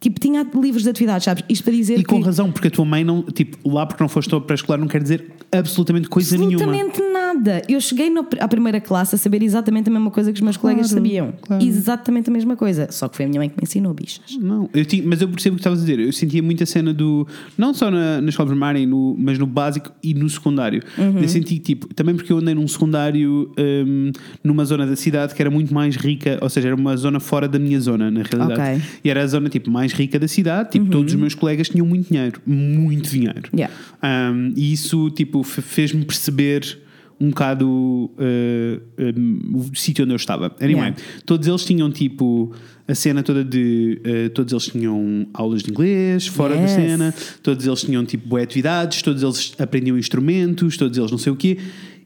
Tipo, 0.00 0.20
tinha 0.20 0.46
livros 0.54 0.82
de 0.82 0.90
atividades, 0.90 1.24
sabes? 1.24 1.42
Isto 1.48 1.64
para 1.64 1.72
dizer 1.72 1.98
E 1.98 2.04
com 2.04 2.18
que. 2.18 2.24
razão, 2.26 2.50
porque 2.52 2.68
a 2.68 2.70
tua 2.70 2.84
mãe 2.84 3.02
não, 3.04 3.22
tipo, 3.22 3.56
lá 3.68 3.86
porque 3.86 4.02
não 4.02 4.08
foste 4.08 4.32
ao 4.34 4.40
pré-escolar 4.40 4.78
não 4.78 4.88
quer 4.88 5.02
dizer 5.02 5.24
absolutamente 5.50 6.08
coisa 6.08 6.36
nenhuma. 6.36 6.56
Absolutamente 6.56 7.00
nada. 7.12 7.62
Eu 7.68 7.80
cheguei 7.80 8.10
no- 8.10 8.26
à 8.40 8.48
primeira 8.48 8.80
classe 8.80 9.14
a 9.14 9.18
saber 9.18 9.42
exatamente 9.42 9.88
a 9.88 9.92
mesma 9.92 10.10
coisa 10.10 10.30
que 10.32 10.36
os 10.38 10.42
meus 10.42 10.56
colegas 10.56 10.88
Claro, 10.88 11.02
sabiam. 11.04 11.34
claro. 11.40 11.64
Exatamente 11.64 12.28
a 12.28 12.32
mesma 12.32 12.56
coisa. 12.56 12.88
Só 12.90 13.08
que 13.08 13.16
foi 13.16 13.24
a 13.24 13.28
minha 13.28 13.40
mãe 13.40 13.48
que 13.48 13.56
me 13.56 13.62
ensinou, 13.62 13.94
bichas. 13.94 14.36
Não, 14.38 14.68
eu 14.74 14.84
tinha- 14.84 15.02
mas 15.06 15.20
eu 15.22 15.28
percebo 15.28 15.54
o 15.54 15.56
que 15.56 15.60
estavas 15.60 15.78
a 15.78 15.82
dizer. 15.82 15.98
Eu 16.00 16.12
sentia 16.12 16.42
muita 16.42 16.66
cena 16.66 16.92
do. 16.92 17.26
Não 17.56 17.72
só 17.72 17.90
na, 17.90 18.20
na 18.20 18.28
escola 18.28 18.48
primária, 18.50 18.84
no, 18.86 19.16
mas 19.18 19.38
no 19.38 19.46
básico 19.46 19.92
e 20.02 20.12
no 20.14 20.28
secundário. 20.28 20.82
Uhum. 20.98 21.20
Eu 21.20 21.28
senti 21.28 21.58
tipo, 21.58 21.92
também 21.94 22.14
porque 22.14 22.32
eu 22.32 22.38
andei 22.38 22.54
num 22.54 22.66
secundário 22.68 23.50
hum, 23.58 24.10
numa 24.44 24.64
zona 24.64 24.86
da 24.86 24.96
cidade 24.96 25.34
que 25.34 25.40
era 25.42 25.50
muito 25.50 25.72
mais 25.72 25.96
rica, 25.96 26.38
ou 26.42 26.48
seja, 26.50 26.68
era 26.68 26.76
uma 26.76 26.96
zona 26.96 27.18
fora 27.20 27.48
da 27.48 27.58
minha 27.58 27.80
zona, 27.80 28.10
na 28.10 28.22
realidade. 28.22 28.60
Ok. 28.60 28.74
Uhum. 28.74 28.80
E 29.04 29.10
era 29.10 29.22
a 29.22 29.26
zona, 29.26 29.48
tipo, 29.48 29.70
mais 29.70 29.85
rica 29.92 30.18
da 30.18 30.28
cidade. 30.28 30.70
Tipo, 30.72 30.86
todos 30.86 31.12
os 31.14 31.20
meus 31.20 31.34
colegas 31.34 31.68
tinham 31.68 31.86
muito 31.86 32.08
dinheiro. 32.08 32.40
Muito 32.46 33.10
dinheiro. 33.10 33.50
Yeah. 33.54 33.72
Um, 34.02 34.52
e 34.56 34.72
isso, 34.72 35.10
tipo, 35.10 35.42
fe- 35.42 35.62
fez-me 35.62 36.04
perceber 36.04 36.78
um 37.18 37.30
bocado 37.30 37.66
uh, 37.66 38.80
um, 39.18 39.56
o 39.56 39.74
sítio 39.76 40.04
onde 40.04 40.12
eu 40.12 40.16
estava. 40.16 40.54
Anyway, 40.60 40.88
Yeah. 40.90 40.96
todos 41.24 41.48
eles 41.48 41.64
tinham, 41.64 41.90
tipo, 41.90 42.52
a 42.86 42.94
cena 42.94 43.22
toda 43.22 43.42
de. 43.42 44.00
uh, 44.04 44.30
todos 44.30 44.52
eles 44.52 44.66
tinham 44.66 45.26
aulas 45.32 45.62
de 45.62 45.70
inglês 45.70 46.26
fora 46.26 46.54
da 46.54 46.60
Yes. 46.62 46.70
cena, 46.72 47.14
todos 47.42 47.66
eles 47.66 47.80
tinham, 47.80 48.04
tipo, 48.04 48.28
boas 48.28 48.42
atividades, 48.42 49.00
todos 49.00 49.22
eles 49.22 49.54
aprendiam 49.58 49.96
instrumentos, 49.96 50.76
todos 50.76 50.98
eles 50.98 51.10
não 51.10 51.18
sei 51.18 51.32
o 51.32 51.36
quê. 51.36 51.56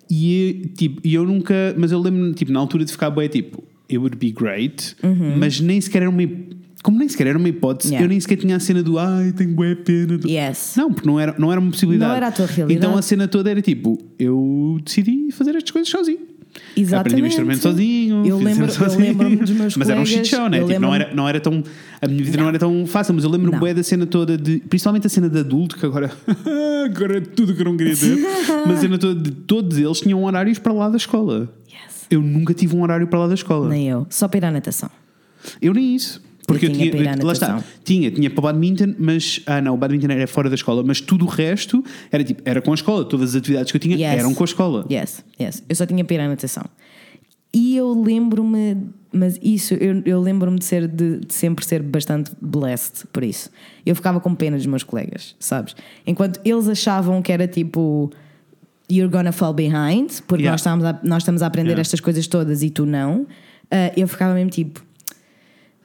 E, 0.08 0.70
tipo, 0.76 1.00
eu 1.06 1.24
nunca. 1.26 1.54
Mas 1.76 1.90
eu 1.92 2.00
lembro-me, 2.00 2.32
tipo, 2.34 2.52
na 2.52 2.60
altura 2.60 2.84
de 2.84 2.92
ficar 2.92 3.10
bué, 3.10 3.26
tipo, 3.28 3.64
it 3.88 3.98
would 3.98 4.16
be 4.16 4.30
great, 4.30 4.94
mas 5.38 5.60
nem 5.60 5.80
sequer 5.80 6.02
era 6.02 6.10
uma. 6.10 6.22
Como 6.82 6.98
nem 6.98 7.08
sequer 7.08 7.26
era 7.26 7.38
uma 7.38 7.48
hipótese. 7.48 7.90
Yeah. 7.92 8.04
eu 8.04 8.08
nem 8.08 8.18
sequer 8.18 8.36
tinha 8.36 8.56
a 8.56 8.60
cena 8.60 8.82
do 8.82 8.98
ai, 8.98 9.32
tenho 9.32 9.54
boa 9.54 9.76
pena. 9.76 10.16
do-" 10.18 10.28
Yes. 10.28 10.74
Não, 10.76 10.92
porque 10.92 11.06
não 11.08 11.20
era, 11.20 11.34
não 11.38 11.50
era 11.52 11.60
uma 11.60 11.70
possibilidade. 11.70 12.08
Não 12.10 12.16
era 12.16 12.28
a 12.28 12.32
tua 12.32 12.46
realidade. 12.46 12.72
Então 12.86 12.96
a 12.98 13.02
cena 13.02 13.28
toda 13.28 13.50
era 13.50 13.60
tipo, 13.60 13.98
eu 14.18 14.78
decidi 14.84 15.30
fazer 15.32 15.50
estas 15.56 15.70
coisas 15.70 15.88
sozinho. 15.90 16.18
Exatamente. 16.76 17.00
Aprendi 17.12 17.22
o 17.22 17.26
instrumento 17.26 17.60
sozinho. 17.60 18.26
Eu 18.26 18.38
fiz 18.38 18.44
lembro- 18.58 18.72
eu 18.74 18.98
lembro-me 18.98 19.36
dos 19.36 19.50
meus 19.50 19.76
Mas 19.78 19.88
era 19.88 20.00
um 20.00 20.04
shit 20.06 20.26
show, 20.26 20.48
né? 20.48 20.58
Tipo, 20.58 20.80
não, 20.80 20.90
lembro-me- 20.90 20.96
era, 21.04 21.14
não 21.14 21.28
era 21.28 21.38
tão. 21.40 21.62
A 22.02 22.08
minha 22.08 22.24
vida 22.24 22.38
não, 22.38 22.48
era 22.48 22.58
tão 22.58 22.86
fácil, 22.86 23.14
mas 23.14 23.22
eu 23.24 23.30
lembro-me 23.30 23.52
Não. 23.52 23.60
bué 23.60 23.72
da 23.74 23.82
cena 23.84 24.04
toda 24.06 24.36
de. 24.36 24.58
Principalmente 24.68 25.06
a 25.06 25.10
cena 25.10 25.28
de 25.28 25.38
adulto, 25.38 25.76
que 25.76 25.86
agora. 25.86 26.10
agora 26.86 27.18
é 27.18 27.20
tudo 27.20 27.54
que 27.54 27.60
eu 27.60 27.64
não 27.66 27.76
queria 27.76 27.94
ter. 27.94 28.16
mas 28.66 28.78
a 28.78 28.80
cena 28.80 28.98
toda 28.98 29.20
de 29.20 29.30
todos 29.30 29.78
eles 29.78 30.00
tinham 30.00 30.24
horários 30.24 30.58
para 30.58 30.72
lá 30.72 30.88
da 30.88 30.96
escola. 30.96 31.52
Yes. 31.68 32.06
Eu 32.10 32.20
nunca 32.20 32.52
tive 32.52 32.74
um 32.74 32.82
horário 32.82 33.06
para 33.06 33.20
lá 33.20 33.28
da 33.28 33.34
escola. 33.34 33.68
Nem 33.68 33.88
eu. 33.88 34.06
Só 34.10 34.26
para 34.26 34.38
ir 34.38 34.44
à 34.46 34.50
natação. 34.50 34.90
Eu 35.62 35.72
nem 35.72 35.94
isso. 35.94 36.20
Porque 36.52 36.66
eu, 36.66 36.72
tinha 36.72 36.90
tinha, 36.90 37.16
lá 37.24 37.32
está, 37.32 37.64
tinha, 37.84 38.10
tinha 38.10 38.30
para 38.30 38.38
o 38.40 38.42
badminton, 38.42 38.94
mas 38.98 39.40
ah 39.46 39.60
não, 39.60 39.74
o 39.74 39.76
badminton 39.76 40.08
era 40.12 40.26
fora 40.26 40.48
da 40.48 40.54
escola, 40.54 40.82
mas 40.84 41.00
tudo 41.00 41.24
o 41.24 41.28
resto 41.28 41.82
era 42.10 42.22
tipo, 42.24 42.42
era 42.44 42.60
com 42.60 42.70
a 42.72 42.74
escola, 42.74 43.04
todas 43.04 43.30
as 43.30 43.36
atividades 43.36 43.70
que 43.72 43.76
eu 43.76 43.80
tinha 43.80 43.96
Yes. 43.96 44.18
eram 44.20 44.34
com 44.34 44.42
a 44.42 44.46
escola. 44.46 44.86
Yes, 44.90 45.24
yes. 45.40 45.62
Eu 45.68 45.76
só 45.76 45.86
tinha 45.86 46.04
para 46.04 46.14
ir 46.16 46.20
à 46.20 46.28
natação. 46.28 46.64
E 47.52 47.76
eu 47.76 47.92
lembro-me, 48.00 48.76
mas 49.12 49.36
isso, 49.42 49.74
eu, 49.74 50.02
eu 50.04 50.20
lembro-me 50.20 50.56
de, 50.58 50.64
ser, 50.64 50.86
de, 50.86 51.18
de 51.18 51.34
sempre 51.34 51.64
ser 51.64 51.82
bastante 51.82 52.30
blessed 52.40 53.06
por 53.12 53.24
isso. 53.24 53.50
Eu 53.84 53.96
ficava 53.96 54.20
com 54.20 54.32
pena 54.36 54.56
dos 54.56 54.66
meus 54.66 54.84
colegas, 54.84 55.34
sabes? 55.40 55.74
Enquanto 56.06 56.40
eles 56.44 56.68
achavam 56.68 57.20
que 57.22 57.32
era 57.32 57.48
tipo. 57.48 58.10
You're 58.92 59.10
gonna 59.10 59.30
fall 59.32 59.52
behind, 59.54 60.10
porque 60.26 60.42
Yeah. 60.42 60.50
nós, 60.52 60.60
estamos 60.60 60.84
a, 60.84 61.00
nós 61.04 61.22
estamos 61.22 61.42
a 61.42 61.46
aprender 61.46 61.70
Yeah. 61.70 61.80
estas 61.80 62.00
coisas 62.00 62.26
todas 62.26 62.62
e 62.62 62.70
tu 62.70 62.84
não. 62.86 63.26
ah, 63.70 63.92
eu 63.96 64.06
ficava 64.08 64.34
mesmo 64.34 64.50
tipo. 64.50 64.84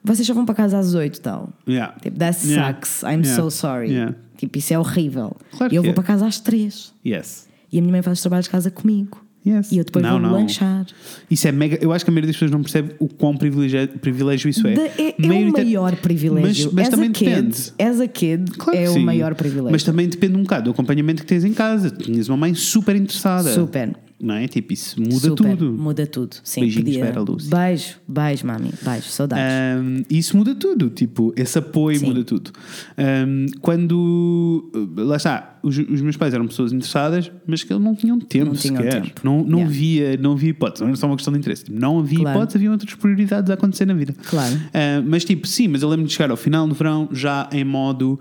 Vocês 0.06 0.26
só 0.28 0.34
vão 0.34 0.46
para 0.46 0.56
casa 0.56 0.78
às 0.78 0.94
8 0.94 1.20
tal. 1.22 1.50
Yeah. 1.68 1.96
Tipo, 2.02 2.18
that 2.20 2.48
Yeah. 2.48 2.74
sucks. 2.74 3.02
I'm 3.04 3.22
Yeah. 3.24 3.36
so 3.36 3.50
sorry. 3.52 3.90
Yeah. 3.92 4.16
Tipo, 4.38 4.58
isso 4.58 4.74
é 4.74 4.80
horrível. 4.80 5.36
Claro 5.58 5.74
e 5.74 5.76
eu 5.78 5.82
vou 5.84 5.92
é. 5.92 5.94
para 5.96 6.04
casa 6.04 6.26
às 6.28 6.40
3. 6.40 6.94
Yes. 7.06 7.48
E 7.72 7.80
a 7.80 7.82
minha 7.82 7.92
mãe 7.92 8.02
faz 8.02 8.18
os 8.18 8.22
trabalhos 8.22 8.46
de 8.46 8.52
casa 8.52 8.70
comigo. 8.70 9.26
Yes. 9.48 9.72
E 9.72 9.78
eu 9.78 9.84
depois 9.84 10.04
não, 10.04 10.14
vou 10.14 10.20
não. 10.22 10.32
lanchar. 10.32 10.88
Isso 11.30 11.48
é 11.48 11.52
mega. 11.52 11.78
Eu 11.80 11.94
acho 11.94 12.04
que 12.04 12.10
a 12.10 12.14
maioria 12.14 12.28
das 12.28 12.36
pessoas 12.36 12.50
não 12.52 12.62
percebe 12.62 12.96
o 13.00 13.08
quão 13.08 13.38
privilégio, 13.38 13.88
privilégio 14.00 14.50
isso 14.50 14.66
é. 14.68 14.74
Da- 14.74 14.82
é, 14.84 15.16
é 15.22 15.50
o 15.50 15.52
maior 15.52 15.96
privilégio. 15.98 16.66
Mas, 16.66 16.74
mas 16.74 16.84
as 16.88 16.90
também 16.90 17.12
kid, 17.12 17.30
depende. 17.30 17.74
As 17.78 18.00
a 18.00 18.08
kid 18.08 18.52
Claro 18.58 18.80
é 18.80 18.90
o 18.90 18.94
sim. 18.94 19.04
maior 19.04 19.36
privilégio. 19.36 19.72
Mas 19.72 19.84
também 19.84 20.10
depende 20.10 20.36
um 20.36 20.42
bocado 20.42 20.64
do 20.66 20.72
acompanhamento 20.72 21.22
que 21.22 21.28
tens 21.28 21.44
em 21.44 21.54
casa. 21.54 21.92
Tu 21.92 22.06
Tinhas 22.06 22.28
uma 22.28 22.38
mãe 22.38 22.56
super 22.56 22.96
interessada. 22.96 23.54
Super. 23.54 23.96
Não 24.18 24.36
é? 24.36 24.48
Tipo, 24.48 24.72
isso 24.72 25.00
muda 25.02 25.16
Super, 25.28 25.58
tudo. 25.58 25.74
Muda 25.74 26.08
tudo. 26.08 26.38
Sim, 26.42 26.62
Beijinhos 26.62 26.86
podia- 26.96 27.06
para 27.12 27.20
a 27.20 27.24
Lucy. 27.24 27.50
Beijo, 27.50 27.96
beijo, 28.08 28.48
mami. 28.48 28.70
Beijo, 28.82 29.10
saudades. 29.10 29.44
Um, 29.82 30.04
isso 30.10 30.38
muda 30.38 30.56
tudo, 30.56 30.90
tipo, 30.90 31.34
esse 31.36 31.58
apoio 31.60 32.00
Sim. 32.00 32.06
muda 32.08 32.24
tudo. 32.24 32.52
Um, 32.98 33.46
quando 33.60 34.72
lá 34.98 35.18
está, 35.18 35.60
os, 35.62 35.78
os 35.78 36.00
meus 36.02 36.16
pais 36.16 36.34
eram 36.34 36.48
pessoas 36.48 36.72
interessadas, 36.72 37.30
mas 37.46 37.62
que 37.64 37.74
eles 37.74 37.84
não 37.84 37.94
tinham 37.94 38.18
tempo 38.18 38.46
Não 38.46 38.54
tinham 38.54 38.78
sequer. 38.78 39.02
tempo. 39.02 39.20
Não, 39.22 39.44
não 39.44 39.60
Yeah. 39.60 39.66
havia, 39.66 40.18
não 40.18 40.32
havia 40.32 40.50
hipótese, 40.52 40.82
não 40.82 40.88
era 40.90 40.98
só 40.98 41.08
uma 41.08 41.16
questão 41.18 41.34
de 41.34 41.40
interesse. 41.40 41.66
Tipo, 41.66 41.78
Não 41.78 42.00
havia 42.00 42.20
Claro. 42.20 42.38
hipótese, 42.38 42.58
havia 42.58 42.72
outras 42.72 42.94
prioridades 42.96 43.52
a 43.52 43.54
acontecer 43.56 43.86
na 43.86 43.94
vida. 43.94 44.16
Claro. 44.30 44.56
Uh, 44.56 45.04
mas 45.08 45.26
tipo, 45.26 45.46
sim, 45.46 45.68
mas 45.68 45.82
eu 45.82 45.90
lembro 45.90 46.08
de 46.08 46.14
chegar 46.14 46.32
ao 46.32 46.38
final 46.38 46.66
do 46.68 46.74
verão 46.74 47.10
já 47.12 47.50
em 47.52 47.66
modo. 47.66 48.18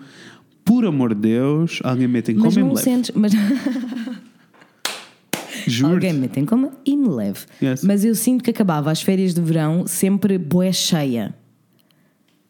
Por 0.64 0.84
amor 0.86 1.14
de 1.14 1.20
Deus, 1.20 1.78
alguém 1.84 2.08
mete 2.08 2.32
em 2.32 2.34
mas 2.36 2.54
como 2.54 2.58
e 2.58 2.68
não 2.68 2.74
leve. 2.74 2.82
sentes. 2.82 3.10
Mas 3.14 3.32
Juro. 5.70 5.94
alguém 5.94 6.12
me 6.12 6.28
tem 6.28 6.44
como 6.44 6.70
e 6.84 6.96
me 6.96 7.08
leve. 7.08 7.40
Yes. 7.62 7.82
Mas 7.82 8.04
eu 8.04 8.14
sinto 8.14 8.42
que 8.44 8.50
acabava 8.50 8.90
as 8.90 9.00
férias 9.02 9.34
de 9.34 9.40
verão 9.40 9.86
sempre 9.86 10.38
boé 10.38 10.72
cheia. 10.72 11.34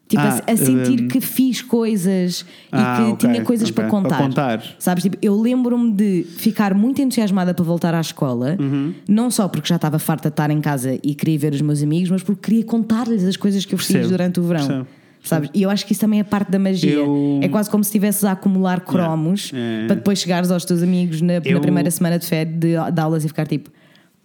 Tipo, 0.07 0.21
Ah, 0.23 0.43
a, 0.47 0.53
a 0.53 0.57
sentir 0.57 1.03
um, 1.05 1.09
que 1.09 1.19
fiz 1.19 1.63
coisas 1.63 2.43
e 2.43 2.45
Ah, 2.73 2.97
que 2.97 3.03
ok, 3.13 3.17
tinha 3.31 3.43
coisas 3.43 3.71
ok, 3.71 3.75
para 3.75 3.85
para 3.89 3.91
contar. 4.03 4.19
contar. 4.23 4.63
Sabes, 4.79 5.03
tipo, 5.03 5.17
eu 5.23 5.41
lembro-me 5.41 5.91
de 5.93 6.25
ficar 6.37 6.75
muito 6.75 7.01
entusiasmada 7.01 7.55
para 7.55 7.65
voltar 7.65 7.95
à 7.95 8.01
escola, 8.03 8.55
Uhum. 8.61 8.93
não 9.09 9.31
só 9.31 9.49
porque 9.49 9.67
já 9.67 9.77
estava 9.77 9.99
farta 9.99 10.29
de 10.29 10.35
estar 10.35 10.51
em 10.51 10.61
casa 10.61 10.99
e 11.03 11.15
queria 11.15 11.39
ver 11.39 11.55
os 11.55 11.63
meus 11.63 11.83
amigos, 11.83 12.11
mas 12.11 12.23
porque 12.23 12.43
queria 12.51 12.65
contar-lhes 12.65 13.25
as 13.25 13.37
coisas 13.39 13.65
que 13.65 13.75
eu 13.75 13.79
fiz 13.79 13.89
Percebo, 13.89 14.09
durante 14.11 14.39
o 14.41 14.43
verão. 14.43 14.67
percebo. 14.67 14.87
Sabes? 15.25 15.51
E 15.55 15.63
eu 15.63 15.71
acho 15.71 15.85
que 15.87 15.93
isso 15.93 16.01
também 16.03 16.21
é 16.21 16.25
parte 16.25 16.51
da 16.51 16.59
magia. 16.59 16.93
Eu- 16.93 17.41
É 17.43 17.49
quase 17.49 17.71
como 17.71 17.83
se 17.83 17.89
estivesses 17.89 18.23
a 18.25 18.33
acumular 18.33 18.81
cromos 18.83 19.51
É. 19.55 19.87
para 19.87 19.97
depois 19.97 20.19
chegares 20.19 20.51
aos 20.51 20.65
teus 20.65 20.83
amigos 20.83 21.21
na, 21.23 21.41
na 21.41 21.47
Eu- 21.47 21.61
primeira 21.61 21.91
semana 21.91 22.19
de 22.19 22.27
férias 22.27 22.55
de, 22.59 22.93
de 22.93 23.01
aulas 23.01 23.25
e 23.25 23.29
ficar 23.29 23.47
tipo: 23.47 23.71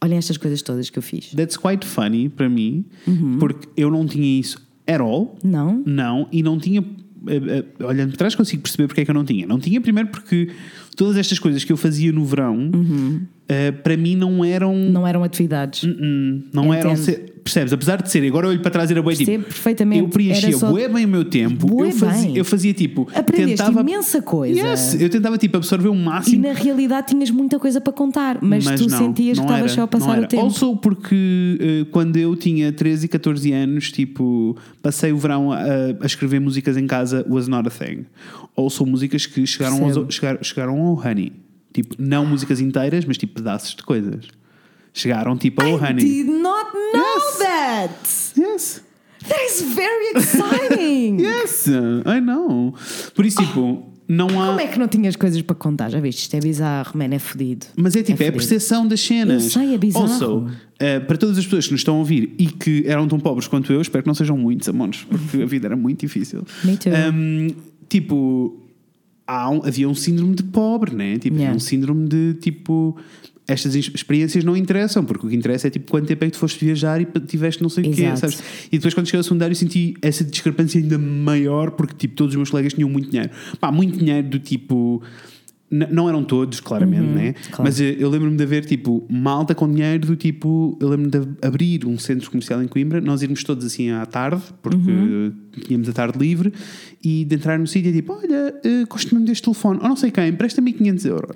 olhem 0.04 0.18
estas 0.18 0.38
coisas 0.38 0.62
todas 0.62 0.90
que 0.90 1.00
eu 1.00 1.04
fiz. 1.04 1.32
That's 1.34 1.56
quite 1.58 1.86
funny 1.88 2.28
para 2.30 2.50
mim, 2.50 2.86
Uhum. 3.08 3.38
porque 3.40 3.68
eu 3.78 3.90
não 3.90 4.06
tinha 4.06 4.40
isso 4.40 4.62
at 4.88 5.00
all. 5.00 5.38
Não? 5.44 5.82
Não, 5.86 6.28
e 6.32 6.44
não 6.44 6.60
tinha. 6.60 6.84
eh, 7.28 7.64
eh, 7.80 7.84
Olhando 7.86 8.10
para 8.10 8.18
trás, 8.18 8.36
consigo 8.36 8.62
perceber 8.64 8.88
porque 8.88 9.02
é 9.02 9.06
que 9.06 9.12
eu 9.12 9.16
não 9.16 9.24
tinha. 9.26 9.46
Não 9.48 9.60
tinha, 9.60 9.80
primeiro, 9.80 10.10
porque 10.10 10.50
todas 10.98 11.16
estas 11.18 11.40
coisas 11.40 11.64
que 11.64 11.72
eu 11.72 11.78
fazia 11.78 12.12
no 12.12 12.26
verão, 12.26 12.70
eh, 13.50 13.72
para 13.72 13.98
mim 13.98 14.16
não 14.16 14.46
eram. 14.46 14.74
Não 14.76 15.06
eram 15.06 15.24
atividades. 15.24 15.84
Hum, 15.84 16.44
não 16.54 16.74
eram. 16.74 16.92
Entendo. 16.92 17.04
ser- 17.04 17.30
percebes? 17.42 17.74
Apesar 17.74 18.00
de 18.04 18.12
serem, 18.12 18.30
agora 18.30 18.46
eu 18.46 18.52
olho 18.52 18.62
para 18.62 18.70
trás 18.70 18.90
e 18.92 18.94
era 18.94 19.02
bué 19.02 19.16
tipo. 19.16 19.26
Perfeitamente. 19.44 20.02
Eu 20.04 20.10
preenchia 20.10 20.56
só- 20.56 20.70
bué 20.70 20.88
bem 20.88 21.06
o 21.06 21.08
meu 21.08 21.26
tempo. 21.26 21.66
Bué 21.66 21.88
Eu 21.88 21.92
fazia, 21.94 22.28
bem. 22.28 22.38
eu 22.38 22.46
fazia 22.46 22.74
tipo. 22.76 23.08
Aprendeste 23.16 23.58
tentava, 23.58 23.82
imensa 23.82 24.22
coisa. 24.22 24.60
Yes, 24.60 25.02
eu 25.02 25.10
tentava 25.10 25.36
tipo 25.38 25.58
absorver 25.58 25.88
o 25.90 25.96
E 25.96 25.98
máximo. 25.98 26.44
na 26.48 26.54
realidade 26.54 27.08
tinhas 27.08 27.32
muita 27.32 27.58
coisa 27.58 27.82
para 27.82 27.92
contar, 27.92 28.38
mas, 28.40 28.66
tu 28.66 28.88
não, 28.88 28.98
sentias 29.00 29.38
não 29.40 29.46
que 29.48 29.52
estavas 29.52 29.72
só 29.72 29.80
a 29.80 29.82
não 29.82 29.88
passar 29.88 30.20
o 30.20 30.28
tempo. 30.28 30.44
Also 30.44 30.76
porque 30.78 31.58
eh, 31.60 31.86
quando 31.92 32.18
eu 32.18 32.36
tinha 32.36 32.72
13 32.72 33.06
e 33.06 33.10
14 33.10 33.52
anos, 33.52 33.92
tipo, 33.92 34.56
passei 34.84 35.12
o 35.12 35.18
verão 35.18 35.52
a, 35.52 35.58
a 36.02 36.06
escrever 36.06 36.40
músicas 36.40 36.78
em 36.78 36.86
casa 36.86 37.26
was 37.28 37.48
not 37.48 37.68
a 37.68 37.72
thing. 37.72 38.06
Also 38.56 38.86
músicas 38.86 39.26
que 39.26 39.44
chegaram, 39.48 39.84
aos, 39.86 40.14
chegaram, 40.14 40.44
chegaram 40.44 40.78
ao 40.80 40.94
Honey. 41.00 41.32
Tipo, 41.74 41.96
não 42.00 42.26
músicas 42.26 42.60
inteiras, 42.60 43.06
mas 43.06 43.18
tipo 43.18 43.36
pedaços 43.36 43.76
de 43.76 43.84
coisas. 43.84 44.26
Chegaram 44.94 45.38
tipo 45.38 45.64
ao 45.64 45.76
Honey. 45.76 46.04
Did 46.04 46.28
not 46.28 46.72
know 46.74 47.16
Yes. 47.16 47.38
that. 47.38 47.94
Yes. 48.40 48.84
That 49.28 49.46
is 49.46 49.62
very 49.76 50.14
exciting. 50.16 51.18
Yes, 51.22 51.68
I 51.68 52.20
know. 52.22 52.74
Por 53.14 53.26
isso, 53.26 53.38
tipo, 53.38 53.92
não 54.08 54.28
há. 54.42 54.48
Como 54.48 54.60
é 54.62 54.68
que 54.68 54.80
não 54.80 54.88
tinhas 54.88 55.16
coisas 55.16 55.42
para 55.42 55.56
contar? 55.56 55.90
Já 55.90 56.00
viste? 56.00 56.22
Isto 56.22 56.36
é 56.36 56.40
bizarro, 56.40 56.98
man, 56.98 57.14
é 57.14 57.20
fodido. 57.20 57.68
Mas 57.78 57.96
é 57.96 58.02
tipo, 58.02 58.12
é, 58.24 58.28
a 58.28 58.32
fodido. 58.32 58.38
percepção 58.38 58.88
das 58.88 59.00
cenas. 59.02 59.44
Eu 59.44 59.50
sei, 59.52 59.74
é 59.76 59.78
bizarro. 59.78 60.06
Also, 60.06 60.48
eh, 60.80 61.00
para 61.02 61.18
todas 61.18 61.38
as 61.38 61.44
pessoas 61.44 61.66
que 61.68 61.72
nos 61.74 61.82
estão 61.82 61.96
a 61.96 62.00
ouvir 62.00 62.34
e 62.40 62.48
que 62.48 62.84
eram 62.88 63.08
tão 63.08 63.20
pobres 63.20 63.48
quanto 63.48 63.72
eu, 63.72 63.82
espero 63.82 64.04
que 64.04 64.08
não 64.08 64.16
sejam 64.16 64.36
muitos, 64.38 64.68
amores, 64.70 65.06
porque 65.08 65.44
a 65.44 65.46
vida 65.46 65.68
era 65.68 65.76
muito 65.76 66.00
difícil. 66.00 66.44
Me 66.64 66.78
too. 66.78 66.92
Um, 67.14 67.48
tipo, 67.90 68.58
um- 69.50 69.62
havia 69.64 69.88
um 69.90 69.96
síndrome 69.96 70.36
de 70.36 70.44
pobre, 70.44 70.96
né? 70.96 71.18
Tipo, 71.18 71.36
Yeah. 71.38 71.56
um 71.56 71.60
síndrome 71.60 72.08
de 72.08 72.34
tipo. 72.36 72.98
Estas 73.48 73.74
ex- 73.74 73.90
experiências 73.96 74.44
não 74.44 74.56
interessam, 74.56 75.04
porque 75.04 75.26
o 75.26 75.30
que 75.32 75.36
interessa 75.36 75.66
é 75.68 75.72
tipo 75.72 75.90
quanto 75.90 76.06
tempo 76.06 76.24
é 76.24 76.28
que 76.28 76.34
tu 76.34 76.38
foste 76.40 76.64
viajar 76.64 77.02
e 77.02 77.06
tiveste 77.26 77.64
não 77.64 77.70
sei 77.70 77.84
o 77.84 77.92
quê, 77.92 78.16
sabes? 78.16 78.44
E 78.72 78.78
depois 78.78 78.94
quando 78.94 79.08
cheguei 79.08 79.18
ao 79.18 79.24
secundário 79.24 79.56
senti 79.56 79.96
essa 80.04 80.24
discrepância 80.24 80.80
ainda 80.80 81.00
maior, 81.00 81.72
porque 81.72 81.96
tipo 81.96 82.14
todos 82.14 82.34
os 82.34 82.38
meus 82.38 82.52
colegas 82.52 82.74
tinham 82.76 82.88
muito 82.88 83.10
dinheiro. 83.10 83.32
Pá, 83.60 83.72
muito 83.72 83.98
dinheiro 83.98 84.28
do 84.30 84.38
tipo. 84.38 85.02
Não 85.72 86.10
eram 86.10 86.24
todos, 86.24 86.60
claramente, 86.60 87.04
né? 87.04 87.28
Uhum, 87.28 87.34
claro. 87.52 87.64
Mas 87.64 87.80
eh, 87.80 87.96
eu 88.00 88.10
lembro-me 88.10 88.36
de 88.36 88.42
haver 88.44 88.66
tipo 88.66 89.06
malta 89.08 89.54
com 89.54 89.72
dinheiro 89.72 90.08
do 90.08 90.16
tipo. 90.16 90.76
Eu 90.82 90.90
lembro-me 90.90 91.12
de 91.12 91.46
abrir 91.46 91.86
um 91.86 91.96
centro 92.00 92.30
comercial 92.32 92.62
em 92.64 92.68
Coimbra, 92.68 93.00
nós 93.00 93.22
irmos 93.22 93.44
todos 93.44 93.64
assim 93.64 93.92
à 93.92 94.04
tarde, 94.06 94.42
porque 94.64 94.78
Uhum. 94.90 95.32
tínhamos 95.64 95.88
a 95.88 95.94
tarde 95.94 96.18
livre, 96.18 96.52
e 97.04 97.24
de 97.24 97.36
entrar 97.36 97.60
no 97.60 97.68
sítio 97.68 97.92
e 97.92 97.94
tipo: 97.94 98.14
Olha, 98.14 98.56
eh, 98.64 98.84
gosto 98.90 99.14
mesmo 99.14 99.28
deste 99.28 99.44
telefone, 99.44 99.80
ou 99.82 99.88
não 99.88 99.96
sei 99.96 100.10
quem, 100.10 100.30
empresta-me 100.30 100.74
500 100.74 101.06
euros. 101.06 101.36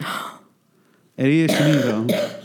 Era 1.16 1.30
este 1.30 1.62
nível. 1.64 2.08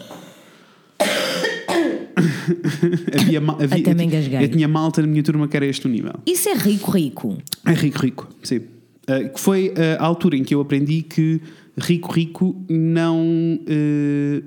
havia, 3.14 3.38
havia, 3.38 3.78
Até 3.80 3.94
me 3.94 4.02
eu, 4.02 4.06
engasguei. 4.06 4.44
eu 4.44 4.48
tinha 4.48 4.68
malta 4.68 5.00
na 5.00 5.06
minha 5.08 5.22
turma 5.22 5.48
que 5.48 5.56
era 5.56 5.66
este 5.66 5.86
o 5.86 5.90
nível. 5.90 6.14
Isso 6.26 6.48
é 6.48 6.54
rico, 6.54 6.90
rico. 6.90 7.38
É 7.64 7.72
rico, 7.72 7.98
rico, 7.98 8.28
sim. 8.42 8.58
Uh, 8.58 9.32
que 9.32 9.40
foi 9.40 9.68
uh, 9.70 10.02
a 10.02 10.04
altura 10.04 10.36
em 10.36 10.44
que 10.44 10.54
eu 10.54 10.60
aprendi 10.60 11.02
que 11.02 11.40
rico, 11.80 12.12
rico 12.12 12.64
não. 12.68 13.18
uh, 13.62 14.44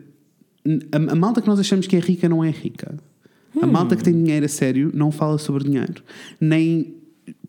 a, 0.92 1.12
a 1.14 1.16
malta 1.16 1.42
que 1.42 1.48
nós 1.48 1.60
achamos 1.60 1.88
que 1.88 1.96
é 1.96 2.00
rica 2.00 2.28
não 2.30 2.44
é 2.44 2.50
rica. 2.50 2.98
A 3.62 3.66
Hum. 3.66 3.72
malta 3.72 3.96
que 3.98 4.04
tem 4.04 4.14
dinheiro 4.14 4.46
a 4.46 4.50
sério 4.50 4.92
não 4.94 5.12
fala 5.12 5.38
sobre 5.38 5.64
dinheiro. 5.66 6.04
Nem. 6.40 6.96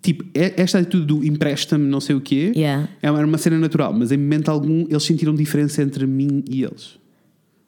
Tipo, 0.00 0.24
é- 0.34 0.60
esta 0.60 0.78
atitude 0.80 1.06
do 1.06 1.24
empresta-me 1.24 1.84
não 1.86 2.00
sei 2.00 2.16
o 2.16 2.20
quê 2.20 2.52
Yeah. 2.56 2.88
é 3.00 3.08
uma- 3.10 3.18
era 3.18 3.26
uma 3.26 3.38
cena 3.38 3.56
natural, 3.58 3.92
mas 3.92 4.10
em 4.10 4.16
momento 4.16 4.48
algum 4.50 4.84
eles 4.88 5.02
sentiram 5.04 5.32
diferença 5.34 5.80
entre 5.82 6.06
mim 6.06 6.42
e 6.50 6.64
eles. 6.64 6.98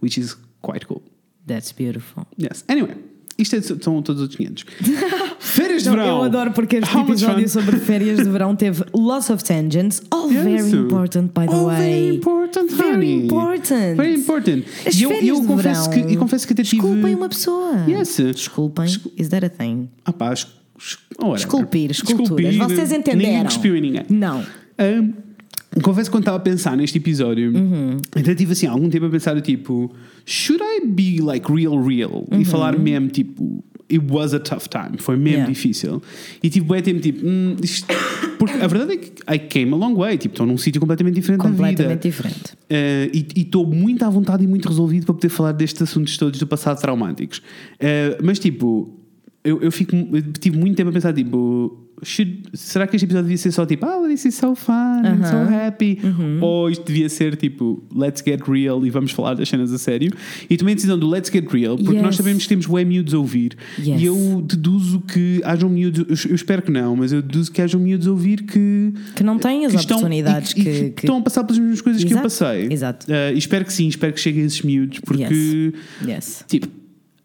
Which 0.02 0.18
is 0.20 0.36
quite 0.60 0.84
cool. 0.86 1.02
That's 1.46 1.70
beautiful. 1.72 2.26
Yes. 2.40 2.64
Anyway, 2.68 2.96
isto 3.38 3.56
é, 3.56 3.60
são 3.62 4.00
todos 4.02 4.22
os 4.22 4.34
500. 4.36 4.64
Férias 5.38 5.82
de 5.82 5.88
Não, 5.90 5.96
verão. 5.96 6.16
eu 6.18 6.22
adoro 6.24 6.52
porque 6.52 6.76
este 6.76 6.96
How 6.96 7.02
episódio 7.02 7.48
sobre 7.48 7.76
férias 7.78 8.18
de 8.18 8.24
verão 8.24 8.54
teve 8.56 8.84
lots 8.94 9.30
of 9.30 9.42
tangents, 9.44 10.02
all 10.10 10.30
Yes. 10.30 10.42
very 10.42 10.70
important, 10.70 11.22
by 11.38 11.46
the 11.46 11.54
Oh, 11.56 11.66
way. 11.66 11.76
Very 11.78 12.16
important, 12.16 12.66
Very 12.74 12.92
honey. 12.94 13.24
important. 13.24 13.96
Very 13.96 14.14
important. 14.14 14.64
As 14.86 14.94
e 14.96 15.02
eu, 15.02 15.12
eu 15.12 15.42
confesso, 15.44 15.90
verão. 15.90 16.06
que, 16.06 16.12
e 16.14 16.16
confesso 16.16 16.46
que 16.46 16.52
até 16.52 16.62
tive. 16.62 16.80
Desculpem 16.82 17.14
uma 17.14 17.28
pessoa. 17.28 17.84
Yes. 17.88 18.16
Desculpem. 18.16 18.86
Is 19.16 19.28
that 19.28 19.44
a 19.44 19.50
thing? 19.50 19.88
Ah, 20.04 20.12
pá. 20.12 20.32
Esculpir, 21.36 21.90
esculturas. 21.90 22.56
Vocês 22.56 22.92
entenderam? 22.92 23.18
Ninguém 23.30 23.44
cuspiu 23.44 23.76
em 23.76 23.80
ninguém. 23.80 24.04
Não. 24.10 24.44
Ahm, 24.78 25.12
confesso 25.82 26.08
que 26.10 26.12
quando 26.14 26.22
estava 26.22 26.36
a 26.36 26.40
pensar 26.40 26.76
neste 26.76 26.98
episódio, 26.98 27.52
Uhum. 27.54 27.96
até 28.14 28.34
tive 28.34 28.52
assim 28.52 28.66
algum 28.66 28.88
tempo 28.88 29.06
a 29.06 29.10
pensar, 29.10 29.40
tipo, 29.40 29.90
should 30.24 30.62
I 30.62 30.86
be 30.86 31.20
like 31.20 31.50
real, 31.52 31.82
real? 31.82 32.26
E 32.32 32.44
falar 32.44 32.78
mesmo, 32.78 33.08
tipo, 33.08 33.64
it 33.90 34.02
was 34.10 34.32
a 34.34 34.40
tough 34.40 34.66
time, 34.68 34.98
foi 34.98 35.16
mesmo 35.16 35.24
Uhum. 35.28 35.34
Yeah. 35.34 35.52
difícil. 35.52 36.02
E 36.42 36.48
tipo, 36.50 36.74
é 36.74 36.80
tempo, 36.80 37.00
tipo, 37.00 37.26
hum, 37.26 37.56
isto- 37.62 37.86
porque 38.38 38.54
a 38.56 38.66
verdade 38.66 38.92
é 38.92 38.96
que 38.96 39.12
I 39.34 39.38
came 39.38 39.72
a 39.72 39.76
long 39.76 39.94
way, 39.94 40.16
tipo, 40.18 40.34
estou 40.34 40.46
num 40.46 40.56
sítio 40.58 40.80
completamente 40.80 41.14
diferente 41.14 41.40
da 41.42 41.48
vida. 41.48 41.56
Completamente 41.66 42.02
diferente. 42.02 42.40
Eh, 42.70 43.10
e 43.12 43.40
estou 43.40 43.66
muito 43.66 44.04
à 44.04 44.10
vontade 44.10 44.42
e 44.44 44.46
muito 44.46 44.68
resolvido 44.68 45.06
para 45.06 45.14
poder 45.14 45.28
falar 45.28 45.52
destes 45.52 45.82
assuntos 45.82 46.16
todos 46.16 46.38
do 46.38 46.46
passado 46.46 46.80
traumáticos. 46.80 47.42
Eh, 47.80 48.18
mas 48.22 48.38
tipo, 48.38 48.90
eu, 49.42 49.60
eu 49.60 49.70
fico 49.72 49.94
eu 49.94 50.22
tive 50.32 50.56
muito 50.56 50.76
tempo 50.76 50.90
a 50.90 50.92
pensar, 50.92 51.12
tipo, 51.12 51.83
should- 52.02 52.42
será 52.54 52.86
que 52.86 52.96
este 52.96 53.04
episódio 53.04 53.24
devia 53.24 53.38
ser 53.38 53.52
só 53.52 53.64
tipo, 53.64 53.86
oh, 53.86 54.06
this 54.08 54.24
is 54.24 54.34
so 54.34 54.54
fun, 54.54 55.02
I'm 55.04 55.22
so 55.24 55.36
Aham. 55.36 55.66
happy? 55.66 55.98
Uhum. 56.02 56.38
Ou 56.42 56.70
isto 56.70 56.84
devia 56.84 57.08
ser 57.08 57.36
tipo, 57.36 57.82
let's 57.94 58.22
get 58.26 58.40
real 58.48 58.84
e 58.84 58.90
vamos 58.90 59.12
falar 59.12 59.34
das 59.34 59.48
cenas 59.48 59.72
a 59.72 59.78
sério? 59.78 60.10
E 60.50 60.56
tomei 60.56 60.72
a 60.72 60.74
decisão 60.74 60.98
do 60.98 61.08
let's 61.08 61.30
get 61.30 61.46
real, 61.52 61.76
porque 61.76 61.94
nós 62.00 62.06
Yes. 62.14 62.16
sabemos 62.16 62.42
que 62.42 62.48
temos 62.48 62.68
web 62.68 62.88
miúdos 62.88 63.14
a 63.14 63.18
ouvir. 63.18 63.56
Yes. 63.78 64.00
E 64.00 64.04
eu 64.06 64.42
deduzo 64.46 65.00
que 65.00 65.40
hajam 65.44 65.68
miúdos, 65.70 66.24
eu, 66.24 66.30
eu 66.30 66.34
espero 66.34 66.62
que 66.62 66.70
não, 66.70 66.96
mas 66.96 67.12
eu 67.12 67.22
deduzo 67.22 67.50
que 67.52 67.62
hajam 67.62 67.80
miúdos 67.80 68.06
a 68.06 68.10
ouvir 68.10 68.42
que 68.42 68.92
Que 69.16 69.22
não 69.22 69.38
têm 69.38 69.64
as 69.66 69.72
que 69.72 69.78
estão- 69.78 69.96
oportunidades 69.98 70.52
e- 70.56 70.60
e 70.60 70.64
que, 70.64 70.90
que 70.90 71.00
estão 71.06 71.18
a 71.18 71.20
passar 71.22 71.44
pelas 71.44 71.58
mesmas 71.58 71.80
coisas 71.80 72.02
que 72.02 72.12
eu 72.12 72.18
Exato, 72.18 72.24
passei. 72.24 72.68
exato. 72.70 73.06
Uh, 73.06 73.34
e 73.34 73.38
espero 73.38 73.64
que 73.64 73.72
sim, 73.72 73.86
espero 73.88 74.12
que 74.12 74.20
cheguem 74.20 74.44
esses 74.44 74.62
miúdos, 74.62 75.00
porque, 75.00 75.72
Yes. 76.06 76.44
tipo, 76.48 76.66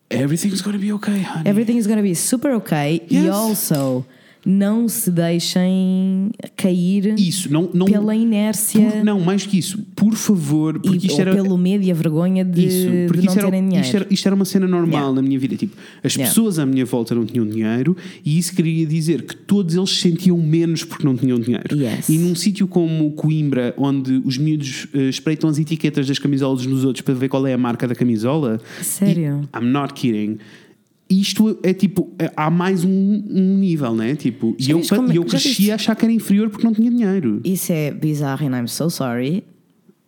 everything's 0.09 0.61
gonna 0.61 0.77
be 0.77 0.91
okay, 0.93 1.21
honey. 1.23 1.47
Everything 1.49 1.77
is 1.77 1.87
gonna 1.87 2.01
be 2.01 2.15
super 2.15 2.51
okay. 2.55 3.01
E 3.09 3.15
Yes. 3.17 3.29
also, 3.29 4.05
não 4.45 4.87
se 4.87 5.11
deixem 5.11 6.31
cair 6.55 7.13
Isso, 7.19 7.51
não. 7.51 7.69
não 7.73 7.85
pela 7.85 8.15
inércia 8.15 8.89
por- 8.89 9.03
não, 9.03 9.19
mais 9.19 9.45
que 9.45 9.57
isso, 9.59 9.79
por 9.95 10.13
favor, 10.15 10.79
porque 10.79 11.05
e, 11.05 11.07
isto 11.09 11.19
era. 11.21 11.33
pelo 11.35 11.57
medo 11.57 11.83
e 11.83 11.91
a 11.91 11.93
vergonha 11.93 12.43
de, 12.45 12.65
Isso, 12.65 12.87
porque 13.07 13.19
de 13.21 13.25
não 13.27 13.33
isto, 13.35 13.45
era, 13.45 13.51
dinheiro. 13.61 13.81
isto, 13.85 13.95
era, 13.97 14.07
isto 14.09 14.25
era 14.27 14.35
uma 14.35 14.45
cena 14.45 14.67
normal 14.67 14.89
Yeah. 15.01 15.15
na 15.15 15.21
minha 15.21 15.37
vida. 15.37 15.55
Tipo, 15.55 15.75
as 16.03 16.13
Yeah. 16.15 16.29
pessoas 16.33 16.57
à 16.57 16.65
minha 16.65 16.85
volta 16.85 17.13
não 17.13 17.25
tinham 17.25 17.45
dinheiro 17.45 17.95
e 18.25 18.37
isso 18.37 18.55
queria 18.55 18.85
dizer 18.85 19.23
que 19.23 19.35
todos 19.35 19.75
eles 19.75 19.89
se 19.89 19.97
sentiam 20.01 20.37
menos 20.37 20.83
porque 20.83 21.03
não 21.05 21.15
tinham 21.15 21.39
dinheiro. 21.39 21.75
Yes. 21.75 22.07
E 22.09 22.17
num 22.17 22.33
sítio 22.33 22.67
como 22.67 23.11
Coimbra, 23.11 23.73
onde 23.77 24.21
os 24.23 24.37
miúdos 24.37 24.87
eh, 24.93 25.09
espreitam 25.09 25.49
as 25.49 25.59
etiquetas 25.59 26.07
das 26.07 26.17
camisolas 26.17 26.65
nos 26.65 26.83
outros 26.85 27.01
para 27.01 27.13
ver 27.13 27.27
qual 27.29 27.45
é 27.45 27.53
a 27.53 27.57
marca 27.57 27.87
da 27.87 27.93
camisola. 27.95 28.59
Sério? 28.81 29.47
e- 29.53 29.57
I'm 29.57 29.69
not 29.71 29.93
kidding. 29.93 30.37
Isto 31.09 31.59
é 31.63 31.73
tipo, 31.73 32.13
é- 32.19 32.31
há 32.35 32.49
mais 32.51 32.85
um, 32.85 33.23
um 33.29 33.57
nível, 33.57 33.95
né? 33.95 34.15
Tipo, 34.15 34.55
e 34.59 34.69
eu, 34.69 34.79
e 35.11 35.15
eu 35.15 35.25
cresci 35.25 35.71
a 35.71 35.75
achar 35.75 35.95
que 35.95 36.05
era 36.05 36.13
inferior 36.13 36.49
porque 36.49 36.63
não 36.63 36.73
tinha 36.73 36.91
dinheiro. 36.91 37.41
Isso 37.43 37.71
é 37.71 37.89
bizarro 37.91 38.45
and 38.47 38.55
I'm 38.55 38.67
so 38.67 38.89
sorry. 38.91 39.43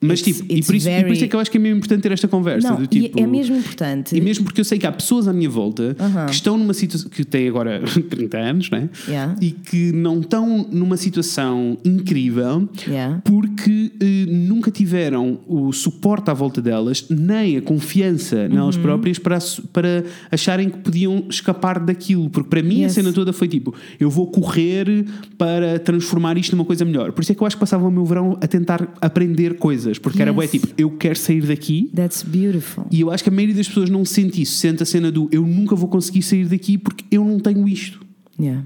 Mas 0.04 0.20
It's- 0.22 0.38
tipo, 0.39 0.52
e 0.52 0.56
it's 0.58 0.68
por, 0.68 0.76
isso, 0.76 0.89
e 0.89 0.91
por 0.91 0.97
isso 0.97 1.14
é 1.14 1.18
very- 1.20 1.28
que 1.30 1.36
eu 1.36 1.39
acho 1.39 1.52
que 1.52 1.58
é 1.58 1.60
mesmo 1.60 1.78
importante 1.78 2.02
ter 2.02 2.12
esta 2.12 2.28
conversa. 2.28 2.70
Não, 2.70 2.78
do, 2.78 2.84
e 2.86 2.88
tipo, 2.88 3.20
é 3.20 3.28
mesmo 3.28 3.56
importante. 3.56 4.16
E 4.18 4.20
mesmo 4.22 4.43
porque 4.43 4.60
eu 4.62 4.66
sei 4.66 4.80
que 4.80 4.88
há 4.88 4.91
pessoas 4.91 5.28
à 5.28 5.34
minha 5.34 5.49
volta 5.49 5.95
Aham. 5.99 6.26
que 6.26 6.32
estão 6.34 6.58
numa 6.58 6.74
situação 6.74 7.10
que 7.10 7.24
têm 7.24 7.47
agora 7.47 7.82
30 8.10 8.38
anos, 8.38 8.70
né? 8.72 8.89
Yeah. 9.08 9.36
E 9.39 9.52
que 9.52 9.91
não 9.91 10.22
estão 10.22 10.68
numa 10.72 10.97
situação 10.97 11.78
incrível 11.86 12.68
Yeah. 12.88 13.22
porque 13.24 13.91
eh, 13.99 14.26
nunca 14.28 14.72
tiveram 14.72 15.39
o 15.47 15.72
suporte 15.72 16.32
à 16.32 16.34
volta 16.34 16.62
delas, 16.62 17.06
nem 17.10 17.58
a 17.58 17.62
confiança 17.62 18.47
nelas 18.47 18.76
Uhum. 18.78 18.82
próprias 18.82 19.20
para, 19.20 19.38
para 19.72 20.04
acharem 20.32 20.70
que 20.70 20.78
podiam 20.80 21.26
escapar 21.30 21.80
daquilo. 21.80 22.30
Porque 22.30 22.49
para 22.49 22.64
mim 22.64 22.82
Yes. 22.82 22.93
a 22.93 22.95
cena 22.95 23.14
toda 23.14 23.32
foi 23.32 23.47
tipo: 23.47 23.74
eu 23.99 24.10
vou 24.10 24.28
correr 24.28 25.06
para 25.38 25.78
transformar 25.80 26.38
isto 26.38 26.56
numa 26.56 26.66
coisa 26.66 26.84
melhor. 26.84 27.12
Por 27.12 27.22
isso 27.22 27.32
é 27.32 27.36
que 27.36 27.41
eu 27.41 27.45
acho 27.47 27.56
que 27.56 27.60
passava 27.60 27.88
o 27.88 27.91
meu 27.91 28.04
verão 28.06 28.38
a 28.41 28.47
tentar 28.47 28.88
aprender 28.99 29.56
coisas, 29.58 29.91
porque 30.00 30.22
era 30.22 30.32
Yes. 30.32 30.36
bué 30.36 30.48
tipo: 30.48 30.68
eu 30.78 30.92
quero 30.92 31.18
sair 31.18 31.42
daqui. 31.42 31.89
That's 31.96 32.24
beautiful. 32.24 32.86
E 32.92 33.02
eu 33.02 33.12
acho 33.12 33.24
que 33.24 33.30
a 33.30 33.34
maioria 33.34 33.56
das 33.56 33.68
pessoas 33.68 33.89
não 33.89 34.04
sente 34.06 34.42
isso, 34.42 34.56
sente 34.58 34.84
a 34.84 34.86
cena 34.86 35.12
do 35.12 35.28
eu 35.32 35.46
nunca 35.46 35.76
vou 35.76 35.89
conseguir 35.89 36.22
sair 36.22 36.46
daqui 36.46 36.78
porque 36.78 37.04
eu 37.12 37.24
não 37.26 37.39
tenho 37.39 37.68
isto. 37.68 38.00
Yeah. 38.39 38.64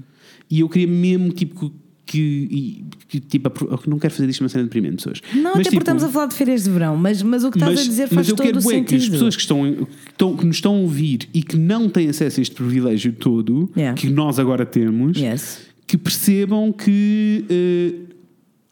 E 0.50 0.60
eu 0.60 0.68
queria 0.68 0.86
mesmo 0.86 1.30
tipo 1.32 1.72
que, 2.08 2.84
que 3.08 3.18
tipo, 3.18 3.50
eu 3.64 3.80
não 3.88 3.98
quero 3.98 4.14
fazer 4.14 4.28
disto 4.28 4.40
uma 4.40 4.48
cena 4.48 4.62
deprimente, 4.62 4.96
pessoas. 4.96 5.20
Não, 5.34 5.42
Mas, 5.42 5.52
até 5.54 5.62
tipo, 5.64 5.70
porque 5.70 5.78
estamos 5.78 6.04
a 6.04 6.08
falar 6.08 6.26
de 6.26 6.34
férias 6.36 6.62
de 6.62 6.70
verão, 6.70 6.96
mas, 6.96 7.20
mas 7.20 7.42
o 7.42 7.50
que 7.50 7.58
estás 7.58 7.80
a 7.80 7.82
dizer 7.82 8.08
faz 8.08 8.28
eu 8.28 8.36
todo 8.36 8.46
quero 8.46 8.58
o 8.58 8.62
sentido. 8.62 8.86
que 8.86 8.94
as 8.94 9.08
pessoas 9.08 9.34
que, 9.34 9.42
estão, 9.42 9.62
que, 9.74 9.86
estão- 10.10 10.36
que 10.36 10.46
nos 10.46 10.56
estão 10.56 10.74
a 10.76 10.78
ouvir 10.78 11.28
e 11.34 11.42
que 11.42 11.56
não 11.56 11.88
têm 11.88 12.08
acesso 12.08 12.38
a 12.38 12.42
este 12.42 12.54
privilégio 12.54 13.12
todo, 13.12 13.68
Yeah. 13.76 14.00
que 14.00 14.08
nós 14.08 14.38
agora 14.38 14.64
temos, 14.64 15.18
Yes. 15.18 15.58
que 15.84 15.98
percebam 15.98 16.72
que 16.72 17.44
eh, 17.50 17.92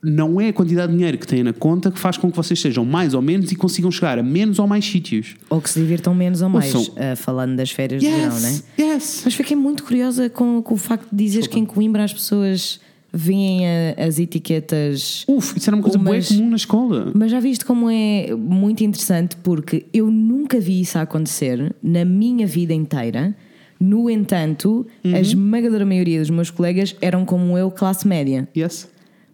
não 0.04 0.40
é 0.40 0.48
a 0.48 0.52
quantidade 0.52 0.92
de 0.92 0.98
dinheiro 0.98 1.16
que 1.18 1.26
têm 1.26 1.42
na 1.42 1.52
conta 1.52 1.90
que 1.90 1.98
faz 1.98 2.16
com 2.16 2.30
que 2.30 2.36
vocês 2.36 2.60
sejam 2.60 2.84
mais 2.84 3.14
ou 3.14 3.22
menos 3.22 3.50
e 3.50 3.56
consigam 3.56 3.90
chegar 3.90 4.18
a 4.18 4.22
menos 4.22 4.58
ou 4.58 4.66
mais 4.66 4.84
sítios. 4.84 5.34
Ou 5.50 5.60
que 5.60 5.70
se 5.70 5.80
divirtam 5.80 6.14
menos 6.14 6.42
ou 6.42 6.48
mais, 6.48 6.74
Ouçam. 6.74 6.94
ah, 6.98 7.16
falando 7.16 7.56
das 7.56 7.70
férias 7.70 8.02
de 8.02 8.08
verão, 8.10 8.38
né? 8.40 8.60
yes. 8.78 9.22
Mas 9.24 9.34
fiquei 9.34 9.56
muito 9.56 9.82
curiosa 9.84 10.28
com, 10.28 10.60
com 10.62 10.74
o 10.74 10.76
facto 10.76 11.08
de 11.10 11.24
dizeres 11.24 11.46
que 11.46 11.58
em 11.58 11.64
Coimbra 11.64 12.04
as 12.04 12.12
pessoas 12.12 12.80
veem 13.12 13.60
a- 13.66 14.04
as 14.06 14.18
etiquetas. 14.18 15.24
Uf, 15.28 15.56
isso 15.56 15.70
era 15.70 15.76
uma 15.76 15.82
coisa 15.82 15.98
bem 15.98 16.20
comum 16.22 16.50
na 16.50 16.56
escola. 16.56 17.12
Mas 17.14 17.30
já 17.30 17.40
viste 17.40 17.64
como 17.64 17.88
é 17.88 18.34
muito 18.34 18.82
interessante 18.82 19.36
porque 19.36 19.86
eu 19.92 20.10
nunca 20.10 20.58
vi 20.60 20.80
isso 20.80 20.98
acontecer 20.98 21.74
na 21.82 22.04
minha 22.04 22.46
vida 22.46 22.74
inteira. 22.74 23.34
No 23.80 24.08
entanto, 24.10 24.86
Uhum. 25.04 25.14
a 25.14 25.20
esmagadora 25.20 25.84
maioria 25.84 26.20
dos 26.20 26.30
meus 26.30 26.50
colegas 26.50 26.96
eram 27.00 27.24
como 27.24 27.56
eu, 27.58 27.70
classe 27.70 28.06
média. 28.06 28.48
Yes. 28.56 28.88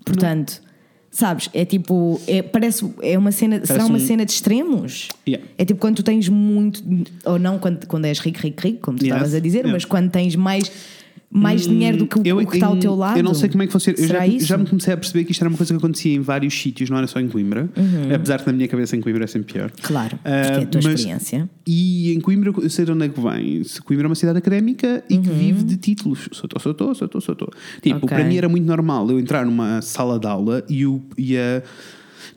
Portanto, 0.05 0.61
sabes, 1.11 1.51
é 1.53 1.65
tipo, 1.65 2.21
é, 2.27 2.41
parece, 2.41 2.89
é 3.03 3.19
uma 3.19 3.33
cena, 3.33 3.65
será 3.67 3.85
uma 3.85 3.97
um- 3.99 4.01
cena 4.01 4.25
de 4.25 4.33
extremos? 4.33 5.09
Yeah. 5.29 5.47
É 5.59 5.65
tipo 5.65 5.81
quando 5.81 5.97
tu 5.97 6.03
tens 6.03 6.29
muito, 6.29 6.83
ou 7.25 7.39
não 7.39 7.59
quando, 7.59 7.85
quando 7.87 8.05
és 8.05 8.19
rico, 8.21 8.39
rico, 8.41 8.61
rico, 8.63 8.79
como 8.81 8.97
tu 8.99 9.05
Yes. 9.05 9.13
estavas 9.15 9.35
a 9.35 9.41
dizer, 9.41 9.59
Yeah. 9.59 9.73
mas 9.73 9.85
quando 9.85 10.11
tens 10.11 10.37
mais, 10.37 10.71
mais 11.33 11.63
dinheiro 11.63 11.97
do 11.99 12.07
que 12.07 12.19
o, 12.19 12.23
Eu- 12.25 12.39
o 12.39 12.47
que 12.47 12.55
está 12.57 12.67
ao 12.67 12.77
teu 12.77 12.93
lado. 12.95 13.17
Eu 13.17 13.23
não 13.23 13.35
sei 13.35 13.49
como 13.49 13.63
é 13.63 13.67
que 13.67 13.73
funciona. 13.73 13.97
Eu 14.01 14.09
já, 14.09 14.27
já 14.47 14.59
me 14.59 14.67
comecei 14.67 14.93
a 14.93 14.97
perceber 14.97 15.25
que 15.25 15.31
isto 15.31 15.41
era 15.43 15.49
uma 15.49 15.57
coisa 15.57 15.73
que 15.73 15.79
acontecia 15.79 16.13
em 16.13 16.21
vários 16.21 16.53
sítios, 16.61 16.91
não 16.91 16.99
era 16.99 17.07
só 17.07 17.21
em 17.21 17.29
Coimbra. 17.29 17.71
Apesar 18.15 18.41
que 18.41 18.47
na 18.49 18.53
minha 18.53 18.67
cabeça 18.67 18.97
em 18.97 19.01
Coimbra 19.01 19.23
é 19.25 19.27
sempre 19.29 19.53
pior. 19.53 19.71
Claro, 19.81 20.17
porque 20.17 20.29
Ah, 20.29 20.31
é 20.37 20.63
a 20.63 20.67
tua 20.67 20.81
mas- 20.83 20.95
experiência. 20.95 21.49
E 21.67 22.13
em 22.13 22.21
Coimbra, 22.21 22.53
eu 22.61 22.69
sei 22.69 22.85
de 22.85 22.91
onde 22.91 23.05
é 23.05 23.09
que 23.09 23.21
vem. 23.21 23.63
Coimbra 23.85 24.07
é 24.07 24.09
uma 24.09 24.15
cidade 24.17 24.39
académica 24.39 25.05
e 25.09 25.19
que 25.19 25.29
vive 25.31 25.63
de 25.63 25.77
títulos. 25.77 26.29
Soutou, 26.33 26.61
soutou, 26.61 26.95
soutou, 26.97 27.21
soutou. 27.21 27.49
Tipo, 27.81 27.99
Ok. 28.05 28.09
para 28.09 28.25
mim 28.25 28.37
era 28.37 28.49
muito 28.49 28.67
normal 28.67 29.09
eu 29.11 29.21
entrar 29.21 29.47
numa 29.47 29.81
sala 29.83 30.19
de 30.19 30.27
aula 30.27 30.65
e, 30.69 30.85
o, 30.85 31.01
e 31.17 31.37
a- 31.37 31.63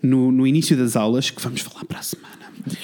no, 0.03 0.31
no 0.31 0.45
início 0.45 0.77
das 0.77 0.95
aulas, 0.95 1.29
que 1.31 1.41
vamos 1.41 1.61
falar 1.61 1.83
para 1.85 1.99
a 1.99 2.03
semana. 2.03 2.42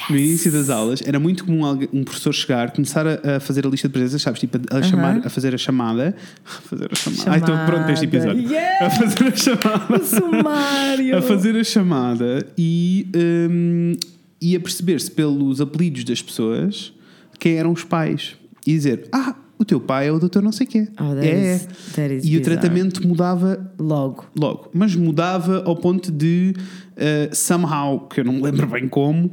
No 0.10 0.18
início 0.18 0.52
das 0.52 0.70
aulas, 0.70 1.02
era 1.06 1.20
muito 1.20 1.46
comum 1.46 1.64
um 1.94 2.04
professor 2.04 2.34
chegar, 2.34 2.72
começar 2.72 3.06
a, 3.08 3.38
a 3.38 3.40
fazer 3.40 3.66
a 3.66 3.70
lista 3.70 3.88
de 3.88 3.94
presenças, 3.94 4.22
sabes? 4.22 4.40
Tipo, 4.40 4.58
a, 4.72 4.78
a 4.78 4.84
chamar, 4.84 5.22
a 5.26 5.30
fazer 5.30 5.54
a 5.56 5.58
chamada. 5.58 6.16
A 6.46 6.50
fazer 6.68 6.90
a 6.92 6.96
chamada. 6.96 7.32
Ai, 7.32 7.40
estou 7.40 7.56
pronto 7.66 7.84
para 7.84 7.94
este 7.94 8.10
Chamada. 8.10 8.32
episódio. 8.32 8.52
Yes! 8.52 8.82
A 8.82 8.90
fazer 8.90 9.28
a 9.28 9.36
chamada 9.36 9.96
O 10.02 10.06
sumário! 10.06 11.18
a 11.18 11.22
fazer 11.22 11.56
a 11.56 11.64
chamada 11.64 12.48
e, 12.58 13.08
hum, 13.16 13.94
e 14.42 14.56
a 14.56 14.60
perceber-se 14.60 15.12
pelos 15.12 15.62
apelidos 15.62 16.04
das 16.04 16.22
pessoas 16.22 16.94
quem 17.40 17.56
eram 17.58 17.72
os 17.72 17.84
pais 17.84 18.36
e 18.68 18.72
dizer: 18.74 19.08
Ah, 19.14 19.36
o 19.58 19.64
teu 19.66 19.80
pai 19.80 20.08
é 20.08 20.12
o 20.12 20.20
doutor 20.20 20.42
não 20.42 20.52
sei 20.52 20.66
quê. 20.68 20.88
Oh, 21.00 21.14
that 21.16 21.26
é. 21.28 21.56
is- 21.56 21.68
that 21.96 22.14
is 22.14 22.24
e 22.26 22.28
o 22.36 22.40
bizarre. 22.40 22.44
tratamento 22.58 23.08
mudava 23.08 23.72
Logo. 23.80 24.26
logo, 24.38 24.70
mas 24.74 24.96
mudava 24.96 25.64
ao 25.66 25.76
ponto 25.76 26.12
de 26.12 26.54
uh, 27.00 27.36
somehow, 27.36 28.08
que 28.08 28.20
eu 28.20 28.26
não 28.26 28.34
me 28.34 28.42
lembro 28.42 28.68
bem 28.68 28.88
como, 28.88 29.32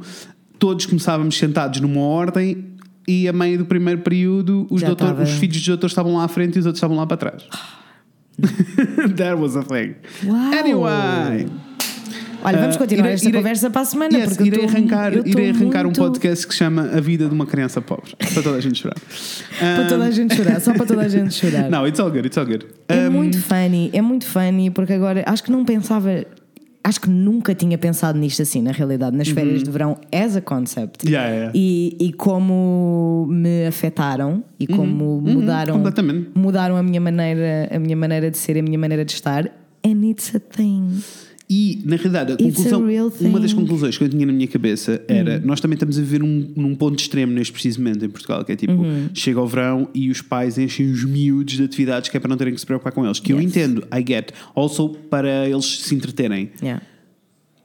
todos 0.57 0.85
começávamos 0.85 1.37
sentados 1.37 1.79
numa 1.81 2.01
ordem. 2.01 2.65
E 3.09 3.25
a 3.27 3.31
meio 3.31 3.59
do 3.59 3.65
primeiro 3.65 4.01
período, 4.01 4.67
os, 4.69 4.81
doutor- 4.83 5.17
os 5.21 5.31
filhos 5.31 5.55
dos 5.57 5.65
doutores 5.67 5.91
estavam 5.93 6.15
lá 6.17 6.25
à 6.25 6.27
frente 6.27 6.57
e 6.57 6.59
os 6.59 6.65
outros 6.65 6.77
estavam 6.79 6.97
lá 6.97 7.05
para 7.07 7.15
trás. 7.17 7.43
That 9.17 9.35
was 9.39 9.55
a 9.55 9.63
thing. 9.63 9.95
Uau! 10.25 10.35
Anyway, 10.53 11.47
Olha, 12.43 12.57
vamos 12.59 12.75
Ah, 12.75 12.79
continuar 12.79 13.05
irei- 13.05 13.13
esta 13.15 13.29
irei- 13.29 13.39
conversa 13.41 13.69
para 13.69 13.81
a 13.81 13.85
semana. 13.85 14.15
Yes, 14.17 14.27
porque 14.29 14.43
eu 14.43 14.47
irei 14.47 14.59
tô- 14.59 14.65
arrancar, 14.75 15.13
irei 15.25 15.49
arrancar 15.49 15.83
muito- 15.85 15.99
um 16.01 16.03
podcast 16.05 16.45
que 16.45 16.53
se 16.53 16.59
chama 16.59 16.83
A 16.93 16.99
Vida 17.01 17.27
de 17.27 17.33
uma 17.33 17.45
Criança 17.47 17.81
Pobre. 17.81 18.11
Para 18.17 18.43
toda 18.43 18.57
a 18.57 18.61
gente 18.61 18.79
chorar. 18.81 18.95
Para 19.57 19.87
toda 19.87 20.03
a 20.05 20.11
gente 20.11 20.35
chorar, 20.35 20.61
só 20.61 20.73
para 20.73 20.85
toda 20.85 21.01
a 21.01 21.07
gente 21.09 21.33
chorar. 21.33 21.67
Não, 21.71 21.87
it's 21.87 21.99
all 21.99 22.11
good, 22.11 22.27
it's 22.27 22.37
all 22.37 22.45
good. 22.45 22.65
É 22.89 23.07
Um, 23.07 23.11
muito 23.11 23.41
funny, 23.41 23.89
é 23.91 24.01
muito 24.01 24.25
funny, 24.25 24.69
porque 24.69 24.93
agora 24.93 25.23
acho 25.25 25.43
que 25.43 25.51
não 25.51 25.65
pensava, 25.65 26.25
acho 26.87 27.01
que 27.01 27.09
nunca 27.09 27.53
tinha 27.53 27.77
pensado 27.77 28.17
nisto 28.17 28.41
assim, 28.41 28.61
na 28.61 28.71
realidade, 28.71 29.15
nas 29.17 29.27
férias 29.27 29.61
de 29.63 29.69
verão, 29.69 29.97
as 30.11 30.35
a 30.37 30.41
concept. 30.41 31.05
Uhum. 31.05 31.11
Yeah, 31.11 31.29
yeah. 31.33 31.51
E, 31.53 31.97
e 31.99 32.13
como 32.13 33.27
me 33.29 33.65
afetaram 33.67 34.43
e 34.59 34.65
como 34.67 35.19
mudaram, 35.21 35.73
Uhum. 35.75 35.79
completamente. 35.83 36.29
mudaram 36.35 36.77
a 36.77 36.83
minha 36.83 37.01
maneira, 37.01 37.67
a 37.71 37.79
minha 37.79 37.95
maneira 37.95 38.31
de 38.31 38.37
ser, 38.37 38.57
a 38.57 38.61
minha 38.61 38.79
maneira 38.79 39.03
de 39.03 39.11
estar. 39.13 39.45
And 39.85 40.05
it's 40.05 40.33
a 40.35 40.39
thing. 40.39 41.01
E, 41.49 41.81
na 41.85 41.95
realidade, 41.95 42.35
conclusão, 42.43 42.83
uma 43.21 43.39
das 43.39 43.53
conclusões 43.53 43.97
que 43.97 44.03
eu 44.03 44.09
tinha 44.09 44.25
na 44.25 44.33
minha 44.33 44.47
cabeça 44.49 45.01
era: 45.07 45.39
nós 45.39 45.61
também 45.61 45.75
estamos 45.75 45.97
a 45.97 46.01
viver 46.01 46.21
um, 46.21 46.51
num 46.57 46.75
ponto 46.75 46.99
extremo 46.99 47.31
neste 47.31 47.53
preciso 47.53 47.79
momento 47.79 48.03
em 48.03 48.09
Portugal, 48.09 48.43
que 48.43 48.51
é 48.51 48.55
tipo, 48.57 48.73
Uhum. 48.73 49.07
chega 49.13 49.39
ao 49.39 49.47
verão 49.47 49.87
e 49.93 50.09
os 50.09 50.21
pais 50.21 50.57
enchem 50.57 50.91
os 50.91 51.05
miúdos 51.05 51.53
de 51.55 51.63
atividades 51.63 52.09
que 52.09 52.17
é 52.17 52.19
para 52.19 52.27
não 52.27 52.35
terem 52.35 52.53
que 52.53 52.59
se 52.59 52.65
preocupar 52.65 52.91
com 52.91 53.05
eles. 53.05 53.21
Que 53.21 53.31
eu 53.31 53.37
Yes. 53.39 53.45
entendo, 53.49 53.87
I 53.97 54.03
get. 54.05 54.31
Also, 54.53 54.89
para 55.09 55.47
eles 55.47 55.65
se 55.83 55.95
entreterem. 55.95 56.51
Yeah. 56.61 56.83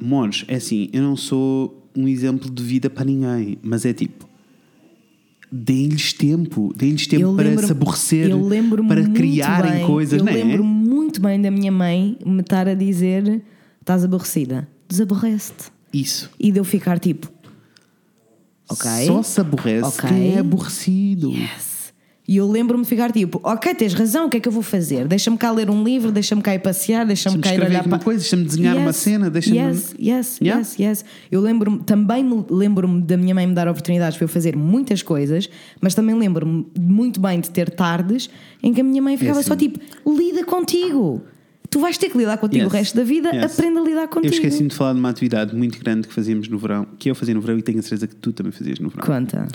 Mons, 0.01 0.45
é 0.47 0.55
assim, 0.57 0.89
eu 0.93 1.03
não 1.03 1.17
sou 1.17 1.89
um 1.97 2.07
exemplo 2.07 2.49
de 2.49 2.63
vida 2.63 2.89
para 2.89 3.05
ninguém, 3.05 3.59
mas 3.63 3.85
é 3.85 3.93
tipo. 3.93 4.29
Deem-lhes 5.51 6.13
tempo, 6.15 6.73
deem-lhes 6.75 7.07
tempo 7.07 7.23
Eu 7.25 7.35
para 7.35 7.59
se 7.67 7.73
aborrecer, 7.73 8.31
eu 8.31 8.49
para 8.89 9.05
criarem 9.11 9.73
bem- 9.73 9.87
coisas, 9.87 10.19
Eu 10.19 10.25
não 10.25 10.33
é? 10.33 10.37
lembro 10.37 10.65
muito 10.65 11.21
bem 11.21 11.41
da 11.43 11.51
minha 11.51 11.71
mãe 11.71 12.17
me 12.25 12.41
estar 12.41 12.67
a 12.67 12.73
dizer: 12.75 13.43
estás 13.83 14.05
aborrecida, 14.05 14.67
desaborrece-te. 14.89 15.65
Isso. 15.93 16.31
E 16.41 16.51
de 16.51 16.59
eu 16.59 16.65
ficar 16.65 16.99
tipo, 16.99 17.31
ok. 18.69 18.91
Só 19.07 19.23
se 19.23 19.41
aborrece 19.41 19.85
Ok. 19.99 20.09
quem 20.09 20.35
é 20.37 20.39
aborrecido. 20.39 21.31
Yes. 21.31 21.73
E 22.27 22.37
eu 22.37 22.49
lembro-me 22.49 22.85
de 22.85 22.89
ficar 22.89 23.11
tipo, 23.11 23.41
ok, 23.43 23.75
tens 23.75 23.93
razão, 23.95 24.27
o 24.27 24.31
que 24.31 24.37
é 24.37 24.41
que 24.41 24.47
eu 24.49 24.53
vou 24.53 24.63
fazer? 24.63 25.07
Deixa-me 25.09 25.37
cá 25.37 25.51
ler 25.51 25.69
um 25.69 25.83
livro, 25.83 26.13
deixa-me 26.13 26.41
cá 26.41 26.55
ir 26.55 26.61
passear, 26.61 27.05
deixa-me 27.05 27.37
Deixa-me 27.37 27.43
cá 27.43 27.49
ir 27.51 27.53
escrever 27.55 27.71
olhar 27.81 27.89
para. 27.89 27.99
coisa, 28.03 28.21
deixa-me 28.21 28.45
desenhar 28.45 28.77
uma 28.77 28.93
cena, 28.93 29.29
deixa-me- 29.29 29.59
Yes, 29.59 29.95
yes, 29.99 30.39
Yeah? 30.41 30.61
yes, 30.61 30.79
yes. 30.79 31.05
Eu 31.33 31.41
lembro-me, 31.41 31.81
também 31.81 32.23
me 32.25 32.45
lembro-me 32.49 33.03
da 33.03 33.17
minha 33.17 33.35
mãe 33.35 33.45
me 33.47 33.53
dar 33.55 33.67
oportunidades 33.69 34.17
para 34.17 34.25
eu 34.25 34.29
fazer 34.29 34.57
muitas 34.57 35.03
coisas, 35.03 35.51
mas 35.81 35.95
também 35.97 36.15
lembro-me 36.17 36.65
muito 36.79 37.21
bem 37.21 37.41
de 37.41 37.51
ter 37.51 37.69
tardes 37.71 38.31
em 38.63 38.73
que 38.73 38.81
a 38.81 38.85
minha 38.85 39.03
mãe 39.03 39.17
ficava 39.19 39.41
assim. 39.41 39.49
só 39.49 39.57
tipo, 39.57 39.81
lida 40.09 40.45
contigo. 40.45 41.23
Tu 41.73 41.81
vais 41.81 41.97
ter 41.99 42.11
que 42.11 42.19
lidar 42.19 42.37
contigo 42.39 42.63
Yes. 42.65 42.73
o 42.73 42.77
resto 42.77 42.97
da 42.97 43.03
vida, 43.03 43.35
Yes. 43.35 43.55
aprenda 43.59 43.81
a 43.81 43.83
lidar 43.83 44.07
contigo. 44.09 44.27
Eu 44.33 44.39
esqueci-me 44.39 44.69
de 44.69 44.77
falar 44.77 44.93
de 44.93 44.99
uma 45.01 45.09
atividade 45.09 45.57
muito 45.57 45.79
grande 45.81 46.07
que 46.07 46.15
fazíamos 46.15 46.47
no 46.49 46.59
verão, 46.59 46.87
que 46.99 47.11
eu 47.11 47.15
fazia 47.15 47.35
no 47.35 47.41
verão 47.41 47.59
e 47.59 47.63
tenho 47.63 47.79
a 47.79 47.83
certeza 47.83 48.07
que 48.07 48.15
tu 48.15 48.33
também 48.33 48.53
fazias 48.53 48.79
no 48.79 48.89
verão. 48.91 49.05
Conta. 49.05 49.49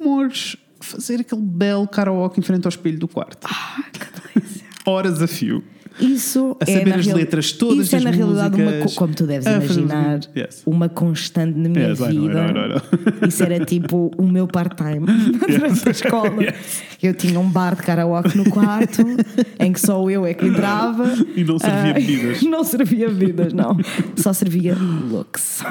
Amores, 0.00 0.56
fazer 0.80 1.20
aquele 1.20 1.40
belo 1.42 1.88
karaoke 1.88 2.38
em 2.38 2.42
frente 2.42 2.66
ao 2.66 2.68
espelho 2.68 2.98
do 2.98 3.08
quarto. 3.08 3.46
Ah, 3.50 3.82
que 3.92 4.38
delícia. 4.40 4.66
Horas 4.86 5.20
a 5.22 5.26
fio. 5.26 5.64
Isso 6.00 6.56
A 6.60 6.64
é 6.70 6.74
saber 6.78 6.90
na 6.90 6.96
as 6.96 7.06
real- 7.06 7.16
letras 7.18 7.52
todas 7.52 7.86
Isso 7.86 7.96
é 7.96 8.00
na 8.00 8.10
realidade 8.10 8.54
uma 8.60 8.64
músicas. 8.70 8.92
co- 8.94 8.98
como 8.98 9.14
tu 9.14 9.26
deves 9.26 9.46
A 9.46 9.60
fazer 9.60 9.80
imaginar. 9.80 10.20
Yes. 10.36 10.62
uma 10.66 10.88
constante 10.88 11.58
na 11.58 11.68
minha 11.68 11.88
Yes, 11.88 11.98
I 11.98 12.02
know, 12.02 12.10
I 12.10 12.18
vida. 12.28 12.52
know, 12.52 12.64
I 12.64 12.68
know. 12.68 13.28
Isso 13.28 13.42
era 13.42 13.64
tipo 13.64 14.10
o 14.16 14.26
meu 14.26 14.46
part-time 14.46 15.06
durante 15.46 15.88
a 15.88 15.90
escola. 15.90 16.42
Yes. 16.42 16.82
Eu 17.02 17.14
tinha 17.14 17.38
um 17.40 17.48
bar 17.48 17.74
de 17.76 17.82
karaoke 17.82 18.36
no 18.36 18.48
quarto 18.50 19.02
em 19.58 19.72
que 19.72 19.80
só 19.80 20.08
eu 20.10 20.24
é 20.26 20.34
que 20.34 20.46
entrava. 20.46 21.04
E 21.36 21.44
não 21.44 21.58
servia 21.58 21.90
Ah, 21.90 21.94
bebidas. 21.94 22.42
Não 22.48 22.64
servia 22.64 23.08
bebidas, 23.08 23.52
não. 23.52 23.76
Só 24.16 24.32
servia 24.32 24.74
looks 25.10 25.62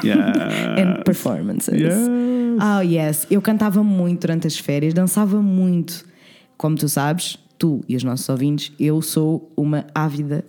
and 0.77 1.03
performances. 1.03 1.73
Oh, 2.59 2.81
yes. 2.81 3.27
Eu 3.29 3.41
cantava 3.41 3.83
muito 3.83 4.21
durante 4.21 4.47
as 4.47 4.57
férias, 4.57 4.93
dançava 4.93 5.41
muito. 5.41 6.05
Como 6.57 6.75
tu 6.75 6.87
sabes, 6.89 7.37
tu 7.57 7.81
e 7.87 7.95
os 7.95 8.03
nossos 8.03 8.27
ouvintes, 8.29 8.71
eu 8.79 9.01
sou 9.01 9.51
uma 9.55 9.85
ávida 9.93 10.43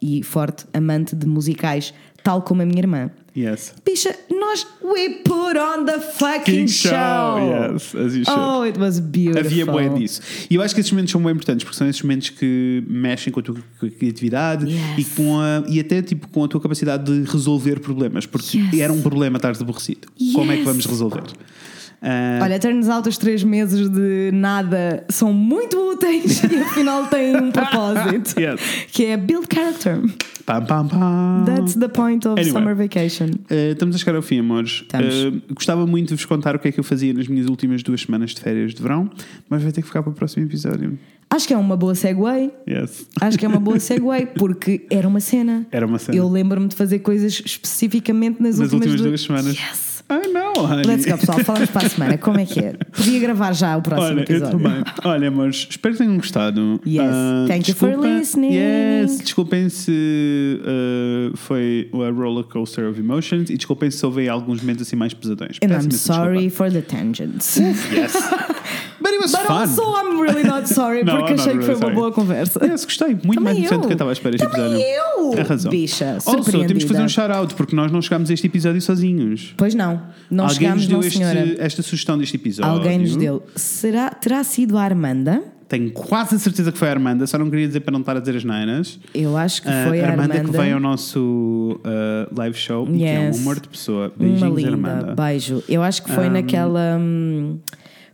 e 0.00 0.22
forte 0.22 0.64
amante 0.72 1.14
de 1.16 1.26
musicais, 1.26 1.92
tal 2.22 2.42
como 2.42 2.62
a 2.62 2.66
minha 2.66 2.80
irmã. 2.80 3.10
Yes. 3.36 3.74
Bicha, 3.84 4.14
nós 4.30 4.64
we 4.80 5.08
put 5.24 5.58
on 5.58 5.84
the 5.84 5.98
fucking 5.98 6.44
King 6.66 6.68
show. 6.68 6.90
show, 6.92 7.72
yes, 7.72 7.92
as 7.96 8.14
you 8.14 8.24
should. 8.24 8.38
Oh, 8.40 8.62
it 8.64 8.78
was 8.78 9.00
beautiful. 9.00 9.40
Havia 9.44 9.66
bué 9.66 9.88
disso. 9.88 10.20
E 10.48 10.54
eu 10.54 10.62
acho 10.62 10.72
que 10.72 10.80
esses 10.80 10.92
momentos 10.92 11.10
são 11.10 11.20
bem 11.20 11.32
importantes 11.32 11.64
porque 11.64 11.76
são 11.76 11.88
esses 11.88 12.00
momentos 12.00 12.30
que 12.30 12.84
mexem 12.88 13.32
com 13.32 13.40
a 13.40 13.42
tua 13.42 13.56
criatividade 13.98 14.66
Yes. 14.66 14.80
e, 14.98 15.04
com 15.16 15.40
a, 15.40 15.64
e 15.68 15.80
até 15.80 16.00
tipo, 16.00 16.28
com 16.28 16.44
a 16.44 16.48
tua 16.48 16.60
capacidade 16.60 17.04
de 17.24 17.28
resolver 17.28 17.80
problemas. 17.80 18.24
Porque 18.24 18.56
Yes. 18.58 18.78
era 18.78 18.92
um 18.92 19.02
problema 19.02 19.36
estar 19.38 19.50
aborrecido. 19.60 20.06
Como 20.32 20.52
é 20.52 20.54
que 20.54 20.60
Yes. 20.60 20.68
vamos 20.68 20.86
resolver? 20.86 21.24
Ah, 22.06 22.40
Olha, 22.42 22.58
turns 22.58 22.88
out 22.90 23.08
os 23.08 23.16
três 23.16 23.42
meses 23.42 23.88
de 23.88 24.30
nada 24.32 25.04
são 25.08 25.32
muito 25.32 25.76
úteis 25.92 26.42
e 26.44 26.56
afinal 26.56 27.06
têm 27.06 27.34
um 27.34 27.50
propósito. 27.52 28.38
Yes. 28.38 28.60
Que 28.92 29.06
é 29.06 29.16
build 29.16 29.46
character. 29.52 30.00
pam, 30.44 30.64
pam, 30.66 30.86
pam. 30.86 31.44
That's 31.46 31.74
the 31.76 31.88
point 31.88 32.28
of 32.28 32.38
Anyway. 32.38 32.52
summer 32.52 32.76
vacation. 32.76 33.30
Uh, 33.50 33.72
estamos 33.72 33.96
a 33.96 33.98
chegar 33.98 34.14
ao 34.16 34.20
fim, 34.22 34.38
amores. 34.40 34.82
Uh, 34.92 35.40
gostava 35.54 35.86
muito 35.86 36.08
de 36.08 36.16
vos 36.16 36.26
contar 36.26 36.54
o 36.54 36.58
que 36.58 36.68
é 36.68 36.72
que 36.72 36.78
eu 36.78 36.84
fazia 36.84 37.14
nas 37.14 37.26
minhas 37.26 37.46
últimas 37.48 37.82
duas 37.82 38.02
semanas 38.02 38.32
de 38.34 38.40
férias 38.42 38.74
de 38.74 38.82
verão, 38.82 39.10
mas 39.48 39.62
vai 39.62 39.72
ter 39.72 39.80
que 39.80 39.86
ficar 39.86 40.02
para 40.02 40.10
o 40.12 40.14
próximo 40.14 40.44
episódio. 40.44 40.98
Acho 41.30 41.48
que 41.48 41.54
é 41.54 41.56
uma 41.56 41.76
boa 41.76 41.94
segue. 41.94 42.20
Yes. 42.68 43.06
Acho 43.18 43.38
que 43.38 43.46
é 43.46 43.48
uma 43.48 43.58
boa 43.58 43.80
segue 43.80 44.04
porque 44.36 44.86
era 44.90 45.08
uma 45.08 45.20
cena. 45.20 45.66
Era 45.72 45.86
uma 45.86 45.98
cena. 45.98 46.16
Eu 46.18 46.28
lembro-me 46.28 46.68
de 46.68 46.76
fazer 46.76 46.98
coisas 46.98 47.42
especificamente 47.44 48.42
nas, 48.42 48.58
Nas 48.58 48.72
últimas 48.72 49.00
duas 49.00 49.22
semanas. 49.22 49.56
Yes. 49.56 49.93
Ai 50.06 50.28
não, 50.28 50.52
honey. 50.64 50.84
Let's 50.86 51.06
go, 51.06 51.16
pessoal. 51.16 51.38
Falamos 51.44 51.70
para 51.70 51.86
a 51.86 51.88
semana. 51.88 52.18
Como 52.18 52.38
é 52.38 52.44
que 52.44 52.60
é? 52.60 52.74
Podia 52.94 53.18
gravar 53.20 53.52
já 53.54 53.74
o 53.76 53.80
próximo 53.82 54.08
Olha, 54.08 54.20
episódio. 54.22 54.58
também. 54.58 54.84
Olha, 55.02 55.30
mas 55.30 55.66
espero 55.70 55.94
que 55.94 56.02
tenham 56.02 56.16
gostado. 56.16 56.78
Yes. 56.86 57.00
Ah, 57.10 57.44
Thank 57.48 57.70
you 57.70 57.74
for 57.74 57.88
desculpa- 57.88 58.18
listening. 58.18 58.52
Yes. 58.54 59.18
Desculpem 59.18 59.68
se 59.70 60.60
ah, 60.62 61.32
foi 61.36 61.88
a 61.94 62.10
roller 62.10 62.44
coaster 62.44 62.86
of 62.88 63.00
emotions 63.00 63.48
e 63.48 63.56
desculpem 63.56 63.90
se 63.90 64.04
houve 64.04 64.28
alguns 64.28 64.60
momentos 64.60 64.82
assim 64.86 64.94
mais 64.96 65.14
pesadões. 65.14 65.56
And 65.64 65.68
Peço 65.68 65.88
I'm 65.88 65.92
sorry 65.92 66.48
desculpa. 66.48 66.56
for 66.56 66.70
the 66.72 66.82
tangents. 66.82 67.56
Yes. 67.56 68.12
But 69.04 69.12
it 69.12 69.20
was 69.22 69.32
But 69.32 69.42
fun. 69.46 69.52
also 69.60 69.82
I'm 69.96 70.18
really 70.18 70.42
not 70.44 70.66
sorry 70.66 71.02
No, 71.04 71.12
porque 71.18 71.34
I'm 71.34 71.36
not 71.36 71.40
achei 71.40 71.52
que 71.52 71.58
really 71.58 71.64
foi 71.66 71.74
uma 71.74 71.80
sorry. 71.80 71.94
boa 71.94 72.12
conversa. 72.12 72.64
Yes, 72.64 72.84
gostei. 72.86 73.08
Muito 73.22 73.42
mais 73.42 73.54
Também 73.56 73.68
do 73.68 73.74
eu. 73.74 73.80
que 73.80 73.86
eu 73.88 73.92
estava 73.92 74.10
a 74.10 74.12
esperar 74.14 74.34
este 74.34 74.48
Também 74.48 74.80
episódio. 74.80 74.86
eu. 75.38 75.44
Razão. 75.44 75.70
Bicha, 75.70 76.18
Also, 76.26 76.50
temos 76.52 76.72
que 76.84 76.88
fazer 76.88 77.02
um 77.02 77.08
shout-out 77.08 77.54
porque 77.54 77.76
nós 77.76 77.92
não 77.92 78.00
chegámos 78.00 78.30
a 78.30 78.34
este 78.34 78.46
episódio 78.46 78.80
sozinhos. 78.80 79.52
Pois 79.58 79.74
não, 79.74 80.00
não 80.30 80.44
Alguém 80.44 80.58
chegámos, 80.58 80.82
nos 80.82 80.88
deu 80.88 80.98
não 81.00 81.06
este- 81.06 81.18
senhora. 81.18 81.56
esta 81.58 81.82
sugestão 81.82 82.16
deste 82.16 82.36
episódio. 82.36 82.72
Alguém 82.72 82.98
nos 82.98 83.14
deu. 83.14 83.42
Será, 83.54 84.08
terá 84.10 84.42
sido 84.42 84.78
a 84.78 84.82
Armanda? 84.82 85.42
Tenho 85.68 85.90
quase 85.92 86.34
a 86.36 86.38
certeza 86.38 86.70
que 86.70 86.78
foi 86.78 86.88
a 86.88 86.90
Armanda, 86.92 87.26
só 87.26 87.36
não 87.38 87.48
queria 87.50 87.66
dizer 87.66 87.80
para 87.80 87.92
não 87.92 88.00
estar 88.00 88.16
a 88.16 88.20
dizer 88.20 88.36
as 88.36 88.44
neiras. 88.44 89.00
Eu 89.14 89.36
acho 89.36 89.62
que 89.62 89.68
Ah, 89.68 89.84
foi 89.88 90.00
a 90.00 90.10
Armanda, 90.10 90.34
Armanda. 90.34 90.50
que 90.52 90.56
veio 90.58 90.74
ao 90.74 90.80
nosso 90.80 91.80
ah, 91.84 92.28
live 92.36 92.56
show 92.56 92.86
e 92.90 92.98
que 92.98 93.04
é 93.04 93.18
um 93.20 93.24
Yes. 93.26 93.40
amor 93.40 93.60
de 93.60 93.68
pessoa. 93.68 94.12
Uma 94.18 94.28
Beijinhos, 94.28 94.56
linda, 94.56 94.70
Armanda. 94.70 95.14
beijo. 95.14 95.62
Eu 95.68 95.82
acho 95.82 96.02
que 96.02 96.12
foi 96.12 96.28
naquela. 96.28 96.98
hum, 97.00 97.58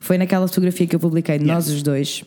foi 0.01 0.19
naquela 0.19 0.49
fotografia 0.49 0.87
que 0.87 0.97
eu 0.97 1.01
publiquei, 1.01 1.39
de 1.39 1.45
nós 1.45 1.69
os 1.69 1.83
dois, 1.83 2.25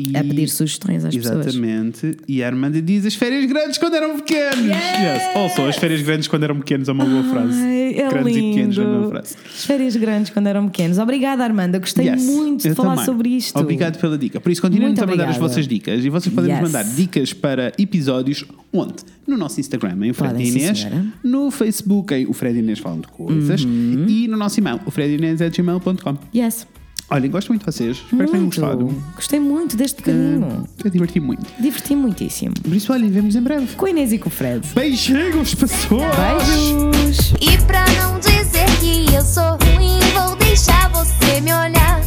E- 0.00 0.16
a 0.16 0.22
pedir 0.24 0.48
sugestões 0.48 1.04
às 1.04 1.14
pessoas. 1.14 1.46
Exatamente. 1.46 2.16
E 2.28 2.42
a 2.42 2.46
Armanda 2.46 2.80
diz 2.80 3.04
as 3.06 3.14
férias 3.14 3.44
grandes 3.46 3.78
quando 3.78 3.94
eram 3.94 4.16
pequenos. 4.16 4.58
Yes. 4.66 5.22
Also, 5.36 5.62
as 5.62 5.76
férias 5.76 6.02
grandes 6.02 6.28
quando 6.28 6.44
eram 6.44 6.56
pequenos 6.58 6.88
é 6.88 6.92
uma 6.92 7.04
boa 7.04 7.24
frase. 7.24 7.60
Ai, 7.60 7.94
é 7.98 8.08
grandes 8.08 8.36
e 8.36 8.40
pequenos 8.40 8.78
é 8.78 8.80
uma 8.80 8.88
boa 8.90 8.98
lindo. 9.00 9.10
frase. 9.10 9.36
As 9.44 9.64
férias 9.64 9.96
grandes 9.96 10.30
quando 10.32 10.46
eram 10.46 10.66
pequenos. 10.68 10.98
Obrigada, 10.98 11.44
Armanda. 11.44 11.78
Gostei 11.78 12.06
Yes, 12.08 12.22
muito 12.24 12.62
de 12.62 12.68
eu 12.68 12.74
falar 12.74 12.90
também. 12.90 13.04
sobre 13.04 13.28
isto. 13.30 13.58
Obrigado 13.58 13.98
pela 13.98 14.16
dica. 14.18 14.40
Por 14.40 14.50
isso, 14.50 14.60
continuem-nos 14.62 14.98
Muito 14.98 15.08
a 15.08 15.10
mandar 15.16 15.28
as 15.30 15.36
vossas 15.36 15.66
dicas 15.68 16.04
e 16.04 16.08
vocês 16.08 16.34
podem 16.34 16.50
nos 16.50 16.60
Yes. 16.60 16.72
mandar 16.72 16.84
dicas 16.94 17.32
para 17.32 17.72
episódios 17.78 18.44
onde? 18.72 18.96
No 19.26 19.36
nosso 19.36 19.60
Instagram, 19.60 19.96
em 20.06 20.10
o 20.10 20.14
Fred 20.14 20.32
Podem, 20.32 20.46
sim, 20.50 20.58
Inês, 20.58 20.78
senhora. 20.78 21.04
no 21.22 21.50
Facebook, 21.50 22.12
em 22.14 22.26
o 22.26 22.32
Fred 22.32 22.58
Inês 22.58 22.78
falam 22.80 23.00
de 23.00 23.06
coisas 23.08 23.62
Uhum. 23.64 24.06
e 24.08 24.26
no 24.26 24.36
nosso 24.36 24.58
e-mail, 24.58 24.80
o 24.84 24.90
fredinês.gmail.com. 24.90 26.18
Yes. 26.34 26.66
Olhem, 27.10 27.28
gosto 27.30 27.48
muito 27.48 27.62
de 27.66 27.72
vocês. 27.72 27.96
Espero 27.96 28.24
que 28.24 28.30
tenham 28.30 28.42
Muito. 28.42 28.60
gostado. 28.60 29.02
Gostei 29.16 29.40
muito 29.40 29.76
deste 29.76 29.96
bocadinho. 29.96 30.64
Eu 30.84 30.90
diverti 30.90 31.18
muito. 31.18 31.44
Diverti 31.60 31.96
muitíssimo. 31.96 32.54
Por 32.62 32.72
isso, 32.72 32.92
olhem, 32.92 33.10
vemos 33.10 33.34
em 33.34 33.42
breve. 33.42 33.74
Com 33.74 33.86
a 33.86 33.90
Inês 33.90 34.12
e 34.12 34.18
com 34.18 34.28
o 34.28 34.32
Fred. 34.32 34.66
Beijinhos, 34.74 35.54
pessoas! 35.54 36.06
Beijos! 36.46 37.34
E 37.40 37.58
pra 37.66 37.84
não 38.00 38.18
dizer 38.20 38.66
que 38.78 39.12
eu 39.12 39.22
sou 39.22 39.58
ruim, 39.76 39.98
vou 40.14 40.36
deixar 40.36 40.88
você 40.90 41.40
me 41.40 41.52
olhar. 41.52 42.00